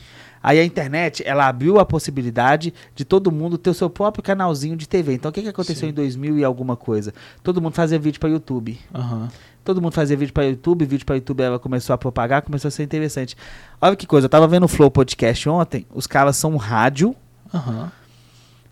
Aí 0.43 0.59
a 0.59 0.65
internet, 0.65 1.23
ela 1.25 1.47
abriu 1.47 1.79
a 1.79 1.85
possibilidade 1.85 2.75
de 2.97 3.05
todo 3.05 3.31
mundo 3.31 3.57
ter 3.57 3.71
o 3.71 3.75
seu 3.75 3.89
próprio 3.89 4.25
canalzinho 4.25 4.77
de 4.77 4.89
TV. 4.89 5.15
Então 5.15 5.31
o 5.31 5.33
que, 5.33 5.43
que 5.43 5.49
aconteceu 5.49 5.87
Sim. 5.87 5.91
em 5.91 5.93
2000 5.93 6.39
e 6.39 6.45
alguma 6.45 6.77
coisa? 6.77 7.15
Todo 7.45 7.61
mundo 7.61 7.75
fazia 7.75 7.99
vídeo 7.99 8.19
para 8.19 8.29
YouTube. 8.29 8.79
Aham. 8.93 9.29
Todo 9.65 9.81
mundo 9.81 9.93
fazia 9.93 10.17
vídeo 10.17 10.33
para 10.33 10.45
YouTube, 10.45 10.85
vídeo 10.85 11.07
para 11.07 11.17
YouTube 11.17 11.41
ela 11.41 11.59
começou 11.59 11.95
a 11.95 11.99
propagar, 11.99 12.43
começou 12.43 12.69
a 12.69 12.71
ser 12.71 12.83
interessante. 12.83 13.37
Olha 13.81 13.95
que 13.95 14.07
coisa, 14.07 14.25
eu 14.27 14.29
tava 14.29 14.49
vendo 14.49 14.65
o 14.65 14.69
Flow 14.69 14.91
Podcast 14.91 15.49
ontem, 15.49 15.87
os 15.95 16.07
caras 16.07 16.37
são 16.37 16.57
rádio 16.57 17.15
Aham. 17.55 17.91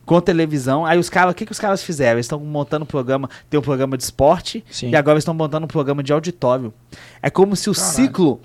com 0.04 0.20
televisão. 0.20 0.84
Aí 0.84 0.98
os 0.98 1.08
caras, 1.08 1.32
o 1.32 1.34
que, 1.34 1.46
que 1.46 1.52
os 1.52 1.60
caras 1.60 1.82
fizeram? 1.82 2.16
Eles 2.16 2.26
estão 2.26 2.40
montando 2.40 2.82
um 2.82 2.86
programa, 2.86 3.30
tem 3.48 3.58
um 3.60 3.62
programa 3.62 3.96
de 3.96 4.02
esporte 4.02 4.64
Sim. 4.70 4.90
e 4.90 4.96
agora 4.96 5.18
estão 5.18 5.32
montando 5.32 5.64
um 5.64 5.68
programa 5.68 6.02
de 6.02 6.12
auditório. 6.12 6.74
É 7.22 7.30
como 7.30 7.54
se 7.54 7.70
o 7.70 7.74
Caralho. 7.74 7.92
ciclo 7.92 8.40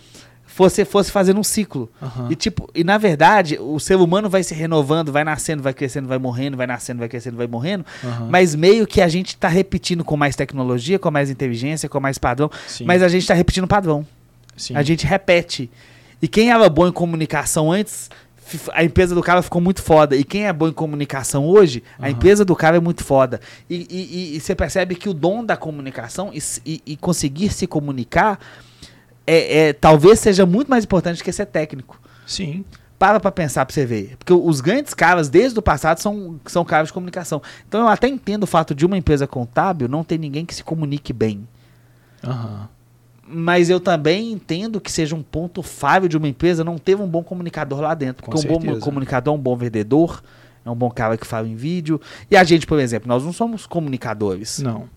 fosse, 0.55 0.85
fosse 0.85 1.11
fazendo 1.11 1.37
um 1.39 1.43
ciclo. 1.43 1.91
Aham. 2.01 2.29
E 2.31 2.35
tipo, 2.35 2.69
e 2.73 2.81
na 2.83 2.97
verdade, 2.97 3.57
o 3.59 3.77
ser 3.77 3.95
humano 3.95 4.29
vai 4.29 4.41
se 4.41 4.53
renovando, 4.55 5.11
vai 5.11 5.23
nascendo, 5.25 5.61
vai 5.61 5.73
crescendo, 5.73 6.07
vai 6.07 6.17
morrendo, 6.17 6.55
vai 6.55 6.65
nascendo, 6.65 6.99
vai 6.99 7.09
crescendo, 7.09 7.35
vai 7.35 7.45
morrendo, 7.47 7.85
Aham. 8.03 8.29
mas 8.31 8.55
meio 8.55 8.87
que 8.87 9.01
a 9.01 9.07
gente 9.09 9.35
tá 9.35 9.49
repetindo 9.49 10.03
com 10.05 10.15
mais 10.15 10.33
tecnologia, 10.35 10.97
com 10.97 11.11
mais 11.11 11.29
inteligência, 11.29 11.89
com 11.89 11.99
mais 11.99 12.17
padrão, 12.17 12.49
Sim. 12.67 12.85
mas 12.85 13.03
a 13.03 13.09
gente 13.09 13.27
tá 13.27 13.33
repetindo 13.33 13.67
padrão. 13.67 14.07
Sim. 14.55 14.77
A 14.77 14.81
gente 14.81 15.05
repete. 15.05 15.69
E 16.21 16.27
quem 16.29 16.49
era 16.49 16.69
bom 16.69 16.87
em 16.87 16.91
comunicação 16.93 17.69
antes, 17.69 18.09
a 18.73 18.81
empresa 18.83 19.13
do 19.13 19.21
cara 19.21 19.41
ficou 19.41 19.59
muito 19.59 19.81
foda. 19.81 20.15
E 20.15 20.23
quem 20.23 20.45
é 20.47 20.53
bom 20.53 20.69
em 20.69 20.71
comunicação 20.71 21.45
hoje, 21.45 21.83
a 21.99 22.03
Aham. 22.03 22.11
empresa 22.11 22.45
do 22.45 22.55
cara 22.55 22.77
é 22.77 22.79
muito 22.79 23.03
foda. 23.03 23.41
E, 23.69 23.75
e- 23.75 23.87
e- 24.33 24.37
e 24.37 24.39
você 24.39 24.55
percebe 24.55 24.95
que 24.95 25.09
o 25.09 25.13
dom 25.13 25.43
da 25.43 25.57
comunicação 25.57 26.31
e- 26.33 26.81
e 26.85 26.95
conseguir 26.95 27.49
se 27.51 27.67
comunicar 27.67 28.39
é, 29.27 29.67
é- 29.69 29.73
talvez 29.73 30.19
seja 30.19 30.45
muito 30.45 30.69
mais 30.69 30.83
importante 30.83 31.23
que 31.23 31.31
ser 31.31 31.45
técnico. 31.45 31.99
Sim. 32.25 32.63
Para 32.97 33.19
pra 33.19 33.31
pensar 33.31 33.65
pra 33.65 33.73
você 33.73 33.85
ver. 33.85 34.15
Porque 34.17 34.33
os 34.33 34.61
grandes 34.61 34.93
caras, 34.93 35.27
desde 35.27 35.59
o 35.59 35.61
passado, 35.61 35.99
são, 35.99 36.39
são 36.45 36.63
caras 36.63 36.87
de 36.87 36.93
comunicação. 36.93 37.41
Então 37.67 37.81
eu 37.81 37.87
até 37.87 38.07
entendo 38.07 38.43
o 38.43 38.47
fato 38.47 38.73
de 38.73 38.85
uma 38.85 38.97
empresa 38.97 39.27
contábil 39.27 39.87
não 39.89 40.03
ter 40.03 40.17
ninguém 40.17 40.45
que 40.45 40.55
se 40.55 40.63
comunique 40.63 41.11
bem. 41.11 41.45
Aham. 42.23 42.69
Mas 43.27 43.69
eu 43.71 43.79
também 43.79 44.31
entendo 44.31 44.79
que 44.79 44.91
seja 44.91 45.15
um 45.15 45.23
ponto 45.23 45.63
falho 45.63 46.07
de 46.07 46.15
uma 46.15 46.27
empresa 46.27 46.63
não 46.63 46.77
ter 46.77 46.95
um 46.95 47.07
bom 47.07 47.23
comunicador 47.23 47.81
lá 47.81 47.93
dentro. 47.95 48.23
Com 48.23 48.31
Porque 48.31 48.47
um 48.47 48.53
bom 48.53 48.61
certeza. 48.61 48.81
comunicador 48.81 49.33
é 49.33 49.37
um 49.37 49.41
bom 49.41 49.55
vendedor, 49.57 50.23
é 50.63 50.69
um 50.69 50.75
bom 50.75 50.91
cara 50.91 51.17
que 51.17 51.25
fala 51.25 51.47
em 51.47 51.55
vídeo. 51.55 51.99
E 52.29 52.37
a 52.37 52.43
gente, 52.43 52.67
por 52.67 52.79
exemplo, 52.79 53.07
nós 53.07 53.23
não 53.23 53.33
somos 53.33 53.65
comunicadores. 53.65 54.59
Não. 54.59 54.87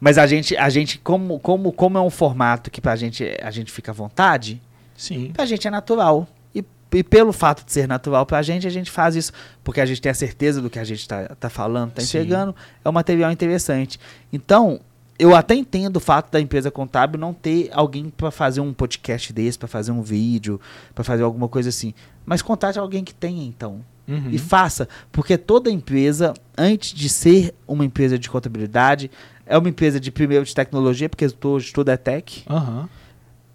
Mas 0.00 0.18
a 0.18 0.26
gente, 0.26 0.56
a 0.56 0.68
gente 0.68 0.98
como, 0.98 1.38
como, 1.40 1.72
como 1.72 1.98
é 1.98 2.00
um 2.00 2.10
formato 2.10 2.70
que 2.70 2.80
pra 2.80 2.96
gente, 2.96 3.36
a 3.42 3.50
gente 3.50 3.70
fica 3.70 3.90
à 3.90 3.94
vontade, 3.94 4.60
Sim. 4.96 5.30
pra 5.32 5.44
gente 5.44 5.66
é 5.66 5.70
natural. 5.70 6.28
E, 6.54 6.64
e 6.92 7.02
pelo 7.02 7.32
fato 7.32 7.64
de 7.64 7.72
ser 7.72 7.88
natural 7.88 8.24
pra 8.26 8.42
gente, 8.42 8.66
a 8.66 8.70
gente 8.70 8.90
faz 8.90 9.16
isso. 9.16 9.32
Porque 9.62 9.80
a 9.80 9.86
gente 9.86 10.00
tem 10.00 10.10
a 10.10 10.14
certeza 10.14 10.60
do 10.60 10.70
que 10.70 10.78
a 10.78 10.84
gente 10.84 11.06
tá, 11.08 11.28
tá 11.38 11.48
falando, 11.48 11.92
tá 11.92 12.02
Sim. 12.02 12.18
entregando. 12.18 12.54
É 12.84 12.88
um 12.88 12.92
material 12.92 13.30
interessante. 13.30 13.98
Então, 14.32 14.80
eu 15.18 15.34
até 15.34 15.54
entendo 15.54 15.96
o 15.96 16.00
fato 16.00 16.30
da 16.30 16.40
empresa 16.40 16.70
contábil 16.70 17.18
não 17.18 17.32
ter 17.32 17.70
alguém 17.72 18.10
pra 18.10 18.30
fazer 18.30 18.60
um 18.60 18.72
podcast 18.72 19.32
desse, 19.32 19.58
pra 19.58 19.68
fazer 19.68 19.92
um 19.92 20.02
vídeo, 20.02 20.60
pra 20.94 21.04
fazer 21.04 21.22
alguma 21.22 21.48
coisa 21.48 21.68
assim. 21.68 21.94
Mas 22.26 22.42
contate 22.42 22.78
alguém 22.78 23.04
que 23.04 23.14
tenha, 23.14 23.44
então. 23.44 23.80
Uhum. 24.06 24.28
E 24.30 24.38
faça, 24.38 24.86
porque 25.10 25.38
toda 25.38 25.70
empresa, 25.70 26.34
antes 26.58 26.92
de 26.92 27.08
ser 27.08 27.54
uma 27.66 27.86
empresa 27.86 28.18
de 28.18 28.28
contabilidade, 28.28 29.10
é 29.46 29.56
uma 29.58 29.68
empresa 29.68 29.98
de 30.00 30.10
primeiro 30.10 30.44
de 30.44 30.54
tecnologia, 30.54 31.08
porque 31.08 31.26
hoje 31.44 31.72
tudo 31.72 31.90
é 31.90 31.96
tech, 31.96 32.44
Aham. 32.48 32.88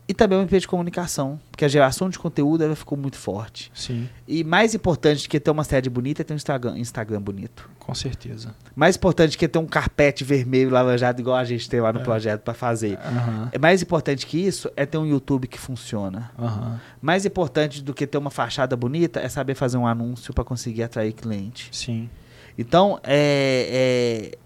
e 0.07 0.13
também 0.13 0.35
é 0.37 0.39
uma 0.39 0.45
empresa 0.45 0.61
de 0.61 0.67
comunicação, 0.67 1.39
porque 1.51 1.63
a 1.65 1.67
geração 1.67 2.09
de 2.09 2.17
conteúdo 2.17 2.63
ela 2.63 2.75
ficou 2.75 2.97
muito 2.97 3.15
forte. 3.17 3.71
Sim. 3.75 4.09
E 4.27 4.43
mais 4.43 4.73
importante 4.73 5.27
que 5.29 5.39
ter 5.39 5.51
uma 5.51 5.63
sede 5.63 5.89
bonita 5.89 6.21
é 6.21 6.23
ter 6.23 6.33
um 6.33 6.37
Instagram, 6.37 6.77
Instagram 6.77 7.21
bonito. 7.21 7.69
Com 7.79 7.93
certeza. 7.95 8.53
Mais 8.75 8.95
importante 8.95 9.35
que 9.37 9.47
ter 9.47 9.57
um 9.57 9.65
carpete 9.65 10.23
vermelho 10.23 10.69
laranjado 10.69 11.19
igual 11.21 11.35
a 11.37 11.43
gente 11.43 11.67
tem 11.67 11.81
lá 11.81 11.91
no 11.91 11.99
É. 12.01 12.03
projeto 12.03 12.41
para 12.41 12.53
fazer. 12.53 12.97
Aham. 13.03 13.49
É 13.51 13.57
mais 13.57 13.81
importante 13.81 14.27
que 14.27 14.37
isso 14.37 14.69
é 14.75 14.85
ter 14.85 14.97
um 14.99 15.07
YouTube 15.07 15.47
que 15.47 15.57
funciona. 15.59 16.29
Aham. 16.37 16.79
Mais 17.01 17.25
importante 17.25 17.81
do 17.83 17.93
que 17.93 18.05
ter 18.05 18.17
uma 18.19 18.29
fachada 18.29 18.75
bonita 18.75 19.19
é 19.19 19.27
saber 19.27 19.55
fazer 19.55 19.77
um 19.77 19.87
anúncio 19.87 20.33
para 20.35 20.43
conseguir 20.43 20.83
atrair 20.83 21.13
cliente. 21.13 21.69
Sim. 21.71 22.09
Então, 22.57 22.99
é, 23.03 24.31
é, 24.33 24.37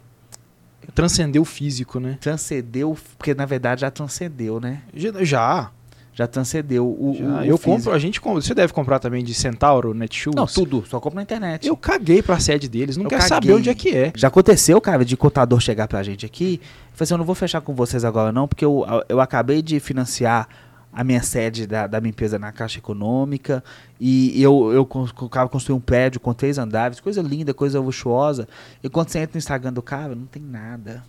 Transcendeu 0.95 1.41
o 1.41 1.45
físico, 1.45 1.99
né? 1.99 2.17
transcendeu, 2.21 2.95
porque 3.17 3.33
na 3.33 3.45
verdade 3.45 3.81
já 3.81 3.89
transcendeu, 3.91 4.59
né? 4.59 4.81
Já. 4.93 5.11
Já. 5.23 5.71
Já 6.15 6.27
transcendeu 6.27 6.85
o, 6.85 7.15
já. 7.17 7.25
o- 7.25 7.27
eu 7.43 7.57
físico. 7.57 7.63
compro, 7.63 7.91
a 7.91 7.97
gente 7.97 8.21
compra. 8.21 8.39
Você 8.41 8.53
deve 8.53 8.71
comprar 8.71 8.99
também 8.99 9.23
de 9.23 9.33
Centauro, 9.33 9.95
Netshoes? 9.95 10.35
Não, 10.35 10.45
tudo, 10.45 10.83
só 10.87 10.99
compra 10.99 11.15
na 11.15 11.23
internet. 11.23 11.67
Eu 11.67 11.75
caguei 11.75 12.21
pra 12.21 12.39
sede 12.39 12.69
deles, 12.69 12.95
não 12.95 13.05
Eu 13.05 13.09
quero 13.09 13.21
caguei. 13.23 13.35
saber 13.35 13.53
onde 13.53 13.69
é 13.69 13.73
que 13.73 13.89
é. 13.95 14.11
Já 14.15 14.27
aconteceu, 14.27 14.79
cara, 14.79 15.03
de 15.03 15.17
contador 15.17 15.59
chegar 15.59 15.87
pra 15.87 16.03
gente 16.03 16.23
aqui. 16.23 16.61
Eu 16.61 16.67
falei 16.97 17.03
assim, 17.05 17.13
eu 17.15 17.17
não 17.17 17.25
vou 17.25 17.33
fechar 17.33 17.61
com 17.61 17.73
vocês 17.73 18.05
agora 18.05 18.31
não, 18.31 18.47
porque 18.47 18.63
eu, 18.63 18.85
eu 19.09 19.19
acabei 19.19 19.63
de 19.63 19.79
financiar 19.79 20.47
a 20.93 21.03
minha 21.03 21.23
sede 21.23 21.65
da, 21.65 21.87
da 21.87 21.99
minha 21.99 22.09
empresa 22.11 22.37
na 22.37 22.51
Caixa 22.51 22.77
Econômica 22.77 23.63
e 23.99 24.39
eu, 24.41 24.71
eu 24.71 24.85
con- 24.85 25.07
o 25.21 25.29
cara 25.29 25.49
construí 25.49 25.75
um 25.75 25.79
prédio 25.79 26.19
com 26.19 26.33
três 26.33 26.57
andares, 26.57 26.99
coisa 26.99 27.21
linda, 27.21 27.53
coisa 27.53 27.79
luxuosa. 27.79 28.47
E 28.83 28.89
quando 28.89 29.09
você 29.09 29.19
entra 29.19 29.33
no 29.33 29.39
Instagram 29.39 29.73
do 29.73 29.81
cara, 29.81 30.13
não 30.13 30.25
tem 30.25 30.41
nada. 30.41 31.03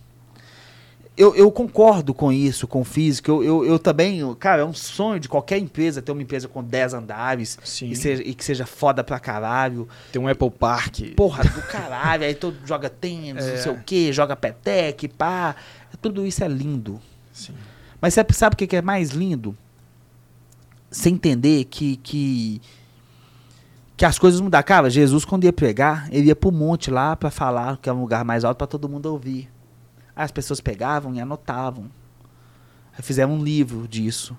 Eu, 1.17 1.33
eu 1.33 1.49
concordo 1.49 2.13
com 2.13 2.29
isso, 2.29 2.67
com 2.67 2.81
o 2.81 2.83
físico. 2.83 3.29
Eu, 3.31 3.41
eu, 3.43 3.65
eu 3.65 3.79
também, 3.79 4.19
cara, 4.35 4.63
é 4.63 4.65
um 4.65 4.73
sonho 4.73 5.17
de 5.17 5.29
qualquer 5.29 5.57
empresa 5.59 6.01
ter 6.01 6.11
uma 6.11 6.21
empresa 6.21 6.49
com 6.49 6.61
10 6.61 6.93
andares 6.93 7.57
Sim. 7.63 7.89
e, 7.89 7.95
seja, 7.95 8.21
e 8.21 8.33
que 8.33 8.43
seja 8.43 8.65
foda 8.65 9.01
pra 9.01 9.17
caralho. 9.17 9.87
Tem 10.11 10.21
um 10.21 10.27
Apple 10.27 10.49
Park. 10.51 11.13
Porra 11.15 11.43
do 11.45 11.61
caralho, 11.61 12.25
aí 12.25 12.35
todo 12.35 12.57
joga 12.67 12.89
tênis, 12.89 13.45
É. 13.45 13.51
não 13.55 13.63
sei 13.63 13.71
o 13.71 13.77
que, 13.81 14.11
joga 14.11 14.35
petec, 14.35 15.07
pá. 15.07 15.55
Tudo 16.01 16.25
isso 16.27 16.43
é 16.43 16.47
lindo. 16.49 16.99
Sim. 17.31 17.53
Mas 18.01 18.13
você 18.13 18.25
sabe 18.33 18.55
o 18.55 18.57
que 18.57 18.67
que 18.67 18.75
é 18.75 18.81
mais 18.81 19.11
lindo? 19.11 19.55
Você 20.95 21.09
entender 21.09 21.65
que, 21.65 21.97
que, 21.97 22.61
que 23.97 24.05
as 24.05 24.17
coisas 24.17 24.39
mudam. 24.39 24.63
Cara, 24.63 24.89
Jesus, 24.89 25.25
quando 25.25 25.43
ia 25.43 25.51
pregar, 25.51 26.07
ele 26.09 26.27
ia 26.27 26.35
pro 26.35 26.51
monte 26.51 26.89
lá 26.89 27.15
pra 27.17 27.29
falar, 27.29 27.77
que 27.77 27.89
é 27.89 27.93
um 27.93 27.99
lugar 27.99 28.23
mais 28.23 28.45
alto 28.45 28.57
pra 28.57 28.65
todo 28.67 28.87
mundo 28.87 29.07
ouvir. 29.07 29.49
Aí 30.15 30.23
as 30.23 30.31
pessoas 30.31 30.61
pegavam 30.61 31.13
e 31.13 31.19
anotavam. 31.19 31.91
Aí 32.97 33.03
fizeram 33.03 33.33
um 33.33 33.43
livro 33.43 33.87
disso. 33.89 34.37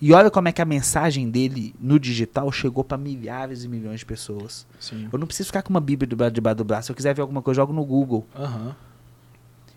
E 0.00 0.12
olha 0.12 0.28
como 0.28 0.48
é 0.48 0.52
que 0.52 0.60
a 0.60 0.64
mensagem 0.64 1.30
dele 1.30 1.72
no 1.80 2.00
digital 2.00 2.50
chegou 2.50 2.82
pra 2.82 2.98
milhares 2.98 3.62
e 3.62 3.68
milhões 3.68 4.00
de 4.00 4.06
pessoas. 4.06 4.66
Sim. 4.80 5.08
Eu 5.10 5.18
não 5.20 5.26
preciso 5.28 5.46
ficar 5.46 5.62
com 5.62 5.70
uma 5.70 5.80
Bíblia 5.80 6.08
debaixo 6.30 6.56
do 6.56 6.64
braço. 6.64 6.86
Se 6.86 6.92
eu 6.92 6.96
quiser 6.96 7.14
ver 7.14 7.22
alguma 7.22 7.40
coisa, 7.40 7.60
eu 7.60 7.62
jogo 7.62 7.72
no 7.72 7.84
Google. 7.84 8.26
Aham. 8.34 8.74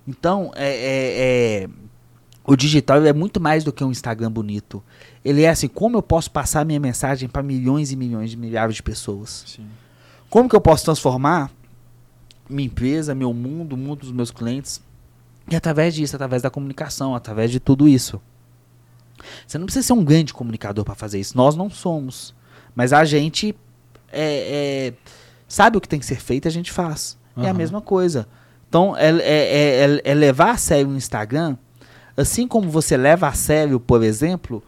Então, 0.08 0.52
é, 0.56 0.70
é- 0.76 1.64
é- 1.66 1.70
o 2.50 2.56
digital 2.56 3.06
é 3.06 3.14
muito 3.14 3.40
mais 3.40 3.64
do 3.64 3.72
que 3.72 3.84
um 3.84 3.92
Instagram 3.92 4.32
bonito. 4.32 4.84
Ele 5.24 5.44
é 5.44 5.50
assim, 5.50 5.68
como 5.68 5.98
eu 5.98 6.02
posso 6.02 6.32
passar 6.32 6.66
minha 6.66 6.80
mensagem 6.80 7.30
para 7.30 7.44
milhões 7.44 7.92
e 7.92 7.96
milhões 7.96 8.32
de 8.32 8.38
milhares 8.38 8.76
de 8.76 8.84
pessoas? 8.84 9.44
Sim. 9.48 9.68
Como 10.30 10.50
que 10.50 10.56
eu 10.56 10.62
posso 10.62 10.84
transformar 10.86 11.52
minha 12.50 12.66
empresa, 12.66 13.14
meu 13.14 13.34
mundo, 13.34 13.74
o 13.74 13.78
mundo 13.78 14.00
dos 14.00 14.12
meus 14.12 14.32
clientes? 14.32 14.82
E 15.50 15.56
através 15.56 15.94
disso, 15.94 16.16
através 16.16 16.42
da 16.42 16.50
comunicação, 16.50 17.16
através 17.16 17.52
de 17.52 17.60
tudo 17.60 17.88
isso. 17.88 18.22
Você 19.46 19.58
não 19.58 19.66
precisa 19.66 19.86
ser 19.86 19.94
um 19.94 20.04
grande 20.04 20.34
comunicador 20.34 20.84
para 20.86 20.96
fazer 20.96 21.20
isso. 21.20 21.38
Nós 21.38 21.56
não 21.56 21.70
somos. 21.70 22.34
Mas 22.76 22.94
a 22.94 23.04
gente 23.06 23.56
é, 24.12 24.92
é, 24.92 24.94
sabe 25.48 25.78
o 25.78 25.82
que 25.82 25.88
tem 25.88 26.00
que 26.00 26.06
ser 26.06 26.20
feito, 26.20 26.48
a 26.48 26.52
gente 26.52 26.72
faz. 26.72 27.18
É 27.38 27.50
a 27.50 27.54
mesma 27.54 27.82
coisa. 27.82 28.28
Então, 28.68 28.96
é- 28.98 29.10
é- 29.10 29.86
é- 29.86 30.02
é 30.04 30.14
levar 30.14 30.52
a 30.52 30.58
sério 30.58 30.90
o 30.90 30.96
Instagram, 30.96 31.58
assim 32.20 32.48
como 32.48 32.70
você 32.70 32.98
leva 32.98 33.28
a 33.28 33.34
sério, 33.34 33.80
por 33.80 34.04
exemplo, 34.04 34.64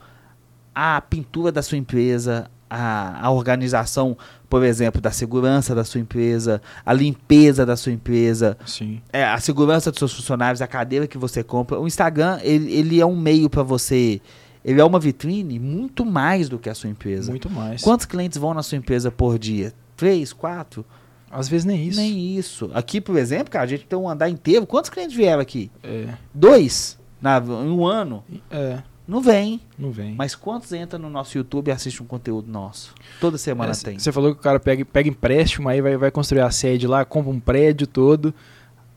a 0.73 1.01
pintura 1.01 1.51
da 1.51 1.61
sua 1.61 1.77
empresa, 1.77 2.49
a, 2.69 3.25
a 3.27 3.31
organização, 3.31 4.17
por 4.49 4.63
exemplo, 4.63 5.01
da 5.01 5.11
segurança 5.11 5.75
da 5.75 5.83
sua 5.83 5.99
empresa, 5.99 6.61
a 6.85 6.93
limpeza 6.93 7.65
da 7.65 7.75
sua 7.75 7.91
empresa, 7.91 8.57
Sim. 8.65 9.01
é, 9.11 9.25
a 9.25 9.39
segurança 9.39 9.91
dos 9.91 9.99
seus 9.99 10.13
funcionários, 10.13 10.61
a 10.61 10.67
cadeira 10.67 11.05
que 11.05 11.17
você 11.17 11.43
compra. 11.43 11.79
O 11.79 11.85
Instagram, 11.85 12.39
ele, 12.41 12.71
ele 12.71 13.01
é 13.01 13.05
um 13.05 13.15
meio 13.15 13.49
para 13.49 13.63
você. 13.63 14.21
Ele 14.63 14.79
é 14.79 14.85
uma 14.85 14.99
vitrine 14.99 15.59
muito 15.59 16.05
mais 16.05 16.47
do 16.47 16.57
que 16.57 16.69
a 16.69 16.75
sua 16.75 16.89
empresa. 16.89 17.31
Muito 17.31 17.49
mais. 17.49 17.81
Quantos 17.81 18.05
clientes 18.05 18.37
vão 18.37 18.53
na 18.53 18.63
sua 18.63 18.77
empresa 18.77 19.11
por 19.11 19.37
dia? 19.37 19.73
Três, 19.97 20.31
quatro? 20.31 20.85
Às 21.29 21.49
vezes 21.49 21.65
nem 21.65 21.87
isso. 21.87 21.99
Nem 21.99 22.37
isso. 22.37 22.69
Aqui, 22.73 23.01
por 23.01 23.17
exemplo, 23.17 23.49
cara, 23.49 23.63
a 23.65 23.67
gente 23.67 23.85
tem 23.85 23.97
um 23.97 24.07
andar 24.07 24.29
inteiro. 24.29 24.67
Quantos 24.67 24.89
clientes 24.89 25.15
vieram 25.15 25.41
aqui? 25.41 25.71
É. 25.81 26.09
Dois? 26.33 27.00
Na, 27.21 27.37
em 27.37 27.69
um 27.69 27.85
ano? 27.85 28.23
É. 28.49 28.79
Não 29.07 29.21
vem. 29.21 29.59
Não 29.77 29.91
vem. 29.91 30.15
Mas 30.15 30.35
quantos 30.35 30.71
entram 30.71 30.99
no 30.99 31.09
nosso 31.09 31.37
YouTube 31.37 31.67
e 31.67 31.71
assistem 31.71 32.03
um 32.03 32.07
conteúdo 32.07 32.49
nosso? 32.49 32.93
Toda 33.19 33.37
semana 33.37 33.73
É, 33.73 33.75
tem. 33.75 33.99
Você 33.99 34.11
falou 34.11 34.33
que 34.33 34.39
o 34.39 34.43
cara 34.43 34.59
pega, 34.59 34.85
pega 34.85 35.09
empréstimo, 35.09 35.67
aí 35.67 35.81
vai, 35.81 35.97
vai 35.97 36.11
construir 36.11 36.41
a 36.41 36.51
sede 36.51 36.87
lá, 36.87 37.03
compra 37.03 37.31
um 37.31 37.39
prédio 37.39 37.87
todo, 37.87 38.33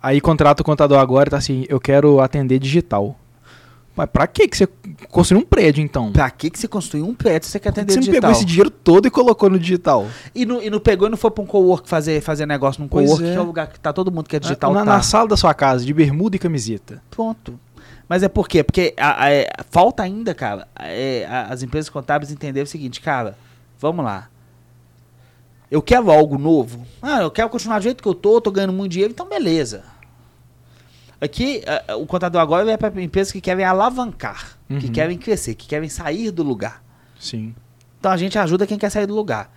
aí 0.02 0.20
contrata 0.20 0.62
o 0.62 0.64
contador 0.64 0.98
agora 0.98 1.28
e 1.28 1.30
tá 1.30 1.38
assim, 1.38 1.64
eu 1.68 1.80
quero 1.80 2.20
atender 2.20 2.58
digital. 2.58 3.18
Mas 3.96 4.08
pra 4.08 4.26
que 4.26 4.48
que 4.48 4.56
você 4.56 4.68
construiu 5.08 5.42
um 5.42 5.46
prédio 5.46 5.82
então? 5.82 6.10
Pra 6.10 6.28
que, 6.28 6.50
que 6.50 6.58
você 6.58 6.66
construiu 6.66 7.06
um 7.06 7.14
prédio 7.14 7.46
se 7.46 7.52
você 7.52 7.60
quer 7.60 7.68
atender 7.68 7.92
você 7.92 8.00
digital? 8.00 8.20
pegou 8.20 8.32
esse 8.32 8.44
dinheiro 8.44 8.70
todo 8.70 9.06
e 9.06 9.10
colocou 9.10 9.48
no 9.48 9.58
digital? 9.58 10.06
E 10.34 10.44
não, 10.44 10.60
e 10.60 10.68
não 10.68 10.80
pegou 10.80 11.06
e 11.06 11.10
não 11.10 11.16
foi 11.16 11.30
pra 11.30 11.42
um 11.42 11.46
co-work 11.46 11.88
fazer, 11.88 12.20
fazer 12.20 12.44
negócio 12.44 12.82
num 12.82 12.88
co-work, 12.88 13.22
é. 13.24 13.32
que 13.32 13.36
é 13.36 13.40
o 13.40 13.44
lugar 13.44 13.68
que 13.68 13.78
tá 13.78 13.92
todo 13.92 14.10
mundo 14.10 14.28
que 14.28 14.34
é 14.34 14.40
digital. 14.40 14.72
na, 14.72 14.80
tá. 14.80 14.84
na 14.84 15.02
sala 15.02 15.28
da 15.28 15.36
sua 15.36 15.54
casa, 15.54 15.84
de 15.84 15.94
bermuda 15.94 16.34
e 16.34 16.38
camiseta. 16.40 17.00
Pronto. 17.08 17.58
Mas 18.14 18.22
é 18.22 18.28
por 18.28 18.46
quê? 18.46 18.62
Porque 18.62 18.94
a- 18.96 19.24
a- 19.24 19.32
é, 19.32 19.48
falta 19.72 20.00
ainda, 20.04 20.32
cara, 20.32 20.68
é, 20.78 21.26
a- 21.28 21.46
as 21.48 21.64
empresas 21.64 21.90
contábeis 21.90 22.30
entenderem 22.30 22.62
o 22.62 22.66
seguinte, 22.68 23.00
cara, 23.00 23.36
vamos 23.76 24.04
lá. 24.04 24.28
Eu 25.68 25.82
quero 25.82 26.12
algo 26.12 26.38
novo. 26.38 26.86
Ah, 27.02 27.22
eu 27.22 27.30
quero 27.32 27.48
continuar 27.50 27.80
do 27.80 27.82
jeito 27.82 28.00
que 28.00 28.08
eu 28.08 28.14
tô, 28.14 28.40
tô 28.40 28.52
ganhando 28.52 28.72
muito 28.72 28.92
dinheiro, 28.92 29.12
então 29.12 29.28
beleza. 29.28 29.82
Aqui, 31.20 31.62
o 31.98 32.06
contador 32.06 32.40
agora 32.40 32.70
é 32.70 32.76
para 32.76 33.02
empresas 33.02 33.32
que 33.32 33.40
querem 33.40 33.64
alavancar, 33.64 34.58
que 34.68 34.74
Uhum. 34.86 34.92
querem 34.92 35.18
crescer, 35.18 35.56
que 35.56 35.66
querem 35.66 35.88
sair 35.88 36.30
do 36.30 36.44
lugar. 36.44 36.84
Sim. 37.18 37.52
Então 37.98 38.12
a 38.12 38.16
gente 38.16 38.38
ajuda 38.38 38.64
quem 38.64 38.78
quer 38.78 38.90
sair 38.90 39.06
do 39.06 39.14
lugar. 39.16 39.52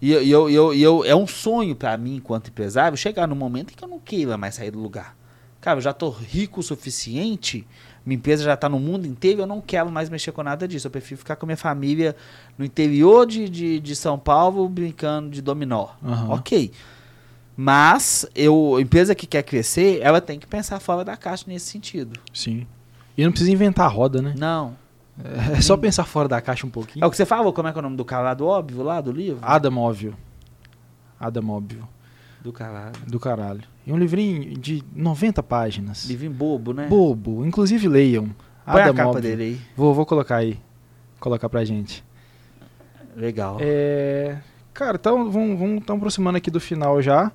E 0.00 0.10
eu, 0.10 0.24
eu, 0.26 0.50
eu, 0.50 0.74
eu- 0.74 1.04
é 1.04 1.14
um 1.14 1.28
sonho 1.28 1.76
pra 1.76 1.96
mim, 1.96 2.16
enquanto 2.16 2.48
empresário, 2.48 2.98
chegar 2.98 3.28
num 3.28 3.36
momento 3.36 3.70
em 3.70 3.76
que 3.76 3.84
eu 3.84 3.88
não 3.88 4.00
queira 4.00 4.36
mais 4.36 4.56
sair 4.56 4.72
do 4.72 4.80
lugar. 4.80 5.16
Cara, 5.60 5.76
eu 5.78 5.80
já 5.82 5.92
tô 5.92 6.10
rico 6.10 6.58
o 6.58 6.62
suficiente, 6.64 7.64
minha 8.04 8.16
empresa 8.16 8.44
já 8.44 8.56
tá 8.56 8.68
no 8.68 8.78
mundo 8.78 9.06
inteiro, 9.06 9.42
eu 9.42 9.46
não 9.46 9.60
quero 9.60 9.90
mais 9.90 10.08
mexer 10.08 10.32
com 10.32 10.42
nada 10.42 10.66
disso. 10.66 10.86
Eu 10.86 10.90
prefiro 10.90 11.18
ficar 11.18 11.36
com 11.36 11.46
a 11.46 11.48
minha 11.48 11.56
família 11.56 12.16
no 12.58 12.64
interior 12.64 13.26
de, 13.26 13.48
de, 13.48 13.80
de 13.80 13.96
São 13.96 14.18
Paulo 14.18 14.68
brincando 14.68 15.30
de 15.30 15.40
dominó. 15.40 15.88
Aham. 16.04 16.34
Ok. 16.34 16.72
Mas 17.56 18.26
eu, 18.34 18.76
a 18.76 18.80
empresa 18.80 19.14
que 19.14 19.26
quer 19.26 19.42
crescer, 19.42 20.00
ela 20.02 20.20
tem 20.20 20.38
que 20.38 20.46
pensar 20.46 20.80
fora 20.80 21.04
da 21.04 21.16
caixa 21.16 21.44
nesse 21.46 21.66
sentido. 21.66 22.18
Sim. 22.32 22.66
E 23.16 23.24
não 23.24 23.30
precisa 23.30 23.52
inventar 23.52 23.86
a 23.86 23.88
roda, 23.88 24.22
né? 24.22 24.34
Não. 24.36 24.74
É 25.56 25.60
só 25.60 25.76
pensar 25.76 26.04
fora 26.04 26.26
da 26.26 26.40
caixa 26.40 26.66
um 26.66 26.70
pouquinho. 26.70 27.04
É 27.04 27.06
o 27.06 27.10
que 27.10 27.16
você 27.16 27.26
falou, 27.26 27.52
como 27.52 27.68
é 27.68 27.72
que 27.72 27.78
é 27.78 27.80
o 27.80 27.82
nome 27.82 27.96
do 27.96 28.04
cara 28.04 28.22
lá 28.24 28.34
do 28.34 28.46
óbvio, 28.46 28.82
lá 28.82 29.00
do 29.00 29.12
livro? 29.12 29.38
Adamóvel. 29.42 30.14
Adamóvel. 31.20 31.86
Do 32.42 32.52
caralho. 32.52 32.92
Do 33.06 33.20
caralho. 33.20 33.62
E 33.86 33.92
um 33.92 33.96
livrinho 33.96 34.58
de 34.58 34.82
90 34.94 35.42
páginas. 35.42 36.04
Livrinho 36.06 36.32
bobo, 36.32 36.72
né? 36.72 36.86
Bobo. 36.88 37.46
Inclusive 37.46 37.86
leiam. 37.88 38.30
Põe 38.64 38.80
a 38.80 38.84
Adamóvel. 38.84 39.06
capa 39.06 39.20
dele 39.20 39.42
aí. 39.42 39.60
Vou, 39.76 39.94
vou 39.94 40.04
colocar 40.04 40.36
aí. 40.36 40.58
Colocar 41.20 41.48
pra 41.48 41.64
gente. 41.64 42.04
Legal. 43.16 43.58
É, 43.60 44.38
cara, 44.72 44.96
então 45.00 45.30
vamos, 45.30 45.58
vamos 45.58 45.82
aproximando 45.88 46.38
aqui 46.38 46.50
do 46.50 46.60
final 46.60 47.00
já. 47.00 47.30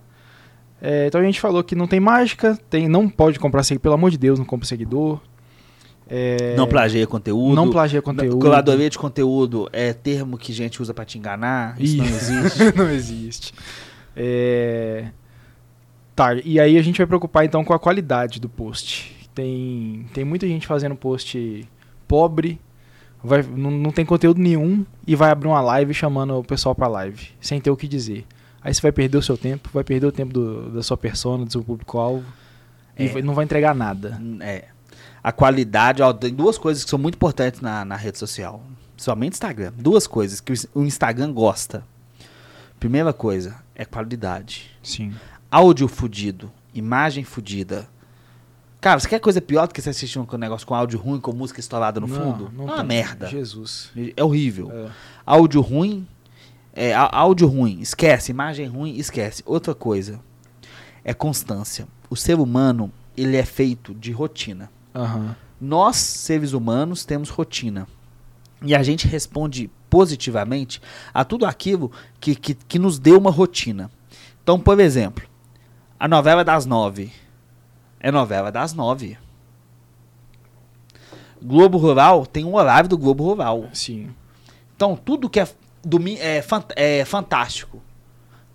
É, 0.82 1.08
então 1.08 1.22
a 1.22 1.24
gente 1.24 1.40
falou 1.40 1.64
que 1.64 1.76
não 1.76 1.88
tem 1.88 2.00
mágica, 2.00 2.58
tem, 2.70 2.88
não 2.88 3.10
pode 3.10 3.40
comprar 3.40 3.64
seguidor, 3.64 3.84
pelo 3.84 3.96
amor 3.96 4.12
de 4.12 4.18
Deus, 4.18 4.38
não 4.38 4.46
compra 4.46 4.68
seguidor. 4.68 5.20
É, 6.10 6.56
Não 6.56 6.68
plageia 6.68 7.06
conteúdo. 7.06 7.54
Não 7.54 7.70
plagia 7.70 8.02
conteúdo. 8.02 8.40
Curadoria 8.40 8.90
de 8.90 8.98
conteúdo 8.98 9.68
é 9.74 9.92
termo 9.92 10.38
que 10.38 10.54
gente 10.54 10.82
usa 10.82 10.94
pra 10.94 11.04
te 11.04 11.18
enganar. 11.18 11.76
Isso, 11.80 11.98
não 11.98 12.06
existe. 12.06 12.64
não 12.78 12.90
existe. 12.90 13.54
É, 14.18 15.12
Tá, 16.16 16.34
e 16.34 16.60
aí 16.60 16.80
a 16.80 16.82
gente 16.82 16.98
vai 16.98 17.06
preocupar 17.06 17.46
então 17.46 17.64
com 17.64 17.74
a 17.74 17.80
qualidade 17.80 18.40
do 18.42 18.50
post. 18.50 19.16
Tem, 19.36 20.08
tem 20.16 20.26
muita 20.26 20.48
gente 20.48 20.66
fazendo 20.66 20.96
post 20.96 21.64
pobre, 22.08 22.60
vai, 23.24 23.44
não, 23.44 23.70
não 23.70 23.92
tem 23.92 24.04
conteúdo 24.04 24.42
nenhum 24.42 24.84
e 25.06 25.16
vai 25.16 25.30
abrir 25.30 25.48
uma 25.48 25.62
live 25.62 25.94
chamando 25.94 26.36
o 26.36 26.44
pessoal 26.44 26.74
pra 26.74 26.88
live, 26.88 27.30
sem 27.40 27.62
ter 27.62 27.70
o 27.70 27.78
que 27.78 27.88
dizer. 27.88 28.26
Aí 28.64 28.74
você 28.74 28.82
vai 28.82 28.92
perder 28.92 29.16
o 29.20 29.22
seu 29.22 29.38
tempo, 29.38 29.70
vai 29.72 29.84
perder 29.84 30.08
o 30.08 30.12
tempo 30.12 30.34
do- 30.34 30.72
da 30.72 30.82
sua 30.82 30.98
persona, 30.98 31.46
do 31.46 31.52
seu 31.52 31.64
público-alvo, 31.64 32.26
e 32.98 33.06
É. 33.06 33.08
vai- 33.10 33.22
não 33.22 33.36
vai 33.36 33.46
entregar 33.46 33.76
nada. 33.76 34.20
É. 34.42 34.66
A 35.24 35.32
qualidade, 35.32 36.02
ó, 36.02 36.12
tem 36.12 36.34
duas 36.34 36.58
coisas 36.58 36.84
que 36.84 36.90
são 36.90 36.98
muito 36.98 37.14
importantes 37.14 37.62
na, 37.62 37.86
na 37.86 37.96
rede 37.96 38.18
social. 38.18 38.64
Somente 38.98 39.34
Instagram. 39.34 39.72
Duas 39.78 40.08
coisas 40.08 40.42
que 40.42 40.52
o 40.74 40.82
Instagram 40.84 41.32
gosta. 41.32 41.84
Primeira 42.80 43.14
coisa 43.14 43.56
é 43.78 43.86
qualidade. 43.86 44.72
Sim. 44.82 45.14
Áudio 45.52 45.88
fudido, 45.88 46.52
imagem 46.74 47.24
fudida. 47.24 47.88
Cara, 48.82 49.00
você 49.00 49.08
quer 49.08 49.20
coisa 49.20 49.40
pior 49.40 49.68
do 49.68 49.74
que 49.74 49.82
você 49.82 49.92
assistir 49.92 50.20
um 50.20 50.26
negócio 50.38 50.66
com 50.66 50.74
áudio 50.74 51.00
ruim, 51.00 51.20
com 51.20 51.32
música 51.32 51.60
estourada 51.60 52.00
no 52.00 52.08
Não, 52.08 52.16
fundo? 52.16 52.52
não 52.52 52.68
é 52.70 52.74
uma 52.74 52.84
merda. 52.84 53.28
Jesus. 53.28 53.92
É 54.16 54.24
horrível. 54.24 54.72
É. 54.72 54.90
Áudio 55.26 55.62
ruim, 55.62 56.08
é, 56.74 56.94
áudio 56.94 57.48
ruim, 57.48 57.80
esquece. 57.80 58.32
Imagem 58.32 58.66
ruim, 58.68 58.96
esquece. 58.98 59.44
Outra 59.46 59.76
coisa 59.76 60.20
é 61.04 61.14
constância. 61.14 61.88
O 62.10 62.16
ser 62.16 62.40
humano, 62.40 62.92
ele 63.16 63.38
é 63.38 63.46
feito 63.46 63.94
de 63.94 64.12
rotina. 64.12 64.72
Aham. 64.94 65.36
Nós, 65.62 65.98
seres 65.98 66.54
humanos, 66.54 67.06
temos 67.06 67.30
rotina. 67.30 67.88
E 68.62 68.76
a 68.76 68.82
gente 68.82 69.08
responde 69.08 69.70
positivamente 69.90 70.82
a 71.14 71.24
tudo 71.24 71.46
aquilo 71.46 71.92
que, 72.20 72.36
que, 72.36 72.54
que 72.54 72.80
nos 72.80 73.00
deu 73.00 73.18
uma 73.18 73.32
rotina. 73.32 73.90
Então, 74.44 74.60
por 74.60 74.80
exemplo, 74.80 75.26
a 76.00 76.08
novela 76.08 76.44
das 76.44 76.66
nove 76.66 77.12
é 78.00 78.12
novela 78.12 78.52
das 78.52 78.74
nove. 78.74 79.18
Globo 81.42 81.78
Rural 81.78 82.26
tem 82.26 82.46
um 82.46 82.56
horário 82.56 82.90
do 82.90 82.98
Globo 82.98 83.24
Rural. 83.24 83.66
Sim. 83.74 84.10
Então, 84.76 84.96
tudo 84.96 85.30
que 85.30 85.40
é, 85.40 85.48
é, 86.20 87.00
é 87.00 87.06
fantástico. 87.06 87.82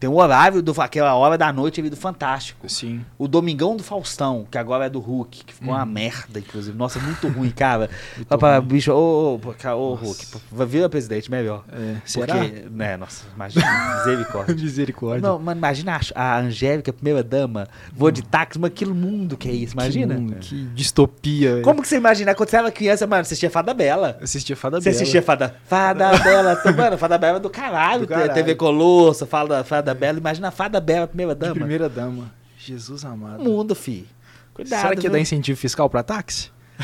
Tem 0.02 0.10
um 0.10 0.16
horário 0.16 0.60
do 0.60 0.74
aquela 0.82 1.14
hora 1.14 1.38
da 1.38 1.52
noite 1.52 1.80
ali 1.80 1.88
do 1.88 1.96
Fantástico. 1.96 2.68
Sim. 2.68 3.04
O 3.16 3.28
Domingão 3.28 3.76
do 3.76 3.84
Faustão, 3.84 4.44
que 4.50 4.58
agora 4.58 4.86
é 4.86 4.90
do 4.90 4.98
Hulk, 4.98 5.44
que 5.44 5.54
ficou 5.54 5.72
uma 5.72 5.84
Uhum. 5.84 5.86
merda, 5.92 6.40
inclusive. 6.40 6.76
Nossa, 6.76 6.98
muito 6.98 7.28
ruim, 7.28 7.50
cara. 7.54 7.88
Muito 8.16 8.26
Fala 8.28 8.38
pra 8.40 8.58
ruim. 8.58 8.66
bicho, 8.66 8.90
ô, 8.92 9.40
ô, 9.40 9.76
ô. 9.76 9.94
Hulk, 9.94 10.26
vira 10.66 10.88
presidente 10.88 11.30
melhor. 11.30 11.62
É, 11.72 11.94
será? 12.04 12.34
Porque, 12.34 12.64
né, 12.68 12.96
nossa, 12.96 13.26
imagina, 13.32 13.64
misericórdia. 13.98 14.54
Misericórdia. 14.60 15.28
Não, 15.28 15.38
mano, 15.38 15.58
imagina 15.58 16.00
a, 16.16 16.20
a 16.34 16.38
Angélica, 16.40 16.92
primeira 16.92 17.22
dama, 17.22 17.68
voa 17.94 18.10
de 18.10 18.22
táxi, 18.24 18.58
mas 18.58 18.72
aquele 18.72 18.92
mundo 18.92 19.36
que 19.36 19.48
é 19.48 19.52
isso, 19.52 19.74
imagina. 19.74 20.16
Que, 20.16 20.20
mundo, 20.20 20.34
que 20.40 20.64
distopia. 20.74 21.60
Como 21.62 21.80
que 21.80 21.86
você 21.86 21.96
imagina? 21.96 22.34
Quando 22.34 22.48
você 22.48 22.56
era 22.56 22.72
criança, 22.72 23.06
mano, 23.06 23.22
você 23.24 23.34
assistia 23.34 23.50
Fada 23.50 23.72
Bela. 23.72 24.18
Assistia 24.20 24.56
Fada 24.56 24.80
Você 24.80 24.90
Bela. 24.90 24.96
assistia 24.96 25.22
Fada, 25.22 25.54
Fada 25.64 26.18
Bela, 26.18 26.60
mano, 26.76 26.98
Fada 26.98 27.18
Bela 27.18 27.36
é 27.36 27.40
do 27.40 27.48
caralho, 27.50 28.00
Do 28.00 28.08
caralho. 28.08 28.34
TV 28.34 28.56
Colosso, 28.56 29.24
Fada, 29.26 29.62
Fada 29.62 29.91
Bela, 29.94 30.18
imagina 30.18 30.48
a 30.48 30.50
Fada 30.50 30.80
Bela, 30.80 31.06
primeira 31.06 31.34
De 31.34 31.40
dama. 31.40 31.54
primeira 31.54 31.88
dama. 31.88 32.32
Jesus 32.58 33.04
amado. 33.04 33.42
Mundo, 33.42 33.74
fi. 33.74 34.06
Cuidado, 34.54 34.80
Será 34.82 34.94
que 34.94 35.02
viu? 35.02 35.10
dá 35.10 35.18
incentivo 35.20 35.58
fiscal 35.58 35.88
pra 35.90 36.02
táxi? 36.02 36.50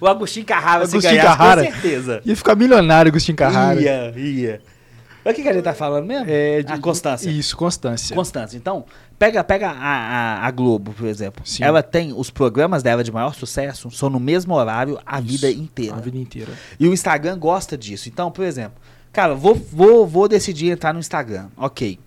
O 0.00 0.06
Agostinho 0.06 0.44
Carrara, 0.44 0.84
se 0.86 0.92
Agostinho 0.96 1.14
ganhasse, 1.20 1.38
Carrara. 1.38 1.64
com 1.64 1.72
certeza. 1.72 2.20
Ia 2.24 2.36
ficar 2.36 2.54
milionário, 2.54 3.08
Agostinho 3.10 3.36
Carrara. 3.36 3.80
Ia, 3.80 4.12
ia. 4.16 4.60
Mas 5.24 5.32
o 5.32 5.36
que, 5.36 5.42
que 5.42 5.48
a 5.48 5.52
gente 5.54 5.64
tá 5.64 5.72
falando 5.74 6.04
mesmo? 6.06 6.26
É, 6.28 6.62
de- 6.62 6.72
a 6.72 6.78
constância. 6.78 7.30
Isso, 7.30 7.56
constância. 7.56 8.14
Constância. 8.14 8.56
Então, 8.56 8.84
pega, 9.18 9.42
pega 9.42 9.68
a, 9.70 9.72
a, 10.42 10.46
a 10.46 10.50
Globo, 10.50 10.92
por 10.92 11.06
exemplo. 11.06 11.42
Sim. 11.46 11.64
Ela 11.64 11.82
tem 11.82 12.12
os 12.14 12.30
programas 12.30 12.82
dela 12.82 13.02
de 13.02 13.10
maior 13.10 13.34
sucesso, 13.34 13.90
são 13.90 14.10
no 14.10 14.20
mesmo 14.20 14.54
horário 14.54 15.00
a 15.04 15.18
Isso, 15.18 15.26
vida 15.28 15.50
inteira. 15.50 15.96
A 15.96 16.00
vida 16.00 16.18
inteira. 16.18 16.52
E 16.78 16.86
o 16.86 16.92
Instagram 16.92 17.38
gosta 17.38 17.76
disso. 17.76 18.08
Então, 18.08 18.30
por 18.30 18.44
exemplo, 18.44 18.74
cara, 19.16 19.34
vou, 19.34 19.54
vou, 19.54 20.06
vou 20.06 20.28
decidir 20.28 20.70
entrar 20.70 20.92
no 20.92 21.00
Instagram. 21.00 21.48
Ok. 21.56 21.98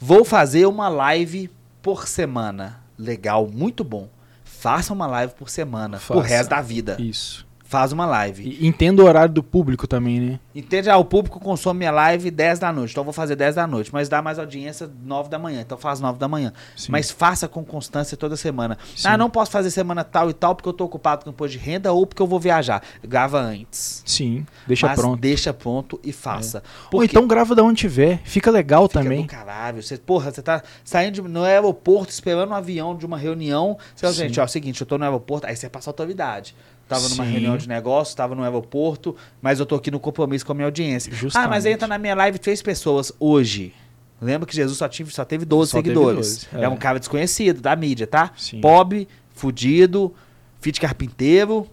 Vou 0.00 0.24
fazer 0.24 0.64
uma 0.64 0.88
live 0.88 1.50
por 1.82 2.08
semana. 2.08 2.80
Legal, 2.98 3.46
muito 3.46 3.84
bom. 3.84 4.08
Faça 4.42 4.90
uma 4.94 5.06
live 5.06 5.34
por 5.34 5.50
semana, 5.50 5.98
pro 5.98 6.16
Faça. 6.16 6.28
resto 6.28 6.48
da 6.48 6.62
vida. 6.62 6.96
Isso. 6.98 7.45
Faz 7.68 7.90
uma 7.90 8.06
live. 8.06 8.44
E 8.60 8.66
entenda 8.66 9.02
o 9.02 9.06
horário 9.06 9.34
do 9.34 9.42
público 9.42 9.88
também, 9.88 10.20
né? 10.20 10.40
Entende? 10.54 10.88
Ah, 10.88 10.96
o 10.96 11.04
público 11.04 11.40
consome 11.40 11.78
minha 11.78 11.90
live 11.90 12.30
10 12.30 12.60
da 12.60 12.72
noite. 12.72 12.92
Então 12.92 13.00
eu 13.00 13.04
vou 13.06 13.12
fazer 13.12 13.34
10 13.34 13.56
da 13.56 13.66
noite. 13.66 13.90
Mas 13.92 14.08
dá 14.08 14.22
mais 14.22 14.38
audiência 14.38 14.88
9 15.04 15.28
da 15.28 15.38
manhã. 15.38 15.60
Então 15.62 15.76
faz 15.76 15.98
9 15.98 16.16
da 16.18 16.28
manhã. 16.28 16.52
Sim. 16.76 16.92
Mas 16.92 17.10
faça 17.10 17.48
com 17.48 17.64
constância 17.64 18.16
toda 18.16 18.36
semana. 18.36 18.78
Sim. 18.94 19.08
Ah, 19.08 19.16
não 19.18 19.28
posso 19.28 19.50
fazer 19.50 19.70
semana 19.72 20.04
tal 20.04 20.30
e 20.30 20.32
tal 20.32 20.54
porque 20.54 20.68
eu 20.68 20.72
tô 20.72 20.84
ocupado 20.84 21.24
com 21.24 21.30
imposto 21.30 21.58
de 21.58 21.64
renda 21.64 21.92
ou 21.92 22.06
porque 22.06 22.22
eu 22.22 22.26
vou 22.26 22.38
viajar. 22.38 22.82
Grava 23.02 23.40
antes. 23.40 24.02
Sim, 24.06 24.46
deixa 24.66 24.86
Mas 24.86 25.00
pronto. 25.00 25.20
Deixa 25.20 25.52
pronto 25.52 26.00
e 26.04 26.12
faça. 26.12 26.62
Ou 26.84 26.90
Porque 27.00 27.06
então 27.06 27.26
grava 27.26 27.54
da 27.54 27.64
onde 27.64 27.80
tiver. 27.80 28.20
Fica 28.24 28.50
legal 28.50 28.86
fica 28.88 29.02
também. 29.02 29.22
do 29.22 29.26
caralho. 29.28 29.82
Você, 29.82 29.96
porra, 29.98 30.30
você 30.30 30.40
tá 30.40 30.62
saindo 30.84 31.14
de- 31.14 31.22
no 31.22 31.42
aeroporto 31.42 32.12
esperando 32.12 32.50
um 32.50 32.54
avião 32.54 32.96
de 32.96 33.04
uma 33.04 33.18
reunião. 33.18 33.76
Você 33.94 34.02
fala, 34.02 34.12
gente, 34.14 34.38
ó, 34.38 34.44
é 34.44 34.46
o 34.46 34.48
seguinte, 34.48 34.80
eu 34.80 34.86
tô 34.86 34.96
no 34.96 35.04
aeroporto. 35.04 35.46
Aí 35.48 35.56
você 35.56 35.68
passa 35.68 35.90
a 35.90 35.92
autoridade. 35.92 36.54
Tava 36.88 37.08
numa 37.08 37.24
Sim. 37.24 37.30
reunião 37.32 37.56
de 37.56 37.68
negócio, 37.68 38.16
tava 38.16 38.34
no 38.34 38.42
aeroporto, 38.42 39.16
mas 39.42 39.58
eu 39.58 39.66
tô 39.66 39.74
aqui 39.74 39.90
no 39.90 39.98
compromisso 39.98 40.46
com 40.46 40.52
a 40.52 40.54
minha 40.54 40.66
audiência. 40.66 41.10
Ah, 41.10 41.14
mas 41.14 41.20
Justamente. 41.20 41.68
entra 41.68 41.88
na 41.88 41.98
minha 41.98 42.14
live 42.14 42.38
três 42.38 42.62
pessoas 42.62 43.12
hoje. 43.18 43.74
Lembra 44.20 44.46
que 44.46 44.54
Jesus 44.54 44.78
só, 44.78 44.88
tive, 44.88 45.12
só 45.12 45.24
teve 45.24 45.44
12 45.44 45.70
Só 45.70 45.78
teve 45.78 45.88
seguidores. 45.88 46.46
12, 46.52 46.62
é. 46.62 46.64
é. 46.64 46.68
um 46.68 46.76
cara 46.76 46.98
desconhecido 46.98 47.60
da 47.60 47.74
mídia, 47.74 48.06
tá? 48.06 48.30
Sim. 48.36 48.60
Pobre, 48.60 49.08
fudido, 49.34 50.14
fit 50.60 50.80
carpinteiro. 50.80 51.68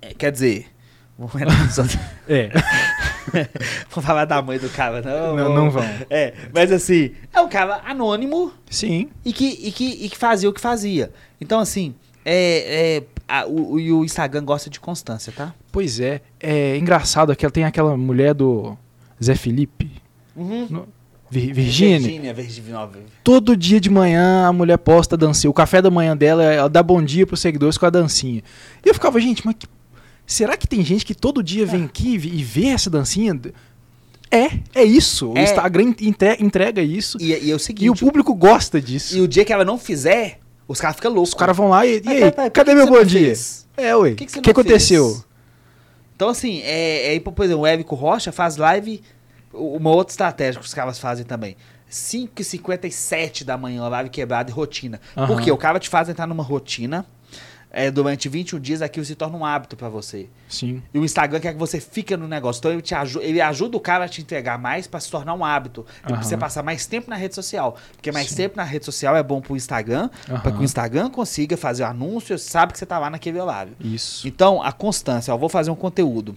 É, 0.00 0.14
quer 0.14 0.32
dizer, 0.32 0.66
É, 2.28 2.50
vou 3.90 4.02
falar 4.02 4.24
da 4.24 4.40
mãe 4.40 4.58
do 4.58 4.70
cara, 4.70 5.02
não. 5.02 5.36
não, 5.36 5.54
não 5.54 5.70
vão. 5.70 5.84
É, 6.08 6.32
mas 6.52 6.70
assim, 6.72 7.14
é 7.32 7.40
um 7.40 7.48
cara 7.48 7.82
anônimo 7.84 8.52
Sim, 8.70 9.10
e 9.24 9.32
que, 9.32 9.48
e 9.48 9.72
que, 9.72 9.84
e 9.84 10.08
que 10.08 10.16
fazia 10.16 10.48
o 10.48 10.52
que 10.52 10.60
fazia. 10.60 11.12
Então, 11.40 11.58
assim, 11.60 11.94
é, 12.24 12.96
é, 12.96 13.02
a- 13.28 13.46
o, 13.46 13.72
o- 13.74 13.80
e 13.80 13.92
o 13.92 14.04
Instagram 14.04 14.44
gosta 14.44 14.68
de 14.70 14.80
constância, 14.80 15.32
tá? 15.32 15.54
pois 15.70 16.00
é. 16.00 16.20
É 16.40 16.76
engraçado 16.76 17.34
que 17.36 17.44
ela 17.44 17.52
tem 17.52 17.64
aquela 17.64 17.96
mulher 17.96 18.34
do 18.34 18.76
Zé 19.22 19.34
Felipe, 19.34 19.90
Uhum. 20.34 20.84
Vir- 21.30 21.52
Virgínia. 21.52 21.98
Virgínia, 21.98 22.32
Virgínia. 22.32 22.88
Todo 23.22 23.54
dia 23.56 23.78
de 23.78 23.90
manhã 23.90 24.46
a 24.46 24.52
mulher 24.52 24.78
posta 24.78 25.14
a 25.14 25.18
dancinha. 25.18 25.50
O 25.50 25.54
café 25.54 25.82
da 25.82 25.90
manhã 25.90 26.16
dela, 26.16 26.42
ela 26.42 26.68
dá 26.70 26.82
bom 26.82 27.02
dia 27.02 27.26
pros 27.26 27.40
seguidores 27.40 27.76
com 27.76 27.84
a 27.84 27.90
dancinha. 27.90 28.42
E 28.84 28.88
eu 28.88 28.94
ficava, 28.94 29.20
gente, 29.20 29.44
mas 29.44 29.56
que- 29.58 29.66
será 30.26 30.56
que 30.56 30.66
tem 30.66 30.82
gente 30.82 31.04
que 31.04 31.14
todo 31.14 31.42
dia 31.42 31.66
vem 31.66 31.84
aqui 31.84 32.14
e 32.14 32.42
vê 32.42 32.68
essa 32.68 32.88
dancinha? 32.88 33.38
É, 34.30 34.58
é 34.74 34.84
isso. 34.84 35.32
O 35.32 35.38
É. 35.38 35.42
Instagram 35.42 35.82
inte- 35.98 36.36
entrega 36.40 36.80
isso. 36.82 37.18
E, 37.20 37.32
e 37.34 37.50
é 37.50 37.54
o 37.54 37.58
seguinte, 37.58 37.86
E 37.86 37.90
o 37.90 37.94
público 37.96 38.34
gosta 38.34 38.80
disso. 38.80 39.16
E 39.16 39.20
o 39.20 39.28
dia 39.28 39.44
que 39.44 39.52
ela 39.52 39.64
não 39.66 39.76
fizer, 39.78 40.38
Os 40.68 40.80
caras 40.80 40.96
ficam 40.96 41.10
loucos. 41.12 41.30
Os 41.30 41.34
caras 41.34 41.56
vão 41.56 41.70
lá 41.70 41.86
e, 41.86 42.02
e 42.04 42.08
aí, 42.08 42.30
peraí, 42.30 42.50
por 42.50 42.52
cadê 42.52 42.70
que 42.72 42.76
meu 42.76 42.86
bom 42.86 43.02
dia? 43.02 43.20
fez? 43.28 43.66
É, 43.76 43.96
ué. 43.96 44.10
Por 44.10 44.12
O 44.12 44.16
que 44.16 44.26
que, 44.26 44.40
que 44.42 44.50
aconteceu? 44.50 45.08
fez? 45.08 45.26
Então, 46.14 46.28
assim, 46.28 46.60
é, 46.62 47.14
é, 47.14 47.20
por 47.20 47.44
exemplo, 47.44 47.62
o 47.62 47.66
Érico 47.66 47.94
Rocha 47.94 48.30
faz 48.30 48.56
live, 48.56 49.02
uma 49.52 49.90
outra 49.90 50.12
estratégia 50.12 50.60
que 50.60 50.66
os 50.66 50.74
caras 50.74 50.98
fazem 50.98 51.24
também. 51.24 51.56
5h57 51.90 53.44
da 53.44 53.56
manhã, 53.56 53.88
live 53.88 54.10
quebrada 54.10 54.50
e 54.50 54.52
rotina. 54.52 55.00
Aham. 55.16 55.26
Por 55.26 55.40
quê? 55.40 55.50
O 55.50 55.56
cara 55.56 55.78
te 55.78 55.88
faz 55.88 56.08
entrar 56.08 56.26
numa 56.26 56.42
rotina. 56.42 57.06
É, 57.70 57.90
durante 57.90 58.28
21 58.28 58.58
dias, 58.60 58.80
aquilo 58.82 59.04
se 59.04 59.14
torna 59.14 59.36
um 59.36 59.44
hábito 59.44 59.76
pra 59.76 59.88
você. 59.88 60.28
Sim. 60.48 60.82
E 60.92 60.98
o 60.98 61.04
Instagram 61.04 61.38
quer 61.38 61.52
que 61.52 61.58
você 61.58 61.80
fique 61.80 62.16
no 62.16 62.26
negócio. 62.26 62.60
Então 62.60 62.72
ele, 62.72 62.80
te 62.80 62.94
aju 62.94 63.20
ele 63.20 63.40
ajuda 63.40 63.76
o 63.76 63.80
cara 63.80 64.04
a 64.06 64.08
te 64.08 64.22
entregar 64.22 64.58
mais 64.58 64.86
pra 64.86 64.98
se 65.00 65.10
tornar 65.10 65.34
um 65.34 65.44
hábito. 65.44 65.84
E 65.98 66.02
pra 66.06 66.14
Aham. 66.14 66.22
você 66.22 66.36
passar 66.36 66.62
mais 66.62 66.86
tempo 66.86 67.10
na 67.10 67.16
rede 67.16 67.34
social. 67.34 67.76
Porque 67.92 68.10
mais 68.10 68.28
Sim. 68.30 68.36
tempo 68.36 68.56
na 68.56 68.64
rede 68.64 68.84
social 68.84 69.14
é 69.14 69.22
bom 69.22 69.40
pro 69.40 69.54
Instagram, 69.56 70.08
pra 70.26 70.40
que 70.40 70.48
Aham. 70.48 70.60
o 70.60 70.64
Instagram 70.64 71.10
consiga 71.10 71.56
fazer 71.56 71.82
o 71.82 71.86
anúncio, 71.86 72.38
sabe 72.38 72.72
que 72.72 72.78
você 72.78 72.86
tá 72.86 72.98
lá 72.98 73.10
naquele 73.10 73.38
horário. 73.38 73.74
Isso. 73.80 74.26
Então, 74.26 74.62
a 74.62 74.72
constância, 74.72 75.34
ó, 75.34 75.36
vou 75.36 75.48
fazer 75.48 75.70
um 75.70 75.76
conteúdo. 75.76 76.36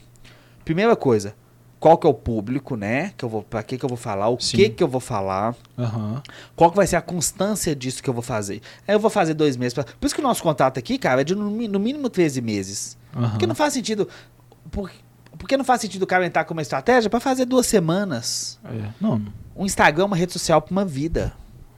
Primeira 0.66 0.96
coisa, 0.96 1.34
qual 1.82 1.98
que 1.98 2.06
é 2.06 2.10
o 2.10 2.14
público, 2.14 2.76
né? 2.78 3.12
Que 3.18 3.26
eu 3.26 3.30
vou, 3.30 3.42
pra 3.42 3.64
que 3.64 3.76
que 3.78 3.84
eu 3.84 3.90
vou 3.90 3.98
falar, 3.98 4.30
o 4.30 4.40
Sim. 4.40 4.56
que 4.56 4.70
que 4.70 4.84
eu 4.84 4.88
vou 4.88 5.02
falar, 5.02 5.56
Aham. 5.78 6.22
qual 6.56 6.70
que 6.70 6.78
vai 6.78 6.86
ser 6.86 6.96
a 6.96 7.02
constância 7.02 7.76
disso 7.76 8.04
que 8.04 8.10
eu 8.10 8.14
vou 8.14 8.22
fazer. 8.22 8.62
Aí 8.88 8.94
eu 8.96 9.00
vou 9.00 9.10
fazer 9.10 9.34
dois 9.34 9.58
meses. 9.58 9.74
Pra... 9.74 9.84
Por 9.84 10.06
isso 10.06 10.14
que 10.14 10.22
o 10.22 10.24
nosso 10.24 10.44
contrato 10.44 10.78
aqui, 10.78 10.98
cara, 11.00 11.22
é 11.22 11.24
de 11.24 11.34
no, 11.36 11.50
mínimo 11.50 12.08
13 12.08 12.40
meses. 12.40 12.98
Aham. 13.16 13.32
Porque 13.32 13.48
não 13.48 13.56
faz 13.56 13.74
sentido. 13.74 14.08
Por, 14.70 14.92
porque 15.40 15.58
não 15.58 15.66
faz 15.66 15.82
sentido 15.82 16.04
o 16.04 16.08
cara 16.08 16.24
entrar 16.24 16.46
com 16.46 16.54
uma 16.54 16.62
estratégia 16.62 17.10
pra 17.10 17.20
fazer 17.20 17.46
duas 17.46 17.66
semanas. 17.66 18.60
É. 18.64 18.90
Não, 19.02 19.20
O 19.56 19.66
Instagram 19.66 20.04
é 20.04 20.06
uma 20.06 20.16
rede 20.16 20.32
social 20.34 20.62
pra 20.62 20.72
uma 20.72 20.86
vida. 20.86 21.34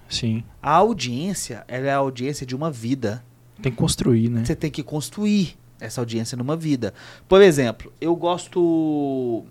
sim. 0.10 0.44
A 0.62 0.72
audiência, 0.72 1.64
ela 1.68 1.88
é 1.88 1.92
a 1.94 1.98
audiência 1.98 2.46
de 2.46 2.54
uma 2.56 2.70
vida. 2.70 3.24
Tem 3.62 3.72
que 3.72 3.78
construir, 3.78 4.28
né? 4.30 4.44
Você 4.44 4.54
tem 4.56 4.70
que 4.70 4.84
construir 4.84 5.58
essa 5.80 6.02
audiência 6.02 6.38
numa 6.38 6.58
vida. 6.58 6.94
Por 7.28 7.42
exemplo, 7.42 7.92
eu 8.02 8.14
gosto. 8.18 9.46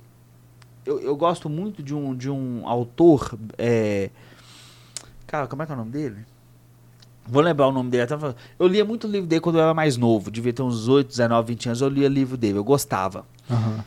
Eu, 0.84 1.00
eu 1.00 1.16
gosto 1.16 1.48
muito 1.48 1.82
de 1.82 1.94
um, 1.94 2.14
de 2.14 2.28
um 2.30 2.66
autor. 2.66 3.38
É, 3.56 4.10
cara, 5.26 5.46
como 5.46 5.62
é 5.62 5.66
que 5.66 5.72
é 5.72 5.74
o 5.74 5.78
nome 5.78 5.92
dele? 5.92 6.16
Vou 7.26 7.42
lembrar 7.42 7.68
o 7.68 7.72
nome 7.72 7.90
dele. 7.90 8.06
Eu 8.58 8.66
lia 8.66 8.84
muito 8.84 9.06
livro 9.06 9.26
dele 9.26 9.40
quando 9.40 9.56
eu 9.56 9.62
era 9.62 9.74
mais 9.74 9.96
novo. 9.96 10.30
Devia 10.30 10.52
ter 10.52 10.62
uns 10.62 10.88
8, 10.88 11.08
19, 11.08 11.48
20 11.52 11.66
anos. 11.66 11.80
Eu 11.80 11.88
lia 11.88 12.08
livro 12.08 12.36
dele. 12.36 12.58
Eu 12.58 12.64
gostava. 12.64 13.24
Aham. 13.48 13.84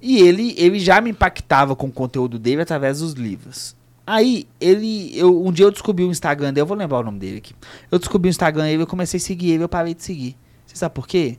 E 0.00 0.20
ele, 0.20 0.54
ele 0.56 0.78
já 0.78 1.00
me 1.00 1.10
impactava 1.10 1.74
com 1.74 1.88
o 1.88 1.92
conteúdo 1.92 2.38
dele 2.38 2.62
através 2.62 3.00
dos 3.00 3.12
livros. 3.12 3.76
Aí, 4.06 4.46
ele. 4.60 5.10
Eu, 5.18 5.44
um 5.44 5.52
dia 5.52 5.66
eu 5.66 5.70
descobri 5.70 6.04
o 6.04 6.10
Instagram 6.10 6.52
dele, 6.52 6.62
eu 6.62 6.66
vou 6.66 6.76
lembrar 6.76 7.00
o 7.00 7.02
nome 7.02 7.18
dele 7.18 7.38
aqui. 7.38 7.54
Eu 7.90 7.98
descobri 7.98 8.28
o 8.28 8.30
Instagram 8.30 8.64
dele, 8.64 8.82
eu 8.82 8.86
comecei 8.86 9.18
a 9.18 9.20
seguir 9.20 9.50
ele, 9.50 9.64
eu 9.64 9.68
parei 9.68 9.94
de 9.94 10.02
seguir. 10.02 10.36
Você 10.66 10.76
sabe 10.76 10.94
por 10.94 11.06
quê? 11.06 11.36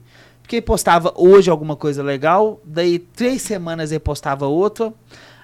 Porque 0.50 0.56
ele 0.56 0.62
postava 0.66 1.14
hoje 1.16 1.48
alguma 1.48 1.76
coisa 1.76 2.02
legal, 2.02 2.60
daí 2.66 2.98
três 2.98 3.40
semanas 3.40 3.92
ele 3.92 4.00
postava 4.00 4.48
outra. 4.48 4.92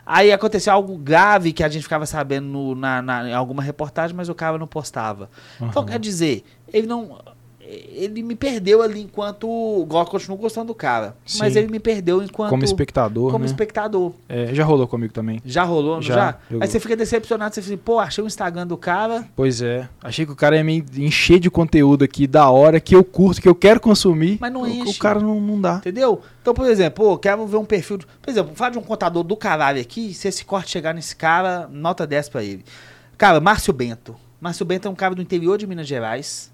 Aí 0.04 0.32
aconteceu 0.32 0.74
algo 0.74 0.98
grave 0.98 1.54
que 1.54 1.64
a 1.64 1.70
gente 1.70 1.84
ficava 1.84 2.08
sabendo 2.08 2.48
no- 2.48 2.74
na, 2.74 3.04
na- 3.04 3.30
em 3.30 3.34
alguma 3.36 3.62
reportagem, 3.62 4.16
mas 4.18 4.30
o 4.30 4.34
cara 4.34 4.58
não 4.58 4.66
postava. 4.66 5.30
Então, 5.62 5.84
Aham. 5.84 5.92
quer 5.92 6.00
dizer, 6.00 6.44
ele 6.74 6.88
não. 6.88 7.20
Ele 7.68 8.22
me 8.22 8.36
perdeu 8.36 8.82
ali 8.82 9.02
enquanto. 9.02 9.48
Eu 9.90 10.06
continuo 10.06 10.38
gostando 10.38 10.68
do 10.68 10.76
cara. 10.76 11.16
Mas 11.40 11.54
Sim. 11.54 11.60
ele 11.60 11.68
me 11.72 11.80
perdeu 11.80 12.22
enquanto. 12.22 12.50
Como 12.50 12.64
espectador, 12.64 13.32
como 13.32 13.44
né? 13.44 13.46
espectador. 13.48 14.12
É, 14.30 14.54
já 14.54 14.64
rolou 14.64 14.88
comigo 14.88 15.12
também. 15.14 15.42
Já 15.44 15.64
rolou, 15.64 16.02
Já, 16.02 16.14
já? 16.14 16.38
eu- 16.52 16.62
Aí 16.62 16.68
você 16.68 16.80
fica 16.80 16.96
decepcionado, 16.96 17.56
você 17.56 17.62
fica 17.62 17.74
assim, 17.74 17.82
pô, 17.84 18.00
achei 18.00 18.24
o 18.24 18.28
Instagram 18.28 18.68
do 18.68 18.78
cara. 18.78 19.28
Pois 19.36 19.62
é. 19.62 19.90
Achei 20.04 20.26
que 20.26 20.32
o 20.32 20.36
cara 20.36 20.56
ia 20.58 20.64
me 20.64 20.86
encher 20.98 21.40
de 21.40 21.50
conteúdo 21.50 22.04
aqui 22.04 22.28
da 22.28 22.50
hora, 22.50 22.80
que 22.80 22.96
eu 22.96 23.04
curto, 23.04 23.42
que 23.42 23.50
eu 23.50 23.56
quero 23.56 23.80
consumir. 23.80 24.38
Mas 24.40 24.52
não 24.54 24.62
O- 24.62 24.68
enche. 24.68 24.92
O 24.98 25.00
cara 25.00 25.20
não, 25.20 25.40
não 25.42 25.60
dá. 25.60 25.78
Entendeu? 25.78 26.22
Então, 26.42 26.54
por 26.54 26.68
exemplo, 26.68 27.04
pô, 27.06 27.18
quero 27.18 27.46
ver 27.48 27.58
um 27.58 27.66
perfil. 27.66 27.98
de- 27.98 28.06
Por 28.22 28.30
exemplo, 28.30 28.52
fala 28.56 28.72
de 28.72 28.78
um 28.78 28.84
contador 28.84 29.24
do 29.24 29.36
caralho 29.36 29.82
aqui. 29.82 30.14
Se 30.14 30.28
esse 30.28 30.46
corte 30.46 30.70
chegar 30.72 30.94
nesse 30.94 31.16
cara, 31.16 31.68
nota 31.72 32.06
10 32.06 32.30
pra 32.30 32.44
ele. 32.44 32.64
Cara, 33.18 33.40
Márcio 33.40 33.74
Bento. 33.74 34.16
Márcio 34.40 34.66
Bento 34.66 34.88
é 34.88 34.92
um 34.92 34.96
cara 34.96 35.16
do 35.16 35.22
interior 35.22 35.58
de 35.58 35.66
Minas 35.66 35.88
Gerais. 35.88 36.52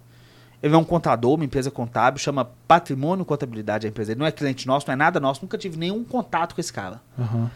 Ele 0.62 0.76
é 0.76 0.78
um 0.78 0.84
contador, 0.84 1.36
uma 1.36 1.45
empresa 1.45 1.72
contábil, 1.72 2.20
chama 2.20 2.45
Patrimônio 2.68 3.26
Contabilidade 3.26 3.88
a 3.88 3.89
empresa 3.89 4.09
dele. 4.09 4.20
Não 4.20 4.28
é 4.28 4.32
cliente 4.32 4.68
nosso, 4.68 4.88
não 4.88 4.93
é 4.93 4.95
nada 4.95 5.20
nosso, 5.20 5.41
nunca 5.41 5.57
tive 5.57 5.78
nenhum 5.78 6.03
contato 6.03 6.53
com 6.53 6.62
esse 6.62 6.72
cara. 6.72 7.01
Aham. 7.18 7.49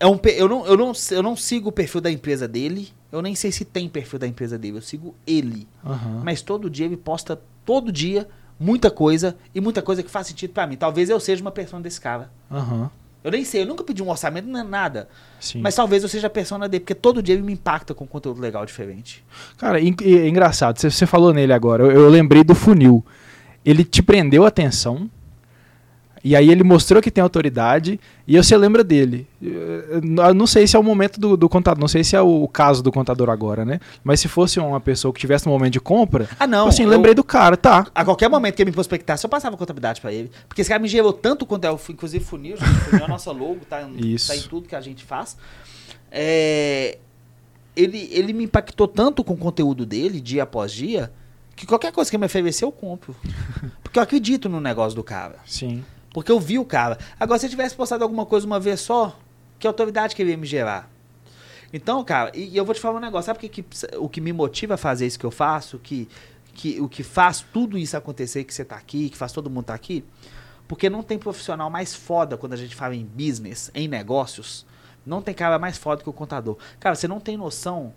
É 0.00 0.06
um, 0.06 0.18
eu, 0.24 0.48
não, 0.48 0.66
eu, 0.66 0.76
não, 0.76 0.92
eu 1.10 1.22
não 1.22 1.36
sigo 1.36 1.68
o 1.68 1.72
perfil 1.72 2.00
da 2.00 2.10
empresa 2.10 2.48
dele, 2.48 2.88
eu 3.12 3.20
nem 3.20 3.34
sei 3.34 3.52
se 3.52 3.66
tem 3.66 3.86
perfil 3.86 4.18
da 4.18 4.26
empresa 4.26 4.58
dele, 4.58 4.78
eu 4.78 4.82
sigo 4.82 5.14
ele. 5.26 5.68
Aham. 5.84 6.22
Mas 6.24 6.40
todo 6.40 6.70
dia 6.70 6.86
ele 6.86 6.96
posta, 6.96 7.38
todo 7.66 7.92
dia, 7.92 8.26
muita 8.58 8.90
coisa, 8.90 9.36
e 9.54 9.60
muita 9.60 9.82
coisa 9.82 10.02
que 10.02 10.10
faz 10.10 10.26
sentido 10.26 10.54
pra 10.54 10.66
mim. 10.66 10.76
Talvez 10.76 11.10
eu 11.10 11.20
seja 11.20 11.42
uma 11.42 11.50
persona 11.50 11.82
desse 11.82 12.00
cara. 12.00 12.30
Aham. 12.50 12.90
Eu 13.24 13.30
nem 13.32 13.44
sei, 13.44 13.62
eu 13.62 13.66
nunca 13.66 13.82
pedi 13.82 14.02
um 14.02 14.08
orçamento, 14.08 14.46
não 14.48 14.60
é 14.60 14.62
nada. 14.62 15.08
Sim. 15.40 15.60
Mas 15.60 15.74
talvez 15.74 16.02
eu 16.02 16.08
seja 16.08 16.28
a 16.28 16.30
persona 16.30 16.68
dele, 16.68 16.80
porque 16.80 16.94
todo 16.94 17.22
dia 17.22 17.34
ele 17.34 17.42
me 17.42 17.52
impacta 17.52 17.92
com 17.92 18.06
conteúdo 18.06 18.40
legal 18.40 18.64
diferente. 18.64 19.24
Cara, 19.58 19.80
e- 19.80 19.94
é 20.02 20.28
engraçado, 20.28 20.78
você, 20.78 20.90
você 20.90 21.04
falou 21.06 21.32
nele 21.34 21.52
agora, 21.52 21.82
eu, 21.82 21.90
eu 21.90 22.08
lembrei 22.08 22.44
do 22.44 22.54
funil. 22.54 23.04
Ele 23.64 23.84
te 23.84 24.02
prendeu 24.02 24.44
a 24.44 24.48
atenção, 24.48 25.10
e 26.28 26.36
aí 26.36 26.50
ele 26.50 26.62
mostrou 26.62 27.00
que 27.02 27.10
tem 27.10 27.22
autoridade, 27.22 27.98
e 28.26 28.36
você 28.36 28.56
lembra 28.56 28.84
dele. 28.84 29.26
Eu 29.40 30.34
não 30.34 30.46
sei 30.46 30.66
se 30.66 30.76
é 30.76 30.78
o 30.78 30.82
momento 30.82 31.18
do, 31.18 31.36
do 31.36 31.48
contador, 31.48 31.80
não 31.80 31.88
sei 31.88 32.04
se 32.04 32.14
é 32.16 32.20
o, 32.20 32.42
o 32.42 32.48
caso 32.48 32.82
do 32.82 32.92
contador 32.92 33.30
agora, 33.30 33.64
né? 33.64 33.80
Mas 34.04 34.20
se 34.20 34.28
fosse 34.28 34.58
uma 34.60 34.80
pessoa 34.80 35.12
que 35.12 35.18
tivesse 35.20 35.46
no 35.46 35.52
momento 35.52 35.72
de 35.72 35.80
compra, 35.80 36.28
Ah, 36.38 36.46
não. 36.46 36.68
assim, 36.68 36.82
eu- 36.82 36.88
lembrei 36.90 37.14
do 37.14 37.24
cara, 37.24 37.56
tá. 37.56 37.86
A 37.94 38.04
qualquer 38.04 38.28
momento 38.28 38.54
que 38.56 38.62
ele 38.62 38.70
me 38.70 38.74
prospectasse, 38.74 39.24
eu 39.24 39.30
passava 39.30 39.56
contabilidade 39.56 40.00
pra 40.00 40.12
ele. 40.12 40.30
Porque 40.48 40.60
esse 40.60 40.68
cara 40.68 40.80
me 40.82 40.88
gerou 40.88 41.12
tanto 41.12 41.46
conteúdo, 41.46 41.80
inclusive 41.88 42.24
funil, 42.24 42.56
gente, 42.56 42.68
funil 42.68 43.00
é 43.02 43.04
a 43.04 43.08
nossa 43.08 43.30
logo, 43.32 43.60
tá, 43.68 43.82
em- 43.82 43.96
Isso. 44.14 44.28
tá 44.28 44.36
em 44.36 44.42
tudo 44.42 44.68
que 44.68 44.74
a 44.76 44.80
gente 44.80 45.04
faz. 45.04 45.36
É, 46.10 46.98
ele, 47.76 48.08
ele 48.12 48.32
me 48.32 48.44
impactou 48.44 48.88
tanto 48.88 49.22
com 49.22 49.34
o 49.34 49.36
conteúdo 49.36 49.86
dele, 49.86 50.20
dia 50.20 50.42
após 50.42 50.72
dia, 50.72 51.12
que 51.54 51.66
qualquer 51.66 51.92
coisa 51.92 52.10
que 52.10 52.16
ele 52.16 52.20
me 52.20 52.26
oferecer, 52.26 52.64
eu 52.64 52.72
compro. 52.72 53.14
Porque 53.82 53.98
eu 53.98 54.02
acredito 54.02 54.48
no 54.48 54.60
negócio 54.60 54.94
do 54.96 55.02
cara. 55.04 55.36
Sim. 55.46 55.84
Porque 56.12 56.32
eu 56.32 56.40
vi 56.40 56.58
o 56.58 56.64
cara. 56.64 56.98
Agora, 57.18 57.38
se 57.38 57.46
eu 57.46 57.50
tivesse 57.50 57.74
postado 57.74 58.02
alguma 58.02 58.24
coisa 58.26 58.46
uma 58.46 58.58
vez 58.58 58.80
só, 58.80 59.16
que 59.58 59.66
autoridade 59.66 60.14
que 60.16 60.22
ele 60.22 60.30
ia 60.30 60.36
me 60.36 60.46
gerar? 60.46 60.90
Então, 61.72 62.02
cara, 62.04 62.32
e, 62.34 62.48
e 62.48 62.56
eu 62.56 62.64
vou 62.64 62.74
te 62.74 62.80
falar 62.80 62.96
um 62.96 63.00
negócio. 63.00 63.26
Sabe 63.26 63.38
o 63.38 63.40
que, 63.50 63.62
que- 63.62 63.96
o 63.98 64.08
que 64.08 64.20
me 64.20 64.32
motiva 64.32 64.74
a 64.74 64.78
fazer 64.78 65.06
isso 65.06 65.18
que 65.18 65.26
eu 65.26 65.30
faço? 65.30 65.78
Que, 65.78 66.08
que, 66.54 66.80
o 66.80 66.88
que 66.88 67.02
faz 67.02 67.44
tudo 67.52 67.76
isso 67.76 67.96
acontecer, 67.96 68.44
que 68.44 68.54
você 68.54 68.64
tá 68.64 68.76
aqui, 68.76 69.10
que 69.10 69.16
faz 69.16 69.32
todo 69.32 69.50
mundo 69.50 69.64
tá 69.66 69.74
aqui? 69.74 70.02
Porque 70.66 70.88
não 70.90 71.02
tem 71.02 71.18
profissional 71.18 71.68
mais 71.70 71.94
foda 71.94 72.36
quando 72.36 72.52
a 72.54 72.56
gente 72.56 72.74
fala 72.74 72.94
em 72.94 73.04
business, 73.04 73.70
em 73.74 73.86
negócios. 73.88 74.66
Não 75.04 75.22
tem 75.22 75.34
cara 75.34 75.58
mais 75.58 75.76
foda 75.78 76.02
que 76.02 76.08
o 76.08 76.12
contador. 76.12 76.56
Cara, 76.80 76.94
você 76.94 77.06
não 77.08 77.20
tem 77.20 77.36
noção 77.36 77.92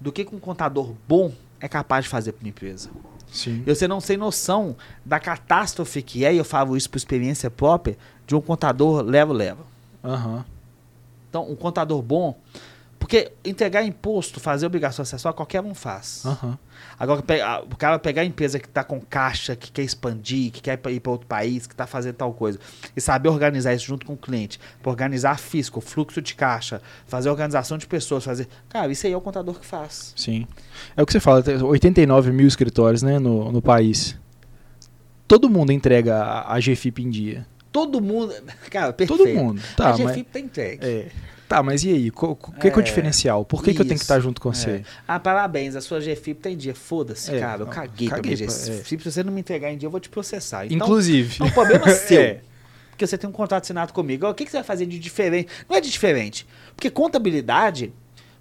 do 0.00 0.12
que, 0.12 0.24
que 0.24 0.34
um 0.34 0.38
contador 0.38 0.94
bom 1.08 1.32
é 1.60 1.68
capaz 1.68 2.04
de 2.04 2.10
fazer 2.10 2.32
para 2.32 2.42
uma 2.44 2.48
empresa. 2.50 2.90
Sim. 3.30 3.62
E 3.66 3.74
você 3.74 3.86
não 3.86 4.00
tem 4.00 4.16
noção 4.16 4.76
da 5.04 5.18
catástrofe 5.20 6.02
que 6.02 6.24
é, 6.24 6.34
e 6.34 6.38
eu 6.38 6.44
falo 6.44 6.76
isso 6.76 6.88
por 6.88 6.96
experiência 6.96 7.50
própria, 7.50 7.96
de 8.26 8.34
um 8.34 8.40
contador 8.40 9.02
leva-leva. 9.02 9.64
Aham. 10.02 10.44
Então, 11.28 11.50
um 11.50 11.56
contador 11.56 12.00
bom. 12.02 12.38
Porque 12.98 13.32
entregar 13.44 13.84
imposto, 13.84 14.40
fazer 14.40 14.66
obrigação 14.66 15.02
acessória, 15.02 15.36
qualquer 15.36 15.60
um 15.60 15.74
faz. 15.74 16.24
Aham. 16.24 16.58
Agora, 16.98 17.22
o 17.70 17.76
cara 17.76 17.98
pegar 17.98 18.22
a 18.22 18.24
empresa 18.24 18.58
que 18.58 18.66
está 18.66 18.82
com 18.82 19.00
caixa, 19.00 19.54
que 19.54 19.70
quer 19.70 19.82
expandir, 19.82 20.50
que 20.50 20.62
quer 20.62 20.80
ir 20.88 21.00
para 21.00 21.12
outro 21.12 21.26
país, 21.26 21.66
que 21.66 21.74
está 21.74 21.86
fazendo 21.86 22.14
tal 22.14 22.32
coisa, 22.32 22.58
e 22.96 23.00
saber 23.00 23.28
organizar 23.28 23.74
isso 23.74 23.86
junto 23.86 24.06
com 24.06 24.14
o 24.14 24.16
cliente, 24.16 24.58
organizar 24.84 25.38
fisco, 25.38 25.80
fluxo 25.80 26.22
de 26.22 26.34
caixa, 26.34 26.80
fazer 27.06 27.28
organização 27.28 27.76
de 27.76 27.86
pessoas, 27.86 28.24
fazer. 28.24 28.48
Cara, 28.68 28.90
isso 28.90 29.06
aí 29.06 29.12
é 29.12 29.16
o 29.16 29.20
contador 29.20 29.58
que 29.60 29.66
faz. 29.66 30.14
Sim. 30.16 30.46
É 30.96 31.02
o 31.02 31.06
que 31.06 31.12
você 31.12 31.20
fala, 31.20 31.42
tem 31.42 31.62
89 31.62 32.32
mil 32.32 32.46
escritórios 32.46 33.02
né, 33.02 33.18
no, 33.18 33.52
no 33.52 33.60
país. 33.60 34.16
Todo 35.28 35.50
mundo 35.50 35.72
entrega 35.72 36.16
a, 36.16 36.54
a 36.54 36.60
GFIP 36.60 37.02
em 37.02 37.10
dia. 37.10 37.46
Todo 37.70 38.00
mundo. 38.00 38.32
Cara, 38.70 38.92
perfeito. 38.92 39.22
Todo 39.22 39.34
mundo. 39.34 39.60
Tá, 39.76 39.90
a 39.90 39.98
mas, 39.98 40.12
GFIP 40.12 40.30
tem 40.30 40.44
entregue. 40.44 40.86
é. 40.86 41.08
Tá, 41.48 41.62
mas 41.62 41.84
e 41.84 41.90
aí? 41.90 42.10
O 42.10 42.36
que, 42.36 42.60
que 42.60 42.68
é 42.68 42.76
o 42.76 42.80
É, 42.80 42.82
diferencial? 42.82 43.44
Por 43.44 43.62
que, 43.62 43.72
que 43.74 43.80
eu 43.80 43.84
tenho 43.86 43.96
que 43.98 44.04
estar 44.04 44.18
junto 44.20 44.40
com 44.40 44.50
É. 44.50 44.52
você? 44.54 44.82
Ah, 45.06 45.18
parabéns, 45.20 45.74
a 45.76 45.80
sua 45.80 46.00
GFIP 46.00 46.34
tem 46.40 46.56
dia. 46.56 46.74
Foda-se, 46.74 47.34
É, 47.34 47.40
cara. 47.40 47.62
Eu 47.62 47.66
não, 47.66 47.72
caguei, 47.72 48.08
pra 48.08 48.16
caguei 48.18 48.34
minha 48.36 48.46
pra- 48.46 48.54
GFIP. 48.56 49.02
Se 49.02 49.10
você 49.10 49.22
não 49.24 49.32
me 49.32 49.40
entregar 49.40 49.70
em 49.72 49.76
dia, 49.78 49.86
eu 49.86 49.90
vou 49.90 50.00
te 50.00 50.08
processar. 50.08 50.66
Então, 50.66 50.76
Inclusive. 50.76 51.36
é 51.40 51.44
um 51.44 51.50
problema 51.50 51.88
seu. 51.90 52.20
É. 52.20 52.40
Porque 52.90 53.06
você 53.06 53.18
tem 53.18 53.28
um 53.28 53.32
contrato 53.32 53.62
assinado 53.64 53.92
comigo. 53.92 54.26
O 54.26 54.34
que, 54.34 54.44
que 54.44 54.50
você 54.50 54.56
vai 54.56 54.64
fazer 54.64 54.86
de 54.86 54.98
diferente? 54.98 55.48
Não 55.68 55.76
é 55.76 55.80
de 55.80 55.90
diferente. 55.90 56.46
Porque 56.74 56.88
contabilidade. 56.90 57.92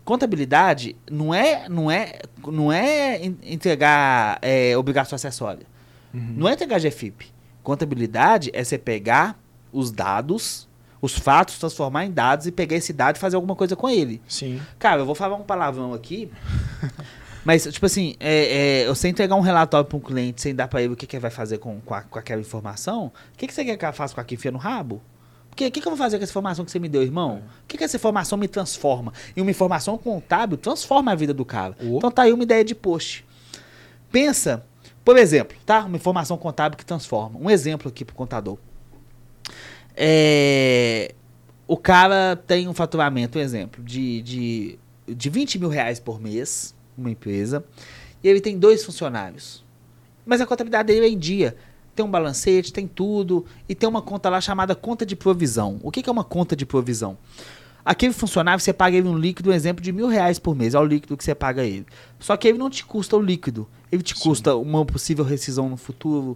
Contabilidade 0.05 0.95
não 1.09 1.33
é, 1.33 1.67
não 1.67 1.89
é, 1.89 2.19
não 2.47 2.71
é 2.71 3.25
en- 3.25 3.37
entregar 3.43 4.37
é, 4.41 4.77
obrigação 4.77 5.15
acessória. 5.15 5.65
Uhum. 6.13 6.33
Não 6.37 6.47
é 6.47 6.53
entregar 6.53 6.79
GFIP. 6.79 7.25
Contabilidade 7.63 8.51
é 8.53 8.63
você 8.63 8.77
pegar 8.77 9.37
os 9.73 9.91
dados, 9.91 10.67
os 11.05 11.17
fatos, 11.17 11.57
transformar 11.57 12.05
em 12.05 12.11
dados 12.11 12.47
e 12.47 12.51
pegar 12.51 12.75
esse 12.75 12.91
dado 12.91 13.15
e 13.15 13.19
fazer 13.19 13.35
alguma 13.35 13.55
coisa 13.55 13.75
com 13.75 13.89
ele. 13.89 14.21
Sim. 14.27 14.61
Cara, 14.79 15.01
eu 15.01 15.05
vou 15.05 15.15
falar 15.15 15.35
um 15.35 15.43
palavrão 15.43 15.93
aqui. 15.93 16.29
Mas, 17.43 17.63
tipo 17.63 17.85
assim, 17.85 18.15
é, 18.19 18.81
é, 18.83 18.87
você 18.87 19.07
entregar 19.07 19.35
um 19.35 19.41
relatório 19.41 19.85
para 19.87 19.95
um 19.97 20.01
cliente 20.01 20.41
sem 20.41 20.55
dar 20.55 20.67
para 20.67 20.81
ele 20.81 20.93
o 20.93 20.95
que, 20.95 21.05
que 21.05 21.15
ele 21.15 21.21
vai 21.21 21.29
fazer 21.29 21.59
com, 21.59 21.79
com, 21.81 21.93
a- 21.93 22.01
com 22.01 22.17
aquela 22.17 22.41
informação, 22.41 23.05
o 23.33 23.37
que, 23.37 23.45
que 23.45 23.53
você 23.53 23.63
quer 23.63 23.77
que 23.77 23.85
ela 23.85 23.93
faça 23.93 24.15
com 24.15 24.21
aquilo? 24.21 24.39
Enfia 24.39 24.51
no 24.51 24.57
rabo? 24.57 24.99
O 25.51 25.55
que, 25.55 25.69
que 25.71 25.79
eu 25.79 25.91
vou 25.91 25.95
fazer 25.95 26.17
com 26.17 26.23
essa 26.23 26.31
informação 26.33 26.65
que 26.65 26.71
você 26.71 26.79
me 26.79 26.89
deu, 26.89 27.01
irmão? 27.01 27.43
O 27.63 27.67
que, 27.67 27.77
que 27.77 27.83
essa 27.83 27.95
informação 27.95 28.37
me 28.37 28.47
transforma? 28.47 29.13
E 29.37 29.41
uma 29.41 29.49
informação 29.51 29.97
contábil 29.97 30.57
transforma 30.57 31.11
a 31.11 31.15
vida 31.15 31.33
do 31.33 31.45
cara. 31.45 31.77
Oh. 31.79 31.97
Então 31.97 32.11
tá 32.11 32.23
aí 32.23 32.33
uma 32.33 32.43
ideia 32.43 32.61
de 32.65 32.75
post. 32.75 33.23
Pensa, 34.11 34.65
por 35.05 35.15
exemplo, 35.17 35.55
tá? 35.65 35.85
Uma 35.85 35.95
informação 35.95 36.37
contábil 36.37 36.77
que 36.77 36.85
transforma. 36.85 37.39
Um 37.39 37.49
exemplo 37.49 37.87
aqui 37.89 38.03
pro 38.03 38.15
contador. 38.15 38.57
É, 39.95 41.13
o 41.67 41.77
cara 41.77 42.35
tem 42.35 42.67
um 42.67 42.73
faturamento, 42.73 43.37
um 43.37 43.41
exemplo, 43.41 43.83
de, 43.83 44.21
de, 44.21 44.79
de 45.07 45.29
20 45.29 45.59
mil 45.59 45.69
reais 45.69 45.99
por 45.99 46.19
mês, 46.19 46.75
uma 46.97 47.09
empresa, 47.09 47.63
e 48.23 48.27
ele 48.27 48.41
tem 48.41 48.57
dois 48.57 48.83
funcionários. 48.83 49.63
Mas 50.25 50.41
a 50.41 50.45
contabilidade 50.45 50.87
dele 50.87 51.05
é 51.05 51.09
em 51.09 51.17
dia. 51.17 51.55
Tem 51.95 52.05
um 52.05 52.09
balancete, 52.09 52.73
tem 52.73 52.87
tudo, 52.87 53.45
e 53.69 53.75
tem 53.75 53.87
uma 53.87 54.01
conta 54.01 54.29
lá 54.29 54.41
chamada 54.41 54.75
conta 54.75 55.05
de 55.05 55.15
provisão. 55.15 55.79
O 55.81 55.91
que, 55.91 56.01
que 56.01 56.09
é 56.09 56.11
uma 56.11 56.23
conta 56.23 56.55
de 56.55 56.65
provisão? 56.65 57.17
Aquele 57.85 58.13
funcionário, 58.13 58.59
você 58.59 58.73
paga 58.73 58.97
ele 58.97 59.07
um 59.07 59.17
líquido, 59.17 59.51
um 59.51 59.53
exemplo, 59.53 59.81
de 59.81 59.91
mil 59.91 60.07
reais 60.07 60.39
por 60.39 60.55
mês. 60.55 60.73
É 60.73 60.79
o 60.79 60.83
líquido 60.83 61.15
que 61.15 61.23
você 61.23 61.35
paga 61.35 61.63
ele. 61.63 61.85
Só 62.19 62.35
que 62.35 62.47
ele 62.47 62.57
não 62.57 62.69
te 62.69 62.83
custa 62.83 63.15
o 63.15 63.21
líquido. 63.21 63.67
Ele 63.91 64.01
te 64.01 64.15
Sim. 64.15 64.23
custa 64.23 64.55
uma 64.55 64.83
possível 64.83 65.23
rescisão 65.23 65.69
no 65.69 65.77
futuro. 65.77 66.35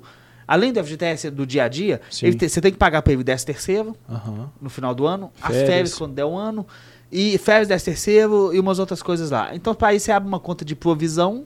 Além 0.51 0.73
do 0.73 0.83
FGTS 0.83 1.29
do 1.29 1.45
dia 1.45 1.65
a 1.65 1.67
dia, 1.67 2.01
te- 2.09 2.49
você 2.49 2.59
tem 2.59 2.71
que 2.71 2.77
pagar 2.79 3.03
para 3.03 3.13
ele 3.13 3.23
10 3.23 3.43
terceiro 3.43 3.95
Aham. 4.09 4.49
no 4.59 4.67
final 4.69 4.95
do 4.95 5.05
ano, 5.05 5.31
as 5.39 5.49
Férias. 5.51 5.69
férias 5.69 5.93
quando 5.95 6.13
der 6.15 6.25
um 6.25 6.35
ano, 6.35 6.65
e 7.11 7.37
férias 7.37 7.67
10 7.67 7.83
terceiro 7.83 8.51
e 8.51 8.59
umas 8.59 8.79
outras 8.79 9.03
coisas 9.03 9.29
lá. 9.29 9.53
Então, 9.53 9.75
para 9.75 9.93
isso, 9.93 10.05
você 10.05 10.11
abre 10.11 10.27
uma 10.27 10.39
conta 10.39 10.65
de 10.65 10.75
provisão. 10.75 11.45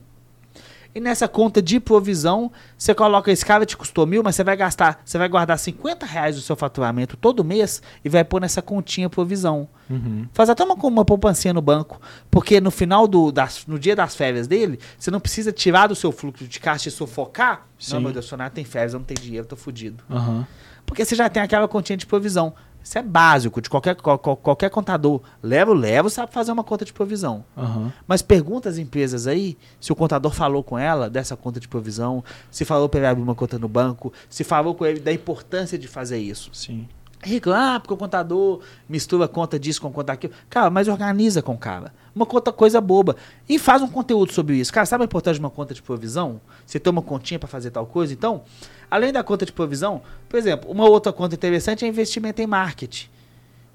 E 0.94 1.00
nessa 1.00 1.26
conta 1.26 1.60
de 1.60 1.80
provisão, 1.80 2.52
você 2.78 2.94
coloca 2.94 3.32
esse 3.32 3.44
cara 3.44 3.66
te 3.66 3.76
custou 3.76 4.06
mil, 4.06 4.22
mas 4.22 4.36
você 4.36 4.44
vai 4.44 4.56
gastar, 4.56 5.02
você 5.04 5.18
vai 5.18 5.28
guardar 5.28 5.58
50 5.58 6.06
reais 6.06 6.36
do 6.36 6.42
seu 6.42 6.54
faturamento 6.54 7.16
todo 7.16 7.42
mês 7.42 7.82
e 8.04 8.08
vai 8.08 8.22
pôr 8.22 8.40
nessa 8.40 8.62
continha 8.62 9.10
provisão. 9.10 9.68
Uhum. 9.90 10.28
Faz 10.32 10.48
até 10.48 10.62
uma, 10.62 10.74
uma 10.74 11.04
poupancinha 11.04 11.52
no 11.52 11.60
banco. 11.60 12.00
Porque 12.30 12.60
no 12.60 12.70
final 12.70 13.08
do. 13.08 13.32
Das, 13.32 13.66
no 13.66 13.78
dia 13.78 13.96
das 13.96 14.14
férias 14.14 14.46
dele, 14.46 14.78
você 14.96 15.10
não 15.10 15.18
precisa 15.18 15.50
tirar 15.50 15.88
do 15.88 15.94
seu 15.96 16.12
fluxo 16.12 16.46
de 16.46 16.60
caixa 16.60 16.88
e 16.88 16.92
sufocar. 16.92 17.66
Sim. 17.78 17.94
Não, 17.94 18.00
meu 18.00 18.12
Deus, 18.12 18.30
tem 18.54 18.64
férias, 18.64 18.92
eu 18.92 19.00
não 19.00 19.04
tenho 19.04 19.20
dinheiro, 19.20 19.44
eu 19.44 19.48
tô 19.48 19.56
fudido. 19.56 20.04
Aham. 20.08 20.46
Porque 20.86 21.04
você 21.04 21.14
já 21.14 21.28
tem 21.28 21.42
aquela 21.42 21.66
continha 21.66 21.96
de 21.96 22.06
provisão. 22.06 22.54
Isso 22.84 22.98
é 22.98 23.02
básico 23.02 23.62
de 23.62 23.70
qualquer, 23.70 23.96
qual- 23.96 24.18
qual- 24.18 24.36
qualquer 24.36 24.68
contador. 24.68 25.22
Leva, 25.42 25.72
leva, 25.72 26.10
sabe 26.10 26.30
fazer 26.34 26.52
uma 26.52 26.62
conta 26.62 26.84
de 26.84 26.92
provisão. 26.92 27.42
Aham. 27.56 27.90
Mas 28.06 28.20
pergunta 28.20 28.68
às 28.68 28.76
empresas 28.76 29.26
aí 29.26 29.56
se 29.80 29.90
o 29.90 29.96
contador 29.96 30.32
falou 30.32 30.62
com 30.62 30.78
ela 30.78 31.08
dessa 31.08 31.34
conta 31.34 31.58
de 31.58 31.66
provisão, 31.66 32.22
se 32.50 32.62
falou 32.64 32.86
para 32.88 33.00
ele 33.00 33.06
abrir 33.06 33.22
uma 33.22 33.34
conta 33.34 33.58
no 33.58 33.68
banco, 33.68 34.12
se 34.28 34.44
falou 34.44 34.74
com 34.74 34.84
ele 34.84 35.00
da 35.00 35.10
importância 35.12 35.78
de 35.78 35.88
fazer 35.88 36.18
isso. 36.18 36.50
Sim. 36.52 36.86
Reclama, 37.30 37.76
ah, 37.76 37.80
porque 37.80 37.94
o 37.94 37.96
contador 37.96 38.60
mistura 38.88 39.26
conta 39.26 39.58
disso 39.58 39.80
com 39.80 39.90
conta 39.90 40.12
daquilo. 40.12 40.32
Cara, 40.48 40.70
mas 40.70 40.88
organiza 40.88 41.42
com 41.42 41.54
o 41.54 41.58
cara. 41.58 41.92
Uma 42.14 42.26
conta 42.26 42.52
coisa 42.52 42.80
boba. 42.80 43.16
E 43.48 43.58
faz 43.58 43.82
um 43.82 43.88
conteúdo 43.88 44.32
sobre 44.32 44.56
isso. 44.56 44.72
Cara, 44.72 44.86
sabe 44.86 45.02
a 45.02 45.06
importância 45.06 45.34
de 45.34 45.40
uma 45.40 45.50
conta 45.50 45.74
de 45.74 45.82
provisão? 45.82 46.40
Você 46.64 46.78
tem 46.78 46.90
uma 46.90 47.02
continha 47.02 47.38
para 47.38 47.48
fazer 47.48 47.70
tal 47.70 47.86
coisa? 47.86 48.12
Então, 48.12 48.42
além 48.90 49.12
da 49.12 49.24
conta 49.24 49.44
de 49.44 49.52
provisão, 49.52 50.02
por 50.28 50.38
exemplo, 50.38 50.70
uma 50.70 50.88
outra 50.88 51.12
conta 51.12 51.34
interessante 51.34 51.84
é 51.84 51.88
investimento 51.88 52.40
em 52.40 52.46
marketing. 52.46 53.08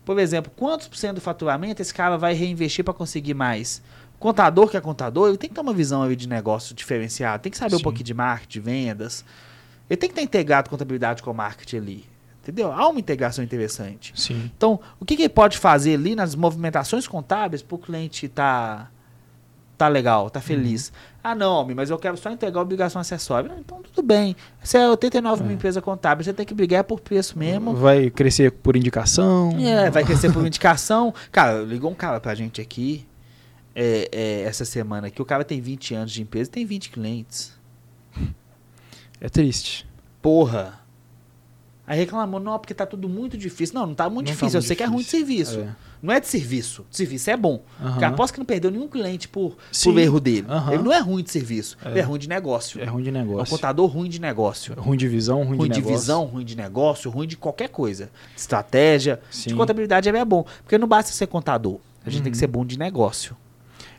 Por 0.05 0.17
exemplo, 0.17 0.51
quantos 0.55 0.87
por 0.87 0.97
cento 0.97 1.15
do 1.15 1.21
faturamento 1.21 1.81
esse 1.81 1.93
cara 1.93 2.17
vai 2.17 2.33
reinvestir 2.33 2.83
para 2.83 2.93
conseguir 2.93 3.33
mais? 3.33 3.81
Contador 4.17 4.67
que 4.67 4.75
é 4.75 4.81
contador, 4.81 5.29
ele 5.29 5.37
tem 5.37 5.49
que 5.49 5.55
ter 5.55 5.61
uma 5.61 5.73
visão 5.73 6.03
ali 6.03 6.15
de 6.15 6.27
negócio 6.27 6.75
diferenciada, 6.75 7.39
tem 7.39 7.51
que 7.51 7.57
saber 7.57 7.75
um 7.75 7.77
Sim. 7.77 7.83
pouquinho 7.83 8.05
de 8.05 8.13
marketing, 8.13 8.59
vendas. 8.59 9.23
Ele 9.89 9.97
tem 9.97 10.09
que 10.09 10.13
estar 10.13 10.21
integrado 10.21 10.69
contabilidade 10.69 11.23
com 11.23 11.33
marketing 11.33 11.77
ali. 11.77 12.05
Entendeu? 12.41 12.71
Há 12.71 12.87
uma 12.87 12.99
integração 12.99 13.43
interessante. 13.43 14.13
Sim. 14.15 14.49
Então, 14.55 14.79
o 14.99 15.05
que, 15.05 15.15
que 15.15 15.23
ele 15.23 15.29
pode 15.29 15.57
fazer 15.57 15.93
ali 15.95 16.15
nas 16.15 16.33
movimentações 16.35 17.07
contábeis 17.07 17.61
para 17.61 17.75
o 17.75 17.77
cliente 17.77 18.27
tá, 18.27 18.89
tá 19.77 19.87
legal, 19.87 20.29
tá 20.29 20.39
feliz? 20.41 20.91
Ah, 21.21 21.35
não, 21.35 21.53
homem, 21.53 21.75
mas 21.75 21.89
eu 21.89 21.99
quero 21.99 22.15
só 22.17 22.31
entregar 22.31 22.59
a 22.59 22.63
obrigação 22.63 22.99
acessória. 23.01 23.51
Ah, 23.53 23.59
Então, 23.59 23.81
tudo 23.81 24.01
bem. 24.01 24.35
Você 24.63 24.77
é 24.77 24.87
89 24.89 25.43
mil 25.43 25.51
É. 25.51 25.55
empresa 25.55 25.81
contábil, 25.81 26.23
você 26.23 26.33
tem 26.33 26.45
que 26.45 26.53
brigar 26.53 26.83
por 26.85 27.01
preço 27.01 27.37
mesmo. 27.37 27.75
Vai 27.75 28.09
crescer 28.09 28.51
por 28.51 28.75
indicação. 28.75 29.55
É, 29.59 29.89
vai 29.91 30.03
crescer 30.05 30.31
por 30.31 30.45
indicação. 30.47 31.13
Cara, 31.31 31.61
ligou 31.61 31.91
um 31.91 31.95
cara 31.95 32.19
pra 32.21 32.33
gente 32.33 32.61
aqui 32.61 33.05
é, 33.75 34.09
é, 34.11 34.41
essa 34.43 34.63
semana 34.65 35.07
aqui. 35.07 35.21
O 35.21 35.25
cara 35.25 35.43
tem 35.43 35.59
20 35.61 35.93
anos 35.93 36.11
de 36.13 36.21
empresa 36.21 36.49
e 36.49 36.53
tem 36.53 36.65
20 36.65 36.89
clientes. 36.89 37.53
É 39.21 39.27
triste. 39.29 39.85
Porra. 40.21 40.79
Aí 41.89 41.97
reclamou, 41.97 42.39
não, 42.39 42.59
porque 42.59 42.73
tá 42.75 42.85
tudo 42.85 43.09
muito 43.09 43.35
difícil. 43.35 43.73
Não, 43.73 43.87
não 43.87 43.95
tá 43.95 44.03
muito 44.07 44.27
Não 44.27 44.35
tá 44.35 44.45
difícil. 44.45 44.59
eu 44.59 44.61
muito 44.61 44.67
sei 44.67 44.75
que 44.75 44.83
é 44.83 44.85
ruim 44.85 44.97
de 44.99 45.03
difícil. 45.05 45.45
serviço. 45.45 45.59
É. 45.59 45.75
Não 46.03 46.13
é 46.13 46.19
de 46.19 46.27
serviço. 46.27 46.85
De 46.87 46.95
serviço 46.95 47.29
é 47.31 47.35
bom. 47.35 47.63
Porque 47.81 48.05
aposto 48.05 48.33
que 48.35 48.39
não 48.39 48.45
perdeu 48.45 48.69
nenhum 48.69 48.87
cliente 48.87 49.27
por, 49.27 49.57
Sim. 49.71 49.91
por 49.91 49.99
erro 49.99 50.19
dele. 50.19 50.45
Ele 50.71 50.83
não 50.83 50.93
é 50.93 50.99
ruim 50.99 51.23
de 51.23 51.31
serviço. 51.31 51.75
É. 51.83 51.89
Ele 51.89 51.99
é 51.99 52.03
ruim 52.03 52.19
de 52.19 52.29
negócio. 52.29 52.79
É 52.79 52.85
ruim 52.85 53.01
de 53.01 53.09
É 53.09 53.11
um 53.11 53.15
negócio. 53.15 53.55
contador 53.55 53.87
ruim 53.89 54.07
de 54.07 54.21
negócio. 54.21 54.75
Ruim 54.75 54.97
de 54.97 55.07
visão, 55.07 55.43
ruim, 55.43 55.57
Ruim 55.57 55.67
de 55.69 55.73
de, 55.75 55.79
negócio. 55.81 55.99
visão, 55.99 56.25
ruim 56.25 56.45
de 56.45 56.55
negócio, 56.55 57.09
ruim 57.09 57.27
de 57.27 57.35
qualquer 57.35 57.69
coisa. 57.69 58.05
De 58.35 58.39
estratégia. 58.39 59.19
Sim. 59.31 59.49
De 59.49 59.55
contabilidade 59.55 60.07
é 60.07 60.25
bom. 60.25 60.45
Porque 60.61 60.77
não 60.77 60.87
basta 60.87 61.11
ser 61.11 61.25
contador. 61.25 61.79
A 62.05 62.09
gente 62.11 62.21
tem 62.21 62.31
que 62.31 62.37
Uhum. 62.37 62.39
ser 62.39 62.47
bom 62.47 62.63
de 62.65 62.77
negócio. 62.77 63.35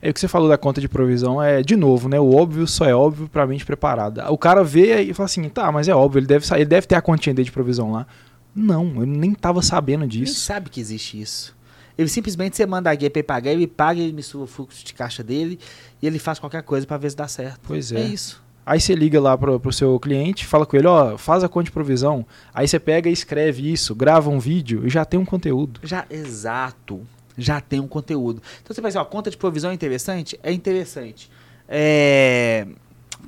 É 0.02 0.10
o 0.10 0.14
que 0.14 0.20
você 0.20 0.28
falou 0.28 0.48
da 0.48 0.56
conta 0.56 0.80
de 0.80 0.88
provisão, 0.88 1.42
é 1.42 1.62
de 1.62 1.76
novo, 1.76 2.08
né? 2.08 2.18
O 2.18 2.34
óbvio 2.34 2.66
só 2.66 2.86
é 2.86 2.94
óbvio 2.94 3.28
pra 3.28 3.46
mente 3.46 3.66
preparada. 3.66 4.30
O 4.32 4.38
cara 4.38 4.64
vê 4.64 5.02
e 5.02 5.12
fala 5.12 5.26
assim, 5.26 5.46
tá, 5.48 5.70
mas 5.70 5.88
é 5.88 5.94
óbvio, 5.94 6.20
ele 6.20 6.26
deve, 6.26 6.46
sa- 6.46 6.56
ele 6.56 6.64
deve 6.68 6.86
ter 6.86 6.94
a 6.94 7.02
continha 7.02 7.34
dele 7.34 7.44
de 7.46 7.52
provisão 7.52 7.92
lá. 7.92 8.06
Não, 8.54 8.92
eu 8.96 9.06
nem 9.06 9.34
tava 9.34 9.60
sabendo 9.62 10.06
disso. 10.06 10.40
sabe 10.40 10.70
que 10.70 10.80
existe 10.80 11.20
isso. 11.20 11.54
Ele 11.98 12.08
simplesmente 12.08 12.56
você 12.56 12.64
manda 12.64 12.88
a 12.88 12.94
ele 12.94 13.22
pagar, 13.22 13.50
ele 13.52 13.66
paga, 13.66 14.00
ele 14.00 14.12
mistura 14.12 14.44
o 14.44 14.46
fluxo 14.46 14.82
de 14.84 14.94
caixa 14.94 15.22
dele 15.22 15.58
e 16.00 16.06
ele 16.06 16.18
faz 16.18 16.38
qualquer 16.38 16.62
coisa 16.62 16.86
pra 16.86 16.96
ver 16.96 17.10
se 17.10 17.16
dá 17.16 17.28
certo. 17.28 17.60
Pois 17.66 17.92
É 17.92 18.00
é. 18.00 18.04
isso. 18.06 18.42
Aí 18.64 18.80
você 18.80 18.94
liga 18.94 19.20
lá 19.20 19.36
pro, 19.36 19.58
pro 19.60 19.72
seu 19.72 19.98
cliente, 20.00 20.46
fala 20.46 20.64
com 20.64 20.76
ele, 20.76 20.86
ó, 20.86 21.18
faz 21.18 21.42
a 21.44 21.48
conta 21.48 21.64
de 21.64 21.72
provisão. 21.72 22.24
Aí 22.54 22.66
você 22.66 22.78
pega 22.78 23.10
e 23.10 23.12
escreve 23.12 23.70
isso, 23.70 23.94
grava 23.94 24.30
um 24.30 24.38
vídeo 24.38 24.86
e 24.86 24.88
já 24.88 25.04
tem 25.04 25.18
um 25.20 25.24
conteúdo. 25.24 25.80
Já, 25.82 26.06
exato. 26.08 27.00
Já 27.40 27.60
tem 27.60 27.80
um 27.80 27.88
conteúdo. 27.88 28.42
Então 28.62 28.74
você 28.74 28.80
vai 28.80 28.90
dizer, 28.90 28.98
ó, 28.98 29.04
conta 29.04 29.30
de 29.30 29.36
provisão 29.36 29.70
é 29.70 29.74
interessante? 29.74 30.38
É 30.42 30.52
interessante. 30.52 31.30
É, 31.68 32.66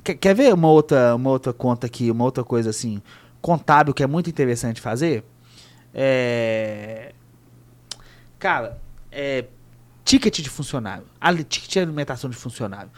Quer, 0.03 0.15
quer 0.15 0.35
ver 0.35 0.53
uma 0.53 0.69
outra, 0.69 1.15
uma 1.15 1.29
outra 1.29 1.53
conta 1.53 1.87
aqui, 1.87 2.09
uma 2.09 2.23
outra 2.23 2.43
coisa 2.43 2.69
assim, 2.69 3.01
contábil 3.41 3.93
que 3.93 4.03
é 4.03 4.07
muito 4.07 4.29
interessante 4.29 4.81
fazer? 4.81 5.23
É... 5.93 7.13
Cara, 8.39 8.79
é... 9.11 9.45
ticket 10.03 10.41
de 10.41 10.49
funcionário. 10.49 11.05
Ticket 11.47 11.71
de 11.71 11.79
alimentação 11.79 12.29
de 12.29 12.35
funcionário. 12.35 12.89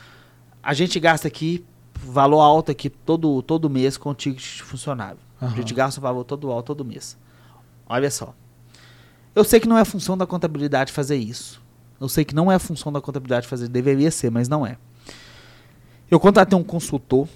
A 0.63 0.73
gente 0.73 0.99
gasta 0.99 1.27
aqui 1.27 1.65
valor 1.93 2.41
alto 2.41 2.71
aqui 2.71 2.89
todo, 2.89 3.41
todo 3.41 3.69
mês 3.69 3.97
com 3.97 4.13
ticket 4.13 4.57
de 4.57 4.63
funcionário. 4.63 5.17
A 5.39 5.45
Aham. 5.45 5.55
gente 5.55 5.73
gasta 5.73 5.99
um 5.99 6.03
valor 6.03 6.23
todo 6.23 6.51
alto 6.51 6.67
todo 6.67 6.85
mês. 6.85 7.17
Olha 7.87 8.09
só. 8.09 8.33
Eu 9.35 9.43
sei 9.43 9.59
que 9.59 9.67
não 9.67 9.77
é 9.77 9.83
função 9.83 10.17
da 10.17 10.25
contabilidade 10.25 10.91
fazer 10.91 11.17
isso. 11.17 11.61
Eu 11.99 12.07
sei 12.09 12.23
que 12.25 12.33
não 12.35 12.51
é 12.51 12.57
função 12.57 12.91
da 12.91 13.01
contabilidade 13.01 13.47
fazer, 13.47 13.67
deveria 13.67 14.09
ser, 14.11 14.29
mas 14.29 14.47
não 14.47 14.65
é. 14.65 14.77
Eu 16.09 16.19
contratei 16.19 16.57
um 16.57 16.63
consultor 16.63 17.27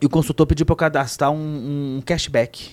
e 0.00 0.06
o 0.06 0.08
consultor 0.10 0.46
pediu 0.46 0.66
para 0.66 0.72
eu 0.72 0.76
cadastrar 0.76 1.30
um, 1.30 1.96
um 1.98 2.02
cashback. 2.04 2.70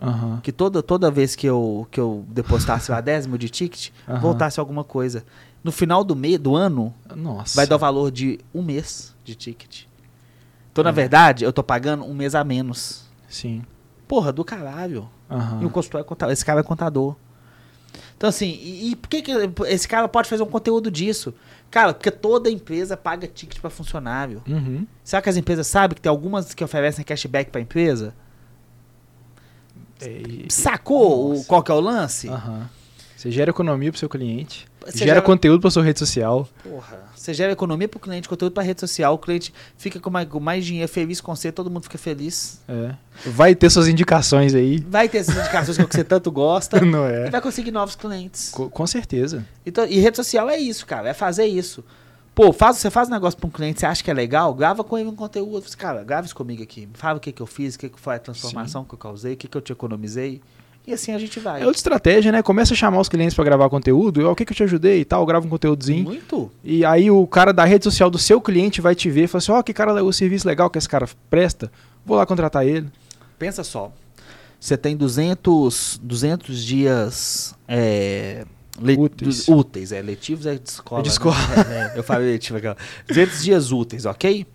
Aham. 0.00 0.40
Que 0.42 0.52
toda, 0.52 0.82
toda 0.82 1.10
vez 1.10 1.34
que 1.34 1.46
eu, 1.46 1.86
que 1.90 1.98
eu 1.98 2.24
depositasse 2.28 2.90
lá 2.90 3.00
10 3.00 3.26
mil 3.26 3.38
de 3.38 3.48
ticket, 3.48 3.90
Aham. 4.06 4.20
voltasse 4.20 4.60
alguma 4.60 4.84
coisa. 4.84 5.24
No 5.64 5.72
final 5.72 6.04
do, 6.04 6.14
mês, 6.14 6.38
do 6.38 6.54
ano, 6.54 6.94
Nossa. 7.14 7.56
vai 7.56 7.66
dar 7.66 7.76
o 7.76 7.78
valor 7.78 8.10
de 8.10 8.38
um 8.54 8.62
mês 8.62 9.14
de 9.24 9.34
ticket. 9.34 9.84
Então, 10.70 10.84
na 10.84 10.90
É. 10.90 10.92
verdade, 10.92 11.44
eu 11.44 11.52
tô 11.52 11.62
pagando 11.62 12.04
um 12.04 12.12
mês 12.14 12.34
a 12.34 12.44
menos. 12.44 13.06
Sim. 13.28 13.62
Porra, 14.06 14.32
do 14.32 14.44
caralho. 14.44 15.08
Aham. 15.30 15.62
E 15.62 15.64
o 15.66 15.70
consultor 15.70 16.02
é 16.02 16.04
contador. 16.04 16.32
Esse 16.32 16.44
cara 16.44 16.60
é 16.60 16.62
contador. 16.62 17.16
Então, 18.16 18.28
assim, 18.28 18.46
e, 18.48 18.90
e 18.90 18.96
por 18.96 19.08
que, 19.08 19.22
que 19.22 19.32
esse 19.66 19.86
cara 19.88 20.08
pode 20.08 20.28
fazer 20.28 20.42
um 20.42 20.46
conteúdo 20.46 20.90
disso? 20.90 21.34
Cara, 21.70 21.92
porque 21.92 22.10
toda 22.10 22.50
empresa 22.50 22.96
paga 22.96 23.26
ticket 23.26 23.60
para 23.60 23.70
funcionário. 23.70 24.42
Uhum. 24.46 24.86
Será 25.02 25.20
que 25.20 25.28
as 25.28 25.36
empresas 25.36 25.66
sabem 25.66 25.94
que 25.94 26.00
tem 26.00 26.10
algumas 26.10 26.54
que 26.54 26.62
oferecem 26.64 27.04
cashback 27.04 27.50
para 27.50 27.60
empresa? 27.60 28.14
É, 30.00 30.08
e- 30.08 30.46
Sacou 30.50 31.34
o, 31.34 31.44
qual 31.44 31.62
que 31.62 31.70
é 31.70 31.74
o 31.74 31.80
lance? 31.80 32.28
Aham. 32.28 32.68
Você 33.16 33.30
gera 33.30 33.50
economia 33.50 33.90
pro 33.90 33.98
seu 33.98 34.08
cliente. 34.08 34.66
Você 34.84 34.98
gera, 34.98 35.20
conteúdo 35.22 35.60
pra 35.60 35.70
sua 35.70 35.82
rede 35.82 35.98
social. 35.98 36.48
Porra, 36.62 37.02
você 37.16 37.34
gera 37.34 37.50
economia 37.52 37.88
pro 37.88 37.98
cliente, 37.98 38.28
conteúdo 38.28 38.52
pra 38.52 38.62
rede 38.62 38.78
social, 38.80 39.14
o 39.14 39.18
cliente 39.18 39.52
fica 39.76 39.98
com 39.98 40.10
mais, 40.10 40.28
com 40.28 40.38
mais 40.38 40.64
dinheiro, 40.64 40.86
feliz 40.88 41.20
com 41.20 41.34
você, 41.34 41.50
todo 41.50 41.68
mundo 41.70 41.82
fica 41.84 41.98
feliz. 41.98 42.60
É. 42.68 42.94
Vai 43.30 43.54
ter 43.56 43.68
suas 43.70 43.88
indicações 43.88 44.54
aí. 44.54 44.78
Vai 44.88 45.08
ter 45.08 45.18
essas 45.18 45.36
indicações 45.36 45.76
que 45.76 45.84
você 45.96 46.04
tanto 46.04 46.30
gosta 46.30 46.78
Não 46.86 47.08
e 47.08 47.12
é? 47.12 47.30
vai 47.30 47.40
conseguir 47.40 47.72
novos 47.72 47.96
clientes. 47.96 48.50
Co- 48.50 48.70
Com 48.70 48.86
certeza. 48.86 49.44
Então, 49.64 49.84
e 49.86 49.98
rede 49.98 50.16
social 50.18 50.48
é 50.48 50.58
isso, 50.58 50.86
cara, 50.86 51.08
é 51.08 51.14
fazer 51.14 51.46
isso. 51.46 51.82
Pô, 52.32 52.52
faz, 52.52 52.76
você 52.76 52.90
faz 52.90 53.08
um 53.08 53.12
negócio 53.12 53.36
pra 53.40 53.48
um 53.48 53.50
cliente, 53.50 53.80
você 53.80 53.86
acha 53.86 54.04
que 54.04 54.10
é 54.10 54.14
legal, 54.14 54.52
grava 54.54 54.84
com 54.84 54.96
ele 54.98 55.08
um 55.08 55.16
conteúdo. 55.16 55.64
Cara, 55.76 56.04
grava 56.04 56.26
isso 56.26 56.34
comigo 56.36 56.62
aqui. 56.62 56.86
Fala 56.92 57.16
o 57.16 57.20
que, 57.20 57.32
que 57.32 57.40
eu 57.40 57.46
fiz, 57.46 57.74
o 57.74 57.78
que, 57.78 57.88
que 57.88 57.98
foi 57.98 58.14
a 58.14 58.18
transformação 58.18 58.84
que 58.84 58.92
eu 58.94 58.98
causei, 58.98 59.32
o 59.32 59.36
que, 59.38 59.48
que 59.48 59.56
eu 59.56 59.60
te 59.62 59.72
economizei. 59.72 60.42
E 60.86 60.92
assim 60.92 61.12
a 61.12 61.18
gente 61.18 61.40
vai. 61.40 61.62
É 61.62 61.66
outra 61.66 61.78
estratégia, 61.78 62.30
né? 62.30 62.42
Começa 62.42 62.72
a 62.72 62.76
chamar 62.76 63.00
os 63.00 63.08
clientes 63.08 63.34
pra 63.34 63.42
gravar 63.44 63.68
conteúdo. 63.68 64.20
Eu, 64.20 64.30
o 64.30 64.36
que, 64.36 64.44
que 64.44 64.52
eu 64.52 64.56
te 64.56 64.62
ajudei 64.62 65.00
e 65.00 65.04
tal, 65.04 65.26
grava 65.26 65.44
um 65.44 65.48
conteúdozinho. 65.50 66.04
Muito. 66.04 66.50
E 66.62 66.84
aí 66.84 67.10
o 67.10 67.26
cara 67.26 67.52
da 67.52 67.64
rede 67.64 67.82
social 67.84 68.08
do 68.08 68.18
seu 68.18 68.40
cliente 68.40 68.80
vai 68.80 68.94
te 68.94 69.10
ver 69.10 69.24
e 69.24 69.26
fala 69.26 69.38
assim: 69.38 69.52
ó, 69.52 69.62
que 69.62 69.72
cara, 69.72 70.04
o 70.04 70.12
serviço 70.12 70.46
legal 70.46 70.70
que 70.70 70.78
esse 70.78 70.88
cara 70.88 71.08
presta, 71.28 71.72
vou 72.04 72.16
lá 72.16 72.24
contratar 72.24 72.64
ele. 72.66 72.86
Pensa 73.38 73.64
só. 73.64 73.92
Você 74.60 74.76
tem 74.76 74.96
200, 74.96 76.00
200 76.02 76.64
dias 76.64 77.54
é, 77.68 78.44
le- 78.80 78.96
Úteis. 78.96 79.44
dos- 79.46 79.48
úteis, 79.48 79.92
é, 79.92 80.00
letivos 80.00 80.46
é 80.46 80.54
de 80.54 80.68
escola. 80.68 81.00
É 81.00 81.02
de 81.02 81.08
né? 81.08 81.12
escola. 81.12 81.36
É, 81.68 81.96
é, 81.96 81.98
eu 81.98 82.02
falei 82.04 82.30
letivo 82.30 82.58
aqui, 82.58 82.68
ó. 82.68 82.74
200 83.08 83.42
dias 83.42 83.72
úteis, 83.72 84.06
ok? 84.06 84.46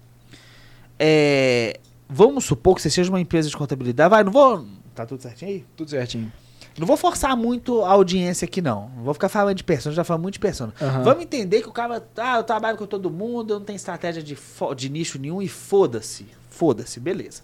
É, 0.98 1.80
vamos 2.10 2.46
supor 2.46 2.76
que 2.76 2.82
você 2.82 2.90
seja 2.90 3.10
uma 3.10 3.20
empresa 3.20 3.50
de 3.50 3.58
contabilidade. 3.58 4.10
Vai, 4.10 4.24
não 4.24 4.32
vou. 4.32 4.66
Tá 4.94 5.06
tudo 5.06 5.22
certinho 5.22 5.52
aí? 5.52 5.66
Tudo 5.76 5.90
certinho. 5.90 6.32
Não 6.78 6.88
vou 6.88 6.96
forçar 6.96 7.36
muito 7.36 7.82
a 7.84 7.92
audiência 7.92 8.46
aqui, 8.46 8.62
não. 8.62 8.90
Não 8.96 9.04
vou 9.04 9.14
ficar 9.14 9.30
falando 9.30 9.56
de 9.56 9.64
persona, 9.64 9.94
já 9.94 10.04
falando 10.04 10.24
muito 10.24 10.36
de 10.36 10.40
persona. 10.40 10.74
Aham. 10.82 11.04
Vamos 11.04 11.24
entender 11.24 11.62
que 11.62 11.70
o 11.70 11.72
cara. 11.72 12.04
Ah, 12.18 12.38
eu 12.38 12.44
trabalho 12.44 12.78
com 12.78 12.86
todo 12.86 13.10
mundo, 13.10 13.54
eu 13.54 13.60
não 13.60 13.66
tenho 13.66 13.76
estratégia 13.76 14.24
de, 14.24 14.38
de 14.76 14.90
nicho 14.90 15.20
nenhum 15.20 15.42
e 15.42 15.48
foda-se. 15.48 16.28
Foda-se, 16.50 17.00
beleza. 17.00 17.42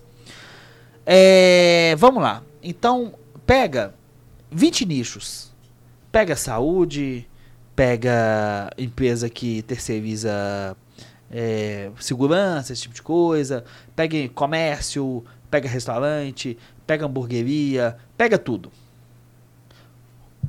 É, 1.05 1.95
vamos 1.97 2.21
lá. 2.21 2.43
Então, 2.61 3.13
pega 3.45 3.93
20 4.51 4.85
nichos. 4.85 5.51
Pega 6.11 6.35
saúde, 6.35 7.27
pega 7.75 8.71
empresa 8.77 9.29
que 9.29 9.61
terceiriza 9.61 10.75
é, 11.29 11.91
segurança, 11.99 12.73
esse 12.73 12.83
tipo 12.83 12.95
de 12.95 13.01
coisa. 13.01 13.63
Pega 13.95 14.29
comércio, 14.29 15.23
pega 15.49 15.67
restaurante, 15.67 16.57
pega 16.85 17.05
hamburgueria, 17.05 17.97
pega 18.17 18.37
tudo. 18.37 18.71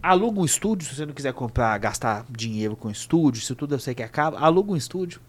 Aluga 0.03 0.41
um 0.41 0.45
estúdio, 0.45 0.89
se 0.89 0.95
você 0.95 1.07
não 1.07 1.13
quiser 1.13 1.33
comprar, 1.33 1.77
gastar 1.79 2.25
dinheiro 2.31 2.77
com 2.77 2.91
estúdio, 2.91 3.41
isso 3.41 3.55
tudo 3.55 3.75
eu 3.75 3.81
sei 3.81 3.95
que 3.95 4.07
caro, 4.09 4.37
aluga 4.37 4.73
um 4.73 4.77
estúdio. 4.77 5.21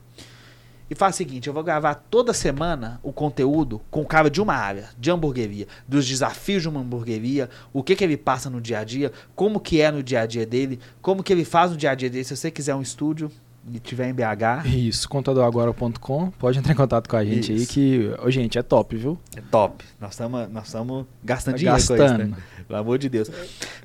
E 0.90 0.96
faz 0.96 1.16
o 1.16 1.18
seguinte, 1.18 1.48
eu 1.48 1.54
vou 1.54 1.64
gravar 1.64 1.94
toda 1.94 2.34
semana 2.34 3.00
o 3.04 3.14
conteúdo 3.14 3.80
com 3.92 4.02
o 4.02 4.06
cara 4.06 4.28
de 4.28 4.42
uma 4.42 4.56
área, 4.56 4.90
de 4.98 5.12
hamburgueria, 5.12 5.68
dos 5.88 6.08
desafios 6.08 6.64
de 6.64 6.70
uma 6.70 6.80
hamburgueria, 6.80 7.48
o 7.72 7.84
que 7.84 7.96
que 7.96 8.04
ele 8.04 8.18
passa 8.18 8.50
no 8.50 8.60
dia 8.60 8.80
a 8.80 8.84
dia, 8.84 9.12
como 9.36 9.60
que 9.60 9.82
é 9.82 9.92
no 9.92 10.02
dia 10.02 10.22
a 10.22 10.26
dia 10.26 10.48
dele, 10.48 10.80
como 11.00 11.22
que 11.22 11.32
ele 11.32 11.46
faz 11.46 11.72
no 11.72 11.78
dia 11.78 11.92
a 11.92 11.96
dia 11.96 12.10
dele. 12.10 12.24
Se 12.24 12.36
você 12.36 12.50
quiser 12.50 12.74
um 12.74 12.82
estúdio 12.82 13.32
e 13.72 13.80
tiver 13.80 14.10
em 14.10 14.14
BH, 14.14 14.66
Isso, 14.68 15.08
contadoragora.com. 15.10 16.32
Pode 16.32 16.58
entrar 16.60 16.74
em 16.74 16.76
contato 16.76 17.08
com 17.10 17.16
a 17.16 17.24
gente 17.26 17.52
aí 17.52 17.58
Isso. 17.60 17.72
que, 17.74 18.12
ô, 18.24 18.30
gente, 18.32 18.58
é 18.58 18.64
top, 18.64 18.96
viu? 18.96 19.18
é 19.36 19.42
top. 19.42 19.84
Nós 20.00 20.12
estamos 20.12 20.50
nós 20.50 20.72
tamo 20.72 21.08
gastando 21.24 21.54
Tá 21.54 21.58
dinheiro 21.58 21.78
com 21.78 21.84
isso, 21.84 21.96
gastando. 21.96 22.30
né? 22.30 22.38
Pelo 22.68 22.80
amor 22.80 22.98
de 22.98 23.10
Deus. 23.10 23.30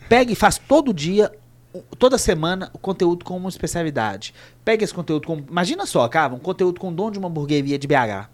Pega 0.08 0.32
e 0.32 0.34
faz 0.34 0.58
todo 0.58 0.92
dia, 0.94 1.30
toda 1.98 2.16
semana, 2.18 2.70
o 2.72 2.78
conteúdo 2.78 3.24
com 3.24 3.36
uma 3.36 3.48
especialidade. 3.48 4.32
Pega 4.64 4.84
esse 4.84 4.94
conteúdo 4.94 5.26
com. 5.26 5.38
Imagina 5.50 5.86
só, 5.86 6.06
cara, 6.08 6.32
um 6.34 6.38
conteúdo 6.38 6.80
com 6.80 6.88
o 6.88 6.92
dono 6.92 7.10
de 7.12 7.18
uma 7.18 7.28
hamburgueria 7.28 7.78
de 7.78 7.86
BH. 7.86 8.30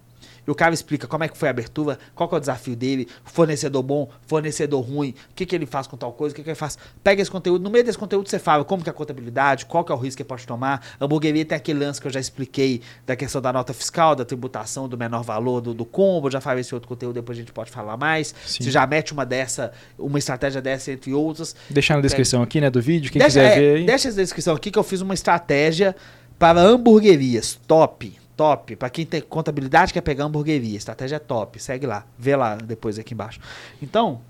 E 0.46 0.50
o 0.50 0.54
cara 0.54 0.74
explica 0.74 1.06
como 1.06 1.24
é 1.24 1.28
que 1.28 1.36
foi 1.36 1.48
a 1.48 1.50
abertura, 1.50 1.98
qual 2.14 2.28
é 2.32 2.36
o 2.36 2.40
desafio 2.40 2.76
dele, 2.76 3.08
fornecedor 3.24 3.82
bom, 3.82 4.08
fornecedor 4.26 4.80
ruim, 4.80 5.14
o 5.30 5.34
que, 5.34 5.46
que 5.46 5.54
ele 5.54 5.66
faz 5.66 5.86
com 5.86 5.96
tal 5.96 6.12
coisa, 6.12 6.32
o 6.32 6.36
que, 6.36 6.42
que 6.42 6.50
ele 6.50 6.54
faz. 6.54 6.78
Pega 7.02 7.20
esse 7.20 7.30
conteúdo, 7.30 7.62
no 7.62 7.70
meio 7.70 7.84
desse 7.84 7.98
conteúdo 7.98 8.28
você 8.28 8.38
fala 8.38 8.64
como 8.64 8.82
que 8.82 8.88
é 8.88 8.92
a 8.92 8.94
contabilidade, 8.94 9.66
qual 9.66 9.84
que 9.84 9.92
é 9.92 9.94
o 9.94 9.98
risco 9.98 10.18
que 10.18 10.24
pode 10.24 10.46
tomar. 10.46 10.84
A 10.98 11.04
hamburgueria 11.04 11.44
tem 11.44 11.56
aquele 11.56 11.84
lance 11.84 12.00
que 12.00 12.06
eu 12.06 12.12
já 12.12 12.20
expliquei 12.20 12.80
da 13.06 13.16
questão 13.16 13.40
da 13.40 13.52
nota 13.52 13.72
fiscal, 13.72 14.14
da 14.14 14.24
tributação, 14.24 14.88
do 14.88 14.96
menor 14.96 15.22
valor, 15.22 15.60
do, 15.60 15.74
do 15.74 15.84
combo. 15.84 16.30
Já 16.30 16.40
falei 16.40 16.60
esse 16.60 16.74
outro 16.74 16.88
conteúdo, 16.88 17.14
depois 17.14 17.38
a 17.38 17.40
gente 17.40 17.52
pode 17.52 17.70
falar 17.70 17.96
mais. 17.96 18.34
Sim. 18.46 18.64
Você 18.64 18.70
já 18.70 18.86
mete 18.86 19.12
uma 19.12 19.24
dessa, 19.24 19.72
uma 19.98 20.18
estratégia 20.18 20.60
dessa 20.60 20.92
entre 20.92 21.12
outras. 21.12 21.54
Deixar 21.68 21.96
na 21.96 22.02
descrição 22.02 22.42
aqui, 22.42 22.60
né, 22.60 22.70
do 22.70 22.80
vídeo, 22.80 23.10
quem 23.10 23.20
deixa, 23.20 23.40
quiser 23.40 23.52
é, 23.52 23.60
ver 23.60 23.76
aí. 23.78 23.86
deixa 23.86 24.08
essa 24.08 24.16
descrição 24.16 24.54
aqui 24.54 24.70
que 24.70 24.78
eu 24.78 24.84
fiz 24.84 25.00
uma 25.00 25.14
estratégia 25.14 25.94
para 26.38 26.60
hamburguerias. 26.60 27.58
Top, 27.66 28.12
top. 28.40 28.74
Para 28.76 28.88
quem 28.88 29.04
tem 29.04 29.20
contabilidade 29.20 29.92
quer 29.92 30.00
pegar 30.00 30.24
hamburgueria. 30.24 30.76
Estratégia 30.78 31.20
top. 31.20 31.62
Segue 31.62 31.86
lá. 31.86 32.06
Vê 32.18 32.34
lá 32.34 32.54
depois 32.56 32.98
aqui 32.98 33.12
embaixo. 33.12 33.38
Então, 33.82 34.20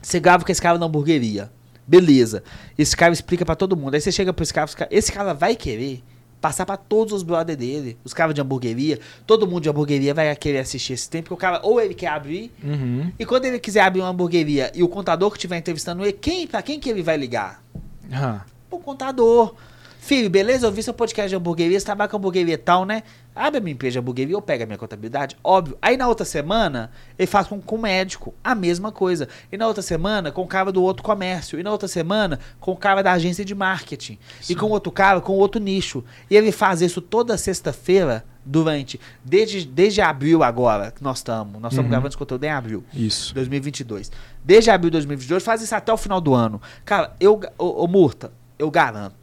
você 0.00 0.20
grava 0.20 0.44
com 0.44 0.52
esse 0.52 0.62
cara 0.62 0.78
na 0.78 0.86
hamburgueria. 0.86 1.50
Beleza. 1.86 2.44
Esse 2.78 2.96
cara 2.96 3.12
explica 3.12 3.44
para 3.44 3.56
todo 3.56 3.76
mundo. 3.76 3.94
Aí 3.94 4.00
você 4.00 4.12
chega 4.12 4.32
para 4.32 4.42
esse 4.44 4.54
cara, 4.54 4.70
esse 4.90 5.10
cara- 5.10 5.32
vai 5.34 5.56
querer 5.56 6.04
passar 6.40 6.64
para 6.64 6.76
todos 6.76 7.12
os 7.12 7.22
brother 7.22 7.56
dele, 7.56 7.98
os 8.04 8.14
caras 8.14 8.34
de 8.34 8.40
hamburgueria, 8.40 8.98
todo 9.26 9.46
mundo 9.46 9.62
de 9.64 9.68
hamburgueria 9.68 10.14
vai 10.14 10.34
querer 10.36 10.60
assistir 10.60 10.94
esse 10.94 11.10
tempo, 11.10 11.24
porque 11.24 11.34
o 11.34 11.36
cara 11.36 11.60
ou 11.62 11.78
ele 11.80 11.92
quer 11.92 12.06
abrir 12.06 12.50
Uhum. 12.64 13.12
e 13.18 13.26
quando 13.26 13.44
ele 13.44 13.58
quiser 13.58 13.80
abrir 13.82 14.00
uma 14.00 14.08
hamburgueria 14.08 14.72
e 14.74 14.82
o 14.82 14.88
contador 14.88 15.30
que 15.30 15.36
estiver 15.36 15.58
entrevistando 15.58 16.02
ele, 16.02 16.14
quem, 16.14 16.46
para 16.46 16.62
quem 16.62 16.80
que 16.80 16.88
ele 16.88 17.02
vai 17.02 17.16
ligar? 17.18 17.62
Ah, 18.10 18.40
O 18.70 18.78
contador. 18.78 19.54
Filho, 20.02 20.30
beleza? 20.30 20.66
Eu 20.66 20.72
vi 20.72 20.82
seu 20.82 20.94
podcast 20.94 21.28
de 21.28 21.36
hamburgueria, 21.36 21.78
você 21.78 21.84
trabalha 21.84 22.08
com 22.08 22.16
hamburgueria 22.16 22.54
e 22.54 22.56
tal, 22.58 22.86
né? 22.86 23.02
Abre 23.36 23.58
a 23.58 23.60
minha 23.60 23.74
empresa 23.74 23.92
de 23.92 23.98
hamburgueria 23.98 24.34
ou 24.34 24.40
pega 24.42 24.64
a 24.64 24.66
minha 24.66 24.78
contabilidade. 24.78 25.36
Óbvio. 25.44 25.76
Aí 25.80 25.96
na 25.96 26.08
outra 26.08 26.24
semana, 26.24 26.90
ele 27.18 27.26
faz 27.26 27.46
com, 27.46 27.60
com 27.60 27.76
o 27.76 27.78
médico. 27.82 28.34
A 28.42 28.54
mesma 28.54 28.90
coisa. 28.90 29.28
E 29.52 29.58
na 29.58 29.66
outra 29.66 29.82
semana, 29.82 30.32
com 30.32 30.42
o 30.42 30.46
cara 30.46 30.72
do 30.72 30.82
outro 30.82 31.02
comércio. 31.02 31.60
E 31.60 31.62
na 31.62 31.70
outra 31.70 31.86
semana, 31.86 32.40
com 32.58 32.72
o 32.72 32.76
cara 32.76 33.02
da 33.02 33.12
agência 33.12 33.44
de 33.44 33.54
marketing. 33.54 34.18
E 34.48 34.54
com 34.54 34.66
outro 34.70 34.90
cara, 34.90 35.20
com 35.20 35.34
outro 35.34 35.60
nicho. 35.60 36.02
E 36.30 36.36
ele 36.36 36.50
faz 36.50 36.80
isso 36.80 37.00
toda 37.02 37.36
sexta-feira, 37.36 38.24
durante. 38.44 38.98
Desde, 39.22 39.66
desde 39.66 40.00
abril 40.00 40.42
agora, 40.42 40.90
que 40.90 41.02
nós 41.04 41.18
estamos. 41.18 41.60
Nós 41.60 41.72
estamos 41.72 41.84
Uhum. 41.86 41.90
gravando 41.90 42.08
esse 42.08 42.16
conteúdo 42.16 42.42
em 42.44 42.50
abril. 42.50 42.82
isso. 42.92 43.34
2022. 43.34 44.10
Desde 44.42 44.70
abril 44.70 44.88
de 44.90 44.94
2022, 44.94 45.44
faz 45.44 45.60
isso 45.60 45.74
até 45.74 45.92
o 45.92 45.96
final 45.98 46.20
do 46.22 46.32
ano. 46.34 46.60
Cara, 46.86 47.14
eu, 47.20 47.38
ô, 47.58 47.84
ô 47.84 47.86
Murta, 47.86 48.32
eu 48.58 48.70
garanto 48.70 49.19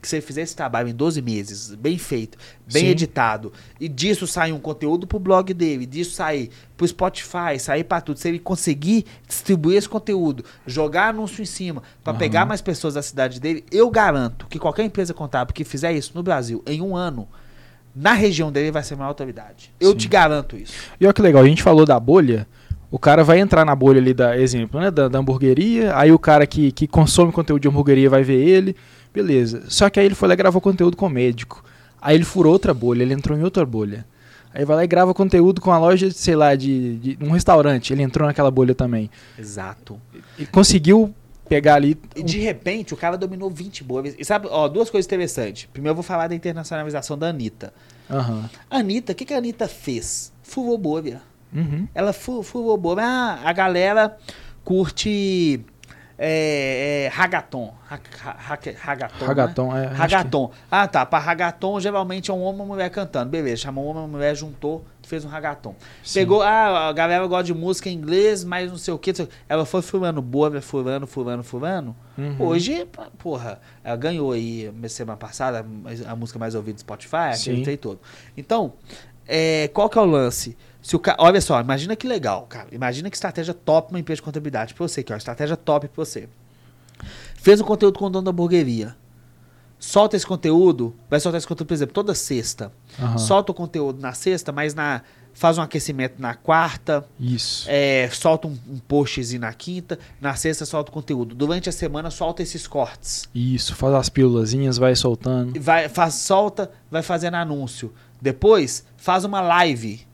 que 0.00 0.08
se 0.08 0.16
você 0.16 0.20
fizer 0.20 0.42
esse 0.42 0.54
trabalho 0.54 0.88
em 0.88 0.94
12 0.94 1.20
meses, 1.20 1.74
bem 1.74 1.98
feito, 1.98 2.38
bem 2.72 2.84
Sim. 2.84 2.90
editado, 2.90 3.52
e 3.80 3.88
disso 3.88 4.26
sair 4.26 4.52
um 4.52 4.60
conteúdo 4.60 5.06
pro 5.06 5.18
blog 5.18 5.52
dele, 5.52 5.86
disso 5.86 6.12
sair 6.14 6.50
pro 6.76 6.86
Spotify, 6.86 7.58
sair 7.58 7.84
pra 7.84 8.00
tudo, 8.00 8.18
se 8.18 8.28
ele 8.28 8.38
conseguir 8.38 9.04
distribuir 9.26 9.76
esse 9.76 9.88
conteúdo, 9.88 10.44
jogar 10.66 11.08
anúncio 11.08 11.42
em 11.42 11.46
cima, 11.46 11.82
pra 12.04 12.12
Aham. 12.12 12.18
pegar 12.18 12.46
mais 12.46 12.60
pessoas 12.60 12.94
da 12.94 13.02
cidade 13.02 13.40
dele, 13.40 13.64
eu 13.72 13.90
garanto 13.90 14.46
que 14.46 14.58
qualquer 14.58 14.84
empresa 14.84 15.12
contábil 15.12 15.54
que 15.54 15.64
fizer 15.64 15.92
isso 15.92 16.12
no 16.14 16.22
Brasil 16.22 16.62
em 16.66 16.80
um 16.80 16.96
ano, 16.96 17.28
na 17.94 18.12
região 18.12 18.52
dele 18.52 18.70
vai 18.70 18.82
ser 18.82 18.94
uma 18.94 19.06
autoridade. 19.06 19.72
Eu 19.80 19.90
Sim. 19.90 19.96
te 19.96 20.08
garanto 20.08 20.56
isso. 20.56 20.72
E 21.00 21.04
olha 21.04 21.12
que 21.12 21.22
legal, 21.22 21.42
a 21.42 21.46
gente 21.46 21.62
falou 21.62 21.84
da 21.84 21.98
bolha. 21.98 22.46
O 22.90 22.98
cara 22.98 23.22
vai 23.22 23.38
entrar 23.38 23.66
na 23.66 23.74
bolha 23.74 24.00
ali, 24.00 24.14
da 24.14 24.38
exemplo, 24.38 24.80
né? 24.80 24.90
Da, 24.90 25.08
da 25.08 25.18
hamburgueria. 25.18 25.94
Aí 25.94 26.10
o 26.10 26.18
cara 26.18 26.46
que, 26.46 26.72
que 26.72 26.86
consome 26.86 27.32
conteúdo 27.32 27.60
de 27.60 27.68
hamburgueria 27.68 28.08
vai 28.08 28.22
ver 28.22 28.36
ele. 28.40 28.74
Beleza. 29.22 29.64
Só 29.68 29.88
que 29.90 29.98
aí 30.00 30.06
ele 30.06 30.14
foi 30.14 30.28
lá 30.28 30.34
e 30.34 30.36
gravou 30.36 30.60
conteúdo 30.60 30.96
com 30.96 31.06
o 31.06 31.10
médico. 31.10 31.64
Aí 32.00 32.14
ele 32.14 32.24
furou 32.24 32.52
outra 32.52 32.72
bolha, 32.72 33.02
ele 33.02 33.14
entrou 33.14 33.36
em 33.36 33.42
outra 33.42 33.64
bolha. 33.66 34.06
Aí 34.54 34.64
vai 34.64 34.76
lá 34.76 34.84
e 34.84 34.86
grava 34.86 35.12
conteúdo 35.12 35.60
com 35.60 35.70
a 35.70 35.78
loja, 35.78 36.10
sei 36.10 36.34
lá, 36.34 36.54
de, 36.54 36.96
de 36.96 37.18
um 37.24 37.30
restaurante. 37.30 37.92
Ele 37.92 38.02
entrou 38.02 38.26
naquela 38.26 38.50
bolha 38.50 38.74
também. 38.74 39.10
Exato. 39.38 40.00
E 40.38 40.46
conseguiu 40.46 41.14
pegar 41.48 41.74
ali. 41.74 41.98
E 42.16 42.22
de 42.22 42.38
repente 42.38 42.94
o 42.94 42.96
cara 42.96 43.16
dominou 43.16 43.50
20 43.50 43.84
boas. 43.84 44.14
E 44.18 44.24
sabe, 44.24 44.48
ó, 44.50 44.66
duas 44.68 44.88
coisas 44.90 45.06
interessantes. 45.06 45.68
Primeiro 45.72 45.92
eu 45.92 45.96
vou 45.96 46.02
falar 46.04 46.28
da 46.28 46.34
internacionalização 46.34 47.16
da 47.18 47.28
Anitta. 47.28 47.72
A 48.08 48.78
Anitta, 48.78 49.12
o 49.12 49.14
que, 49.14 49.24
que 49.26 49.34
a 49.34 49.38
Anitta 49.38 49.68
fez? 49.68 50.32
Furou 50.42 50.78
bolha. 50.78 51.20
Uhum. 51.52 51.86
Ela 51.94 52.12
fu- 52.12 52.42
furou 52.42 52.76
bolha. 52.78 53.02
Ah, 53.04 53.40
a 53.44 53.52
galera 53.52 54.16
curte 54.64 55.60
é, 56.18 57.04
é, 57.04 57.08
ragaton. 57.08 57.72
Ra- 57.86 58.00
ra- 58.20 58.36
ra- 58.38 58.58
Ragaton. 58.76 59.18
né? 59.20 59.26
Ragaton, 59.26 59.76
é. 59.76 59.86
acho 59.86 59.90
que- 59.94 59.96
Ragaton. 59.98 60.50
Ah, 60.70 60.88
tá. 60.88 61.06
Pra 61.06 61.18
ragaton, 61.20 61.78
geralmente 61.80 62.30
é 62.30 62.34
um 62.34 62.42
homem 62.42 62.58
e 62.60 62.64
uma 62.64 62.66
mulher 62.74 62.90
cantando. 62.90 63.30
Beleza, 63.30 63.62
chamou 63.62 63.84
um 63.86 63.88
homem 63.90 64.02
e 64.02 64.06
uma 64.06 64.16
mulher, 64.18 64.34
juntou, 64.34 64.84
fez 65.06 65.24
um 65.24 65.28
ragaton. 65.28 65.74
Sim. 66.02 66.18
Pegou, 66.20 66.42
ah, 66.42 66.88
a 66.88 66.92
galera 66.92 67.24
gosta 67.26 67.44
de 67.44 67.54
música 67.54 67.88
em 67.88 67.94
inglês, 67.94 68.42
mas 68.44 68.68
não 68.70 68.76
sei 68.78 68.92
o 68.92 68.98
que. 68.98 69.12
Ela 69.48 69.64
foi 69.64 69.80
furando 69.80 70.20
boa, 70.20 70.60
furando, 70.60 71.06
furando, 71.06 71.44
furando. 71.44 71.96
Uhum. 72.18 72.36
Hoje, 72.40 72.84
porra, 73.18 73.60
ela 73.84 73.96
ganhou 73.96 74.32
aí 74.32 74.72
semana 74.88 75.16
passada 75.16 75.64
a 76.06 76.16
música 76.16 76.38
mais 76.38 76.54
ouvida 76.54 76.74
do 76.74 76.80
Spotify, 76.80 77.16
aquele 77.32 77.76
todo. 77.76 78.00
Então, 78.36 78.72
é, 79.26 79.68
qual 79.72 79.88
que 79.88 79.96
é 79.98 80.00
o 80.00 80.04
lance? 80.04 80.56
Se 80.80 80.96
o 80.96 80.98
ca... 80.98 81.16
Olha 81.18 81.40
só, 81.40 81.60
imagina 81.60 81.96
que 81.96 82.06
legal, 82.06 82.46
cara. 82.48 82.68
Imagina 82.72 83.10
que 83.10 83.16
estratégia 83.16 83.52
top 83.52 83.92
uma 83.92 83.98
empresa 83.98 84.16
de 84.16 84.22
contabilidade 84.22 84.74
pra 84.74 84.86
você, 84.86 85.02
que 85.02 85.12
é 85.12 85.14
uma 85.14 85.18
estratégia 85.18 85.56
top 85.56 85.88
pra 85.88 86.04
você. 86.04 86.28
Fez 87.34 87.60
um 87.60 87.64
conteúdo 87.64 87.98
com 87.98 88.06
o 88.06 88.10
dono 88.10 88.24
da 88.24 88.30
hamburgueria. 88.30 88.96
Solta 89.78 90.16
esse 90.16 90.26
conteúdo, 90.26 90.94
vai 91.08 91.20
soltar 91.20 91.38
esse 91.38 91.46
conteúdo, 91.46 91.68
por 91.68 91.74
exemplo, 91.74 91.94
toda 91.94 92.14
sexta. 92.14 92.72
Aham. 92.98 93.18
Solta 93.18 93.52
o 93.52 93.54
conteúdo 93.54 94.00
na 94.00 94.12
sexta, 94.12 94.50
mas 94.50 94.74
na 94.74 95.02
faz 95.38 95.56
um 95.56 95.62
aquecimento 95.62 96.20
na 96.20 96.34
quarta, 96.34 97.06
Isso. 97.18 97.64
é, 97.68 98.10
solta 98.10 98.48
um, 98.48 98.58
um 98.68 98.78
postzinho 98.78 99.42
na 99.42 99.52
quinta, 99.52 99.96
na 100.20 100.34
sexta 100.34 100.66
solta 100.66 100.90
o 100.90 100.92
conteúdo. 100.92 101.32
Durante 101.32 101.68
a 101.68 101.72
semana 101.72 102.10
solta 102.10 102.42
esses 102.42 102.66
cortes. 102.66 103.28
Isso, 103.32 103.76
faz 103.76 103.94
as 103.94 104.08
pílulazinhas, 104.08 104.78
vai 104.78 104.96
soltando. 104.96 105.60
Vai, 105.60 105.88
faz, 105.88 106.14
solta, 106.14 106.68
vai 106.90 107.02
fazendo 107.02 107.36
anúncio. 107.36 107.94
Depois, 108.20 108.84
faz 108.96 109.24
uma 109.24 109.40
live. 109.40 110.07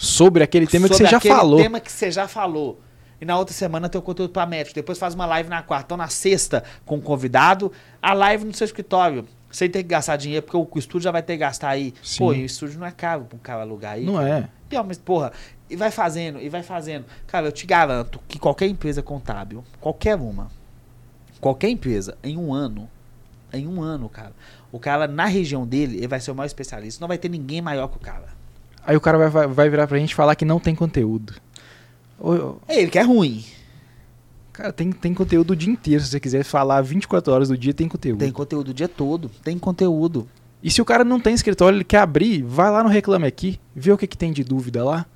Sobre 0.00 0.42
aquele 0.42 0.66
tema 0.66 0.88
que 0.88 0.94
sobre 0.94 1.06
você 1.06 1.10
já 1.10 1.18
aquele 1.18 1.34
falou. 1.34 1.60
tema 1.60 1.78
que 1.78 1.92
você 1.92 2.10
já 2.10 2.26
falou. 2.26 2.80
E 3.20 3.24
na 3.26 3.38
outra 3.38 3.54
semana 3.54 3.86
tem 3.86 3.98
o 3.98 4.02
conteúdo 4.02 4.32
para 4.32 4.46
médico. 4.46 4.74
Depois 4.74 4.98
faz 4.98 5.14
uma 5.14 5.26
live 5.26 5.50
na 5.50 5.62
quarta. 5.62 5.84
Então 5.88 5.96
na 5.98 6.08
sexta, 6.08 6.64
com 6.86 6.96
o 6.96 7.02
convidado, 7.02 7.70
a 8.00 8.14
live 8.14 8.46
no 8.46 8.54
seu 8.54 8.64
escritório. 8.64 9.26
Sem 9.50 9.68
ter 9.68 9.82
que 9.82 9.88
gastar 9.90 10.16
dinheiro, 10.16 10.46
porque 10.46 10.56
o 10.56 10.78
estúdio 10.78 11.04
já 11.04 11.10
vai 11.10 11.22
ter 11.22 11.34
que 11.34 11.40
gastar 11.40 11.68
aí. 11.68 11.92
Sim. 12.02 12.18
Pô, 12.18 12.32
e 12.32 12.42
o 12.42 12.46
estúdio 12.46 12.78
não 12.78 12.86
é 12.86 12.92
caro 12.92 13.24
pra 13.24 13.36
um 13.36 13.40
cara 13.40 13.62
alugar 13.62 13.94
aí. 13.94 14.06
Não 14.06 14.20
é. 14.22 14.48
E, 14.70 14.76
ó, 14.76 14.82
mas, 14.82 14.96
porra, 14.96 15.32
e 15.68 15.76
vai 15.76 15.90
fazendo, 15.90 16.40
e 16.40 16.48
vai 16.48 16.62
fazendo. 16.62 17.04
Cara, 17.26 17.48
eu 17.48 17.52
te 17.52 17.66
garanto 17.66 18.20
que 18.28 18.38
qualquer 18.38 18.68
empresa 18.68 19.02
contábil, 19.02 19.64
qualquer 19.80 20.14
uma, 20.14 20.50
qualquer 21.40 21.68
empresa, 21.68 22.16
em 22.22 22.36
um 22.36 22.54
ano, 22.54 22.88
em 23.52 23.66
um 23.66 23.82
ano, 23.82 24.08
cara, 24.08 24.32
o 24.70 24.78
cara 24.78 25.08
na 25.08 25.24
região 25.26 25.66
dele, 25.66 25.96
ele 25.96 26.08
vai 26.08 26.20
ser 26.20 26.30
o 26.30 26.34
maior 26.34 26.46
especialista. 26.46 27.00
Não 27.00 27.08
vai 27.08 27.18
ter 27.18 27.28
ninguém 27.28 27.60
maior 27.60 27.88
que 27.88 27.96
o 27.96 28.00
cara. 28.00 28.39
Aí 28.90 28.96
o 28.96 29.00
cara 29.00 29.16
vai, 29.16 29.30
vai, 29.30 29.46
vai 29.46 29.70
virar 29.70 29.86
pra 29.86 30.00
gente 30.00 30.16
falar 30.16 30.34
que 30.34 30.44
não 30.44 30.58
tem 30.58 30.74
conteúdo. 30.74 31.34
É 32.66 32.80
ele 32.82 32.90
que 32.90 32.98
é 32.98 33.02
ruim. 33.02 33.44
Cara, 34.52 34.72
tem, 34.72 34.90
tem 34.90 35.14
conteúdo 35.14 35.52
o 35.52 35.56
dia 35.56 35.70
inteiro. 35.70 36.02
Se 36.02 36.10
você 36.10 36.18
quiser 36.18 36.42
falar 36.42 36.80
24 36.80 37.32
horas 37.32 37.48
do 37.50 37.56
dia, 37.56 37.72
tem 37.72 37.86
conteúdo. 37.86 38.18
Tem 38.18 38.32
conteúdo 38.32 38.70
o 38.70 38.74
dia 38.74 38.88
todo. 38.88 39.30
Tem 39.44 39.56
conteúdo. 39.56 40.26
E 40.60 40.72
se 40.72 40.82
o 40.82 40.84
cara 40.84 41.04
não 41.04 41.20
tem 41.20 41.32
escritório, 41.32 41.76
ele 41.76 41.84
quer 41.84 41.98
abrir, 41.98 42.42
vai 42.42 42.68
lá 42.68 42.82
no 42.82 42.88
Reclame 42.88 43.28
Aqui, 43.28 43.60
vê 43.76 43.92
o 43.92 43.96
que, 43.96 44.08
que 44.08 44.18
tem 44.18 44.32
de 44.32 44.42
dúvida 44.42 44.82
lá. 44.82 45.06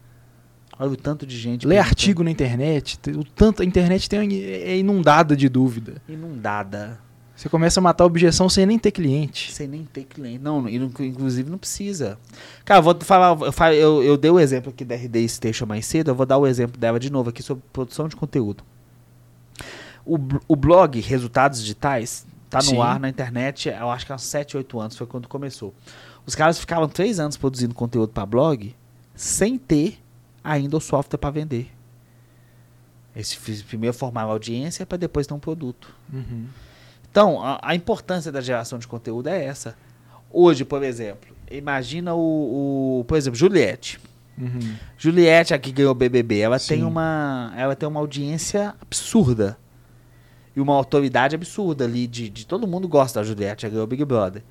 Olha 0.78 0.92
o 0.92 0.96
tanto 0.96 1.26
de 1.26 1.36
gente. 1.36 1.66
Lê 1.66 1.76
artigo 1.76 2.22
na 2.22 2.30
internet. 2.30 2.96
O 3.08 3.24
tanto, 3.24 3.60
a 3.60 3.64
internet 3.64 4.08
tem, 4.08 4.40
é 4.40 4.76
inundada 4.76 5.36
de 5.36 5.48
dúvida. 5.48 6.00
Inundada. 6.08 7.00
Você 7.36 7.48
começa 7.48 7.80
a 7.80 7.82
matar 7.82 8.04
a 8.04 8.06
objeção 8.06 8.48
sem 8.48 8.64
nem 8.64 8.78
ter 8.78 8.92
cliente. 8.92 9.52
Sem 9.52 9.66
nem 9.66 9.84
ter 9.84 10.04
cliente. 10.04 10.38
Não, 10.38 10.68
inclusive 10.68 11.50
não 11.50 11.58
precisa. 11.58 12.16
Cara, 12.64 12.78
eu 12.78 12.82
vou 12.82 12.96
falar. 13.00 13.36
Eu, 13.74 14.02
eu, 14.04 14.16
dei 14.16 14.30
o 14.30 14.38
exemplo 14.38 14.70
aqui 14.70 14.84
da 14.84 14.94
RD 14.94 15.28
Station 15.28 15.66
mais 15.66 15.84
cedo, 15.84 16.10
eu 16.10 16.14
vou 16.14 16.24
dar 16.24 16.38
o 16.38 16.46
exemplo 16.46 16.78
dela 16.78 17.00
de 17.00 17.10
novo 17.10 17.30
aqui 17.30 17.42
sobre 17.42 17.64
produção 17.72 18.06
de 18.06 18.14
conteúdo. 18.14 18.62
O, 20.06 20.16
o 20.46 20.54
blog 20.54 21.00
Resultados 21.00 21.60
Digitais 21.60 22.24
tá 22.48 22.58
no 22.58 22.64
Sim. 22.64 22.80
ar 22.80 23.00
na 23.00 23.08
internet, 23.08 23.68
eu 23.68 23.90
acho 23.90 24.06
que 24.06 24.12
há 24.12 24.14
uns 24.14 24.22
7, 24.22 24.56
8 24.56 24.80
anos 24.80 24.96
foi 24.96 25.06
quando 25.06 25.26
começou. 25.26 25.74
Os 26.24 26.34
caras 26.36 26.58
ficavam 26.58 26.88
3 26.88 27.18
anos 27.18 27.36
produzindo 27.36 27.74
conteúdo 27.74 28.10
para 28.12 28.24
blog 28.24 28.74
sem 29.14 29.58
ter 29.58 29.98
ainda 30.42 30.76
o 30.76 30.80
software 30.80 31.18
para 31.18 31.30
vender. 31.30 31.68
Eles 33.14 33.32
fiz- 33.32 33.62
primeiro 33.62 33.94
formavam 33.96 34.32
audiência 34.32 34.86
para 34.86 34.98
depois 34.98 35.26
ter 35.26 35.34
um 35.34 35.38
produto. 35.38 35.92
Uhum. 36.12 36.46
Então, 37.14 37.40
a, 37.40 37.60
a 37.62 37.76
importância 37.76 38.32
da 38.32 38.40
geração 38.40 38.76
de 38.76 38.88
conteúdo 38.88 39.28
é 39.28 39.44
essa. 39.44 39.76
Hoje, 40.32 40.64
por 40.64 40.82
exemplo, 40.82 41.32
imagina 41.48 42.12
o, 42.12 42.98
o- 42.98 43.04
por 43.04 43.16
exemplo, 43.16 43.38
Juliette. 43.38 44.00
Uhum. 44.36 44.74
Juliette, 44.98 45.54
a 45.54 45.58
que 45.60 45.70
ganhou 45.70 45.92
o 45.92 45.94
BBB, 45.94 46.40
ela 46.40 46.58
tem 46.58 46.82
uma, 46.82 47.52
ela 47.56 47.76
tem 47.76 47.88
uma 47.88 48.00
audiência 48.00 48.74
absurda 48.82 49.56
e 50.56 50.60
uma 50.60 50.74
autoridade 50.74 51.36
absurda 51.36 51.84
ali 51.84 52.08
de, 52.08 52.28
de 52.28 52.44
todo 52.44 52.66
mundo 52.66 52.88
gosta 52.88 53.20
da 53.20 53.24
Juliette, 53.24 53.64
ela 53.64 53.70
ganhou 53.70 53.84
o 53.84 53.88
Big 53.88 54.04
Brother. 54.04 54.42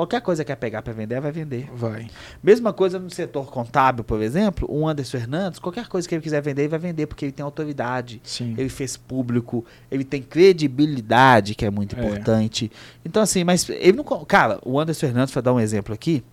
Qualquer 0.00 0.22
coisa 0.22 0.42
que 0.42 0.50
quer 0.50 0.56
pegar 0.56 0.80
para 0.80 0.94
vender, 0.94 1.20
vai 1.20 1.30
vender. 1.30 1.68
Vai. 1.74 2.06
Mesma 2.42 2.72
coisa 2.72 2.98
no 2.98 3.10
setor 3.10 3.50
contábil, 3.50 4.02
por 4.02 4.22
exemplo, 4.22 4.66
o 4.70 4.88
Anderson 4.88 5.18
Fernandes, 5.18 5.58
qualquer 5.58 5.88
coisa 5.88 6.08
que 6.08 6.14
ele 6.14 6.22
quiser 6.22 6.40
vender, 6.40 6.62
ele 6.62 6.68
vai 6.70 6.78
vender 6.78 7.06
porque 7.06 7.26
ele 7.26 7.32
tem 7.32 7.44
autoridade 7.44 8.18
Sim. 8.24 8.54
ele 8.56 8.70
fez 8.70 8.96
público, 8.96 9.62
ele 9.90 10.02
tem 10.02 10.22
credibilidade, 10.22 11.54
que 11.54 11.66
é 11.66 11.70
muito 11.70 11.94
É. 11.96 12.02
importante. 12.02 12.72
Então, 13.04 13.22
assim, 13.22 13.44
mas 13.44 13.68
ele 13.68 13.92
não. 13.92 14.04
Cara, 14.24 14.58
o 14.64 14.80
Anderson 14.80 15.00
Fernandes, 15.00 15.34
para 15.34 15.42
dar 15.42 15.52
um 15.52 15.60
exemplo 15.60 15.92
aqui, 15.92 16.24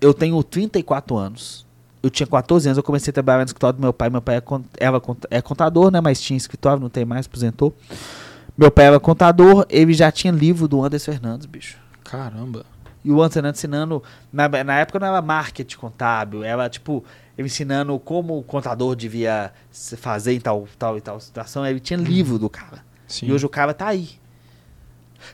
eu 0.00 0.12
tenho 0.12 0.42
34 0.42 1.16
anos. 1.16 1.64
Eu 2.02 2.10
tinha 2.10 2.26
14 2.26 2.66
anos, 2.68 2.76
eu 2.76 2.82
comecei 2.82 3.12
a 3.12 3.14
trabalhar 3.14 3.38
no 3.38 3.44
escritório 3.44 3.78
do 3.78 3.80
meu 3.80 3.92
pai. 3.92 4.10
Meu 4.10 4.20
pai 4.20 4.38
é, 4.38 4.42
é 5.38 5.40
contador, 5.40 5.92
né? 5.92 6.00
Mas 6.00 6.20
tinha 6.20 6.36
escritório, 6.36 6.80
não 6.80 6.90
tem 6.90 7.04
mais, 7.04 7.26
aposentou. 7.26 7.72
Meu 8.58 8.72
pai 8.72 8.86
era 8.86 8.98
contador, 8.98 9.64
ele 9.70 9.92
já 9.92 10.10
tinha 10.10 10.32
livro 10.32 10.66
do 10.66 10.84
Anderson 10.84 11.12
Fernandes, 11.12 11.46
bicho. 11.46 11.83
Caramba. 12.16 12.64
E 13.04 13.10
o 13.10 13.28
Fernandes 13.28 13.60
ensinando. 13.60 14.02
Na, 14.32 14.48
na 14.48 14.78
época 14.78 14.98
não 14.98 15.08
era 15.08 15.20
marketing 15.20 15.76
contábil, 15.76 16.42
era 16.42 16.68
tipo, 16.70 17.04
ele 17.36 17.46
ensinando 17.46 17.98
como 17.98 18.38
o 18.38 18.42
contador 18.42 18.96
devia 18.96 19.52
fazer 19.98 20.32
em 20.32 20.40
tal, 20.40 20.66
tal 20.78 20.96
e 20.96 21.00
tal 21.00 21.20
situação. 21.20 21.66
Ele 21.66 21.80
tinha 21.80 21.98
livro 21.98 22.38
do 22.38 22.48
cara. 22.48 22.84
Sim. 23.06 23.26
E 23.26 23.32
hoje 23.32 23.44
o 23.44 23.48
cara 23.48 23.74
tá 23.74 23.88
aí. 23.88 24.10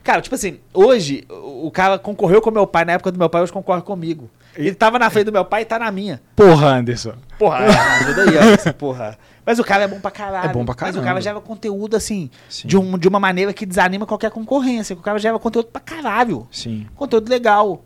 Cara, 0.03 0.21
tipo 0.21 0.35
assim, 0.35 0.61
hoje 0.73 1.25
o 1.29 1.51
o 1.67 1.71
cara 1.71 1.99
concorreu 1.99 2.41
com 2.41 2.51
meu 2.51 2.67
pai, 2.67 2.85
na 2.85 2.93
época 2.93 3.13
do 3.13 3.19
meu 3.19 3.29
pai, 3.29 3.43
hoje 3.43 3.53
concorre 3.53 3.83
comigo. 3.83 4.31
Ele 4.57 4.75
tava 4.75 4.99
na 4.99 5.09
frente 5.11 5.27
do 5.27 5.33
meu 5.33 5.45
pai 5.45 5.63
e 5.63 5.65
tá 5.65 5.79
na 5.79 5.91
minha. 5.93 6.21
Porra, 6.35 6.79
Anderson. 6.79 7.15
Porra, 7.39 7.59
ajuda 7.59 8.23
aí, 8.23 8.39
Anderson, 8.39 8.73
porra. 8.73 9.19
Mas 9.45 9.59
o 9.59 9.65
cara 9.65 9.85
é 9.85 9.89
bom 9.89 10.01
pra 10.01 10.11
caralho. 10.11 10.51
É 10.51 10.53
bom 10.53 10.65
pra 10.65 10.77
Mas 10.81 10.97
o 10.97 11.03
cara 11.03 11.21
gera 11.21 11.41
conteúdo 11.41 11.97
assim, 11.97 12.31
Sim. 12.49 12.69
de, 12.69 12.77
um, 12.77 12.99
de 12.99 13.09
uma 13.09 13.19
maneira 13.21 13.53
que 13.53 13.65
desanima 13.67 14.07
qualquer 14.07 14.31
concorrência. 14.31 14.95
O 14.95 15.01
cara 15.01 15.19
gera 15.19 15.39
conteúdo 15.39 15.67
pra 15.67 15.81
caralho. 15.81 16.47
Sim. 16.51 16.87
Conteúdo 16.95 17.29
legal. 17.29 17.83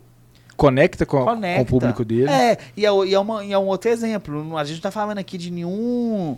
Conecta 0.57 1.05
com, 1.05 1.23
Conecta. 1.25 1.57
com 1.57 1.61
o 1.63 1.65
público 1.65 2.05
dele. 2.05 2.29
É, 2.29 2.57
e 2.77 2.85
é, 2.85 2.89
e 3.05 3.13
é, 3.13 3.19
uma, 3.19 3.43
e 3.43 3.51
é 3.51 3.57
um 3.59 3.65
outro 3.67 3.89
exemplo. 3.89 4.43
Não- 4.43 4.57
A 4.57 4.63
gente 4.63 4.75
não 4.77 4.81
tá 4.83 4.91
falando 4.91 5.17
aqui 5.17 5.37
de 5.37 5.51
nenhum. 5.51 6.37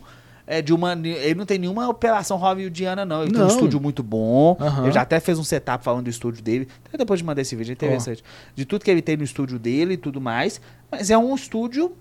É, 0.50 0.62
de 0.62 0.74
uma, 0.74 0.94
ele 0.94 1.36
não 1.36 1.46
tem 1.46 1.60
nenhuma 1.60 1.90
operação 1.90 2.38
hollywoodiana, 2.38 3.04
não. 3.04 3.22
Ele 3.24 3.32
tem 3.32 3.42
um 3.42 3.44
Não. 3.44 3.50
estúdio 3.54 3.82
muito 3.82 4.02
bom. 4.02 4.58
Ele 4.82 4.94
já 4.94 5.02
até 5.02 5.20
fez 5.20 5.38
um 5.38 5.44
setup 5.44 5.84
falando 5.84 6.06
do 6.06 6.10
estúdio 6.10 6.42
dele. 6.42 6.70
Até 6.88 6.98
depois 6.98 7.20
de 7.20 7.26
mandar 7.26 7.42
esse 7.42 7.54
vídeo, 7.54 7.72
é 7.72 7.74
interessante. 7.74 8.24
De 8.56 8.64
tudo 8.66 8.86
que 8.86 8.90
ele 8.90 9.02
tem 9.02 9.18
no 9.18 9.24
estúdio 9.26 9.60
dele 9.60 9.96
e 9.96 9.98
tudo 9.98 10.22
mais. 10.22 10.62
Mas 10.90 11.10
é 11.12 11.18
um 11.18 11.36
estúdio 11.36 11.92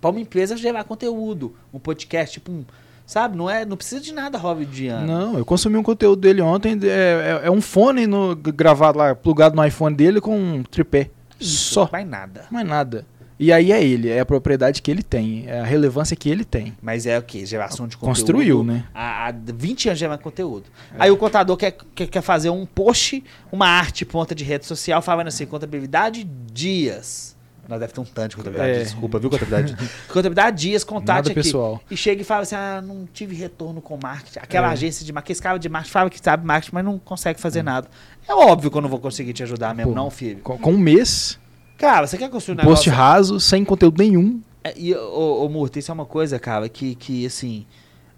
para 0.00 0.10
uma 0.10 0.20
empresa 0.20 0.56
gerar 0.56 0.84
conteúdo. 0.84 1.54
Um 1.72 1.78
podcast, 1.78 2.34
tipo 2.34 2.50
um. 2.50 2.64
Sabe? 3.06 3.36
Não, 3.36 3.50
é, 3.50 3.64
não 3.64 3.76
precisa 3.76 4.00
de 4.00 4.12
nada 4.12 4.38
hollywoodiano. 4.38 5.04
Não, 5.06 5.36
eu 5.38 5.44
consumi 5.44 5.76
um 5.76 5.82
conteúdo 5.82 6.20
dele 6.20 6.40
ontem. 6.40 6.78
É, 6.84 7.40
é- 7.42 7.46
é 7.46 7.50
um 7.50 7.60
fone 7.60 8.06
no- 8.06 8.36
gravado 8.36 8.98
lá, 8.98 9.14
plugado 9.16 9.56
no 9.56 9.64
iPhone 9.66 9.96
dele 9.96 10.20
com 10.20 10.38
um 10.38 10.62
tripé. 10.62 11.10
Isso, 11.40 11.72
Só. 11.74 11.88
Mais 11.90 12.06
nada. 12.06 12.44
Mais 12.50 12.64
nada. 12.66 13.04
E 13.36 13.50
aí 13.52 13.72
é 13.72 13.82
ele, 13.82 14.10
é 14.10 14.20
a 14.20 14.26
propriedade 14.26 14.82
que 14.82 14.90
ele 14.90 15.02
tem, 15.02 15.44
é 15.48 15.60
a 15.60 15.64
relevância 15.64 16.14
que 16.14 16.28
ele 16.28 16.44
tem. 16.44 16.76
Mas 16.82 17.06
é 17.06 17.18
o 17.18 17.22
quê? 17.22 17.44
Geração 17.46 17.88
de 17.88 17.96
conteúdo. 17.96 18.14
Construiu, 18.14 18.62
né? 18.62 18.84
Há, 18.94 19.28
há 19.28 19.32
20 19.32 19.88
anos 19.88 19.98
gerando 19.98 20.20
conteúdo. 20.20 20.66
Aí 20.98 21.10
o 21.10 21.16
contador 21.16 21.56
quer, 21.56 21.74
quer, 21.94 22.06
quer 22.06 22.20
fazer 22.20 22.50
um 22.50 22.66
post, 22.66 23.24
uma 23.50 23.66
arte 23.66 24.04
ponta 24.04 24.34
de 24.34 24.44
rede 24.44 24.66
social, 24.66 25.00
falando 25.00 25.28
assim, 25.28 25.46
contabilidade 25.46 26.22
dias. 26.52 27.34
Nós 27.70 27.80
deve 27.80 27.92
ter 27.92 28.00
um 28.00 28.04
tanto 28.04 28.30
de 28.30 28.36
contabilidade, 28.36 28.78
É. 28.80 28.82
desculpa, 28.82 29.18
viu, 29.18 29.30
contabilidade? 29.30 29.76
contabilidade 30.12 30.60
dias, 30.60 30.82
contate 30.84 31.16
Nada 31.16 31.30
aqui. 31.30 31.34
pessoal. 31.34 31.80
E 31.90 31.96
chega 31.96 32.20
e 32.20 32.24
fala 32.24 32.42
assim, 32.42 32.56
ah, 32.56 32.82
não 32.84 33.08
tive 33.12 33.34
retorno 33.36 33.80
com 33.80 33.96
marketing. 34.02 34.40
Aquela 34.40 34.68
É. 34.68 34.72
agência 34.72 35.06
de 35.06 35.12
marketing, 35.12 35.32
esse 35.32 35.42
cara 35.42 35.58
de 35.58 35.68
marketing 35.68 35.92
fala 35.92 36.10
que 36.10 36.18
sabe 36.18 36.44
marketing, 36.44 36.74
mas 36.74 36.84
não 36.84 36.98
consegue 36.98 37.40
fazer 37.40 37.62
nada. 37.62 37.88
É 38.28 38.34
óbvio 38.34 38.70
que 38.70 38.76
eu 38.76 38.82
não 38.82 38.88
vou 38.88 38.98
conseguir 38.98 39.32
te 39.32 39.42
ajudar 39.44 39.74
mesmo, 39.74 39.92
Pô, 39.92 39.96
não, 39.96 40.10
filho. 40.10 40.40
Com, 40.42 40.58
com 40.58 40.72
um 40.72 40.78
mês, 40.78 41.38
Cara, 41.78 42.06
você 42.06 42.18
quer 42.18 42.28
construir 42.28 42.54
um 42.60 42.64
post 42.64 42.88
negócio... 42.88 42.92
raso, 42.92 43.40
sem 43.40 43.64
conteúdo 43.64 44.02
nenhum. 44.02 44.42
É, 44.62 44.74
e, 44.76 44.94
ô, 44.94 45.46
ô 45.46 45.48
Murta, 45.48 45.78
isso 45.78 45.90
é 45.90 45.94
uma 45.94 46.04
coisa, 46.04 46.38
cara, 46.38 46.68
que, 46.68 46.94
que 46.94 47.24
assim, 47.24 47.64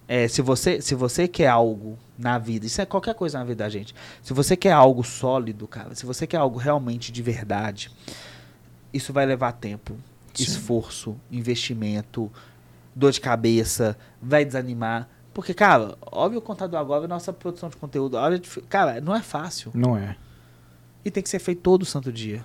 é, 0.08 0.26
se, 0.26 0.42
você, 0.42 0.80
se 0.80 0.96
você 0.96 1.28
quer 1.28 1.46
algo 1.46 1.96
na 2.18 2.38
vida, 2.38 2.66
isso 2.66 2.80
é 2.80 2.84
qualquer 2.84 3.14
coisa 3.14 3.38
na 3.38 3.44
vida 3.44 3.62
da 3.62 3.68
gente, 3.70 3.94
se 4.20 4.32
você 4.32 4.56
quer 4.56 4.72
algo 4.72 5.04
sólido, 5.04 5.68
cara, 5.68 5.94
se 5.94 6.04
você 6.04 6.26
quer 6.26 6.38
algo 6.38 6.58
realmente 6.58 7.12
de 7.12 7.22
verdade, 7.22 7.90
isso 8.92 9.12
vai 9.12 9.24
levar 9.26 9.52
tempo, 9.52 9.94
Sim. 10.34 10.42
esforço, 10.44 11.16
investimento, 11.30 12.30
dor 12.94 13.12
de 13.12 13.20
cabeça, 13.20 13.96
vai 14.20 14.44
desanimar. 14.44 15.08
Porque, 15.32 15.54
cara, 15.54 15.96
óbvio 16.02 16.38
o 16.40 16.42
contador 16.42 16.78
agora, 16.78 17.08
nossa 17.08 17.32
produção 17.32 17.68
de 17.70 17.76
conteúdo, 17.76 18.16
olha, 18.16 18.38
dif- 18.38 18.60
cara, 18.68 19.00
não 19.00 19.14
é 19.14 19.22
fácil. 19.22 19.70
Não 19.74 19.96
é. 19.96 20.16
E 21.04 21.10
tem 21.10 21.22
que 21.22 21.28
ser 21.28 21.38
feito 21.38 21.62
todo 21.62 21.84
santo 21.84 22.12
dia. 22.12 22.44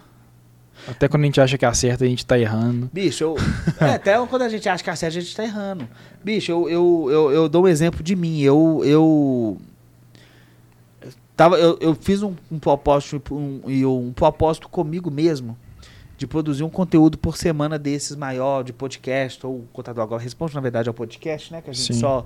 Até 0.87 1.07
quando 1.07 1.23
a 1.23 1.25
gente 1.25 1.41
acha 1.41 1.57
que 1.57 1.65
acerta, 1.65 2.05
a 2.05 2.07
gente 2.07 2.25
tá 2.25 2.37
errando. 2.39 2.89
Bicho, 2.93 3.23
eu, 3.23 3.35
é, 3.81 3.95
até 3.95 4.25
quando 4.27 4.43
a 4.43 4.49
gente 4.49 4.69
acha 4.69 4.83
que 4.83 4.89
acerta, 4.89 5.17
a 5.17 5.21
gente 5.21 5.35
tá 5.35 5.43
errando. 5.43 5.87
Bicho, 6.23 6.51
eu, 6.51 6.69
eu, 6.69 7.07
eu, 7.11 7.31
eu 7.31 7.49
dou 7.49 7.63
um 7.65 7.67
exemplo 7.67 8.01
de 8.03 8.15
mim. 8.15 8.39
Eu. 8.41 8.81
eu 8.85 9.57
tava, 11.35 11.57
eu, 11.57 11.77
eu 11.81 11.93
fiz 11.95 12.21
um, 12.23 12.35
um 12.51 12.59
propósito 12.59 13.21
um, 13.35 13.61
e 13.67 13.85
um 13.85 14.13
propósito 14.13 14.69
comigo 14.69 15.09
mesmo 15.11 15.57
de 16.17 16.25
produzir 16.25 16.63
um 16.63 16.69
conteúdo 16.69 17.17
por 17.17 17.37
semana 17.37 17.77
desses 17.77 18.15
maior, 18.15 18.63
de 18.63 18.73
podcast, 18.73 19.45
ou 19.45 19.59
o 19.59 19.67
contador 19.71 20.03
agora 20.03 20.21
responde, 20.21 20.55
na 20.55 20.61
verdade, 20.61 20.89
ao 20.89 20.93
podcast, 20.93 21.53
né? 21.53 21.61
Que 21.61 21.69
a 21.69 21.73
gente 21.73 21.93
Sim. 21.93 21.99
só, 21.99 22.25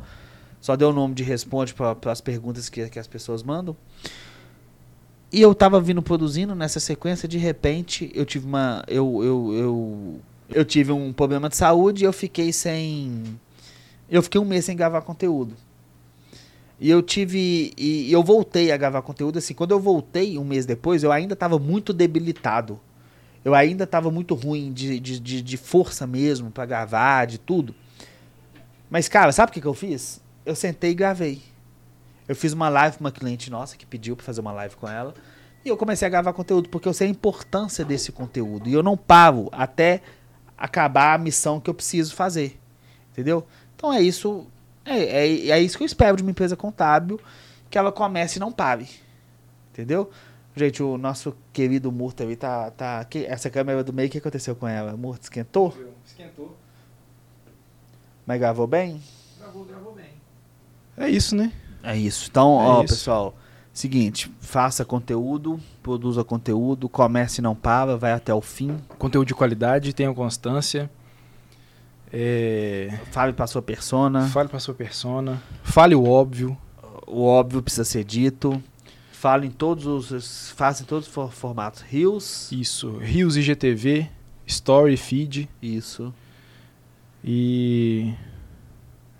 só 0.62 0.78
deu 0.78 0.90
o 0.90 0.94
nome 0.94 1.14
de 1.14 1.24
responde 1.24 1.74
para 1.74 1.98
as 2.06 2.22
perguntas 2.22 2.70
que, 2.70 2.90
que 2.90 2.98
as 2.98 3.08
pessoas 3.08 3.44
mandam. 3.44 3.76
E 5.32 5.42
eu 5.42 5.54
tava 5.54 5.80
vindo 5.80 6.02
produzindo 6.02 6.56
nessa 6.56 6.80
sequência, 6.80 7.28
de 7.28 7.38
repente 7.38 8.12
eu 8.14 8.26
tive 8.26 8.46
uma. 8.46 8.84
Eu, 8.88 9.24
eu, 9.24 9.54
eu, 9.54 10.20
Eu 10.50 10.66
tive 10.66 10.92
um 10.92 11.14
problema 11.14 11.48
de 11.50 11.56
saúde 11.56 12.04
e 12.04 12.06
eu 12.06 12.14
fiquei 12.14 12.52
sem. 12.54 13.24
Eu 14.10 14.22
fiquei 14.22 14.40
um 14.40 14.46
mês 14.46 14.66
sem 14.66 14.76
gravar 14.76 15.02
conteúdo. 15.02 15.54
E 16.80 16.90
eu 16.90 17.02
tive. 17.02 17.74
E 17.78 18.12
eu 18.12 18.24
voltei 18.24 18.72
a 18.72 18.78
gravar 18.78 19.02
conteúdo. 19.02 19.38
Assim, 19.38 19.54
quando 19.54 19.72
eu 19.72 19.80
voltei 19.80 20.38
um 20.38 20.44
mês 20.44 20.66
depois, 20.66 21.04
eu 21.04 21.12
ainda 21.12 21.34
estava 21.34 21.58
muito 21.60 21.94
debilitado. 21.94 22.80
Eu 23.44 23.56
ainda 23.56 23.86
estava 23.86 24.12
muito 24.12 24.36
ruim 24.36 24.72
de, 24.72 25.00
de, 25.00 25.20
de, 25.20 25.42
de 25.42 25.58
força 25.58 26.06
mesmo 26.06 26.52
para 26.52 26.66
gravar, 26.66 27.26
de 27.26 27.38
tudo. 27.38 27.74
Mas, 28.90 29.08
cara, 29.08 29.32
sabe 29.32 29.50
o 29.50 29.54
que, 29.54 29.62
que 29.62 29.68
eu 29.68 29.74
fiz? 29.74 30.22
Eu 30.46 30.56
sentei 30.56 30.92
e 30.92 30.96
gravei. 30.96 31.42
Eu 32.28 32.36
fiz 32.36 32.54
uma 32.54 32.70
live 32.70 32.98
com 32.98 33.04
uma 33.04 33.12
cliente 33.12 33.50
nossa 33.50 33.76
que 33.76 33.86
pediu 33.86 34.16
para 34.16 34.26
fazer 34.26 34.42
uma 34.42 34.52
live 34.52 34.76
com 34.76 34.88
ela. 34.88 35.14
E 35.66 35.70
eu 35.70 35.78
comecei 35.78 36.08
a 36.08 36.10
gravar 36.10 36.34
conteúdo, 36.34 36.70
porque 36.70 36.88
eu 36.88 36.94
sei 36.94 37.08
a 37.08 37.10
importância 37.10 37.86
desse 37.86 38.12
conteúdo. 38.12 38.70
E 38.70 38.74
eu 38.74 38.84
não 38.84 38.96
paro 38.96 39.50
até 39.52 40.02
acabar 40.58 41.16
a 41.16 41.18
missão 41.18 41.60
que 41.60 41.70
eu 41.70 41.74
preciso 41.74 42.16
fazer. 42.16 42.60
Entendeu? 43.12 43.46
Então 43.76 43.92
é 43.92 44.02
isso. 44.02 44.48
É, 44.86 44.98
é, 44.98 45.50
é 45.50 45.60
isso 45.60 45.78
que 45.78 45.84
eu 45.84 45.88
espero 45.88 46.18
de 46.18 46.24
uma 46.24 46.32
empresa 46.32 46.56
contábil, 46.56 47.20
que 47.70 47.78
ela 47.78 47.92
comece 47.92 48.38
e 48.38 48.40
não 48.40 48.52
pare. 48.52 48.88
Entendeu? 49.72 50.10
Gente, 50.56 50.84
o 50.84 50.98
nosso 50.98 51.36
querido 51.54 51.92
Murta 51.92 52.24
ali 52.24 52.36
tá. 52.36 52.70
tá 52.72 53.04
que, 53.06 53.26
essa 53.26 53.50
câmera 53.50 53.84
do 53.84 53.94
meio, 53.94 54.10
o 54.10 54.12
que 54.12 54.18
aconteceu 54.18 54.56
com 54.56 54.68
ela? 54.68 54.96
Murta 54.98 55.24
esquentou? 55.24 55.74
Esquentou. 56.06 56.58
Mas 58.26 58.40
gravou 58.40 58.68
bem? 58.68 59.02
Gravou, 59.40 59.66
gravou 59.66 59.94
bem. 59.94 60.12
É 60.98 61.10
isso, 61.10 61.36
né? 61.36 61.52
É 61.82 61.96
isso. 61.98 62.28
Então, 62.30 62.60
É 62.62 62.66
ó, 62.66 62.84
isso. 62.84 62.94
pessoal, 62.94 63.36
seguinte, 63.74 64.32
faça 64.42 64.84
conteúdo, 64.86 65.60
produza 65.82 66.24
conteúdo, 66.24 66.90
comece 66.90 67.40
e 67.40 67.44
não 67.44 67.56
para, 67.56 67.96
vai 67.98 68.12
até 68.12 68.34
o 68.34 68.42
fim, 68.42 68.78
Conteúdo 69.00 69.28
de 69.28 69.34
qualidade, 69.34 69.94
tenha 69.94 70.14
constância. 70.14 70.90
É, 72.14 72.90
fale 73.12 73.32
pra 73.32 73.48
sua 73.48 73.62
persona, 73.62 74.28
Fale 74.28 74.50
pra 74.50 74.60
sua 74.60 74.74
persona. 74.74 75.42
Fale 75.64 75.96
o 75.96 76.04
óbvio. 76.08 76.58
o 77.08 77.24
óbvio 77.24 77.62
precisa 77.64 77.86
ser 77.86 78.04
dito. 78.04 78.62
Fale 79.22 79.46
em 79.46 79.52
todos 79.52 79.86
os, 80.12 80.50
faça 80.58 80.82
em 80.82 80.86
todos 80.88 81.08
os 81.08 81.14
for- 81.14 81.32
formatos. 81.32 81.84
Rios, 81.84 82.52
Isso. 82.52 82.98
Rios 82.98 83.38
IGTV, 83.38 84.10
Story, 84.48 84.98
Feed. 84.98 85.48
isso, 85.62 86.12
E. 87.24 88.16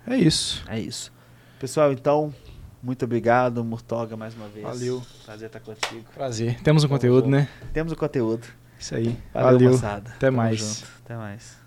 É 0.04 0.16
isso. 0.16 0.64
é 0.66 0.80
isso. 0.80 1.12
Pessoal, 1.60 1.92
então, 1.92 2.34
muito 2.82 3.04
obrigado, 3.04 3.62
Murtoga, 3.62 4.16
mais 4.16 4.34
uma 4.34 4.48
vez. 4.48 4.66
Valeu. 4.66 5.00
Prazer 5.24 5.46
estar 5.46 5.60
contigo. 5.60 6.04
Prazer. 6.12 6.60
Temos 6.62 6.82
um 6.82 6.88
conteúdo, 6.88 7.26
junto. 7.26 7.30
né? 7.30 7.48
Temos 7.72 7.92
o 7.92 7.96
conteúdo. 7.96 8.44
Isso 8.80 8.96
aí. 8.96 9.16
Valeu, 9.32 9.52
Valeu. 9.52 9.70
moçada. 9.70 10.10
Até 10.10 10.18
Tamo 10.26 10.36
mais. 10.38 10.58
junto. 10.58 10.88
Até 11.04 11.16
mais. 11.16 11.61